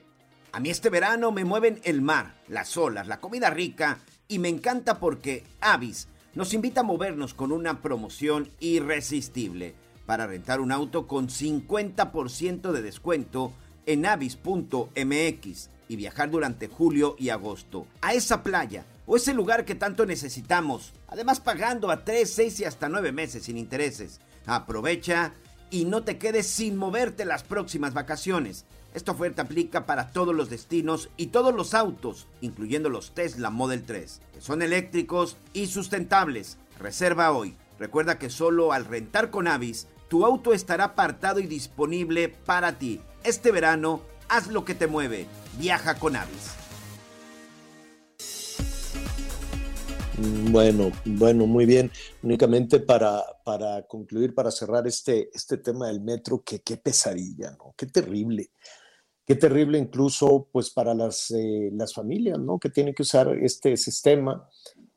A 0.51 0.59
mí 0.59 0.69
este 0.69 0.89
verano 0.89 1.31
me 1.31 1.45
mueven 1.45 1.79
el 1.83 2.01
mar, 2.01 2.35
las 2.47 2.75
olas, 2.77 3.07
la 3.07 3.19
comida 3.19 3.49
rica 3.49 3.99
y 4.27 4.39
me 4.39 4.49
encanta 4.49 4.99
porque 4.99 5.43
Avis 5.61 6.07
nos 6.35 6.53
invita 6.53 6.81
a 6.81 6.83
movernos 6.83 7.33
con 7.33 7.51
una 7.51 7.81
promoción 7.81 8.49
irresistible 8.59 9.75
para 10.05 10.27
rentar 10.27 10.59
un 10.59 10.71
auto 10.71 11.07
con 11.07 11.29
50% 11.29 12.71
de 12.71 12.81
descuento 12.81 13.53
en 13.85 14.05
avis.mx 14.05 15.69
y 15.87 15.95
viajar 15.95 16.29
durante 16.29 16.67
julio 16.67 17.15
y 17.17 17.29
agosto 17.29 17.87
a 18.01 18.13
esa 18.13 18.43
playa 18.43 18.85
o 19.05 19.15
ese 19.17 19.33
lugar 19.33 19.65
que 19.65 19.75
tanto 19.75 20.05
necesitamos, 20.05 20.93
además 21.07 21.39
pagando 21.39 21.91
a 21.91 22.03
3, 22.03 22.31
6 22.31 22.59
y 22.61 22.65
hasta 22.65 22.89
9 22.89 23.11
meses 23.11 23.43
sin 23.43 23.57
intereses. 23.57 24.19
Aprovecha 24.45 25.33
y 25.69 25.85
no 25.85 26.03
te 26.03 26.17
quedes 26.17 26.47
sin 26.47 26.77
moverte 26.77 27.25
las 27.25 27.43
próximas 27.43 27.93
vacaciones. 27.93 28.65
Esta 28.93 29.13
oferta 29.13 29.43
aplica 29.43 29.85
para 29.85 30.11
todos 30.11 30.35
los 30.35 30.49
destinos 30.49 31.09
y 31.15 31.27
todos 31.27 31.55
los 31.55 31.73
autos, 31.73 32.27
incluyendo 32.41 32.89
los 32.89 33.11
Tesla 33.11 33.49
Model 33.49 33.83
3, 33.83 34.21
que 34.33 34.41
son 34.41 34.61
eléctricos 34.61 35.37
y 35.53 35.67
sustentables. 35.67 36.57
Reserva 36.77 37.31
hoy. 37.31 37.55
Recuerda 37.79 38.19
que 38.19 38.29
solo 38.29 38.73
al 38.73 38.85
rentar 38.85 39.31
con 39.31 39.47
Avis, 39.47 39.87
tu 40.09 40.25
auto 40.25 40.53
estará 40.53 40.83
apartado 40.83 41.39
y 41.39 41.47
disponible 41.47 42.27
para 42.29 42.77
ti. 42.77 42.99
Este 43.23 43.51
verano, 43.51 44.01
haz 44.27 44.47
lo 44.47 44.65
que 44.65 44.75
te 44.75 44.87
mueve. 44.87 45.25
Viaja 45.57 45.95
con 45.95 46.17
Avis. 46.17 46.60
Bueno, 50.51 50.91
bueno, 51.05 51.47
muy 51.47 51.65
bien. 51.65 51.89
Únicamente 52.21 52.79
para, 52.79 53.23
para 53.43 53.87
concluir, 53.87 54.35
para 54.35 54.51
cerrar 54.51 54.85
este, 54.85 55.29
este 55.33 55.57
tema 55.57 55.87
del 55.87 56.01
metro, 56.01 56.43
que 56.43 56.59
qué 56.59 56.77
pesadilla, 56.77 57.51
¿no? 57.51 57.73
Qué 57.75 57.87
terrible. 57.87 58.51
Qué 59.25 59.35
terrible 59.35 59.77
incluso 59.77 60.47
pues 60.51 60.69
para 60.69 60.93
las, 60.93 61.31
eh, 61.31 61.69
las 61.73 61.93
familias, 61.93 62.37
¿no? 62.37 62.59
Que 62.59 62.69
tienen 62.69 62.93
que 62.93 63.03
usar 63.03 63.29
este 63.41 63.77
sistema. 63.77 64.47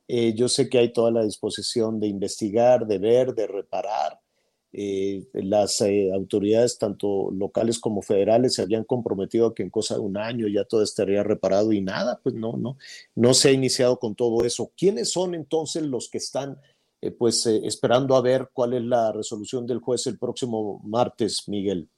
Eh, 0.08 0.34
yo 0.34 0.48
sé 0.48 0.68
que 0.68 0.78
hay 0.78 0.92
toda 0.92 1.10
la 1.10 1.24
disposición 1.24 2.00
de 2.00 2.08
investigar, 2.08 2.86
de 2.86 2.98
ver, 2.98 3.34
de 3.34 3.46
reparar. 3.46 4.20
Eh, 4.76 5.28
las 5.34 5.80
eh, 5.82 6.10
autoridades, 6.12 6.78
tanto 6.78 7.30
locales 7.30 7.78
como 7.78 8.02
federales, 8.02 8.54
se 8.54 8.62
habían 8.62 8.82
comprometido 8.82 9.46
a 9.46 9.54
que 9.54 9.62
en 9.62 9.70
cosa 9.70 9.94
de 9.94 10.00
un 10.00 10.16
año 10.16 10.48
ya 10.48 10.64
todo 10.64 10.82
estaría 10.82 11.22
reparado 11.22 11.72
y 11.72 11.80
nada, 11.80 12.18
pues 12.24 12.34
no, 12.34 12.56
no, 12.56 12.76
no 13.14 13.34
se 13.34 13.50
ha 13.50 13.52
iniciado 13.52 14.00
con 14.00 14.16
todo 14.16 14.44
eso. 14.44 14.72
¿Quiénes 14.76 15.12
son 15.12 15.36
entonces 15.36 15.84
los 15.84 16.10
que 16.10 16.18
están 16.18 16.58
eh, 17.00 17.12
pues 17.12 17.46
esperando 17.46 18.16
a 18.16 18.20
ver 18.20 18.50
cuál 18.52 18.72
es 18.74 18.82
la 18.82 19.12
resolución 19.12 19.64
del 19.64 19.78
juez 19.78 20.08
el 20.08 20.18
próximo 20.18 20.80
martes, 20.84 21.44
Miguel? 21.46 21.88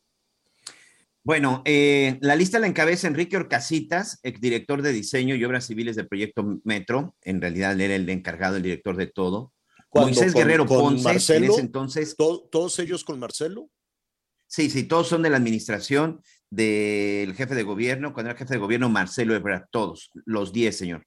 Bueno, 1.25 1.65
la 1.65 2.37
lista 2.37 2.59
la 2.61 2.69
encabeza 2.69 3.09
Enrique 3.09 3.37
Orcasitas, 3.37 4.21
exdirector 4.23 4.83
de 4.83 4.93
diseño 4.93 5.35
y 5.35 5.45
obras 5.45 5.67
civiles 5.67 5.97
del 5.97 6.07
proyecto 6.07 6.61
Metro. 6.63 7.17
En 7.23 7.41
realidad, 7.41 7.73
él 7.73 7.81
era 7.81 7.97
el 7.97 8.09
encargado, 8.11 8.59
el 8.59 8.63
director 8.63 8.97
de 8.97 9.07
todo. 9.09 9.53
Moisés 10.03 10.33
¿Con- 10.33 10.43
Guerrero 10.43 10.67
con 10.67 10.79
Ponce, 10.79 10.99
en 11.09 11.15
Marcelo? 11.15 11.53
ese 11.53 11.61
entonces. 11.61 12.17
¿Todos 12.17 12.79
ellos 12.79 13.05
con 13.05 13.19
Marcelo? 13.19 13.71
Sí, 14.47 14.71
sí, 14.71 14.85
todos 14.85 15.09
son 15.09 15.23
de 15.23 15.31
la 15.31 15.37
administración 15.39 16.21
del 16.51 17.35
jefe 17.35 17.55
de 17.55 17.63
gobierno, 17.65 18.13
cuando 18.15 18.31
era 18.31 18.39
jefe 18.39 18.55
de 18.55 18.61
gobierno 18.61 18.89
Marcelo 18.89 19.35
Ebrard, 19.35 19.65
todos, 19.73 20.11
los 20.25 20.53
10, 20.53 20.77
señor. 20.77 21.05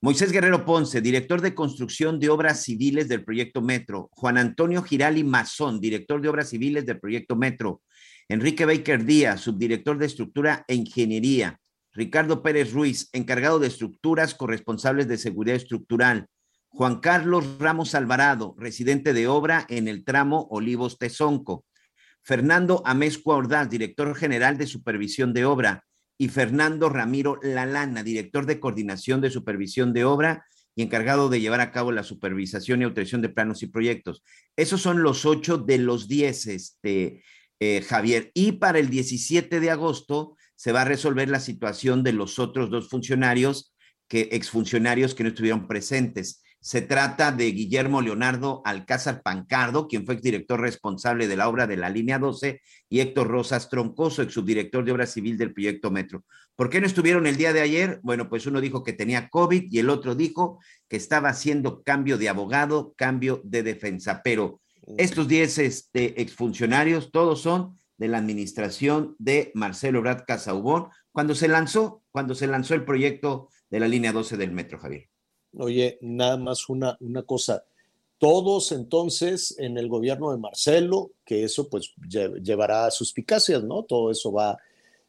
Moisés 0.00 0.32
Guerrero 0.32 0.64
Ponce, 0.66 1.00
director 1.00 1.40
de 1.40 1.54
construcción 1.54 2.18
de 2.18 2.28
obras 2.28 2.62
civiles 2.62 3.08
del 3.08 3.24
proyecto 3.24 3.62
Metro. 3.62 4.08
Juan 4.12 4.36
Antonio 4.36 4.82
Girali 4.82 5.24
Mazón, 5.24 5.80
director 5.80 6.20
de 6.20 6.28
obras 6.28 6.50
civiles 6.50 6.84
del 6.84 7.00
proyecto 7.00 7.36
Metro. 7.36 7.80
Enrique 8.28 8.64
Baker 8.66 9.04
Díaz, 9.04 9.40
subdirector 9.42 9.96
de 9.96 10.06
estructura 10.06 10.64
e 10.68 10.74
ingeniería. 10.74 11.58
Ricardo 11.92 12.42
Pérez 12.42 12.72
Ruiz, 12.72 13.08
encargado 13.12 13.58
de 13.60 13.68
estructuras, 13.68 14.34
corresponsables 14.34 15.06
de 15.08 15.16
seguridad 15.16 15.56
estructural. 15.56 16.26
Juan 16.76 16.98
Carlos 16.98 17.44
Ramos 17.60 17.94
Alvarado, 17.94 18.56
residente 18.58 19.12
de 19.12 19.28
obra 19.28 19.64
en 19.68 19.86
el 19.86 20.02
tramo 20.02 20.48
Olivos 20.50 20.98
Tezonco. 20.98 21.64
Fernando 22.20 22.82
Amezcua 22.84 23.36
Ordaz, 23.36 23.70
director 23.70 24.12
general 24.16 24.58
de 24.58 24.66
supervisión 24.66 25.32
de 25.32 25.44
obra, 25.44 25.84
y 26.18 26.30
Fernando 26.30 26.88
Ramiro 26.88 27.38
Lalana, 27.42 28.02
director 28.02 28.44
de 28.44 28.58
coordinación 28.58 29.20
de 29.20 29.30
supervisión 29.30 29.92
de 29.92 30.04
obra 30.04 30.46
y 30.74 30.82
encargado 30.82 31.28
de 31.28 31.40
llevar 31.40 31.60
a 31.60 31.70
cabo 31.70 31.92
la 31.92 32.02
supervisación 32.02 32.80
y 32.80 32.84
autorización 32.86 33.22
de 33.22 33.28
planos 33.28 33.62
y 33.62 33.68
proyectos. 33.68 34.24
Esos 34.56 34.82
son 34.82 35.04
los 35.04 35.26
ocho 35.26 35.58
de 35.58 35.78
los 35.78 36.08
diez, 36.08 36.48
este, 36.48 37.22
eh, 37.60 37.82
Javier. 37.82 38.32
Y 38.34 38.52
para 38.52 38.80
el 38.80 38.90
17 38.90 39.60
de 39.60 39.70
agosto 39.70 40.36
se 40.56 40.72
va 40.72 40.82
a 40.82 40.86
resolver 40.86 41.28
la 41.28 41.38
situación 41.38 42.02
de 42.02 42.14
los 42.14 42.40
otros 42.40 42.68
dos 42.68 42.88
funcionarios, 42.88 43.76
que, 44.08 44.30
exfuncionarios 44.32 45.14
que 45.14 45.22
no 45.22 45.28
estuvieron 45.28 45.68
presentes. 45.68 46.40
Se 46.64 46.80
trata 46.80 47.30
de 47.30 47.52
Guillermo 47.52 48.00
Leonardo 48.00 48.62
Alcázar 48.64 49.20
Pancardo, 49.20 49.86
quien 49.86 50.06
fue 50.06 50.14
exdirector 50.14 50.62
responsable 50.62 51.28
de 51.28 51.36
la 51.36 51.46
obra 51.46 51.66
de 51.66 51.76
la 51.76 51.90
línea 51.90 52.18
12, 52.18 52.62
y 52.88 53.00
Héctor 53.00 53.28
Rosas 53.28 53.68
Troncoso, 53.68 54.22
ex 54.22 54.32
subdirector 54.32 54.82
de 54.82 54.92
obra 54.92 55.06
civil 55.06 55.36
del 55.36 55.52
proyecto 55.52 55.90
Metro. 55.90 56.24
¿Por 56.56 56.70
qué 56.70 56.80
no 56.80 56.86
estuvieron 56.86 57.26
el 57.26 57.36
día 57.36 57.52
de 57.52 57.60
ayer? 57.60 58.00
Bueno, 58.02 58.30
pues 58.30 58.46
uno 58.46 58.62
dijo 58.62 58.82
que 58.82 58.94
tenía 58.94 59.28
COVID 59.28 59.70
y 59.70 59.78
el 59.78 59.90
otro 59.90 60.14
dijo 60.14 60.58
que 60.88 60.96
estaba 60.96 61.28
haciendo 61.28 61.82
cambio 61.82 62.16
de 62.16 62.30
abogado, 62.30 62.94
cambio 62.96 63.42
de 63.44 63.62
defensa. 63.62 64.22
Pero 64.24 64.62
estos 64.96 65.28
10 65.28 65.58
este, 65.58 66.22
exfuncionarios, 66.22 67.12
todos 67.12 67.42
son 67.42 67.78
de 67.98 68.08
la 68.08 68.16
administración 68.16 69.16
de 69.18 69.52
Marcelo 69.52 70.00
Brad 70.00 70.22
Casaubón, 70.26 70.88
cuando 71.12 71.34
se 71.34 71.46
lanzó, 71.46 72.02
cuando 72.10 72.34
se 72.34 72.46
lanzó 72.46 72.72
el 72.72 72.86
proyecto 72.86 73.50
de 73.68 73.80
la 73.80 73.86
línea 73.86 74.14
12 74.14 74.38
del 74.38 74.52
Metro, 74.52 74.78
Javier. 74.78 75.10
Oye, 75.56 75.98
nada 76.00 76.36
más 76.36 76.68
una, 76.68 76.96
una 77.00 77.22
cosa. 77.22 77.64
Todos 78.18 78.72
entonces 78.72 79.54
en 79.58 79.76
el 79.76 79.88
gobierno 79.88 80.30
de 80.32 80.38
Marcelo, 80.38 81.12
que 81.24 81.44
eso 81.44 81.68
pues 81.68 81.92
lle- 82.08 82.42
llevará 82.42 82.86
a 82.86 82.90
suspicacias, 82.90 83.62
¿no? 83.62 83.82
Todo 83.84 84.10
eso 84.10 84.32
va, 84.32 84.56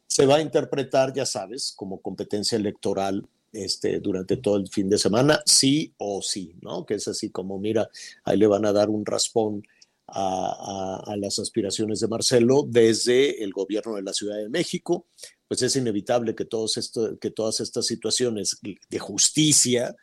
se 0.06 0.26
va 0.26 0.36
a 0.36 0.40
interpretar, 0.42 1.12
ya 1.14 1.24
sabes, 1.26 1.72
como 1.74 2.00
competencia 2.00 2.56
electoral 2.56 3.26
este, 3.52 4.00
durante 4.00 4.36
todo 4.36 4.56
el 4.56 4.68
fin 4.68 4.88
de 4.88 4.98
semana, 4.98 5.40
sí 5.46 5.92
o 5.98 6.20
sí, 6.20 6.54
¿no? 6.60 6.84
Que 6.84 6.94
es 6.94 7.08
así 7.08 7.30
como, 7.30 7.58
mira, 7.58 7.88
ahí 8.24 8.36
le 8.36 8.46
van 8.46 8.66
a 8.66 8.72
dar 8.72 8.90
un 8.90 9.06
raspón 9.06 9.66
a, 10.08 11.02
a- 11.06 11.12
a 11.12 11.16
las 11.16 11.38
aspiraciones 11.38 12.00
de 12.00 12.08
Marcelo 12.08 12.64
desde 12.68 13.42
el 13.42 13.52
gobierno 13.52 13.94
de 13.96 14.02
la 14.02 14.12
Ciudad 14.12 14.36
de 14.36 14.48
México, 14.48 15.06
pues 15.48 15.62
es 15.62 15.74
inevitable 15.76 16.34
que, 16.34 16.44
todos 16.44 16.76
esto, 16.76 17.18
que 17.18 17.30
todas 17.30 17.60
estas 17.60 17.86
situaciones 17.86 18.58
de 18.90 18.98
justicia 18.98 19.96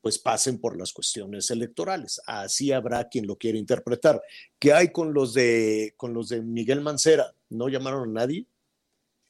pues 0.00 0.18
pasen 0.18 0.58
por 0.58 0.76
las 0.78 0.92
cuestiones 0.92 1.50
electorales. 1.50 2.20
Así 2.26 2.72
habrá 2.72 3.08
quien 3.08 3.26
lo 3.26 3.36
quiera 3.36 3.58
interpretar. 3.58 4.22
¿Qué 4.58 4.72
hay 4.72 4.90
con 4.90 5.12
los 5.12 5.34
de, 5.34 5.94
con 5.96 6.14
los 6.14 6.28
de 6.28 6.42
Miguel 6.42 6.80
Mancera? 6.80 7.34
¿No 7.48 7.68
llamaron 7.68 8.10
a 8.10 8.20
nadie? 8.20 8.46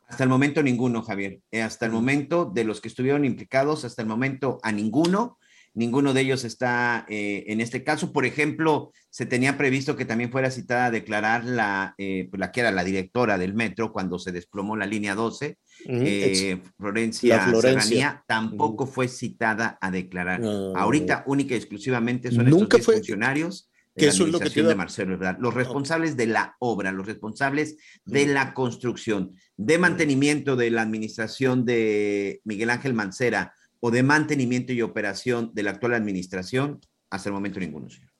Hasta 0.07 0.25
el 0.25 0.31
momento 0.31 0.63
ninguno, 0.63 1.03
Javier. 1.03 1.41
Eh, 1.51 1.63
hasta 1.63 1.87
el 1.87 1.93
momento 1.93 2.47
de 2.47 2.65
los 2.65 2.81
que 2.81 2.89
estuvieron 2.89 3.25
implicados, 3.25 3.85
hasta 3.85 4.03
el 4.03 4.09
momento 4.09 4.59
a 4.63 4.73
ninguno. 4.73 5.39
Ninguno 5.75 6.13
de 6.13 6.23
ellos 6.23 6.45
está 6.45 7.07
eh, 7.09 7.45
en 7.49 7.61
este 7.61 7.85
caso. 7.85 8.13
Por 8.13 8.27
ejemplo, 8.27 8.93
se 9.11 9.27
tenía 9.27 9.57
previsto 9.57 9.97
que 9.97 10.05
también 10.05 10.31
fuera 10.33 10.51
citada 10.51 10.87
a 10.87 10.91
declarar 10.91 11.45
la, 11.45 11.95
eh, 11.99 12.29
pues, 12.31 12.41
la 12.41 12.51
que 12.53 12.61
era 12.61 12.71
la 12.73 12.85
directora 12.85 13.39
del 13.39 13.55
metro 13.55 13.93
cuando 13.93 14.19
se 14.19 14.33
desplomó 14.33 14.77
la 14.77 14.87
línea 14.87 15.15
12, 15.15 15.59
Ujú, 15.87 15.93
eh, 16.05 16.63
Florencia, 16.77 17.41
Florencia. 17.41 17.81
Serranía, 17.81 18.25
tampoco 18.27 18.87
fue 18.87 19.09
citada 19.09 19.79
a 19.81 19.91
declarar. 19.91 20.41
No. 20.41 20.77
Ahorita, 20.77 21.25
única 21.27 21.55
y 21.55 21.59
exclusivamente 21.59 22.31
son 22.31 22.47
Nunca 22.51 22.77
estos 22.77 22.79
10 22.79 22.85
fue- 22.85 22.95
funcionarios 22.97 23.71
de 23.95 24.01
que 24.01 24.07
la 24.07 24.13
eso 24.13 24.27
es 24.27 24.33
lo 24.33 24.39
que 24.39 24.61
iba- 24.61 24.69
de 24.69 24.75
Marcelo 24.77 25.15
Ebrard, 25.15 25.39
los 25.41 25.55
responsables 25.55 26.17
de 26.17 26.27
la 26.29 26.57
obra, 26.61 26.93
los 26.93 27.07
responsables 27.07 27.77
de 28.05 28.27
la 28.27 28.55
construcción, 28.55 29.33
de 29.57 29.79
mantenimiento 29.79 30.55
de 30.57 30.71
la 30.71 30.83
administración 30.83 31.65
de 31.65 32.41
Miguel 32.45 32.71
Ángel 32.71 32.95
Mancera 32.95 33.53
o 33.81 33.91
de 33.91 34.03
mantenimiento 34.03 34.73
y 34.73 34.83
operación 34.83 35.51
de 35.55 35.63
la 35.63 35.71
actual 35.71 35.95
administración, 35.95 36.81
hasta 37.11 37.29
el 37.29 37.33
momento 37.35 37.61
ninguno, 37.61 37.89
señor. 37.89 38.11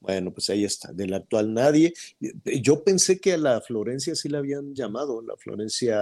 Bueno, 0.00 0.32
pues 0.32 0.48
ahí 0.50 0.64
está, 0.64 0.92
del 0.92 1.12
actual 1.14 1.52
nadie. 1.52 1.92
Yo 2.62 2.84
pensé 2.84 3.20
que 3.20 3.32
a 3.32 3.38
la 3.38 3.60
Florencia 3.60 4.14
sí 4.14 4.28
la 4.28 4.38
habían 4.38 4.74
llamado, 4.74 5.22
la 5.22 5.36
Florencia 5.36 6.00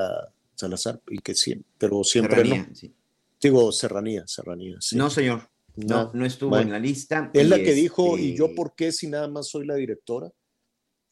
Salazar, 0.54 1.00
y 1.08 1.18
que 1.18 1.34
sí, 1.34 1.62
pero 1.78 2.04
siempre 2.04 2.36
Serranía, 2.36 2.66
no. 2.68 2.74
sí. 2.74 2.94
Digo, 3.40 3.72
Serranía, 3.72 4.24
Serranía. 4.26 4.76
sí. 4.80 4.96
No, 4.96 5.08
señor. 5.10 5.48
No, 5.76 6.04
No. 6.04 6.10
no 6.14 6.26
estuvo 6.26 6.50
Bueno. 6.50 6.64
en 6.66 6.72
la 6.72 6.78
lista. 6.78 7.30
Es 7.34 7.48
la 7.48 7.56
que 7.58 7.72
dijo, 7.74 8.16
este, 8.16 8.28
¿y 8.28 8.36
yo 8.36 8.54
por 8.54 8.74
qué 8.74 8.92
si 8.92 9.08
nada 9.08 9.28
más 9.28 9.48
soy 9.48 9.66
la 9.66 9.74
directora? 9.76 10.30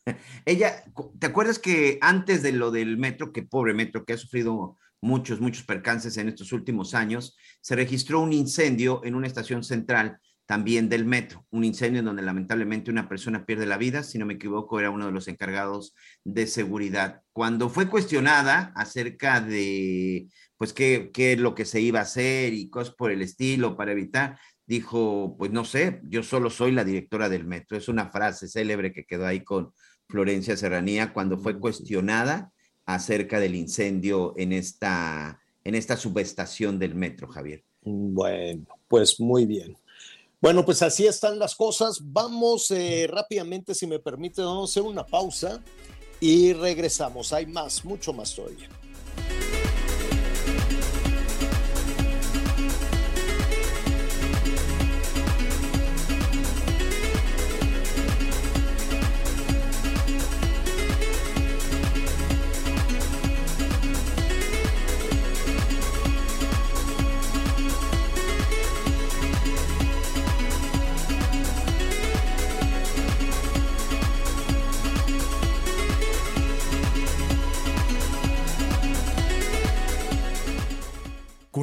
Ella, 0.46 0.84
¿te 1.18 1.26
acuerdas 1.26 1.58
que 1.58 1.98
antes 2.00 2.42
de 2.42 2.52
lo 2.52 2.70
del 2.70 2.96
metro, 2.98 3.32
que 3.32 3.42
pobre 3.42 3.72
metro, 3.74 4.04
que 4.04 4.14
ha 4.14 4.18
sufrido 4.18 4.76
muchos, 5.00 5.40
muchos 5.40 5.64
percances 5.64 6.16
en 6.16 6.28
estos 6.28 6.52
últimos 6.52 6.94
años, 6.94 7.36
se 7.60 7.76
registró 7.76 8.20
un 8.20 8.32
incendio 8.32 9.00
en 9.04 9.14
una 9.14 9.26
estación 9.26 9.62
central 9.62 10.18
también 10.46 10.88
del 10.88 11.06
metro, 11.06 11.46
un 11.50 11.64
incendio 11.64 12.00
en 12.00 12.04
donde 12.04 12.22
lamentablemente 12.22 12.90
una 12.90 13.08
persona 13.08 13.46
pierde 13.46 13.64
la 13.64 13.78
vida, 13.78 14.02
si 14.02 14.18
no 14.18 14.26
me 14.26 14.34
equivoco, 14.34 14.78
era 14.78 14.90
uno 14.90 15.06
de 15.06 15.12
los 15.12 15.26
encargados 15.28 15.94
de 16.22 16.46
seguridad. 16.46 17.22
Cuando 17.32 17.70
fue 17.70 17.88
cuestionada 17.88 18.72
acerca 18.76 19.40
de, 19.40 20.28
pues, 20.58 20.72
qué, 20.74 21.10
qué 21.14 21.32
es 21.32 21.38
lo 21.38 21.54
que 21.54 21.64
se 21.64 21.80
iba 21.80 22.00
a 22.00 22.02
hacer 22.02 22.52
y 22.52 22.68
cosas 22.68 22.94
por 22.94 23.10
el 23.10 23.22
estilo 23.22 23.76
para 23.76 23.92
evitar, 23.92 24.38
dijo, 24.66 25.34
pues 25.38 25.50
no 25.50 25.64
sé, 25.64 26.00
yo 26.04 26.22
solo 26.22 26.50
soy 26.50 26.72
la 26.72 26.84
directora 26.84 27.28
del 27.28 27.46
metro. 27.46 27.76
Es 27.76 27.88
una 27.88 28.10
frase 28.10 28.48
célebre 28.48 28.92
que 28.92 29.04
quedó 29.04 29.26
ahí 29.26 29.42
con 29.42 29.72
Florencia 30.08 30.56
Serranía 30.56 31.12
cuando 31.12 31.38
fue 31.38 31.58
cuestionada 31.58 32.50
acerca 32.86 33.40
del 33.40 33.54
incendio 33.54 34.34
en 34.36 34.52
esta, 34.52 35.40
en 35.64 35.74
esta 35.74 35.96
subestación 35.96 36.78
del 36.78 36.94
metro, 36.94 37.28
Javier. 37.28 37.64
Bueno, 37.82 38.66
pues 38.88 39.20
muy 39.20 39.46
bien. 39.46 39.76
Bueno, 40.40 40.64
pues 40.64 40.82
así 40.82 41.06
están 41.06 41.38
las 41.38 41.54
cosas. 41.54 42.00
Vamos 42.02 42.70
eh, 42.70 43.06
rápidamente, 43.10 43.74
si 43.74 43.86
me 43.86 43.98
permite, 43.98 44.42
vamos 44.42 44.70
a 44.70 44.72
hacer 44.72 44.82
una 44.82 45.06
pausa 45.06 45.62
y 46.20 46.52
regresamos. 46.52 47.32
Hay 47.32 47.46
más, 47.46 47.84
mucho 47.84 48.12
más 48.12 48.34
todavía. 48.34 48.68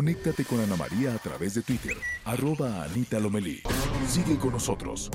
Conéctate 0.01 0.45
con 0.45 0.59
Ana 0.59 0.75
María 0.75 1.13
a 1.13 1.19
través 1.19 1.53
de 1.53 1.61
Twitter, 1.61 1.95
arroba 2.25 2.81
Anita 2.85 3.19
Lomelí. 3.19 3.61
Sigue 4.07 4.35
con 4.39 4.53
nosotros. 4.53 5.11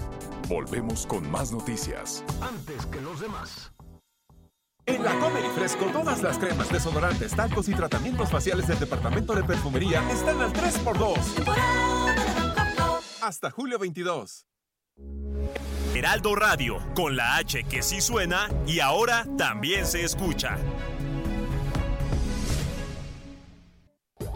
Volvemos 0.47 1.09
con 1.09 1.29
más 1.29 1.51
noticias. 1.51 2.23
Antes 2.41 2.87
que 2.87 3.01
los 3.01 3.19
demás. 3.19 3.73
En 4.87 5.03
la 5.03 5.19
Comer 5.19 5.45
y 5.45 5.49
Fresco, 5.57 5.87
todas 5.87 6.23
las 6.23 6.39
cremas, 6.39 6.71
desodorantes, 6.71 7.35
talcos 7.35 7.69
y 7.69 7.75
tratamientos 7.75 8.31
faciales 8.31 8.69
del 8.69 8.79
departamento 8.79 9.35
de 9.35 9.43
perfumería 9.43 10.09
están 10.09 10.41
al 10.41 10.53
3x2. 10.53 11.19
Hasta 13.23 13.51
julio 13.51 13.81
22. 13.81 14.47
Heraldo 15.97 16.37
Radio, 16.37 16.77
con 16.95 17.17
la 17.17 17.39
H 17.39 17.65
que 17.65 17.83
sí 17.83 18.01
suena 18.01 18.49
y 18.69 18.79
ahora 18.79 19.27
también 19.37 19.85
se 19.85 20.05
escucha. 20.05 20.59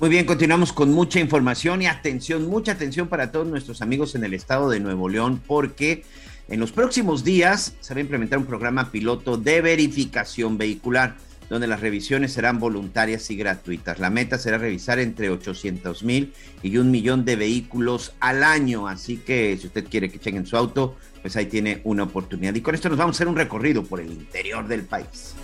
Muy 0.00 0.08
bien, 0.08 0.24
continuamos 0.24 0.72
con 0.72 0.90
mucha 0.94 1.20
información 1.20 1.82
y 1.82 1.86
atención, 1.86 2.48
mucha 2.48 2.72
atención 2.72 3.08
para 3.08 3.30
todos 3.30 3.46
nuestros 3.46 3.82
amigos 3.82 4.14
en 4.14 4.24
el 4.24 4.32
estado 4.32 4.70
de 4.70 4.80
Nuevo 4.80 5.10
León, 5.10 5.42
porque 5.46 6.04
en 6.48 6.58
los 6.58 6.72
próximos 6.72 7.22
días 7.22 7.74
se 7.80 7.92
va 7.92 7.98
a 7.98 8.00
implementar 8.00 8.38
un 8.38 8.46
programa 8.46 8.90
piloto 8.90 9.36
de 9.36 9.60
verificación 9.60 10.56
vehicular, 10.56 11.16
donde 11.50 11.66
las 11.66 11.80
revisiones 11.80 12.32
serán 12.32 12.58
voluntarias 12.58 13.30
y 13.30 13.36
gratuitas. 13.36 13.98
La 13.98 14.08
meta 14.08 14.38
será 14.38 14.56
revisar 14.56 14.98
entre 15.00 15.28
800 15.28 16.02
mil 16.02 16.32
y 16.62 16.78
un 16.78 16.90
millón 16.90 17.26
de 17.26 17.36
vehículos 17.36 18.14
al 18.20 18.42
año, 18.42 18.88
así 18.88 19.18
que 19.18 19.58
si 19.60 19.66
usted 19.66 19.86
quiere 19.86 20.10
que 20.10 20.18
chequen 20.18 20.46
su 20.46 20.56
auto, 20.56 20.96
pues 21.20 21.36
ahí 21.36 21.44
tiene 21.44 21.82
una 21.84 22.04
oportunidad. 22.04 22.54
Y 22.54 22.62
con 22.62 22.74
esto 22.74 22.88
nos 22.88 22.96
vamos 22.96 23.16
a 23.16 23.18
hacer 23.18 23.28
un 23.28 23.36
recorrido 23.36 23.84
por 23.84 24.00
el 24.00 24.10
interior 24.10 24.66
del 24.66 24.84
país. 24.84 25.34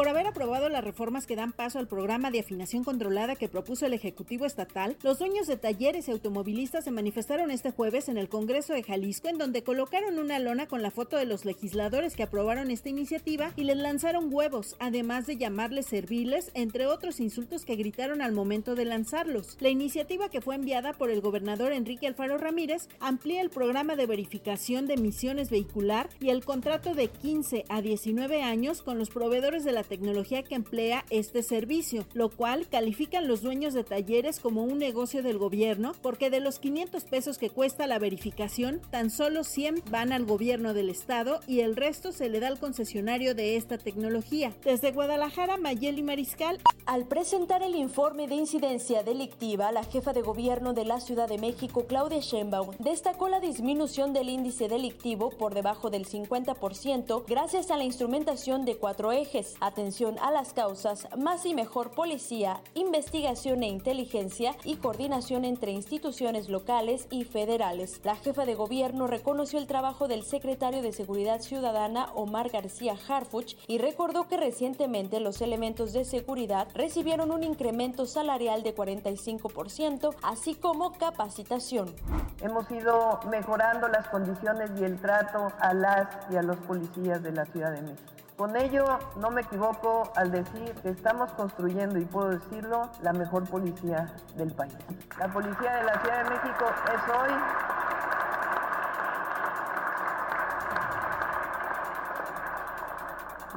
Por 0.00 0.08
haber 0.08 0.26
aprobado 0.26 0.70
las 0.70 0.82
reformas 0.82 1.26
que 1.26 1.36
dan 1.36 1.52
paso 1.52 1.78
al 1.78 1.86
programa 1.86 2.30
de 2.30 2.40
afinación 2.40 2.84
controlada 2.84 3.36
que 3.36 3.50
propuso 3.50 3.84
el 3.84 3.92
Ejecutivo 3.92 4.46
Estatal, 4.46 4.96
los 5.02 5.18
dueños 5.18 5.46
de 5.46 5.58
talleres 5.58 6.08
y 6.08 6.10
automovilistas 6.10 6.84
se 6.84 6.90
manifestaron 6.90 7.50
este 7.50 7.70
jueves 7.70 8.08
en 8.08 8.16
el 8.16 8.30
Congreso 8.30 8.72
de 8.72 8.82
Jalisco, 8.82 9.28
en 9.28 9.36
donde 9.36 9.62
colocaron 9.62 10.18
una 10.18 10.38
lona 10.38 10.66
con 10.68 10.80
la 10.80 10.90
foto 10.90 11.18
de 11.18 11.26
los 11.26 11.44
legisladores 11.44 12.16
que 12.16 12.22
aprobaron 12.22 12.70
esta 12.70 12.88
iniciativa 12.88 13.52
y 13.56 13.64
les 13.64 13.76
lanzaron 13.76 14.32
huevos, 14.32 14.74
además 14.78 15.26
de 15.26 15.36
llamarles 15.36 15.84
serviles, 15.84 16.50
entre 16.54 16.86
otros 16.86 17.20
insultos 17.20 17.66
que 17.66 17.76
gritaron 17.76 18.22
al 18.22 18.32
momento 18.32 18.76
de 18.76 18.86
lanzarlos. 18.86 19.58
La 19.60 19.68
iniciativa 19.68 20.30
que 20.30 20.40
fue 20.40 20.54
enviada 20.54 20.94
por 20.94 21.10
el 21.10 21.20
gobernador 21.20 21.72
Enrique 21.72 22.06
Alfaro 22.06 22.38
Ramírez 22.38 22.88
amplía 23.00 23.42
el 23.42 23.50
programa 23.50 23.96
de 23.96 24.06
verificación 24.06 24.86
de 24.86 24.94
emisiones 24.94 25.50
vehicular 25.50 26.08
y 26.20 26.30
el 26.30 26.42
contrato 26.42 26.94
de 26.94 27.08
15 27.08 27.66
a 27.68 27.82
19 27.82 28.42
años 28.42 28.80
con 28.80 28.98
los 28.98 29.10
proveedores 29.10 29.62
de 29.62 29.72
la 29.72 29.89
tecnología 29.90 30.44
que 30.44 30.54
emplea 30.54 31.04
este 31.10 31.42
servicio, 31.42 32.06
lo 32.14 32.30
cual 32.30 32.68
califican 32.68 33.26
los 33.26 33.42
dueños 33.42 33.74
de 33.74 33.84
talleres 33.84 34.38
como 34.38 34.62
un 34.62 34.78
negocio 34.78 35.22
del 35.22 35.36
gobierno, 35.36 35.94
porque 36.00 36.30
de 36.30 36.40
los 36.40 36.60
500 36.60 37.04
pesos 37.04 37.36
que 37.36 37.50
cuesta 37.50 37.88
la 37.88 37.98
verificación, 37.98 38.80
tan 38.90 39.10
solo 39.10 39.42
100 39.42 39.82
van 39.90 40.12
al 40.12 40.24
gobierno 40.24 40.74
del 40.74 40.90
estado 40.90 41.40
y 41.48 41.60
el 41.60 41.74
resto 41.74 42.12
se 42.12 42.28
le 42.28 42.38
da 42.38 42.46
al 42.46 42.60
concesionario 42.60 43.34
de 43.34 43.56
esta 43.56 43.78
tecnología. 43.78 44.52
Desde 44.64 44.92
Guadalajara, 44.92 45.56
Mayeli 45.56 46.02
Mariscal. 46.02 46.60
Al 46.86 47.06
presentar 47.06 47.62
el 47.62 47.74
informe 47.74 48.28
de 48.28 48.36
incidencia 48.36 49.02
delictiva, 49.02 49.72
la 49.72 49.84
jefa 49.84 50.12
de 50.12 50.22
gobierno 50.22 50.72
de 50.72 50.84
la 50.84 51.00
Ciudad 51.00 51.28
de 51.28 51.38
México, 51.38 51.84
Claudia 51.86 52.20
Sheinbaum, 52.20 52.76
destacó 52.78 53.28
la 53.28 53.40
disminución 53.40 54.12
del 54.12 54.28
índice 54.28 54.68
delictivo 54.68 55.30
por 55.30 55.54
debajo 55.54 55.90
del 55.90 56.06
50% 56.06 57.24
gracias 57.26 57.70
a 57.70 57.76
la 57.76 57.84
instrumentación 57.84 58.64
de 58.64 58.76
cuatro 58.76 59.12
ejes, 59.12 59.54
atención 59.70 60.16
a 60.20 60.30
las 60.30 60.52
causas, 60.52 61.08
más 61.16 61.46
y 61.46 61.54
mejor 61.54 61.92
policía, 61.92 62.60
investigación 62.74 63.62
e 63.62 63.68
inteligencia 63.68 64.54
y 64.64 64.76
coordinación 64.76 65.44
entre 65.44 65.72
instituciones 65.72 66.48
locales 66.48 67.06
y 67.10 67.24
federales. 67.24 68.00
La 68.04 68.16
jefa 68.16 68.44
de 68.44 68.54
gobierno 68.54 69.06
reconoció 69.06 69.58
el 69.58 69.66
trabajo 69.66 70.08
del 70.08 70.24
secretario 70.24 70.82
de 70.82 70.92
Seguridad 70.92 71.40
Ciudadana, 71.40 72.10
Omar 72.14 72.50
García 72.50 72.94
Harfuch, 73.08 73.56
y 73.66 73.78
recordó 73.78 74.28
que 74.28 74.36
recientemente 74.36 75.20
los 75.20 75.40
elementos 75.40 75.92
de 75.92 76.04
seguridad 76.04 76.68
recibieron 76.74 77.30
un 77.30 77.44
incremento 77.44 78.06
salarial 78.06 78.62
de 78.62 78.74
45%, 78.74 80.14
así 80.22 80.54
como 80.54 80.92
capacitación. 80.92 81.94
hemos 82.40 82.70
ido 82.70 83.20
mejorando 83.30 83.88
las 83.88 84.08
condiciones 84.08 84.70
y 84.80 84.84
el 84.84 84.98
trato 85.00 85.52
a 85.60 85.74
las 85.74 86.08
y 86.30 86.36
a 86.36 86.42
los 86.42 86.56
policías 86.58 87.22
de 87.22 87.32
la 87.32 87.46
Ciudad 87.46 87.72
de 87.72 87.82
México. 87.82 88.19
Con 88.40 88.56
ello, 88.56 88.98
no 89.16 89.30
me 89.30 89.42
equivoco 89.42 90.10
al 90.16 90.32
decir 90.32 90.74
que 90.76 90.88
estamos 90.88 91.30
construyendo, 91.32 91.98
y 91.98 92.06
puedo 92.06 92.30
decirlo, 92.30 92.88
la 93.02 93.12
mejor 93.12 93.46
policía 93.46 94.14
del 94.34 94.50
país. 94.54 94.72
La 95.18 95.30
policía 95.30 95.74
de 95.74 95.82
la 95.84 96.00
Ciudad 96.00 96.24
de 96.24 96.30
México 96.30 96.64
es 96.86 97.02
hoy 97.14 97.34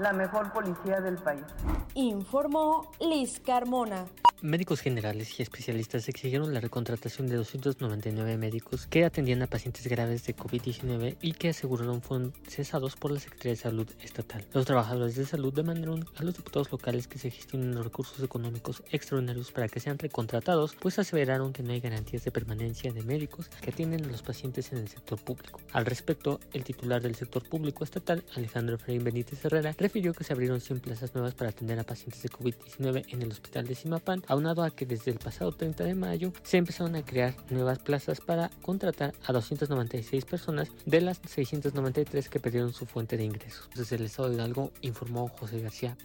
la 0.01 0.11
mejor 0.11 0.51
policía 0.51 0.99
del 0.99 1.15
país. 1.15 1.45
Informó 1.93 2.91
Liz 2.99 3.39
Carmona. 3.39 4.03
Médicos 4.43 4.81
generales 4.81 5.39
y 5.39 5.41
especialistas 5.41 6.09
exigieron 6.09 6.53
la 6.53 6.59
recontratación 6.59 7.27
de 7.27 7.37
299 7.37 8.37
médicos 8.37 8.87
que 8.87 9.05
atendían 9.05 9.41
a 9.41 9.47
pacientes 9.47 9.87
graves 9.87 10.25
de 10.25 10.35
COVID-19 10.35 11.15
y 11.21 11.31
que 11.31 11.47
aseguraron 11.47 12.01
fueron 12.01 12.33
cesados 12.49 12.97
por 12.97 13.11
la 13.11 13.21
Secretaría 13.21 13.53
de 13.53 13.61
Salud 13.61 13.87
Estatal. 14.01 14.43
Los 14.51 14.65
trabajadores 14.65 15.15
de 15.15 15.25
salud 15.25 15.53
demandaron 15.53 16.05
a 16.17 16.23
los 16.23 16.35
diputados 16.35 16.69
locales 16.73 17.07
que 17.07 17.19
se 17.19 17.31
gestionen 17.31 17.73
los 17.73 17.85
recursos 17.85 18.21
económicos 18.21 18.83
extraordinarios 18.91 19.53
para 19.53 19.69
que 19.69 19.79
sean 19.79 19.97
recontratados, 19.97 20.75
pues 20.75 20.99
aseveraron 20.99 21.53
que 21.53 21.63
no 21.63 21.71
hay 21.71 21.79
garantías 21.79 22.25
de 22.25 22.31
permanencia 22.31 22.91
de 22.91 23.01
médicos 23.01 23.47
que 23.61 23.69
atienden 23.69 24.03
a 24.03 24.09
los 24.09 24.23
pacientes 24.23 24.73
en 24.73 24.79
el 24.79 24.89
sector 24.89 25.21
público. 25.23 25.61
Al 25.71 25.85
respecto, 25.85 26.41
el 26.51 26.65
titular 26.65 27.01
del 27.01 27.15
sector 27.15 27.47
público 27.47 27.85
estatal, 27.85 28.25
Alejandro 28.35 28.75
Efraín 28.75 29.05
Benítez 29.05 29.45
Herrera, 29.45 29.73
refirió 29.77 30.13
que 30.13 30.25
se 30.25 30.33
abrieron 30.33 30.59
100 30.59 30.81
plazas 30.81 31.15
nuevas 31.15 31.33
para 31.33 31.51
atender 31.51 31.79
a 31.79 31.85
pacientes 31.85 32.21
de 32.21 32.27
COVID-19 32.27 33.05
en 33.07 33.21
el 33.21 33.31
hospital 33.31 33.65
de 33.65 33.75
Simapán, 33.75 34.21
aunado 34.34 34.64
a 34.64 34.72
que 34.72 34.85
desde 34.85 35.11
el 35.11 35.19
pasado 35.19 35.51
30 35.51 35.84
de 35.84 35.95
mayo 35.95 36.34
se 36.43 36.57
empezaron 36.57 36.95
a 36.95 37.03
crear 37.03 37.35
nuevas 37.49 37.80
plazas 37.80 38.19
para 38.19 38.49
contratar 38.61 39.14
a 39.26 39.34
296 39.34 40.26
personas 40.26 40.72
de 40.85 41.01
las 41.01 41.19
693 41.26 42.30
que 42.30 42.39
perdieron 42.39 42.73
su 42.73 42.85
fuente 42.85 43.18
de 43.18 43.23
ingresos. 43.23 43.69
Desde 43.76 43.95
el 43.95 44.05
estado 44.05 44.30
de 44.30 44.35
Hidalgo 44.35 44.72
informó 44.81 45.30
José 45.30 45.61
García. 45.61 45.97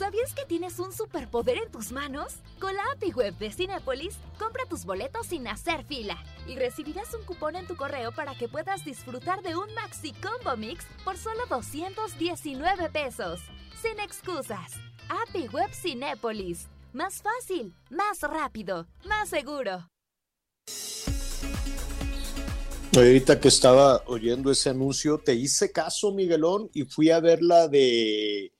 ¿Sabías 0.00 0.32
que 0.32 0.46
tienes 0.46 0.78
un 0.78 0.94
superpoder 0.94 1.58
en 1.58 1.70
tus 1.70 1.92
manos? 1.92 2.36
Con 2.58 2.74
la 2.74 2.82
API 2.94 3.12
Web 3.12 3.36
de 3.36 3.52
Cinépolis, 3.52 4.16
compra 4.38 4.64
tus 4.64 4.86
boletos 4.86 5.26
sin 5.26 5.46
hacer 5.46 5.84
fila 5.84 6.16
y 6.46 6.56
recibirás 6.56 7.12
un 7.12 7.22
cupón 7.24 7.54
en 7.54 7.66
tu 7.66 7.76
correo 7.76 8.10
para 8.10 8.34
que 8.34 8.48
puedas 8.48 8.82
disfrutar 8.82 9.42
de 9.42 9.56
un 9.56 9.72
Maxi 9.74 10.14
Combo 10.14 10.56
Mix 10.56 10.86
por 11.04 11.18
solo 11.18 11.44
219 11.50 12.88
pesos. 12.88 13.40
Sin 13.82 14.00
excusas. 14.00 14.72
API 15.10 15.48
Web 15.48 15.70
Cinépolis. 15.74 16.68
Más 16.92 17.20
fácil, 17.20 17.74
más 17.90 18.20
rápido, 18.20 18.86
más 19.04 19.28
seguro. 19.28 19.90
Ahorita 22.96 23.40
que 23.40 23.48
estaba 23.48 24.04
oyendo 24.06 24.52
ese 24.52 24.70
anuncio, 24.70 25.18
te 25.18 25.34
hice 25.34 25.72
caso, 25.72 26.12
Miguelón, 26.12 26.70
y 26.74 26.84
fui 26.84 27.10
a 27.10 27.18
ver 27.18 27.42
la 27.42 27.66
de 27.66 28.52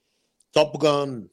Top 0.51 0.77
Gun 0.77 1.31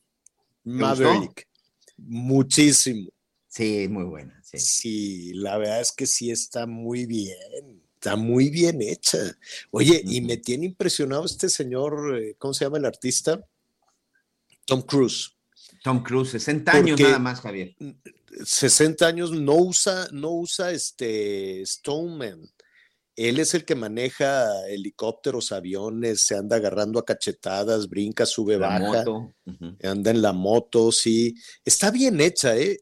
Maverick. 0.63 1.49
Muchísimo. 1.97 3.11
Sí, 3.49 3.89
muy 3.89 4.05
buena. 4.05 4.41
Sí. 4.45 4.59
sí, 4.59 5.33
la 5.35 5.59
verdad 5.59 5.81
es 5.81 5.91
que 5.91 6.07
sí 6.07 6.31
está 6.31 6.67
muy 6.67 7.07
bien. 7.07 7.83
Está 7.95 8.15
muy 8.15 8.51
bien 8.51 8.81
hecha. 8.83 9.19
Oye, 9.73 10.01
y 10.05 10.21
me 10.21 10.37
tiene 10.37 10.67
impresionado 10.67 11.25
este 11.25 11.49
señor, 11.49 12.21
eh, 12.21 12.37
¿cómo 12.39 12.55
se 12.55 12.65
llama 12.65 12.79
el 12.79 12.85
artista? 12.85 13.45
Tom 14.69 14.83
Cruise. 14.83 15.31
Tom 15.83 16.03
Cruise, 16.03 16.31
60 16.33 16.73
años 16.73 16.91
Porque 16.91 17.03
nada 17.05 17.19
más, 17.19 17.41
Javier. 17.41 17.75
60 18.45 19.07
años 19.07 19.33
no 19.33 19.55
usa, 19.57 20.09
no 20.13 20.31
usa 20.33 20.71
este 20.73 21.65
Stoneman. 21.65 22.41
Él 23.17 23.41
es 23.41 23.55
el 23.55 23.65
que 23.65 23.75
maneja 23.75 24.47
helicópteros, 24.69 25.51
aviones, 25.53 26.21
se 26.21 26.37
anda 26.37 26.57
agarrando 26.57 26.99
a 27.01 27.05
cachetadas, 27.05 27.89
brinca, 27.89 28.27
sube, 28.27 28.59
La 28.59 28.69
baja, 28.69 29.05
moto. 29.05 29.35
Anda 29.83 30.11
en 30.11 30.23
la 30.23 30.33
moto, 30.33 30.93
sí. 30.93 31.35
Está 31.65 31.91
bien 31.91 32.21
hecha, 32.21 32.57
¿eh? 32.57 32.79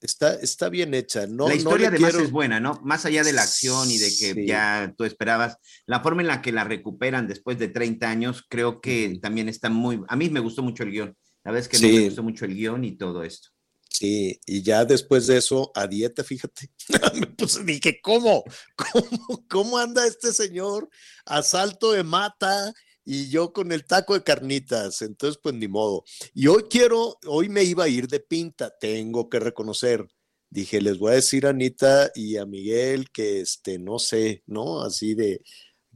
Está, 0.00 0.34
está 0.34 0.68
bien 0.68 0.92
hecha. 0.94 1.26
No, 1.26 1.44
la 1.48 1.54
no 1.54 1.56
historia 1.56 1.90
le 1.90 1.96
además 1.96 2.10
quiero- 2.10 2.24
es 2.24 2.30
buena, 2.32 2.60
¿no? 2.60 2.80
Más 2.84 3.04
allá 3.06 3.22
de 3.24 3.32
la 3.32 3.42
acción 3.42 3.90
y 3.90 3.98
de 3.98 4.08
que 4.08 4.34
Sí. 4.34 4.46
ya 4.46 4.92
tú 4.96 5.04
esperabas, 5.04 5.56
la 5.86 6.00
forma 6.00 6.22
en 6.22 6.28
la 6.28 6.42
que 6.42 6.52
la 6.52 6.64
recuperan 6.64 7.26
después 7.28 7.58
de 7.58 7.68
30 7.68 8.10
años, 8.10 8.44
creo 8.48 8.80
que 8.80 9.18
también 9.22 9.48
está 9.48 9.70
muy... 9.70 10.02
A 10.08 10.16
mí 10.16 10.28
me 10.30 10.40
gustó 10.40 10.62
mucho 10.62 10.82
el 10.82 10.90
guion. 10.90 11.16
La 11.44 11.52
verdad 11.52 11.60
es 11.60 11.68
que 11.68 11.76
Sí. 11.78 11.92
me 11.92 12.04
gustó 12.06 12.22
mucho 12.22 12.44
el 12.44 12.54
guion 12.54 12.84
y 12.84 12.96
todo 12.96 13.22
esto. 13.22 13.48
Sí, 13.90 14.38
y 14.46 14.62
ya 14.62 14.84
después 14.84 15.26
de 15.26 15.38
eso, 15.38 15.72
a 15.74 15.86
dieta, 15.86 16.22
fíjate. 16.22 16.70
Me 17.20 17.26
puse, 17.26 17.64
dije, 17.64 18.00
¿cómo? 18.02 18.44
¿Cómo, 18.76 19.46
cómo 19.48 19.78
anda 19.78 20.06
este 20.06 20.32
señor? 20.32 20.88
Asalto 21.24 21.92
de 21.92 22.04
mata 22.04 22.72
y 23.04 23.28
yo 23.30 23.52
con 23.52 23.72
el 23.72 23.84
taco 23.86 24.14
de 24.14 24.22
carnitas. 24.22 25.02
Entonces, 25.02 25.40
pues 25.42 25.54
ni 25.54 25.66
modo. 25.68 26.04
Y 26.34 26.46
hoy 26.48 26.64
quiero, 26.70 27.18
hoy 27.26 27.48
me 27.48 27.64
iba 27.64 27.84
a 27.84 27.88
ir 27.88 28.06
de 28.08 28.20
pinta, 28.20 28.72
tengo 28.78 29.28
que 29.28 29.40
reconocer. 29.40 30.06
Dije, 30.50 30.80
les 30.80 30.98
voy 30.98 31.12
a 31.12 31.16
decir 31.16 31.46
a 31.46 31.50
Anita 31.50 32.10
y 32.14 32.36
a 32.36 32.46
Miguel 32.46 33.10
que, 33.10 33.40
este, 33.40 33.78
no 33.78 33.98
sé, 33.98 34.42
¿no? 34.46 34.82
Así 34.82 35.14
de 35.14 35.42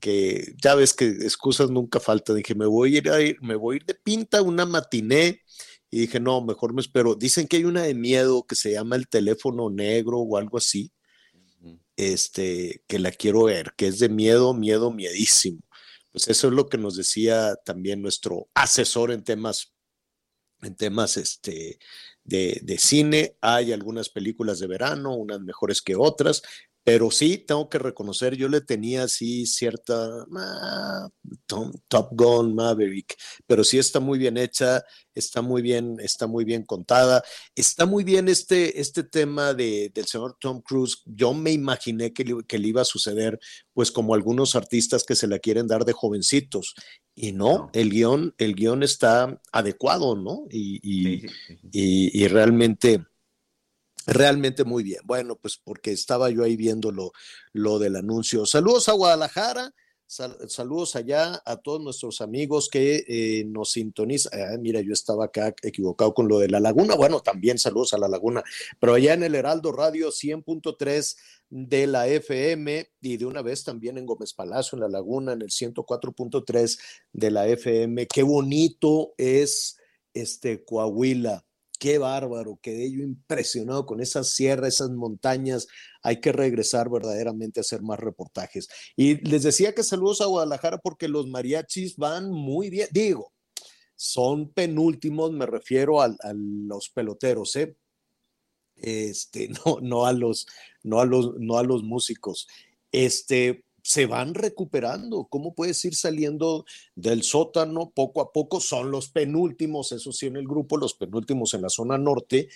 que 0.03 0.57
ya 0.61 0.75
ves 0.75 0.95
que 0.95 1.07
excusas 1.07 1.71
nunca 1.71 2.01
faltan. 2.01 2.35
Dije, 2.35 2.57
me 2.57 2.67
voy 2.67 2.97
a 2.97 2.99
ir, 2.99 3.11
a 3.11 3.23
ir, 3.23 3.41
me 3.41 3.55
voy 3.55 3.75
a 3.75 3.77
ir 3.77 3.85
de 3.87 3.95
pinta 3.95 4.43
una 4.43 4.67
matiné 4.67 5.43
y 5.93 6.01
dije, 6.01 6.19
no, 6.19 6.43
mejor 6.43 6.75
me 6.75 6.81
espero. 6.81 7.15
Dicen 7.15 7.47
que 7.47 7.59
hay 7.59 7.65
una 7.65 7.85
de 7.85 7.95
miedo 7.95 8.45
que 8.45 8.57
se 8.57 8.73
llama 8.73 8.97
el 8.97 9.07
teléfono 9.07 9.71
negro 9.71 10.19
o 10.19 10.37
algo 10.37 10.59
así, 10.59 10.93
este, 11.95 12.83
que 12.89 12.99
la 12.99 13.13
quiero 13.13 13.45
ver, 13.45 13.75
que 13.77 13.87
es 13.87 14.01
de 14.01 14.09
miedo, 14.09 14.55
miedo, 14.55 14.91
miedísimo. 14.91 15.61
Pues 16.11 16.27
eso 16.27 16.49
es 16.49 16.53
lo 16.53 16.69
que 16.69 16.79
nos 16.79 16.97
decía 16.97 17.55
también 17.65 18.03
nuestro 18.03 18.49
asesor 18.55 19.13
en 19.13 19.23
temas, 19.23 19.73
en 20.63 20.75
temas 20.75 21.17
este, 21.17 21.79
de, 22.25 22.59
de 22.65 22.79
cine. 22.79 23.37
Hay 23.41 23.71
algunas 23.71 24.09
películas 24.09 24.59
de 24.59 24.67
verano, 24.67 25.15
unas 25.15 25.41
mejores 25.41 25.81
que 25.81 25.95
otras, 25.95 26.43
pero 26.85 27.11
sí, 27.11 27.39
tengo 27.39 27.69
que 27.69 27.79
reconocer, 27.79 28.35
yo 28.37 28.49
le 28.49 28.61
tenía 28.61 29.05
así 29.05 29.47
cierta 29.47 30.27
ah, 30.37 31.09
Tom- 31.47 31.73
Top 31.89 32.09
Gun 32.13 32.55
Maverick, 32.55 33.15
pero 33.47 33.63
sí 33.63 33.79
está 33.79 34.01
muy 34.01 34.19
bien 34.19 34.37
hecha, 34.37 34.83
está 35.15 35.43
muy 35.43 35.63
bien, 35.63 35.97
está 36.01 36.27
muy 36.27 36.45
bien 36.45 36.65
contada, 36.65 37.23
está 37.55 37.87
muy 37.87 38.03
bien 38.03 38.29
este, 38.29 38.81
este 38.81 39.05
tema 39.05 39.55
de, 39.55 39.91
del 39.95 40.07
señor 40.07 40.37
Tom 40.41 40.61
Cruise. 40.61 41.03
Yo 41.07 41.33
me 41.35 41.53
imaginé 41.53 42.13
que 42.13 42.25
le, 42.25 42.37
que 42.49 42.59
le 42.59 42.69
iba 42.69 42.83
a 42.83 42.85
suceder, 42.87 43.39
pues 43.73 43.93
como 43.93 44.15
algunos 44.15 44.57
artistas 44.57 45.05
que 45.05 45.15
se 45.15 45.29
la 45.29 45.39
quieren 45.39 45.69
dar 45.69 45.85
de 45.85 45.93
jovencitos. 45.93 46.75
Y 47.15 47.33
no, 47.33 47.71
el 47.75 47.91
guion, 47.91 48.35
el 48.39 48.55
guion 48.55 48.83
está 48.83 49.41
adecuado, 49.53 50.17
¿no? 50.17 50.47
Y, 50.51 50.81
y- 50.83 51.27
y- 51.71 52.25
y 52.25 52.29
realmente 52.29 53.05
Realmente 54.07 54.65
muy 54.65 54.83
bien. 54.83 55.01
Bueno, 55.05 55.37
pues 55.37 55.57
porque 55.63 55.93
estaba 55.93 56.31
yo 56.31 56.45
ahí 56.45 56.57
viendo 56.57 56.91
lo, 56.93 57.79
del 57.79 57.97
anuncio. 57.97 58.47
Saludos 58.47 58.89
a 58.89 58.93
Guadalajara, 58.93 59.75
sal- 60.07 60.37
saludos 60.49 60.97
allá 60.97 61.43
a 61.45 61.57
todos 61.57 61.81
nuestros 61.83 62.21
amigos 62.21 62.69
que 62.69 63.05
eh, 63.07 63.45
nos 63.47 63.73
sintonizan. 63.73 64.33
Ah, 64.41 64.57
mira, 64.59 64.81
yo 64.81 64.93
estaba 64.93 65.27
acá 65.27 65.55
equivocado 65.63 66.13
con 66.15 66.29
lo 66.29 66.39
de 66.39 66.49
la 66.49 66.61
laguna. 66.61 66.95
Bueno, 66.95 67.21
también 67.21 67.59
saludos 67.59 67.95
a 67.95 67.99
la 67.99 68.09
laguna, 68.09 68.43
pero 68.81 68.95
allá 68.95 69.15
en 69.15 69.23
el 69.23 69.35
Heraldo 69.35 69.73
Radio 69.73 70.09
100.3 70.11 71.17
de 71.55 71.87
la 71.87 72.09
FM 72.09 72.91
y 73.03 73.17
de 73.19 73.27
una 73.27 73.43
vez 73.43 73.63
también 73.63 73.99
en 73.99 74.07
Gómez 74.07 74.33
Palacio, 74.33 74.77
en 74.77 74.81
la 74.81 74.89
laguna, 74.89 75.33
en 75.35 75.43
el 75.43 75.49
104.3 75.51 76.79
de 77.13 77.31
la 77.31 77.47
FM. 77.47 78.07
Qué 78.07 78.23
bonito 78.23 79.13
es 79.19 79.77
este 80.15 80.65
Coahuila. 80.65 81.45
Qué 81.83 81.99
bárbaro, 81.99 82.61
quedé 82.63 82.93
yo 82.93 83.03
impresionado 83.03 83.87
con 83.87 84.01
esas 84.01 84.29
sierras, 84.29 84.75
esas 84.75 84.91
montañas. 84.91 85.67
Hay 86.05 86.21
que 86.21 86.31
regresar 86.31 86.89
verdaderamente 86.89 87.59
a 87.59 87.63
hacer 87.63 87.83
más 87.83 87.99
reportajes. 87.99 88.69
Y 88.95 89.17
les 89.29 89.43
decía 89.43 89.75
que 89.75 89.83
saludos 89.83 90.21
a 90.21 90.27
Guadalajara 90.27 90.79
porque 90.79 91.09
los 91.09 91.27
mariachis 91.27 91.97
van 91.97 92.31
muy 92.31 92.71
bien. 92.71 92.87
Digo, 92.93 93.33
son 93.97 94.53
penúltimos, 94.53 95.33
me 95.33 95.45
refiero 95.45 96.01
al- 96.01 96.17
a, 96.23 96.33
los 96.35 96.89
peloteros, 96.91 97.57
¿eh? 97.57 97.77
Este, 98.77 99.49
no, 99.67 99.81
no 99.83 100.07
a 100.07 100.13
los, 100.13 100.47
no 100.85 101.01
a 101.01 101.05
los, 101.05 101.35
no 101.41 101.59
a 101.59 101.65
los 101.65 101.83
músicos. 101.83 102.47
Este, 102.93 103.65
se 103.83 104.07
van 104.07 104.35
recuperando. 104.35 105.27
¿Cómo 105.29 105.55
puedes 105.55 105.85
ir 105.85 105.95
saliendo 105.95 106.65
del 106.95 107.23
sótano 107.23 107.91
poco 107.95 108.21
a 108.21 108.33
poco? 108.33 108.61
Son 108.61 108.91
los 108.91 109.11
penúltimos, 109.11 109.93
eso 109.93 110.13
sí, 110.13 110.27
en 110.27 110.37
el 110.37 110.47
grupo, 110.47 110.77
los 110.77 110.95
penúltimos 110.95 111.53
en 111.55 111.63
la 111.63 111.69
zona 111.69 111.99
norte, 111.99 112.49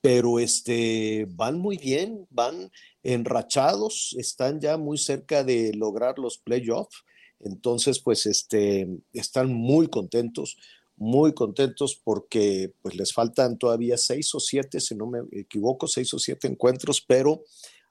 pero 0.00 0.38
este, 0.38 1.26
van 1.30 1.58
muy 1.58 1.78
bien, 1.78 2.26
van 2.28 2.70
enrachados, 3.02 4.14
están 4.18 4.60
ya 4.60 4.76
muy 4.76 4.98
cerca 4.98 5.44
de 5.44 5.72
lograr 5.74 6.18
los 6.18 6.38
playoffs. 6.38 7.04
Entonces, 7.40 8.00
pues, 8.00 8.26
este, 8.26 8.88
están 9.12 9.52
muy 9.52 9.88
contentos, 9.88 10.56
muy 10.96 11.34
contentos 11.34 12.00
porque 12.02 12.72
pues 12.82 12.94
les 12.94 13.12
faltan 13.12 13.58
todavía 13.58 13.96
seis 13.96 14.34
o 14.34 14.40
siete, 14.40 14.80
si 14.80 14.94
no 14.94 15.06
me 15.06 15.20
equivoco, 15.32 15.88
seis 15.88 16.12
o 16.14 16.18
siete 16.18 16.46
encuentros, 16.46 17.00
pero 17.00 17.42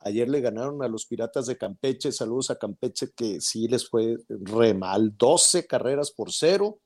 ayer 0.04 0.30
le 0.30 0.42
ganaron 0.42 0.84
a 0.84 0.88
los 0.88 1.06
Piratas 1.06 1.46
de 1.46 1.58
Campeche, 1.58 2.12
saludos 2.12 2.52
a 2.52 2.58
Campeche 2.58 3.12
que 3.16 3.42
sí 3.42 3.68
les 3.68 3.88
fue 3.88 4.18
re 4.30 4.74
mal, 4.74 5.16
12 5.18 5.66
carreras 5.66 6.12
por 6.12 6.32
cero, 6.32 6.80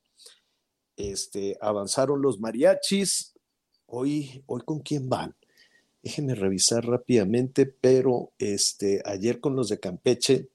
este, 0.96 1.56
avanzaron 1.60 2.22
los 2.22 2.40
mariachis, 2.40 3.34
hoy, 3.86 4.42
hoy 4.46 4.62
con 4.64 4.80
quién 4.80 5.08
van, 5.08 5.34
déjenme 6.02 6.34
revisar 6.34 6.86
rápidamente, 6.86 7.66
pero 7.66 8.32
este, 8.38 9.02
ayer 9.04 9.40
con 9.40 9.56
los 9.56 9.68
de 9.68 9.80
Campeche 9.80 10.48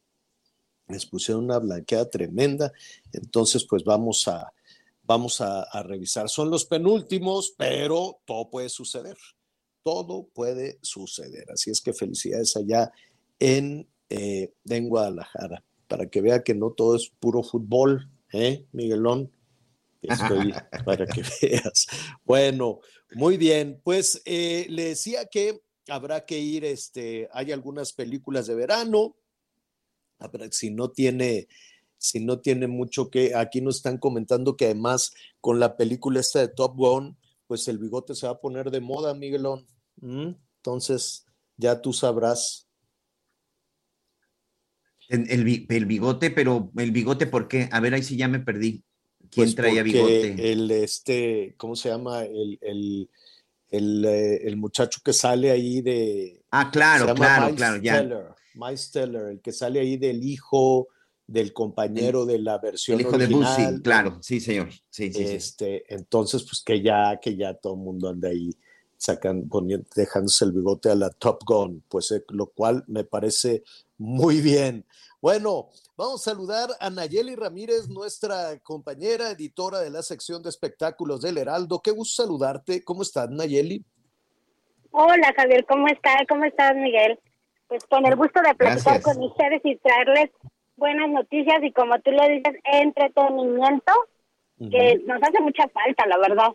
les 0.87 1.05
pusieron 1.05 1.45
una 1.45 1.59
blanqueada 1.59 2.09
tremenda, 2.09 2.71
entonces 3.11 3.65
pues 3.65 3.83
vamos 3.83 4.27
a 4.27 4.53
vamos 5.05 5.41
a, 5.41 5.63
a, 5.63 5.83
revisar. 5.83 6.29
Son 6.29 6.49
los 6.49 6.65
penúltimos, 6.65 7.53
pero 7.57 8.21
todo 8.25 8.49
puede 8.49 8.69
suceder. 8.69 9.17
Todo 9.83 10.27
puede 10.33 10.79
suceder. 10.81 11.51
Así 11.51 11.71
es 11.71 11.81
que 11.81 11.93
felicidades 11.93 12.55
allá 12.55 12.91
en, 13.39 13.87
eh, 14.09 14.53
en 14.69 14.89
Guadalajara, 14.89 15.63
para 15.87 16.09
que 16.09 16.21
vea 16.21 16.43
que 16.43 16.55
no 16.55 16.71
todo 16.71 16.95
es 16.95 17.11
puro 17.19 17.43
fútbol, 17.43 18.09
¿eh, 18.31 18.65
Miguelón? 18.71 19.31
Estoy 20.01 20.53
para 20.85 21.05
que 21.05 21.23
veas. 21.41 21.87
Bueno, 22.23 22.79
muy 23.13 23.37
bien. 23.37 23.81
Pues 23.83 24.21
eh, 24.25 24.65
le 24.69 24.85
decía 24.85 25.25
que 25.27 25.61
habrá 25.87 26.25
que 26.25 26.39
ir, 26.39 26.65
este, 26.65 27.29
hay 27.33 27.51
algunas 27.51 27.93
películas 27.93 28.47
de 28.47 28.55
verano, 28.55 29.15
si 30.51 30.71
no 30.71 30.89
tiene 30.91 31.47
si 32.03 32.19
no 32.19 32.39
tiene 32.41 32.67
mucho 32.67 33.09
que, 33.09 33.33
aquí 33.33 33.61
nos 33.61 33.77
están 33.77 33.97
comentando 33.97 34.57
que 34.57 34.65
además 34.65 35.13
con 35.39 35.61
la 35.61 35.77
película 35.77 36.19
esta 36.19 36.39
de 36.39 36.49
Top 36.49 36.75
Gun, 36.75 37.17
pues 37.47 37.65
el 37.69 37.77
bigote 37.77 38.13
se 38.13 38.25
va 38.25 38.33
a 38.33 38.41
poner 38.41 38.71
de 38.71 38.81
moda, 38.81 39.13
Miguelón. 39.13 39.65
¿Mm? 39.97 40.31
Entonces, 40.57 41.25
ya 41.57 41.81
tú 41.81 41.93
sabrás. 41.93 42.67
El, 45.09 45.29
el, 45.29 45.65
el, 45.69 45.85
bigote, 45.85 46.31
pero 46.31 46.71
el 46.77 46.91
bigote, 46.91 47.27
¿por 47.27 47.47
qué? 47.47 47.67
A 47.71 47.79
ver, 47.79 47.93
ahí 47.93 48.03
sí 48.03 48.15
ya 48.17 48.27
me 48.27 48.39
perdí. 48.39 48.83
¿Quién 49.29 49.47
pues 49.47 49.55
traía 49.55 49.83
bigote? 49.83 50.51
El, 50.51 50.71
este, 50.71 51.55
¿cómo 51.57 51.75
se 51.75 51.89
llama? 51.89 52.23
El, 52.23 52.57
el, 52.61 53.09
el, 53.69 54.05
eh, 54.05 54.55
muchacho 54.55 55.01
que 55.03 55.13
sale 55.13 55.51
ahí 55.51 55.81
de... 55.81 56.41
Ah, 56.51 56.69
claro, 56.71 57.13
claro, 57.15 57.53
claro, 57.55 57.81
ya. 57.81 58.01
Teller, 58.01 58.27
Miles 58.55 58.91
Teller, 58.91 59.27
el 59.31 59.41
que 59.41 59.51
sale 59.51 59.79
ahí 59.79 59.97
del 59.97 60.23
hijo 60.23 60.87
del 61.25 61.53
compañero 61.53 62.25
de 62.25 62.39
la 62.39 62.57
versión 62.59 62.99
el 62.99 63.05
hijo 63.05 63.15
original. 63.15 63.57
de 63.57 63.71
Busy, 63.71 63.81
claro, 63.81 64.19
sí, 64.21 64.39
señor. 64.39 64.69
Sí, 64.89 65.11
sí, 65.11 65.23
este, 65.23 65.79
sí. 65.79 65.95
Entonces, 65.95 66.43
pues 66.43 66.61
que 66.63 66.81
ya, 66.81 67.19
que 67.21 67.35
ya 67.35 67.53
todo 67.53 67.73
el 67.73 67.79
mundo 67.79 68.09
anda 68.09 68.29
ahí 68.29 68.51
sacan, 69.03 69.49
poniendo, 69.49 69.87
dejándose 69.95 70.45
el 70.45 70.53
bigote 70.53 70.89
a 70.89 70.95
la 70.95 71.09
Top 71.09 71.43
Gun, 71.45 71.83
pues 71.89 72.11
eh, 72.11 72.23
lo 72.29 72.47
cual 72.47 72.83
me 72.87 73.03
parece 73.03 73.63
muy 73.97 74.41
bien. 74.41 74.85
Bueno, 75.21 75.69
vamos 75.95 76.25
a 76.25 76.31
saludar 76.31 76.69
a 76.79 76.89
Nayeli 76.89 77.35
Ramírez, 77.35 77.89
nuestra 77.89 78.59
compañera 78.59 79.31
editora 79.31 79.79
de 79.79 79.89
la 79.89 80.01
sección 80.01 80.41
de 80.41 80.49
espectáculos 80.49 81.21
del 81.21 81.37
Heraldo. 81.37 81.81
Qué 81.81 81.91
gusto 81.91 82.23
saludarte. 82.23 82.83
¿Cómo 82.83 83.03
estás, 83.03 83.29
Nayeli? 83.29 83.83
Hola, 84.91 85.33
Javier, 85.35 85.65
¿cómo 85.65 85.87
estás? 85.87 86.21
¿Cómo 86.29 86.45
estás, 86.45 86.75
Miguel? 86.75 87.19
Pues 87.67 87.83
con 87.85 88.05
el 88.05 88.15
gusto 88.15 88.39
de 88.41 88.53
platicar 88.55 89.01
Gracias. 89.01 89.03
con 89.03 89.23
ustedes 89.23 89.61
y 89.63 89.75
traerles 89.77 90.29
buenas 90.75 91.09
noticias 91.09 91.63
y 91.63 91.71
como 91.71 91.99
tú 91.99 92.11
lo 92.11 92.27
dices, 92.27 92.55
entretenimiento, 92.63 93.93
que 94.59 95.01
nos 95.05 95.21
hace 95.21 95.41
mucha 95.41 95.67
falta, 95.69 96.05
la 96.07 96.17
verdad. 96.17 96.53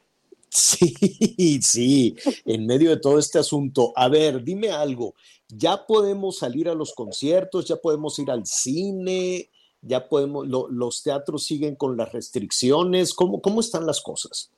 Sí, 0.51 1.61
sí, 1.63 2.17
en 2.47 2.67
medio 2.67 2.91
de 2.91 2.99
todo 2.99 3.19
este 3.19 3.39
asunto. 3.39 3.93
A 3.95 4.09
ver, 4.09 4.43
dime 4.43 4.71
algo, 4.71 5.15
¿ya 5.49 5.87
podemos 5.87 6.39
salir 6.39 6.69
a 6.69 6.75
los 6.75 6.95
conciertos? 6.95 7.67
¿Ya 7.67 7.77
podemos 7.77 8.19
ir 8.19 8.31
al 8.31 8.47
cine? 8.47 9.51
¿Ya 9.83 10.09
podemos, 10.09 10.47
lo, 10.47 10.69
los 10.69 11.03
teatros 11.03 11.45
siguen 11.45 11.77
con 11.77 11.97
las 11.97 12.13
restricciones? 12.13 13.15
¿Cómo, 13.15 13.41
¿Cómo 13.41 13.61
están 13.61 13.87
las 13.87 14.01
cosas? 14.01 14.51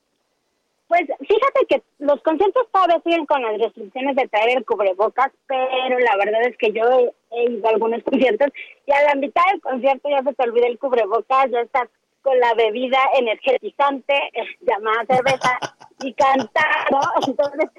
Pues 0.90 1.02
fíjate 1.20 1.66
que 1.68 1.82
los 2.00 2.20
conciertos 2.22 2.66
todavía 2.72 3.00
siguen 3.04 3.24
con 3.24 3.40
las 3.42 3.60
restricciones 3.60 4.16
de 4.16 4.26
traer 4.26 4.58
el 4.58 4.64
cubrebocas, 4.64 5.30
pero 5.46 5.98
la 6.00 6.16
verdad 6.16 6.42
es 6.48 6.56
que 6.56 6.72
yo 6.72 6.82
he, 7.30 7.44
ido 7.44 7.66
a 7.66 7.70
algunos 7.70 8.02
conciertos 8.04 8.48
y 8.86 8.92
a 8.92 9.04
la 9.04 9.14
mitad 9.14 9.42
del 9.52 9.60
concierto 9.60 10.08
ya 10.08 10.22
se 10.24 10.34
te 10.34 10.42
olvida 10.42 10.66
el 10.66 10.80
cubrebocas, 10.80 11.48
ya 11.52 11.60
estás 11.60 11.88
con 12.22 12.38
la 12.40 12.54
bebida 12.54 12.98
energetizante 13.14 14.14
eh, 14.14 14.44
llamada 14.62 15.06
cerveza 15.06 15.58
y 16.02 16.12
cantando. 16.14 17.00
Entonces 17.26 17.70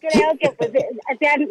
creo 0.00 0.30
que 0.40 0.50
pues 0.50 0.70
se 0.70 1.28
han, 1.28 1.48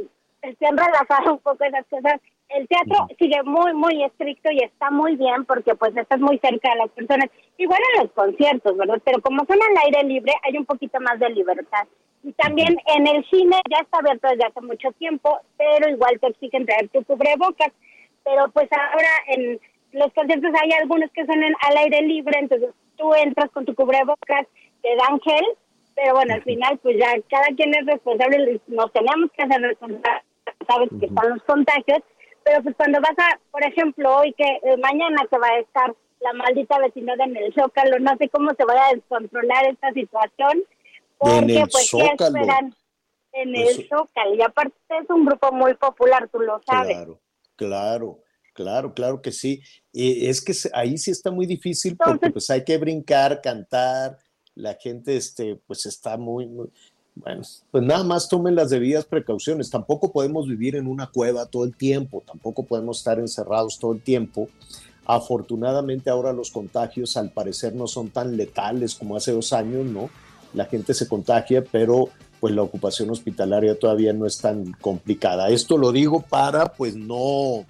se 0.57 0.65
han 0.65 0.77
relajado 0.77 1.33
un 1.33 1.39
poco 1.39 1.63
esas 1.63 1.85
cosas. 1.87 2.19
El 2.49 2.67
teatro 2.67 3.07
sigue 3.19 3.43
muy, 3.43 3.73
muy 3.73 4.03
estricto 4.03 4.49
y 4.51 4.63
está 4.63 4.89
muy 4.89 5.17
bien 5.17 5.43
porque 5.45 5.75
pues 5.75 5.95
estás 5.97 6.19
muy 6.19 6.39
cerca 6.39 6.71
de 6.71 6.77
las 6.77 6.89
personas. 6.91 7.29
Igual 7.57 7.79
en 7.93 8.03
los 8.03 8.11
conciertos, 8.13 8.77
¿verdad? 8.77 9.01
Pero 9.03 9.21
como 9.21 9.45
son 9.45 9.57
al 9.61 9.83
aire 9.85 10.07
libre, 10.07 10.33
hay 10.43 10.57
un 10.57 10.65
poquito 10.65 10.99
más 11.01 11.19
de 11.19 11.29
libertad. 11.29 11.87
Y 12.23 12.31
también 12.33 12.77
en 12.95 13.07
el 13.07 13.25
cine 13.29 13.57
ya 13.69 13.79
está 13.79 13.99
abierto 13.99 14.27
desde 14.29 14.45
hace 14.45 14.61
mucho 14.61 14.91
tiempo, 14.93 15.39
pero 15.57 15.89
igual 15.89 16.19
te 16.19 16.27
exigen 16.27 16.65
traer 16.65 16.89
tu 16.89 17.03
cubrebocas. 17.03 17.71
Pero 18.23 18.49
pues 18.51 18.69
ahora 18.71 19.09
en 19.27 19.59
los 19.91 20.11
conciertos 20.13 20.51
hay 20.61 20.71
algunos 20.71 21.11
que 21.11 21.25
son 21.25 21.43
en, 21.43 21.53
al 21.61 21.77
aire 21.77 22.01
libre, 22.01 22.37
entonces 22.39 22.69
tú 22.97 23.13
entras 23.13 23.49
con 23.51 23.65
tu 23.65 23.75
cubrebocas, 23.75 24.47
te 24.81 24.95
dan 24.95 25.19
gel, 25.21 25.45
pero 25.97 26.13
bueno, 26.13 26.35
al 26.35 26.43
final 26.43 26.77
pues 26.83 26.95
ya 26.99 27.11
cada 27.27 27.47
quien 27.55 27.73
es 27.73 27.85
responsable, 27.87 28.61
nos 28.67 28.93
tenemos 28.93 29.31
que 29.35 29.43
hacer 29.43 29.61
responsables, 29.61 30.23
sabes 30.67 30.89
que 30.99 31.05
están 31.07 31.29
los 31.29 31.43
contagios, 31.43 31.99
pero 32.43 32.61
pues 32.61 32.75
cuando 32.75 33.01
vas 33.01 33.17
a, 33.17 33.39
por 33.51 33.63
ejemplo, 33.63 34.17
hoy 34.17 34.31
que 34.33 34.45
eh, 34.45 34.77
mañana 34.77 35.25
que 35.29 35.37
va 35.39 35.47
a 35.47 35.59
estar 35.59 35.95
la 36.21 36.33
maldita 36.33 36.77
vecindad 36.79 37.19
en 37.19 37.35
el 37.35 37.51
Zócalo, 37.53 37.97
no 37.99 38.15
sé 38.17 38.29
cómo 38.29 38.51
se 38.55 38.63
vaya 38.63 38.85
a 38.85 38.93
descontrolar 38.93 39.65
esta 39.67 39.91
situación, 39.91 40.63
porque 41.17 41.37
En 41.37 41.49
el 41.49 41.67
pues 41.67 41.89
¿qué 41.91 41.97
Zócalo. 41.97 42.37
esperan 42.37 42.75
en 43.33 43.53
Pues, 43.53 43.79
el 43.79 43.89
Zócalo, 43.89 44.35
y 44.35 44.41
aparte 44.43 44.75
es 45.01 45.09
un 45.09 45.25
grupo 45.25 45.51
muy 45.51 45.73
popular, 45.73 46.29
tú 46.31 46.39
lo 46.39 46.61
sabes. 46.63 46.95
Claro, 46.95 47.19
claro, 47.55 48.19
claro, 48.53 48.93
claro 48.93 49.21
que 49.21 49.31
sí. 49.31 49.61
Y 49.91 50.27
es 50.27 50.43
que 50.43 50.53
ahí 50.73 50.95
sí 50.99 51.09
está 51.09 51.31
muy 51.31 51.47
difícil 51.47 51.97
porque 51.97 52.29
pues 52.29 52.49
hay 52.51 52.63
que 52.63 52.77
brincar, 52.77 53.41
cantar, 53.41 54.17
la 54.57 54.73
gente 54.75 55.15
este, 55.15 55.59
pues 55.67 55.85
está 55.85 56.17
muy, 56.17 56.47
muy- 56.47 56.69
bueno, 57.15 57.41
pues 57.71 57.83
nada 57.83 58.03
más 58.03 58.29
tomen 58.29 58.55
las 58.55 58.69
debidas 58.69 59.05
precauciones. 59.05 59.69
Tampoco 59.71 60.11
podemos 60.11 60.47
vivir 60.47 60.75
en 60.75 60.85
una 60.87 61.07
cueva 61.07 61.45
todo 61.47 61.63
el 61.63 61.75
tiempo, 61.75 62.21
tampoco 62.25 62.63
podemos 62.63 62.99
estar 62.99 63.19
encerrados 63.19 63.79
todo 63.79 63.93
el 63.93 64.01
tiempo. 64.01 64.49
Afortunadamente 65.05 66.09
ahora 66.09 66.33
los 66.33 66.51
contagios 66.51 67.17
al 67.17 67.31
parecer 67.31 67.73
no 67.73 67.87
son 67.87 68.09
tan 68.09 68.35
letales 68.37 68.93
como 68.93 69.15
hace 69.15 69.31
dos 69.31 69.53
años, 69.53 69.85
¿no? 69.85 70.09
La 70.53 70.65
gente 70.65 70.93
se 70.93 71.07
contagia, 71.07 71.63
pero 71.63 72.09
pues 72.39 72.53
la 72.53 72.61
ocupación 72.61 73.09
hospitalaria 73.09 73.79
todavía 73.79 74.13
no 74.13 74.25
es 74.27 74.37
tan 74.37 74.73
complicada. 74.73 75.49
Esto 75.49 75.77
lo 75.77 75.91
digo 75.91 76.21
para 76.21 76.73
pues 76.73 76.95
no, 76.95 77.65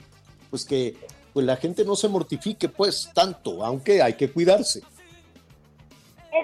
pues 0.50 0.66
que 0.66 0.98
pues 1.32 1.46
la 1.46 1.56
gente 1.56 1.86
no 1.86 1.96
se 1.96 2.10
mortifique 2.10 2.68
pues 2.68 3.10
tanto, 3.14 3.64
aunque 3.64 4.02
hay 4.02 4.14
que 4.16 4.30
cuidarse. 4.30 4.82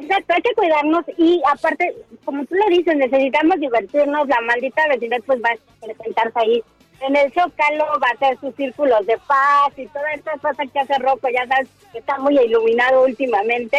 Exacto, 0.02 0.34
hay 0.34 0.42
que 0.42 0.54
cuidarnos 0.56 1.06
y 1.18 1.42
aparte, 1.52 1.94
como 2.26 2.46
tú 2.46 2.56
lo 2.56 2.66
dices, 2.68 2.96
necesitamos 2.96 3.60
divertirnos, 3.60 4.28
la 4.28 4.42
maldita 4.42 4.88
vecindad 4.90 5.20
pues 5.26 5.42
va 5.44 5.50
a 5.50 5.86
presentarse 5.86 6.40
ahí. 6.40 6.64
En 7.02 7.16
el 7.16 7.32
Zócalo, 7.34 7.86
va 8.02 8.08
a 8.08 8.14
hacer 8.14 8.40
sus 8.40 8.56
círculos 8.56 9.06
de 9.06 9.18
paz 9.28 9.74
y 9.78 9.86
toda 9.88 10.14
esta 10.14 10.38
cosa 10.38 10.66
que 10.66 10.80
hace 10.80 10.98
Rocco, 11.00 11.28
ya 11.30 11.46
sabes 11.48 11.68
que 11.92 12.00
está 12.00 12.18
muy 12.18 12.38
iluminado 12.38 13.04
últimamente, 13.04 13.78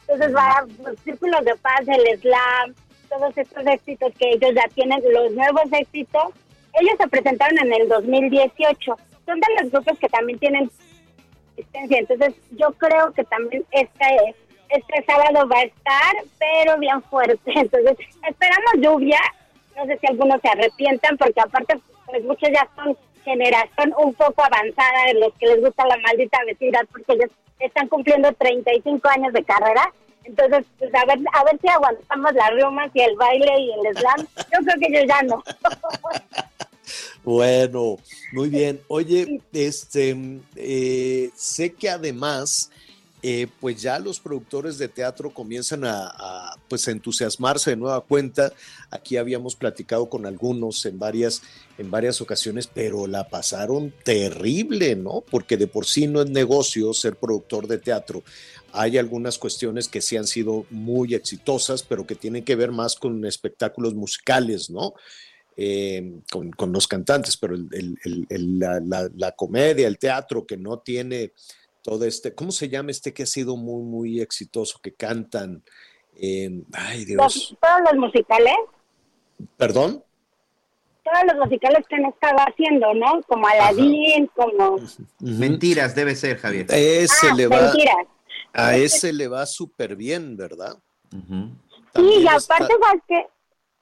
entonces 0.00 0.34
va 0.34 0.58
a 0.58 0.66
los 0.82 0.98
círculos 1.00 1.44
de 1.44 1.56
paz, 1.56 1.80
el 1.86 2.20
slam, 2.20 2.74
todos 3.08 3.36
estos 3.36 3.66
éxitos 3.66 4.12
que 4.18 4.30
ellos 4.30 4.52
ya 4.54 4.68
tienen, 4.74 5.00
los 5.10 5.32
nuevos 5.32 5.72
éxitos, 5.72 6.34
ellos 6.80 6.94
se 7.00 7.08
presentaron 7.08 7.58
en 7.58 7.72
el 7.72 7.88
2018, 7.88 8.96
son 9.24 9.40
de 9.40 9.62
los 9.62 9.72
grupos 9.72 9.98
que 9.98 10.08
también 10.08 10.38
tienen 10.38 10.70
existencia. 11.56 11.98
Entonces, 11.98 12.34
yo 12.52 12.70
creo 12.72 13.12
que 13.12 13.24
también 13.24 13.64
este, 13.70 14.34
este 14.68 15.04
sábado 15.04 15.48
va 15.48 15.58
a 15.58 15.64
estar, 15.64 16.14
pero 16.38 16.78
bien 16.78 17.02
fuerte. 17.02 17.38
Entonces, 17.54 17.96
esperamos 18.28 18.72
lluvia. 18.78 19.20
No 19.76 19.84
sé 19.86 19.98
si 19.98 20.06
algunos 20.06 20.40
se 20.40 20.48
arrepientan, 20.48 21.16
porque 21.18 21.40
aparte, 21.40 21.78
pues 22.06 22.24
muchos 22.24 22.48
ya 22.50 22.68
son 22.76 22.96
generación 23.24 23.92
un 23.98 24.14
poco 24.14 24.42
avanzada 24.42 25.06
de 25.06 25.14
los 25.14 25.34
que 25.34 25.46
les 25.46 25.60
gusta 25.60 25.86
la 25.86 25.98
maldita 25.98 26.38
vecindad, 26.46 26.86
porque 26.90 27.12
ellos 27.12 27.30
están 27.58 27.88
cumpliendo 27.88 28.32
35 28.32 29.08
años 29.08 29.32
de 29.32 29.44
carrera. 29.44 29.92
Entonces, 30.24 30.64
pues 30.78 30.92
a 30.94 31.04
ver, 31.04 31.18
a 31.32 31.44
ver 31.44 31.60
si 31.60 31.68
aguantamos 31.68 32.32
las 32.34 32.50
riumas 32.50 32.90
y 32.94 33.00
el 33.00 33.16
baile 33.16 33.60
y 33.60 33.70
el 33.72 33.96
slam. 33.96 34.26
Yo 34.36 34.58
creo 34.64 34.80
que 34.80 34.92
yo 34.92 35.06
ya 35.06 35.22
no. 35.22 35.42
Bueno, 37.24 37.98
muy 38.32 38.48
bien. 38.48 38.80
Oye, 38.86 39.40
este, 39.52 40.16
eh, 40.54 41.30
sé 41.34 41.72
que 41.72 41.90
además 41.90 42.70
eh, 43.28 43.48
pues 43.58 43.82
ya 43.82 43.98
los 43.98 44.20
productores 44.20 44.78
de 44.78 44.86
teatro 44.86 45.34
comienzan 45.34 45.82
a, 45.84 46.54
pues 46.68 46.86
entusiasmarse 46.86 47.70
de 47.70 47.76
nueva 47.76 48.00
cuenta. 48.02 48.52
Aquí 48.88 49.16
habíamos 49.16 49.56
platicado 49.56 50.08
con 50.08 50.26
algunos 50.26 50.86
en 50.86 51.00
varias, 51.00 51.42
en 51.76 51.90
varias 51.90 52.20
ocasiones, 52.20 52.68
pero 52.72 53.08
la 53.08 53.28
pasaron 53.28 53.92
terrible, 54.04 54.94
¿no? 54.94 55.24
Porque 55.28 55.56
de 55.56 55.66
por 55.66 55.86
sí 55.86 56.06
no 56.06 56.22
es 56.22 56.30
negocio 56.30 56.94
ser 56.94 57.16
productor 57.16 57.66
de 57.66 57.78
teatro. 57.78 58.22
Hay 58.70 58.96
algunas 58.96 59.38
cuestiones 59.38 59.88
que 59.88 60.02
sí 60.02 60.16
han 60.16 60.28
sido 60.28 60.64
muy 60.70 61.12
exitosas, 61.12 61.82
pero 61.82 62.06
que 62.06 62.14
tienen 62.14 62.44
que 62.44 62.54
ver 62.54 62.70
más 62.70 62.94
con 62.94 63.24
espectáculos 63.24 63.92
musicales, 63.96 64.70
¿no? 64.70 64.94
Eh, 65.56 66.20
con, 66.30 66.72
los 66.72 66.86
cantantes, 66.86 67.36
pero 67.36 67.56
la 67.58 69.32
comedia, 69.32 69.88
el 69.88 69.98
teatro 69.98 70.46
que 70.46 70.56
no 70.56 70.78
tiene 70.78 71.32
todo 71.86 72.04
este, 72.04 72.34
¿cómo 72.34 72.50
se 72.50 72.68
llama 72.68 72.90
este 72.90 73.14
que 73.14 73.22
ha 73.22 73.26
sido 73.26 73.56
muy, 73.56 73.84
muy 73.84 74.20
exitoso, 74.20 74.80
que 74.82 74.92
cantan? 74.92 75.62
Eh, 76.20 76.50
ay, 76.72 77.04
Dios. 77.04 77.56
¿Todos 77.60 77.80
los 77.84 77.94
musicales? 77.94 78.56
¿Perdón? 79.56 80.02
Todos 81.04 81.24
los 81.32 81.46
musicales 81.46 81.86
que 81.88 81.94
han 81.94 82.06
estado 82.06 82.38
haciendo, 82.38 82.92
¿no? 82.92 83.22
Como 83.28 83.46
Aladdin, 83.46 84.26
como... 84.34 84.78
Mentiras, 85.20 85.94
debe 85.94 86.16
ser, 86.16 86.38
Javier. 86.38 86.66
ese 86.70 87.28
ah, 87.30 87.34
le 87.36 87.46
va, 87.46 87.62
mentiras. 87.62 88.06
A 88.52 88.76
ese 88.76 89.12
le 89.12 89.28
va 89.28 89.46
súper 89.46 89.94
bien, 89.94 90.36
¿verdad? 90.36 90.76
Sí, 91.94 92.02
y 92.02 92.26
aparte, 92.26 92.74
¿sabes 92.82 93.02
que 93.06 93.26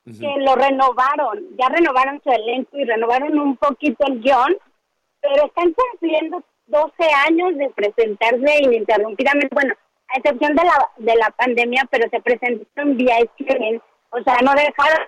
que 0.04 0.34
lo 0.40 0.54
renovaron, 0.54 1.56
ya 1.58 1.70
renovaron 1.70 2.20
su 2.22 2.30
elenco 2.30 2.76
y 2.76 2.84
renovaron 2.84 3.38
un 3.38 3.56
poquito 3.56 4.04
el 4.06 4.20
guion, 4.20 4.54
pero 5.22 5.46
están 5.46 5.72
cumpliendo 5.72 6.44
12 6.66 6.92
años 7.26 7.56
de 7.56 7.70
presentarse 7.70 8.62
ininterrumpidamente, 8.62 9.54
bueno, 9.54 9.74
a 10.08 10.18
excepción 10.18 10.54
de 10.54 10.64
la, 10.64 10.90
de 10.98 11.14
la 11.16 11.30
pandemia, 11.30 11.86
pero 11.90 12.08
se 12.10 12.20
presentaron 12.20 12.96
vía 12.96 13.18
streaming, 13.18 13.78
o 14.10 14.22
sea, 14.22 14.38
no 14.42 14.52
dejaron 14.52 15.06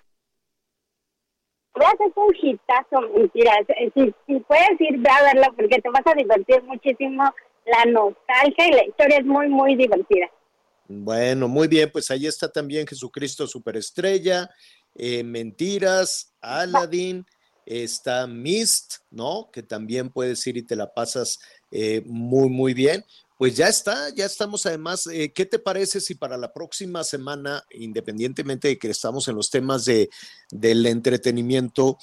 Veas, 1.78 1.94
es 2.00 2.12
un 2.16 2.34
hitazo, 2.40 3.00
mentira. 3.14 3.52
Si, 3.94 4.14
si, 4.26 4.40
puedes 4.40 4.80
ir, 4.80 4.98
ve 4.98 5.10
a 5.10 5.34
verlo 5.34 5.54
porque 5.54 5.78
te 5.78 5.90
vas 5.90 6.06
a 6.06 6.14
divertir 6.14 6.62
muchísimo. 6.62 7.22
La 7.66 7.84
nostalgia 7.84 8.68
y 8.68 8.72
la 8.72 8.84
historia 8.86 9.18
es 9.18 9.26
muy, 9.26 9.48
muy 9.48 9.76
divertida. 9.76 10.30
Bueno, 10.88 11.48
muy 11.48 11.68
bien, 11.68 11.90
pues 11.92 12.10
ahí 12.10 12.26
está 12.26 12.50
también 12.50 12.86
Jesucristo 12.86 13.46
Superestrella, 13.46 14.48
eh, 14.94 15.24
Mentiras, 15.24 16.32
Aladdin, 16.40 17.26
está 17.66 18.26
Mist, 18.26 18.98
¿no? 19.10 19.50
Que 19.52 19.62
también 19.62 20.10
puedes 20.10 20.46
ir 20.46 20.56
y 20.56 20.62
te 20.62 20.76
la 20.76 20.94
pasas 20.94 21.38
eh, 21.70 22.02
muy, 22.06 22.48
muy 22.48 22.72
bien. 22.72 23.04
Pues 23.36 23.54
ya 23.54 23.68
está, 23.68 24.08
ya 24.14 24.24
estamos 24.24 24.64
además. 24.64 25.06
Eh, 25.08 25.32
¿Qué 25.34 25.44
te 25.44 25.58
parece 25.58 26.00
si 26.00 26.14
para 26.14 26.38
la 26.38 26.52
próxima 26.52 27.04
semana, 27.04 27.64
independientemente 27.70 28.68
de 28.68 28.78
que 28.78 28.88
estamos 28.88 29.28
en 29.28 29.36
los 29.36 29.50
temas 29.50 29.84
de, 29.84 30.08
del 30.50 30.86
entretenimiento, 30.86 31.98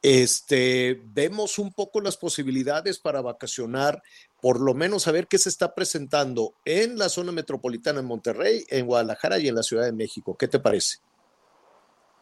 este, 0.00 1.00
vemos 1.06 1.58
un 1.58 1.72
poco 1.72 2.00
las 2.00 2.16
posibilidades 2.16 2.98
para 2.98 3.20
vacacionar, 3.20 4.02
por 4.40 4.60
lo 4.60 4.72
menos 4.72 5.08
a 5.08 5.12
ver 5.12 5.26
qué 5.26 5.38
se 5.38 5.48
está 5.48 5.74
presentando 5.74 6.54
en 6.64 6.96
la 6.96 7.08
zona 7.08 7.32
metropolitana 7.32 8.00
en 8.00 8.06
Monterrey, 8.06 8.64
en 8.68 8.86
Guadalajara 8.86 9.38
y 9.38 9.48
en 9.48 9.56
la 9.56 9.62
Ciudad 9.62 9.84
de 9.84 9.92
México? 9.92 10.36
¿Qué 10.38 10.46
te 10.48 10.60
parece? 10.60 10.98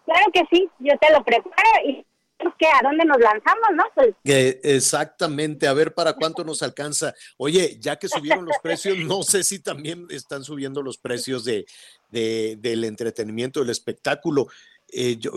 Claro 0.07 0.27
que 0.33 0.43
sí, 0.51 0.69
yo 0.79 0.95
te 1.01 1.13
lo 1.13 1.23
preparo 1.23 1.53
y 1.85 2.07
que 2.59 2.67
a 2.67 2.81
dónde 2.83 3.05
nos 3.05 3.19
lanzamos, 3.19 3.69
¿no? 3.75 3.85
Pues... 3.95 4.15
exactamente, 4.25 5.67
a 5.67 5.73
ver 5.73 5.95
para 5.95 6.13
cuánto 6.15 6.45
nos 6.45 6.63
alcanza. 6.63 7.15
Oye, 7.37 7.79
ya 7.81 7.97
que 7.97 8.09
subieron 8.09 8.45
los 8.45 8.59
precios, 8.63 8.97
no 8.99 9.23
sé 9.23 9.45
si 9.45 9.59
también 9.59 10.07
están 10.11 10.45
subiendo 10.45 10.83
los 10.83 10.99
precios 10.99 11.45
de, 11.45 11.67
del 12.11 12.85
entretenimiento, 12.85 13.61
del 13.61 13.71
espectáculo. 13.71 14.49
Eh, 14.93 15.17
yo 15.17 15.33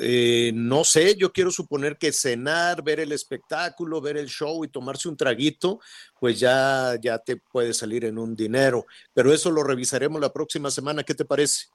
eh, 0.00 0.52
no 0.54 0.82
sé, 0.82 1.16
yo 1.16 1.30
quiero 1.30 1.50
suponer 1.50 1.98
que 1.98 2.12
cenar, 2.12 2.82
ver 2.82 3.00
el 3.00 3.12
espectáculo, 3.12 4.00
ver 4.00 4.16
el 4.16 4.26
show 4.26 4.64
y 4.64 4.68
tomarse 4.68 5.08
un 5.08 5.16
traguito, 5.16 5.80
pues 6.18 6.40
ya, 6.40 6.94
ya 7.00 7.18
te 7.18 7.36
puede 7.36 7.74
salir 7.74 8.06
en 8.06 8.18
un 8.18 8.34
dinero. 8.34 8.86
Pero 9.12 9.32
eso 9.32 9.50
lo 9.50 9.62
revisaremos 9.62 10.20
la 10.20 10.32
próxima 10.32 10.70
semana. 10.70 11.02
¿Qué 11.02 11.14
te 11.14 11.26
parece? 11.26 11.66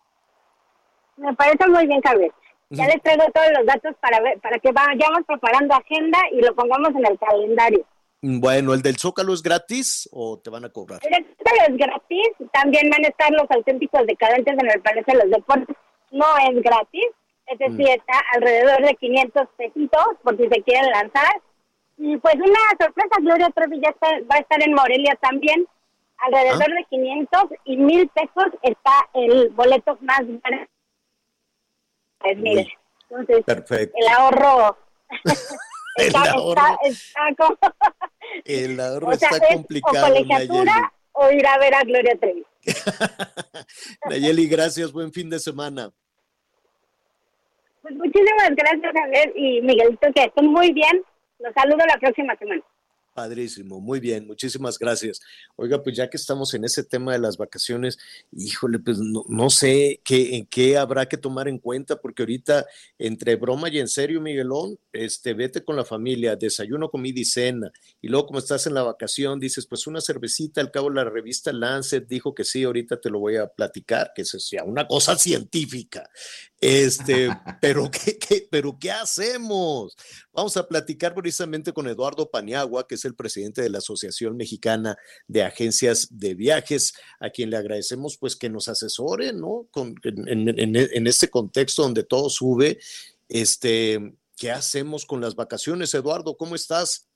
Me 1.17 1.33
parece 1.35 1.67
muy 1.67 1.85
bien, 1.85 2.01
Carlos. 2.01 2.31
Ya 2.71 2.87
les 2.87 3.01
traigo 3.01 3.25
todos 3.33 3.49
los 3.57 3.65
datos 3.65 3.95
para 3.99 4.21
ver, 4.21 4.39
para 4.39 4.57
que 4.57 4.71
vayamos 4.71 5.25
preparando 5.27 5.75
agenda 5.75 6.17
y 6.31 6.41
lo 6.41 6.55
pongamos 6.55 6.89
en 6.95 7.05
el 7.05 7.19
calendario. 7.19 7.85
Bueno, 8.21 8.73
¿el 8.73 8.81
del 8.81 8.97
Zócalo 8.97 9.33
es 9.33 9.43
gratis 9.43 10.07
o 10.13 10.39
te 10.39 10.49
van 10.49 10.63
a 10.63 10.69
cobrar? 10.69 11.01
El 11.03 11.11
del 11.11 11.35
Zócalo 11.37 11.61
es 11.67 11.77
gratis. 11.77 12.49
También 12.53 12.89
van 12.89 13.03
a 13.03 13.09
estar 13.09 13.29
los 13.31 13.51
auténticos 13.51 14.07
decadentes 14.07 14.53
en 14.57 14.71
el 14.71 14.81
Palacio 14.81 15.13
de 15.13 15.23
los 15.25 15.31
Deportes. 15.31 15.75
No 16.11 16.25
es 16.49 16.63
gratis. 16.63 17.07
Es 17.47 17.59
decir, 17.59 17.87
mm. 17.87 17.99
está 17.99 18.19
alrededor 18.35 18.85
de 18.85 18.95
500 18.95 19.47
pesitos 19.57 20.05
por 20.23 20.37
si 20.37 20.47
se 20.47 20.61
quieren 20.63 20.89
lanzar. 20.91 21.41
Y 21.97 22.15
pues 22.17 22.35
una 22.35 22.59
sorpresa, 22.79 23.17
Gloria 23.19 23.49
Trevi 23.49 23.81
ya 23.81 23.93
va 24.01 24.35
a 24.35 24.39
estar 24.39 24.63
en 24.63 24.73
Morelia 24.73 25.17
también. 25.21 25.67
Alrededor 26.19 26.71
ah. 26.71 26.75
de 26.75 26.85
500 26.89 27.41
y 27.65 27.75
1000 27.75 28.07
pesos 28.09 28.45
está 28.61 29.09
el 29.13 29.49
boleto 29.49 29.97
más 30.01 30.21
barato 30.41 30.71
pues 32.21 32.37
mire, 32.37 32.77
entonces 33.09 33.43
Perfecto. 33.45 33.97
el 33.97 34.07
ahorro 34.07 34.77
el 35.97 36.15
ahorro, 36.15 36.77
está, 36.83 37.19
como... 37.37 37.57
el 38.45 38.79
ahorro 38.79 39.11
está 39.11 39.39
complicado. 39.53 40.05
O 40.05 40.09
colegiatura 40.09 40.93
o 41.13 41.31
ir 41.31 41.45
a 41.45 41.57
ver 41.57 41.75
a 41.75 41.83
Gloria 41.83 42.15
Trevi. 42.17 42.45
Nayeli, 44.09 44.47
gracias, 44.47 44.91
buen 44.91 45.11
fin 45.11 45.29
de 45.29 45.39
semana. 45.39 45.91
Pues 47.81 47.95
muchísimas 47.95 48.49
gracias, 48.55 48.93
Javier 48.93 49.33
y 49.35 49.61
Miguelito, 49.61 50.07
que 50.13 50.23
estén 50.23 50.45
muy 50.47 50.71
bien. 50.71 51.03
Los 51.39 51.53
saludo 51.53 51.83
la 51.87 51.97
próxima 51.97 52.35
semana. 52.37 52.61
Padrísimo, 53.21 53.79
muy 53.79 53.99
bien, 53.99 54.25
muchísimas 54.25 54.79
gracias. 54.79 55.21
Oiga, 55.55 55.83
pues 55.83 55.95
ya 55.95 56.09
que 56.09 56.17
estamos 56.17 56.55
en 56.55 56.65
ese 56.65 56.83
tema 56.83 57.13
de 57.13 57.19
las 57.19 57.37
vacaciones, 57.37 57.99
híjole, 58.31 58.79
pues 58.79 58.97
no, 58.97 59.49
sé 59.51 60.01
qué, 60.03 60.37
en 60.37 60.47
qué 60.47 60.75
habrá 60.75 61.05
que 61.07 61.17
tomar 61.17 61.47
en 61.47 61.59
cuenta, 61.59 62.01
porque 62.01 62.23
ahorita, 62.23 62.65
entre 62.97 63.35
broma 63.35 63.69
y 63.69 63.77
en 63.77 63.87
serio, 63.87 64.21
Miguelón, 64.21 64.79
este, 64.91 65.35
vete 65.35 65.63
con 65.63 65.75
la 65.75 65.85
familia, 65.85 66.35
desayuno, 66.35 66.89
comida 66.89 67.19
y 67.19 67.25
cena, 67.25 67.71
y 68.01 68.07
luego 68.07 68.25
como 68.25 68.39
estás 68.39 68.65
en 68.65 68.73
la 68.73 68.81
vacación, 68.81 69.39
dices, 69.39 69.67
pues 69.67 69.85
una 69.85 70.01
cervecita, 70.01 70.59
al 70.59 70.71
cabo 70.71 70.89
la 70.89 71.03
revista 71.03 71.53
Lancet 71.53 72.07
dijo 72.07 72.33
que 72.33 72.43
sí, 72.43 72.63
ahorita 72.63 72.99
te 72.99 73.11
lo 73.11 73.19
voy 73.19 73.35
a 73.35 73.45
platicar, 73.45 74.13
que 74.15 74.23
eso 74.23 74.39
sea 74.39 74.63
una 74.63 74.87
cosa 74.87 75.15
científica. 75.15 76.09
Este, 76.61 77.27
pero 77.59 77.89
¿qué, 77.89 78.19
qué, 78.19 78.47
pero 78.49 78.77
¿qué 78.79 78.91
hacemos? 78.91 79.97
Vamos 80.31 80.55
a 80.55 80.67
platicar 80.67 81.15
precisamente 81.15 81.73
con 81.73 81.87
Eduardo 81.87 82.29
Paniagua, 82.29 82.87
que 82.87 82.95
es 82.95 83.03
el 83.03 83.15
presidente 83.15 83.63
de 83.63 83.69
la 83.69 83.79
Asociación 83.79 84.37
Mexicana 84.37 84.95
de 85.27 85.43
Agencias 85.43 86.07
de 86.11 86.35
Viajes, 86.35 86.93
a 87.19 87.31
quien 87.31 87.49
le 87.49 87.57
agradecemos 87.57 88.17
pues 88.17 88.35
que 88.35 88.49
nos 88.49 88.67
asesore, 88.67 89.33
¿no? 89.33 89.67
Con, 89.71 89.95
en, 90.03 90.47
en, 90.47 90.75
en, 90.75 91.07
este 91.07 91.29
contexto 91.29 91.81
donde 91.81 92.03
todo 92.03 92.29
sube, 92.29 92.79
este, 93.27 94.15
¿qué 94.37 94.51
hacemos 94.51 95.05
con 95.05 95.19
las 95.19 95.35
vacaciones? 95.35 95.93
Eduardo, 95.95 96.37
¿cómo 96.37 96.53
estás? 96.53 97.07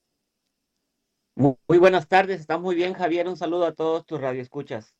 Muy, 1.36 1.54
muy 1.68 1.78
buenas 1.78 2.08
tardes, 2.08 2.40
está 2.40 2.58
muy 2.58 2.74
bien, 2.76 2.94
Javier. 2.94 3.28
Un 3.28 3.38
saludo 3.38 3.66
a 3.66 3.74
todos 3.74 4.06
tus 4.06 4.20
radioescuchas. 4.20 4.96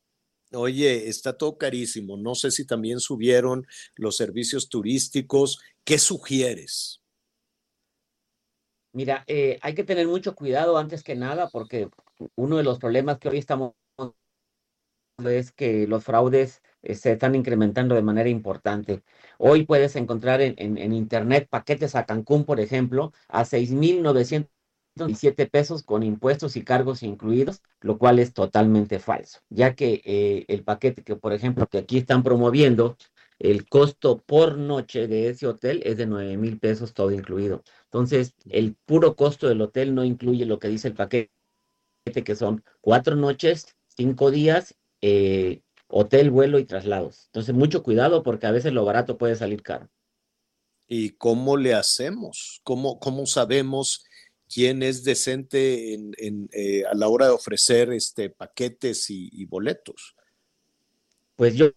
Oye, 0.52 1.08
está 1.08 1.36
todo 1.36 1.58
carísimo. 1.58 2.16
No 2.16 2.34
sé 2.34 2.50
si 2.50 2.66
también 2.66 3.00
subieron 3.00 3.66
los 3.96 4.16
servicios 4.16 4.68
turísticos. 4.68 5.58
¿Qué 5.84 5.98
sugieres? 5.98 7.02
Mira, 8.92 9.24
eh, 9.26 9.58
hay 9.60 9.74
que 9.74 9.84
tener 9.84 10.06
mucho 10.06 10.34
cuidado 10.34 10.78
antes 10.78 11.02
que 11.02 11.16
nada 11.16 11.48
porque 11.50 11.90
uno 12.34 12.56
de 12.56 12.62
los 12.62 12.78
problemas 12.78 13.18
que 13.18 13.28
hoy 13.28 13.38
estamos 13.38 13.74
es 15.24 15.52
que 15.52 15.86
los 15.86 16.04
fraudes 16.04 16.62
eh, 16.82 16.94
se 16.94 17.12
están 17.12 17.34
incrementando 17.34 17.94
de 17.94 18.02
manera 18.02 18.28
importante. 18.28 19.02
Hoy 19.38 19.64
puedes 19.64 19.96
encontrar 19.96 20.40
en, 20.40 20.54
en, 20.58 20.92
Internet 20.92 21.48
paquetes 21.48 21.94
a 21.94 22.06
Cancún, 22.06 22.44
por 22.44 22.60
ejemplo, 22.60 23.12
a 23.28 23.44
6.900 23.44 24.48
siete 25.14 25.46
pesos 25.46 25.82
con 25.82 26.02
impuestos 26.02 26.56
y 26.56 26.62
cargos 26.64 27.02
incluidos, 27.02 27.62
lo 27.80 27.98
cual 27.98 28.18
es 28.18 28.32
totalmente 28.32 28.98
falso, 28.98 29.40
ya 29.50 29.74
que 29.74 30.02
eh, 30.04 30.44
el 30.48 30.64
paquete 30.64 31.02
que, 31.02 31.16
por 31.16 31.32
ejemplo, 31.32 31.66
que 31.66 31.78
aquí 31.78 31.98
están 31.98 32.22
promoviendo, 32.22 32.96
el 33.38 33.68
costo 33.68 34.18
por 34.18 34.56
noche 34.56 35.08
de 35.08 35.28
ese 35.28 35.46
hotel 35.46 35.82
es 35.84 35.98
de 35.98 36.06
nueve 36.06 36.36
mil 36.38 36.58
pesos 36.58 36.94
todo 36.94 37.10
incluido. 37.10 37.62
Entonces, 37.84 38.34
el 38.48 38.76
puro 38.86 39.14
costo 39.14 39.48
del 39.48 39.60
hotel 39.60 39.94
no 39.94 40.04
incluye 40.04 40.46
lo 40.46 40.58
que 40.58 40.68
dice 40.68 40.88
el 40.88 40.94
paquete, 40.94 41.30
que 42.24 42.34
son 42.34 42.64
cuatro 42.80 43.14
noches, 43.14 43.76
cinco 43.88 44.30
días, 44.30 44.74
eh, 45.02 45.60
hotel, 45.88 46.30
vuelo 46.30 46.58
y 46.58 46.64
traslados. 46.64 47.26
Entonces, 47.26 47.54
mucho 47.54 47.82
cuidado 47.82 48.22
porque 48.22 48.46
a 48.46 48.52
veces 48.52 48.72
lo 48.72 48.84
barato 48.84 49.18
puede 49.18 49.36
salir 49.36 49.62
caro. 49.62 49.88
¿Y 50.88 51.10
cómo 51.10 51.56
le 51.56 51.74
hacemos? 51.74 52.60
¿Cómo, 52.62 52.98
cómo 52.98 53.26
sabemos 53.26 54.04
quién 54.52 54.82
es 54.82 55.04
decente 55.04 55.94
en, 55.94 56.12
en, 56.18 56.48
eh, 56.52 56.84
a 56.84 56.94
la 56.94 57.08
hora 57.08 57.26
de 57.26 57.32
ofrecer 57.32 57.92
este, 57.92 58.30
paquetes 58.30 59.10
y, 59.10 59.28
y 59.32 59.44
boletos. 59.44 60.14
Pues 61.36 61.54
yo 61.54 61.70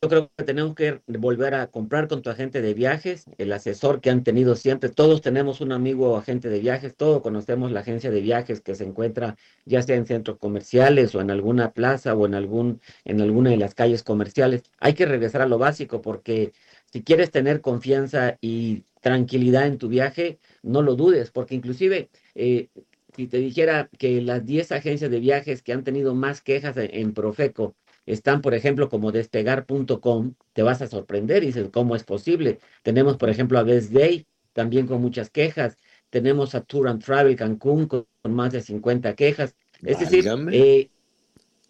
yo 0.00 0.08
creo 0.08 0.30
que 0.36 0.44
tenemos 0.44 0.76
que 0.76 1.00
volver 1.08 1.56
a 1.56 1.66
comprar 1.72 2.06
con 2.06 2.22
tu 2.22 2.30
agente 2.30 2.62
de 2.62 2.72
viajes, 2.72 3.24
el 3.36 3.52
asesor 3.52 4.00
que 4.00 4.10
han 4.10 4.22
tenido 4.22 4.54
siempre. 4.54 4.90
Todos 4.90 5.22
tenemos 5.22 5.60
un 5.60 5.72
amigo 5.72 6.16
agente 6.16 6.48
de 6.48 6.60
viajes, 6.60 6.94
todos 6.94 7.20
conocemos 7.20 7.72
la 7.72 7.80
agencia 7.80 8.12
de 8.12 8.20
viajes 8.20 8.60
que 8.60 8.76
se 8.76 8.84
encuentra 8.84 9.36
ya 9.64 9.82
sea 9.82 9.96
en 9.96 10.06
centros 10.06 10.38
comerciales 10.38 11.16
o 11.16 11.20
en 11.20 11.32
alguna 11.32 11.72
plaza 11.72 12.14
o 12.14 12.26
en, 12.26 12.34
algún, 12.34 12.80
en 13.04 13.20
alguna 13.20 13.50
de 13.50 13.56
las 13.56 13.74
calles 13.74 14.04
comerciales. 14.04 14.62
Hay 14.78 14.94
que 14.94 15.04
regresar 15.04 15.42
a 15.42 15.48
lo 15.48 15.58
básico 15.58 16.00
porque 16.00 16.52
si 16.92 17.02
quieres 17.02 17.32
tener 17.32 17.60
confianza 17.60 18.38
y 18.40 18.84
tranquilidad 19.00 19.66
en 19.66 19.78
tu 19.78 19.88
viaje, 19.88 20.38
no 20.62 20.82
lo 20.82 20.94
dudes, 20.94 21.30
porque 21.30 21.54
inclusive... 21.54 22.08
Eh, 22.34 22.68
si 23.16 23.26
te 23.26 23.38
dijera 23.38 23.88
que 23.98 24.20
las 24.20 24.46
10 24.46 24.70
agencias 24.70 25.10
de 25.10 25.18
viajes 25.18 25.62
que 25.62 25.72
han 25.72 25.82
tenido 25.82 26.14
más 26.14 26.40
quejas 26.40 26.76
en 26.76 27.14
Profeco 27.14 27.74
están, 28.06 28.40
por 28.40 28.54
ejemplo, 28.54 28.88
como 28.88 29.12
despegar.com, 29.12 30.34
te 30.52 30.62
vas 30.62 30.82
a 30.82 30.86
sorprender 30.86 31.42
y 31.42 31.46
dices, 31.46 31.68
¿cómo 31.72 31.94
es 31.94 32.04
posible? 32.04 32.58
Tenemos, 32.82 33.16
por 33.16 33.28
ejemplo, 33.28 33.58
a 33.58 33.64
Best 33.64 33.92
Day, 33.92 34.26
también 34.52 34.86
con 34.86 35.00
muchas 35.02 35.30
quejas. 35.30 35.76
Tenemos 36.10 36.54
a 36.54 36.62
Tour 36.62 36.88
and 36.88 37.04
Travel 37.04 37.36
Cancún 37.36 37.86
con, 37.86 38.06
más 38.28 38.52
de 38.52 38.62
50 38.62 39.14
quejas. 39.14 39.54
Es 39.82 40.00
decir, 40.00 40.26
eh, 40.52 40.88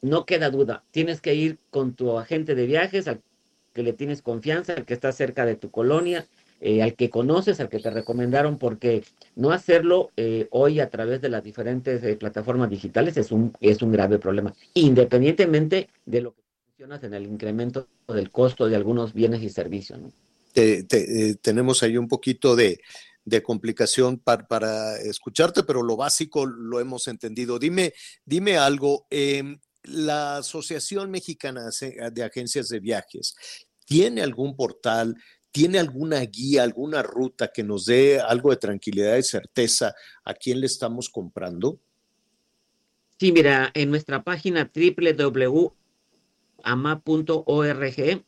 no 0.01 0.27
queda 0.27 0.51
duda, 0.51 0.85
tienes 0.93 1.21
que 1.21 1.35
ir 1.35 1.59
con 1.71 1.95
tu 1.95 2.17
agente 2.19 2.55
de 2.55 2.67
viajes, 2.67 3.09
al 3.09 3.21
que 3.75 3.83
le 3.83 3.93
tienes 3.93 4.23
confianza, 4.23 4.75
al 4.75 4.85
que 4.85 4.95
está 4.95 5.13
cerca 5.13 5.45
de 5.45 5.57
tu 5.57 5.71
colonia, 5.71 6.27
eh, 6.61 6.83
al 6.83 6.95
que 6.95 7.09
conoces, 7.09 7.61
al 7.61 7.69
que 7.69 7.79
te 7.79 7.91
recomendaron, 7.91 8.59
porque 8.59 9.05
no 9.37 9.53
hacerlo 9.53 10.11
eh, 10.17 10.49
hoy 10.51 10.81
a 10.81 10.91
través 10.91 11.21
de 11.21 11.29
las 11.29 11.45
diferentes 11.45 12.03
eh, 12.03 12.17
plataformas 12.17 12.69
digitales 12.69 13.17
es 13.17 13.31
un, 13.31 13.53
es 13.61 13.81
un 13.81 13.93
grave 13.93 14.19
problema, 14.19 14.53
independientemente 14.75 15.89
de 16.05 16.21
lo 16.21 16.33
que 16.33 16.43
mencionas 16.71 17.05
en 17.05 17.15
el 17.15 17.27
incremento 17.27 17.87
del 18.09 18.31
costo 18.31 18.67
de 18.67 18.75
algunos 18.75 19.15
bienes 19.15 19.43
y 19.43 19.51
servicios. 19.51 20.01
Te, 20.53 20.83
te, 20.83 21.37
tenemos 21.37 21.83
ahí 21.85 21.97
un 21.97 22.09
poquito 22.09 22.57
de, 22.57 22.81
de 23.25 23.43
complicación 23.43 24.19
para, 24.19 24.49
para, 24.49 24.97
escucharte, 25.01 25.63
pero 25.63 25.83
lo 25.83 25.97
básico 25.97 26.45
lo 26.47 26.81
hemos 26.81 27.07
entendido. 27.07 27.59
Dime, 27.59 27.93
dime 28.25 28.57
algo. 28.57 29.07
Eh, 29.11 29.59
la 29.85 30.39
Asociación 30.39 31.11
Mexicana 31.11 31.71
de 32.13 32.25
Agencias 32.25 32.69
de 32.69 32.81
Viajes 32.81 33.37
tiene 33.85 34.23
algún 34.23 34.55
portal 34.55 35.17
¿Tiene 35.51 35.79
alguna 35.79 36.21
guía, 36.21 36.63
alguna 36.63 37.03
ruta 37.03 37.51
que 37.53 37.65
nos 37.65 37.87
dé 37.87 38.21
algo 38.21 38.51
de 38.51 38.57
tranquilidad 38.57 39.17
y 39.17 39.23
certeza 39.23 39.95
a 40.25 40.35
quién 40.35 40.61
le 40.61 40.67
estamos 40.67 41.09
comprando? 41.09 41.79
Sí, 43.19 43.33
mira, 43.33 43.71
en 43.75 43.91
nuestra 43.91 44.23
página 44.23 44.71
www.ama.org 44.73 45.75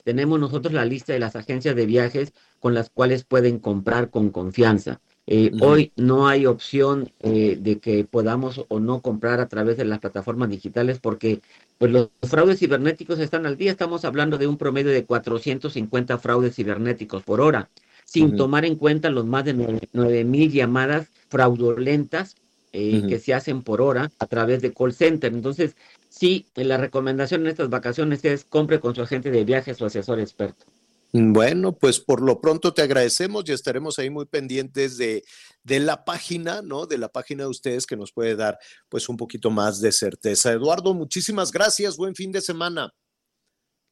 tenemos 0.02 0.40
nosotros 0.40 0.74
la 0.74 0.84
lista 0.84 1.12
de 1.12 1.20
las 1.20 1.36
agencias 1.36 1.76
de 1.76 1.86
viajes 1.86 2.32
con 2.58 2.74
las 2.74 2.90
cuales 2.90 3.24
pueden 3.24 3.60
comprar 3.60 4.10
con 4.10 4.30
confianza. 4.30 5.00
Eh. 5.32 5.52
Hoy 5.60 5.92
no 5.94 6.26
hay 6.26 6.44
opción 6.44 7.12
eh, 7.20 7.56
de 7.60 7.78
que 7.78 8.02
podamos 8.02 8.64
o 8.66 8.80
no 8.80 9.00
comprar 9.00 9.38
a 9.38 9.46
través 9.46 9.76
de 9.76 9.84
las 9.84 10.00
plataformas 10.00 10.50
digitales 10.50 10.98
porque 10.98 11.40
pues, 11.78 11.92
los 11.92 12.08
fraudes 12.22 12.58
cibernéticos 12.58 13.20
están 13.20 13.46
al 13.46 13.56
día. 13.56 13.70
Estamos 13.70 14.04
hablando 14.04 14.38
de 14.38 14.48
un 14.48 14.58
promedio 14.58 14.90
de 14.90 15.04
450 15.04 16.18
fraudes 16.18 16.56
cibernéticos 16.56 17.22
por 17.22 17.40
hora, 17.40 17.68
sin 18.04 18.24
uh 18.24 18.28
-huh. 18.30 18.36
tomar 18.38 18.64
en 18.64 18.74
cuenta 18.74 19.08
los 19.08 19.24
más 19.24 19.44
de 19.44 19.54
9 19.92 20.24
mil 20.24 20.50
llamadas 20.50 21.06
fraudulentas 21.28 22.34
eh, 22.72 22.98
uh 22.98 23.04
-huh. 23.04 23.08
que 23.08 23.20
se 23.20 23.32
hacen 23.32 23.62
por 23.62 23.80
hora 23.80 24.10
a 24.18 24.26
través 24.26 24.62
de 24.62 24.72
call 24.72 24.92
center. 24.92 25.32
Entonces, 25.32 25.76
sí, 26.08 26.46
la 26.56 26.76
recomendación 26.76 27.42
en 27.42 27.46
estas 27.46 27.70
vacaciones 27.70 28.24
es 28.24 28.42
compre 28.42 28.80
con 28.80 28.96
su 28.96 29.02
agente 29.02 29.30
de 29.30 29.44
viajes 29.44 29.80
o 29.80 29.86
asesor 29.86 30.18
experto. 30.18 30.66
Bueno, 31.12 31.76
pues 31.76 31.98
por 31.98 32.22
lo 32.22 32.40
pronto 32.40 32.72
te 32.72 32.82
agradecemos 32.82 33.44
y 33.46 33.52
estaremos 33.52 33.98
ahí 33.98 34.10
muy 34.10 34.26
pendientes 34.26 34.96
de, 34.96 35.24
de, 35.64 35.80
la 35.80 36.04
página, 36.04 36.62
¿no? 36.62 36.86
De 36.86 36.98
la 36.98 37.08
página 37.08 37.44
de 37.44 37.50
ustedes 37.50 37.84
que 37.84 37.96
nos 37.96 38.12
puede 38.12 38.36
dar 38.36 38.58
pues 38.88 39.08
un 39.08 39.16
poquito 39.16 39.50
más 39.50 39.80
de 39.80 39.90
certeza. 39.90 40.52
Eduardo, 40.52 40.94
muchísimas 40.94 41.50
gracias, 41.50 41.96
buen 41.96 42.14
fin 42.14 42.30
de 42.30 42.40
semana. 42.40 42.92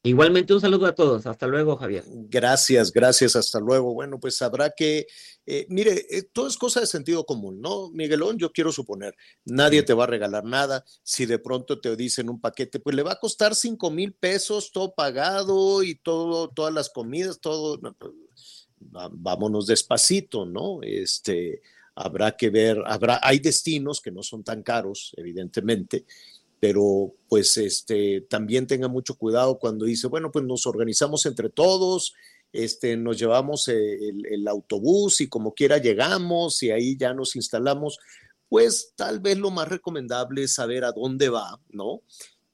Igualmente 0.01 0.53
un 0.53 0.61
saludo 0.61 0.85
a 0.85 0.95
todos. 0.95 1.25
Hasta 1.25 1.45
luego, 1.45 1.75
Javier. 1.75 2.05
Gracias, 2.07 2.91
gracias. 2.93 3.35
Hasta 3.35 3.59
luego. 3.59 3.93
Bueno, 3.93 4.17
pues 4.17 4.41
habrá 4.41 4.69
que, 4.69 5.07
eh, 5.45 5.65
mire, 5.67 6.05
eh, 6.09 6.23
todo 6.31 6.47
es 6.47 6.55
cosa 6.55 6.79
de 6.79 6.87
sentido 6.87 7.25
común, 7.25 7.59
¿no? 7.59 7.89
Miguelón, 7.89 8.37
yo 8.37 8.49
quiero 8.53 8.71
suponer, 8.71 9.13
nadie 9.43 9.83
te 9.83 9.93
va 9.93 10.05
a 10.05 10.07
regalar 10.07 10.45
nada. 10.45 10.85
Si 11.03 11.25
de 11.25 11.37
pronto 11.37 11.81
te 11.81 11.97
dicen 11.97 12.29
un 12.29 12.39
paquete, 12.39 12.79
pues 12.79 12.95
le 12.95 13.03
va 13.03 13.13
a 13.13 13.19
costar 13.19 13.55
cinco 13.55 13.91
mil 13.91 14.13
pesos, 14.13 14.71
todo 14.71 14.93
pagado 14.93 15.83
y 15.83 15.95
todo, 15.95 16.47
todas 16.47 16.73
las 16.73 16.89
comidas, 16.89 17.41
todo. 17.41 17.77
No, 17.81 17.93
vámonos 19.11 19.67
despacito, 19.67 20.45
¿no? 20.45 20.79
Este, 20.81 21.61
habrá 21.93 22.37
que 22.37 22.49
ver, 22.49 22.81
habrá, 22.85 23.19
hay 23.21 23.39
destinos 23.39 23.99
que 23.99 24.11
no 24.11 24.23
son 24.23 24.45
tan 24.45 24.63
caros, 24.63 25.13
evidentemente 25.17 26.05
pero 26.59 27.15
pues 27.27 27.55
este 27.57 28.21
también 28.21 28.67
tenga 28.67 28.87
mucho 28.87 29.15
cuidado 29.15 29.59
cuando 29.59 29.85
dice, 29.85 30.07
bueno, 30.07 30.31
pues 30.31 30.45
nos 30.45 30.65
organizamos 30.65 31.25
entre 31.25 31.49
todos, 31.49 32.13
este, 32.51 32.97
nos 32.97 33.17
llevamos 33.17 33.67
el, 33.67 34.25
el, 34.25 34.47
autobús 34.47 35.21
y 35.21 35.29
como 35.29 35.53
quiera 35.53 35.77
llegamos 35.77 36.61
y 36.63 36.71
ahí 36.71 36.97
ya 36.97 37.13
nos 37.13 37.35
instalamos, 37.35 37.99
pues 38.49 38.93
tal 38.95 39.19
vez 39.19 39.37
lo 39.37 39.51
más 39.51 39.67
recomendable 39.67 40.43
es 40.43 40.53
saber 40.53 40.83
a 40.83 40.91
dónde 40.91 41.29
va, 41.29 41.61
¿no? 41.69 42.01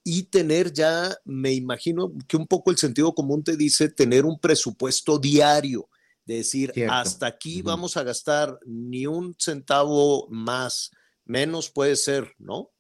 Y 0.04 0.24
tener 0.24 0.72
ya, 0.72 1.18
me 1.24 1.54
imagino 1.54 2.14
que 2.28 2.38
un 2.38 2.46
poco 2.46 2.70
el 2.70 2.78
sentido 2.78 3.16
común 3.16 3.44
te 3.44 3.58
dice 3.58 3.90
tener 3.90 4.26
un 4.26 4.40
presupuesto 4.40 5.18
diario, 5.18 5.90
de 6.26 6.36
decir, 6.38 6.72
Cierto. 6.74 6.94
hasta 6.94 7.28
aquí 7.28 7.58
uh 7.58 7.64
-huh. 7.64 7.68
vamos 7.68 7.98
a 7.98 8.04
gastar 8.04 8.60
ni 8.66 9.08
un 9.08 9.36
centavo 9.40 10.28
más, 10.30 10.92
menos 11.24 11.70
puede 11.72 11.96
ser, 11.96 12.36
¿no? 12.38 12.72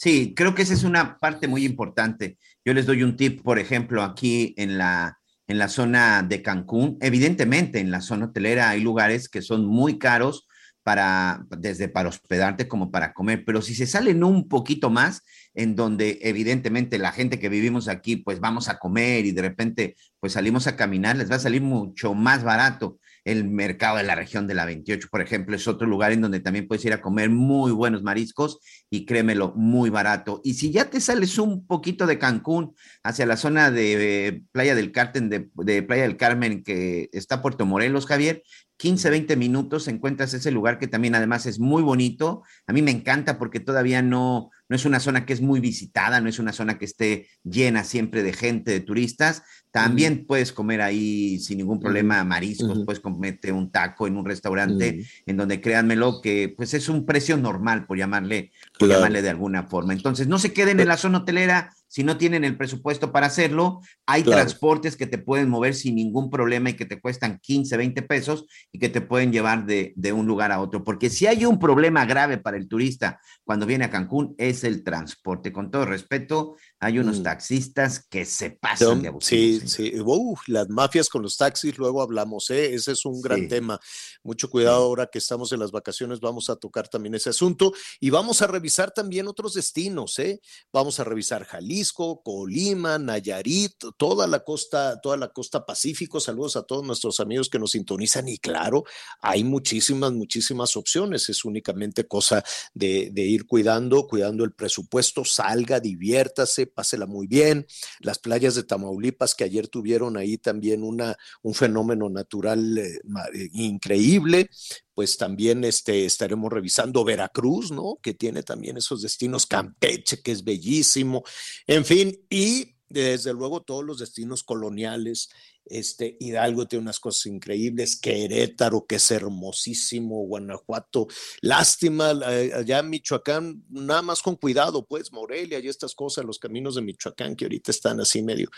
Sí, 0.00 0.32
creo 0.34 0.54
que 0.54 0.62
esa 0.62 0.72
es 0.72 0.84
una 0.84 1.18
parte 1.18 1.46
muy 1.46 1.62
importante. 1.66 2.38
Yo 2.64 2.72
les 2.72 2.86
doy 2.86 3.02
un 3.02 3.18
tip, 3.18 3.42
por 3.42 3.58
ejemplo, 3.58 4.02
aquí 4.02 4.54
en 4.56 4.78
la, 4.78 5.18
en 5.46 5.58
la 5.58 5.68
zona 5.68 6.22
de 6.22 6.40
Cancún. 6.40 6.96
Evidentemente, 7.02 7.80
en 7.80 7.90
la 7.90 8.00
zona 8.00 8.24
hotelera 8.26 8.70
hay 8.70 8.80
lugares 8.80 9.28
que 9.28 9.42
son 9.42 9.66
muy 9.66 9.98
caros 9.98 10.48
para, 10.82 11.44
desde 11.50 11.90
para 11.90 12.08
hospedarte 12.08 12.66
como 12.66 12.90
para 12.90 13.12
comer, 13.12 13.44
pero 13.44 13.60
si 13.60 13.74
se 13.74 13.86
salen 13.86 14.24
un 14.24 14.48
poquito 14.48 14.88
más, 14.88 15.22
en 15.52 15.76
donde 15.76 16.18
evidentemente 16.22 16.98
la 16.98 17.12
gente 17.12 17.38
que 17.38 17.50
vivimos 17.50 17.86
aquí, 17.86 18.16
pues 18.16 18.40
vamos 18.40 18.70
a 18.70 18.78
comer 18.78 19.26
y 19.26 19.32
de 19.32 19.42
repente, 19.42 19.96
pues 20.18 20.32
salimos 20.32 20.66
a 20.66 20.76
caminar, 20.76 21.18
les 21.18 21.30
va 21.30 21.36
a 21.36 21.40
salir 21.40 21.60
mucho 21.60 22.14
más 22.14 22.42
barato. 22.42 22.98
El 23.24 23.48
mercado 23.48 23.96
de 23.98 24.02
la 24.04 24.14
región 24.14 24.46
de 24.46 24.54
la 24.54 24.64
28, 24.64 25.08
por 25.10 25.20
ejemplo, 25.20 25.56
es 25.56 25.68
otro 25.68 25.86
lugar 25.86 26.12
en 26.12 26.20
donde 26.20 26.40
también 26.40 26.66
puedes 26.66 26.84
ir 26.84 26.92
a 26.92 27.00
comer 27.00 27.30
muy 27.30 27.72
buenos 27.72 28.02
mariscos 28.02 28.58
y 28.88 29.04
créemelo, 29.04 29.52
muy 29.56 29.90
barato. 29.90 30.40
Y 30.44 30.54
si 30.54 30.70
ya 30.70 30.90
te 30.90 31.00
sales 31.00 31.38
un 31.38 31.66
poquito 31.66 32.06
de 32.06 32.18
Cancún 32.18 32.74
hacia 33.02 33.26
la 33.26 33.36
zona 33.36 33.70
de 33.70 34.42
Playa 34.52 34.74
del 34.74 34.92
Carmen, 34.92 35.28
de, 35.28 35.50
de 35.54 35.82
Playa 35.82 36.02
del 36.02 36.16
Carmen, 36.16 36.62
que 36.62 37.08
está 37.12 37.42
Puerto 37.42 37.66
Morelos, 37.66 38.06
Javier, 38.06 38.42
15, 38.80 39.10
20 39.10 39.36
minutos 39.36 39.88
encuentras 39.88 40.32
ese 40.32 40.50
lugar 40.50 40.78
que 40.78 40.88
también 40.88 41.14
además 41.14 41.44
es 41.44 41.60
muy 41.60 41.82
bonito. 41.82 42.42
A 42.66 42.72
mí 42.72 42.80
me 42.80 42.90
encanta 42.90 43.38
porque 43.38 43.60
todavía 43.60 44.00
no, 44.00 44.48
no 44.70 44.76
es 44.76 44.86
una 44.86 45.00
zona 45.00 45.26
que 45.26 45.34
es 45.34 45.42
muy 45.42 45.60
visitada, 45.60 46.22
no 46.22 46.30
es 46.30 46.38
una 46.38 46.54
zona 46.54 46.78
que 46.78 46.86
esté 46.86 47.28
llena 47.44 47.84
siempre 47.84 48.22
de 48.22 48.32
gente, 48.32 48.70
de 48.70 48.80
turistas. 48.80 49.42
También 49.70 50.26
puedes 50.26 50.52
comer 50.52 50.82
ahí 50.82 51.38
sin 51.38 51.58
ningún 51.58 51.78
problema 51.78 52.24
mariscos, 52.24 52.84
puedes 52.84 53.00
comerte 53.00 53.52
un 53.52 53.70
taco 53.70 54.06
en 54.06 54.16
un 54.16 54.24
restaurante 54.24 55.06
en 55.26 55.36
donde 55.36 55.60
créanmelo 55.60 56.20
que 56.20 56.52
pues 56.56 56.74
es 56.74 56.88
un 56.88 57.06
precio 57.06 57.36
normal 57.36 57.86
por 57.86 57.96
llamarle, 57.96 58.50
por 58.78 58.88
claro. 58.88 59.00
llamarle 59.00 59.22
de 59.22 59.30
alguna 59.30 59.64
forma. 59.64 59.92
Entonces 59.92 60.26
no 60.26 60.38
se 60.38 60.52
queden 60.52 60.80
en 60.80 60.88
la 60.88 60.96
zona 60.96 61.18
hotelera 61.18 61.70
si 61.90 62.04
no 62.04 62.16
tienen 62.16 62.44
el 62.44 62.56
presupuesto 62.56 63.10
para 63.10 63.26
hacerlo, 63.26 63.80
hay 64.06 64.22
claro. 64.22 64.42
transportes 64.42 64.96
que 64.96 65.08
te 65.08 65.18
pueden 65.18 65.50
mover 65.50 65.74
sin 65.74 65.96
ningún 65.96 66.30
problema 66.30 66.70
y 66.70 66.74
que 66.74 66.86
te 66.86 67.00
cuestan 67.00 67.40
15, 67.42 67.76
20 67.76 68.02
pesos 68.02 68.46
y 68.70 68.78
que 68.78 68.88
te 68.88 69.00
pueden 69.00 69.32
llevar 69.32 69.66
de, 69.66 69.92
de, 69.96 70.12
un 70.12 70.24
lugar 70.24 70.52
a 70.52 70.60
otro. 70.60 70.84
Porque 70.84 71.10
si 71.10 71.26
hay 71.26 71.44
un 71.44 71.58
problema 71.58 72.06
grave 72.06 72.38
para 72.38 72.56
el 72.56 72.68
turista 72.68 73.20
cuando 73.42 73.66
viene 73.66 73.86
a 73.86 73.90
Cancún, 73.90 74.36
es 74.38 74.62
el 74.62 74.84
transporte. 74.84 75.52
Con 75.52 75.72
todo 75.72 75.84
respeto, 75.84 76.54
hay 76.80 76.98
unos 76.98 77.20
Mm. 77.20 77.22
taxistas 77.24 78.00
que 78.08 78.24
se 78.24 78.50
pasan 78.50 79.02
de 79.02 79.08
abusivos. 79.08 79.70
Sí, 79.70 79.90
sí. 79.92 80.00
Uh, 80.00 80.34
las 80.46 80.68
mafias 80.70 81.08
con 81.10 81.20
los 81.22 81.36
taxis, 81.36 81.76
luego 81.76 82.00
hablamos, 82.00 82.48
¿eh? 82.50 82.74
Ese 82.74 82.92
es 82.92 83.04
un 83.04 83.20
gran 83.20 83.40
Sí. 83.42 83.48
tema. 83.48 83.78
Mucho 84.22 84.48
cuidado 84.48 84.76
ahora 84.82 85.06
que 85.06 85.18
estamos 85.18 85.52
en 85.52 85.60
las 85.60 85.70
vacaciones, 85.72 86.20
vamos 86.20 86.48
a 86.48 86.56
tocar 86.56 86.88
también 86.88 87.14
ese 87.14 87.28
asunto 87.30 87.72
y 88.00 88.08
vamos 88.08 88.40
a 88.40 88.46
revisar 88.46 88.92
también 88.92 89.28
otros 89.28 89.52
destinos, 89.54 90.18
¿eh? 90.18 90.40
Vamos 90.72 90.98
a 91.00 91.04
revisar 91.04 91.44
Jalisco, 91.44 92.22
Colima, 92.22 92.98
Nayarit, 92.98 93.74
toda 93.98 94.26
la 94.26 94.40
costa, 94.42 95.00
toda 95.02 95.18
la 95.18 95.28
costa 95.28 95.66
Pacífico. 95.66 96.18
Saludos 96.18 96.56
a 96.56 96.62
todos 96.62 96.82
nuestros 96.84 97.20
amigos 97.20 97.50
que 97.50 97.58
nos 97.58 97.72
sintonizan 97.72 98.26
y 98.28 98.38
claro, 98.38 98.84
hay 99.20 99.44
muchísimas, 99.44 100.12
muchísimas 100.12 100.76
opciones. 100.76 101.28
Es 101.28 101.44
únicamente 101.44 102.06
cosa 102.08 102.42
de, 102.72 103.10
de 103.12 103.22
ir 103.22 103.46
cuidando, 103.46 104.06
cuidando 104.06 104.44
el 104.44 104.52
presupuesto, 104.52 105.24
salga, 105.26 105.78
diviértase, 105.78 106.69
pásela 106.70 107.06
muy 107.06 107.26
bien. 107.26 107.66
Las 108.00 108.18
playas 108.18 108.54
de 108.54 108.62
Tamaulipas 108.62 109.34
que 109.34 109.44
ayer 109.44 109.68
tuvieron 109.68 110.16
ahí 110.16 110.38
también 110.38 110.82
una, 110.82 111.16
un 111.42 111.54
fenómeno 111.54 112.08
natural 112.08 112.78
eh, 112.78 113.00
eh, 113.34 113.48
increíble, 113.52 114.50
pues 114.94 115.16
también 115.16 115.64
este, 115.64 116.04
estaremos 116.04 116.52
revisando 116.52 117.04
Veracruz, 117.04 117.70
¿no? 117.70 117.98
Que 118.02 118.14
tiene 118.14 118.42
también 118.42 118.76
esos 118.76 119.02
destinos, 119.02 119.46
Campeche, 119.46 120.22
que 120.22 120.32
es 120.32 120.44
bellísimo, 120.44 121.22
en 121.66 121.84
fin, 121.84 122.26
y 122.28 122.76
desde 122.88 123.32
luego 123.32 123.62
todos 123.62 123.84
los 123.84 123.98
destinos 123.98 124.42
coloniales. 124.42 125.30
Este, 125.64 126.16
Hidalgo 126.18 126.66
tiene 126.66 126.82
unas 126.82 126.98
cosas 126.98 127.26
increíbles, 127.26 127.98
Querétaro, 128.00 128.86
que 128.86 128.96
es 128.96 129.10
hermosísimo, 129.10 130.26
Guanajuato, 130.26 131.06
lástima, 131.42 132.12
eh, 132.28 132.52
allá 132.54 132.80
en 132.80 132.90
Michoacán, 132.90 133.64
nada 133.68 134.02
más 134.02 134.22
con 134.22 134.36
cuidado, 134.36 134.84
pues, 134.84 135.12
Morelia 135.12 135.60
y 135.60 135.68
estas 135.68 135.94
cosas, 135.94 136.24
los 136.24 136.38
caminos 136.38 136.74
de 136.74 136.82
Michoacán 136.82 137.36
que 137.36 137.44
ahorita 137.44 137.70
están 137.70 138.00
así 138.00 138.22
medio, 138.22 138.48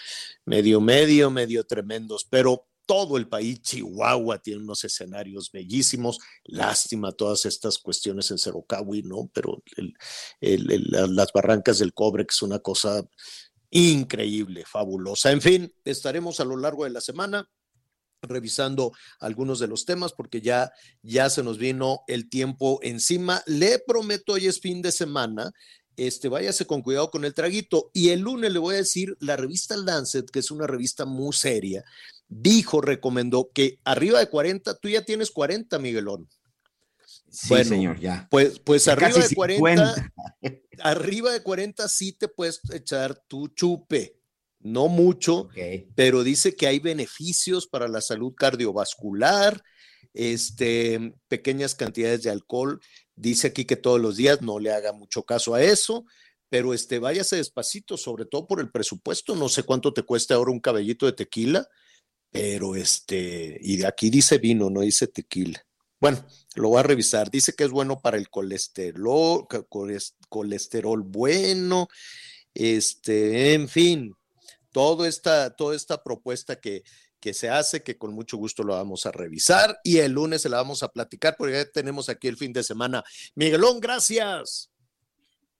medio, 0.45 0.81
medio, 0.81 1.31
medio 1.31 1.65
tremendos, 1.65 2.27
pero 2.29 2.67
todo 2.87 3.17
el 3.17 3.29
país, 3.29 3.63
Chihuahua, 3.63 4.39
tiene 4.41 4.63
unos 4.63 4.85
escenarios 4.85 5.51
bellísimos. 5.53 6.19
Lástima 6.45 7.13
todas 7.13 7.47
estas 7.47 7.79
cuestiones 7.79 8.31
en 8.31 8.39
Cerocahui, 8.39 9.03
¿no? 9.03 9.31
Pero 9.33 9.63
las 10.41 11.33
barrancas 11.33 11.79
del 11.79 11.95
cobre, 11.95 12.27
que 12.27 12.33
es 12.33 12.43
una 12.43 12.59
cosa 12.59 13.07
increíble, 13.73 14.65
fabulosa. 14.65 15.33
En 15.33 15.41
fin, 15.41 15.75
estaremos 15.85 16.39
a 16.39 16.45
lo 16.45 16.57
largo 16.57 16.85
de 16.85 16.91
la 16.91 17.01
semana 17.01 17.49
revisando 18.23 18.93
algunos 19.19 19.59
de 19.59 19.67
los 19.67 19.85
temas 19.85 20.13
porque 20.13 20.41
ya 20.41 20.71
ya 21.03 21.29
se 21.29 21.43
nos 21.43 21.59
vino 21.59 22.03
el 22.07 22.29
tiempo 22.29 22.79
encima. 22.83 23.43
Le 23.47 23.81
prometo 23.81 24.35
hoy 24.35 24.47
es 24.47 24.61
fin 24.61 24.81
de 24.83 24.93
semana. 24.93 25.51
Este, 25.97 26.29
váyase 26.29 26.67
con 26.67 26.83
cuidado 26.83 27.11
con 27.11 27.25
el 27.25 27.35
traguito. 27.35 27.91
Y 27.93 28.11
el 28.11 28.21
lunes 28.21 28.53
le 28.53 28.59
voy 28.59 28.75
a 28.75 28.79
decir, 28.79 29.17
la 29.21 29.37
revista 29.37 29.77
Lancet, 29.77 30.31
que 30.31 30.39
es 30.39 30.51
una 30.51 30.67
revista 30.67 31.05
muy 31.05 31.33
seria, 31.33 31.83
dijo, 32.29 32.81
recomendó 32.81 33.51
que 33.53 33.79
arriba 33.85 34.19
de 34.21 34.29
40, 34.29 34.75
tú 34.77 34.89
ya 34.89 35.03
tienes 35.03 35.31
40, 35.31 35.79
Miguelón. 35.79 36.29
Sí, 37.33 37.65
señor, 37.65 37.99
ya. 37.99 38.29
Pues, 38.31 38.59
pues 38.59 38.85
Ya 38.85 38.93
arriba 38.93 39.27
de 39.27 39.35
40, 39.35 39.95
50. 39.95 40.13
arriba 40.81 41.33
de 41.33 41.43
40 41.43 41.89
sí 41.89 42.13
te 42.13 42.29
puedes 42.29 42.61
echar 42.73 43.19
tu 43.27 43.49
chupe. 43.49 44.19
No 44.61 44.87
mucho, 44.87 45.49
pero 45.97 46.23
dice 46.23 46.55
que 46.55 46.69
hay 46.69 46.79
beneficios 46.79 47.67
para 47.67 47.89
la 47.89 48.01
salud 48.01 48.33
cardiovascular, 48.37 49.61
este, 50.15 51.15
pequeñas 51.27 51.75
cantidades 51.75 52.23
de 52.23 52.31
alcohol. 52.31 52.81
Dice 53.17 53.49
aquí 53.49 53.65
que 53.65 53.75
todos 53.75 54.01
los 54.01 54.17
días 54.19 54.41
no 54.41 54.61
le 54.61 54.71
haga 54.71 54.93
mucho 54.93 55.25
caso 55.25 55.55
a 55.55 55.65
eso, 55.65 56.05
pero 56.49 56.75
este, 56.75 57.01
váyase 57.01 57.37
despacito, 57.37 57.97
sobre 57.97 58.25
todo 58.25 58.47
por 58.47 58.61
el 58.61 58.71
presupuesto. 58.71 59.35
No 59.35 59.49
sé 59.49 59.65
cuánto 59.65 59.93
te 59.93 60.05
cuesta 60.05 60.35
ahora 60.35 60.53
un 60.53 60.61
cabellito 60.61 61.07
de 61.07 61.13
tequila, 61.13 61.67
pero 62.31 62.77
este, 62.77 63.59
y 63.61 63.79
de 63.79 63.87
aquí 63.87 64.11
dice 64.11 64.39
vino, 64.39 64.71
no 64.71 64.83
dice 64.83 65.09
tequila. 65.09 65.61
Bueno, 66.03 66.27
lo 66.57 66.71
voy 66.71 66.81
a 66.81 66.83
revisar. 66.83 67.31
Dice 67.31 67.53
que 67.53 67.63
es 67.63 67.71
bueno 67.71 68.01
para 68.01 68.17
el 68.17 68.29
colesterol, 68.29 69.47
colesterol 70.29 71.03
bueno, 71.05 71.87
este, 72.53 73.55
en 73.55 73.69
fin, 73.69 74.13
toda 74.73 75.07
esta, 75.07 75.55
toda 75.55 75.77
esta 75.77 76.03
propuesta 76.03 76.57
que, 76.57 76.83
que 77.21 77.33
se 77.33 77.51
hace, 77.51 77.85
que 77.85 77.99
con 77.99 78.15
mucho 78.15 78.37
gusto 78.37 78.65
lo 78.65 78.75
vamos 78.75 79.07
a 79.07 79.13
revisar 79.13 79.79
y 79.85 79.99
el 79.99 80.11
lunes 80.11 80.43
se 80.43 80.49
la 80.49 80.57
vamos 80.57 80.83
a 80.83 80.89
platicar 80.89 81.37
porque 81.39 81.55
ya 81.55 81.71
tenemos 81.71 82.09
aquí 82.09 82.27
el 82.27 82.37
fin 82.37 82.53
de 82.53 82.65
semana. 82.65 83.05
Miguelón, 83.37 83.79
gracias. 83.79 84.73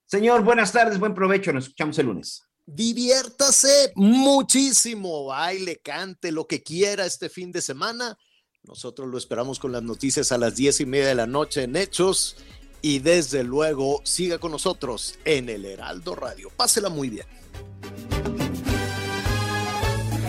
Señor, 0.03 0.43
buenas 0.43 0.73
tardes, 0.73 0.99
buen 0.99 1.13
provecho, 1.15 1.53
nos 1.53 1.67
escuchamos 1.67 1.97
el 1.99 2.07
lunes. 2.07 2.43
Diviértase 2.65 3.93
muchísimo, 3.95 5.23
baile, 5.27 5.77
cante, 5.77 6.33
lo 6.33 6.47
que 6.47 6.61
quiera 6.61 7.05
este 7.05 7.29
fin 7.29 7.49
de 7.53 7.61
semana. 7.61 8.17
Nosotros 8.65 9.09
lo 9.09 9.17
esperamos 9.17 9.59
con 9.59 9.73
las 9.73 9.83
noticias 9.83 10.31
a 10.31 10.37
las 10.37 10.55
diez 10.55 10.79
y 10.79 10.85
media 10.85 11.07
de 11.07 11.15
la 11.15 11.27
noche 11.27 11.63
en 11.63 11.75
Hechos 11.75 12.37
y 12.81 12.99
desde 12.99 13.43
luego 13.43 13.99
siga 14.05 14.39
con 14.39 14.51
nosotros 14.51 15.19
en 15.25 15.49
el 15.49 15.65
Heraldo 15.65 16.15
Radio. 16.15 16.49
Pásela 16.55 16.87
muy 16.87 17.09
bien. 17.09 17.25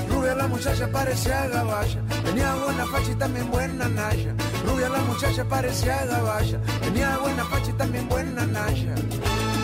Rubia 0.09 0.35
la 0.35 0.48
muchacha 0.48 0.90
parecía 0.90 1.47
gabaya, 1.47 2.02
tenía 2.24 2.55
buena 2.56 2.86
facha 2.86 3.12
y 3.12 3.15
también 3.15 3.51
buena 3.52 3.89
naya. 3.89 4.35
Rubia 4.66 4.89
la 4.89 4.98
muchacha 5.02 5.48
parecía 5.48 6.05
gabaya, 6.06 6.61
tenía 6.81 7.16
buena 7.19 7.44
facha 7.44 7.70
y 7.70 7.74
también 7.74 8.09
buena 8.09 8.47
naya. 8.47 8.94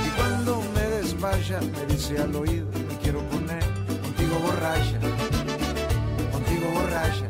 Y 0.07 0.11
cuando 0.17 0.63
me 0.75 0.83
despacha, 0.83 1.61
me 1.61 1.87
dice 1.93 2.19
al 2.19 2.37
oído, 2.37 2.67
me 2.67 2.99
quiero 2.99 3.21
poner 3.31 3.65
contigo 4.01 4.39
borracha, 4.39 5.01
contigo 6.31 6.71
borracha, 6.73 7.30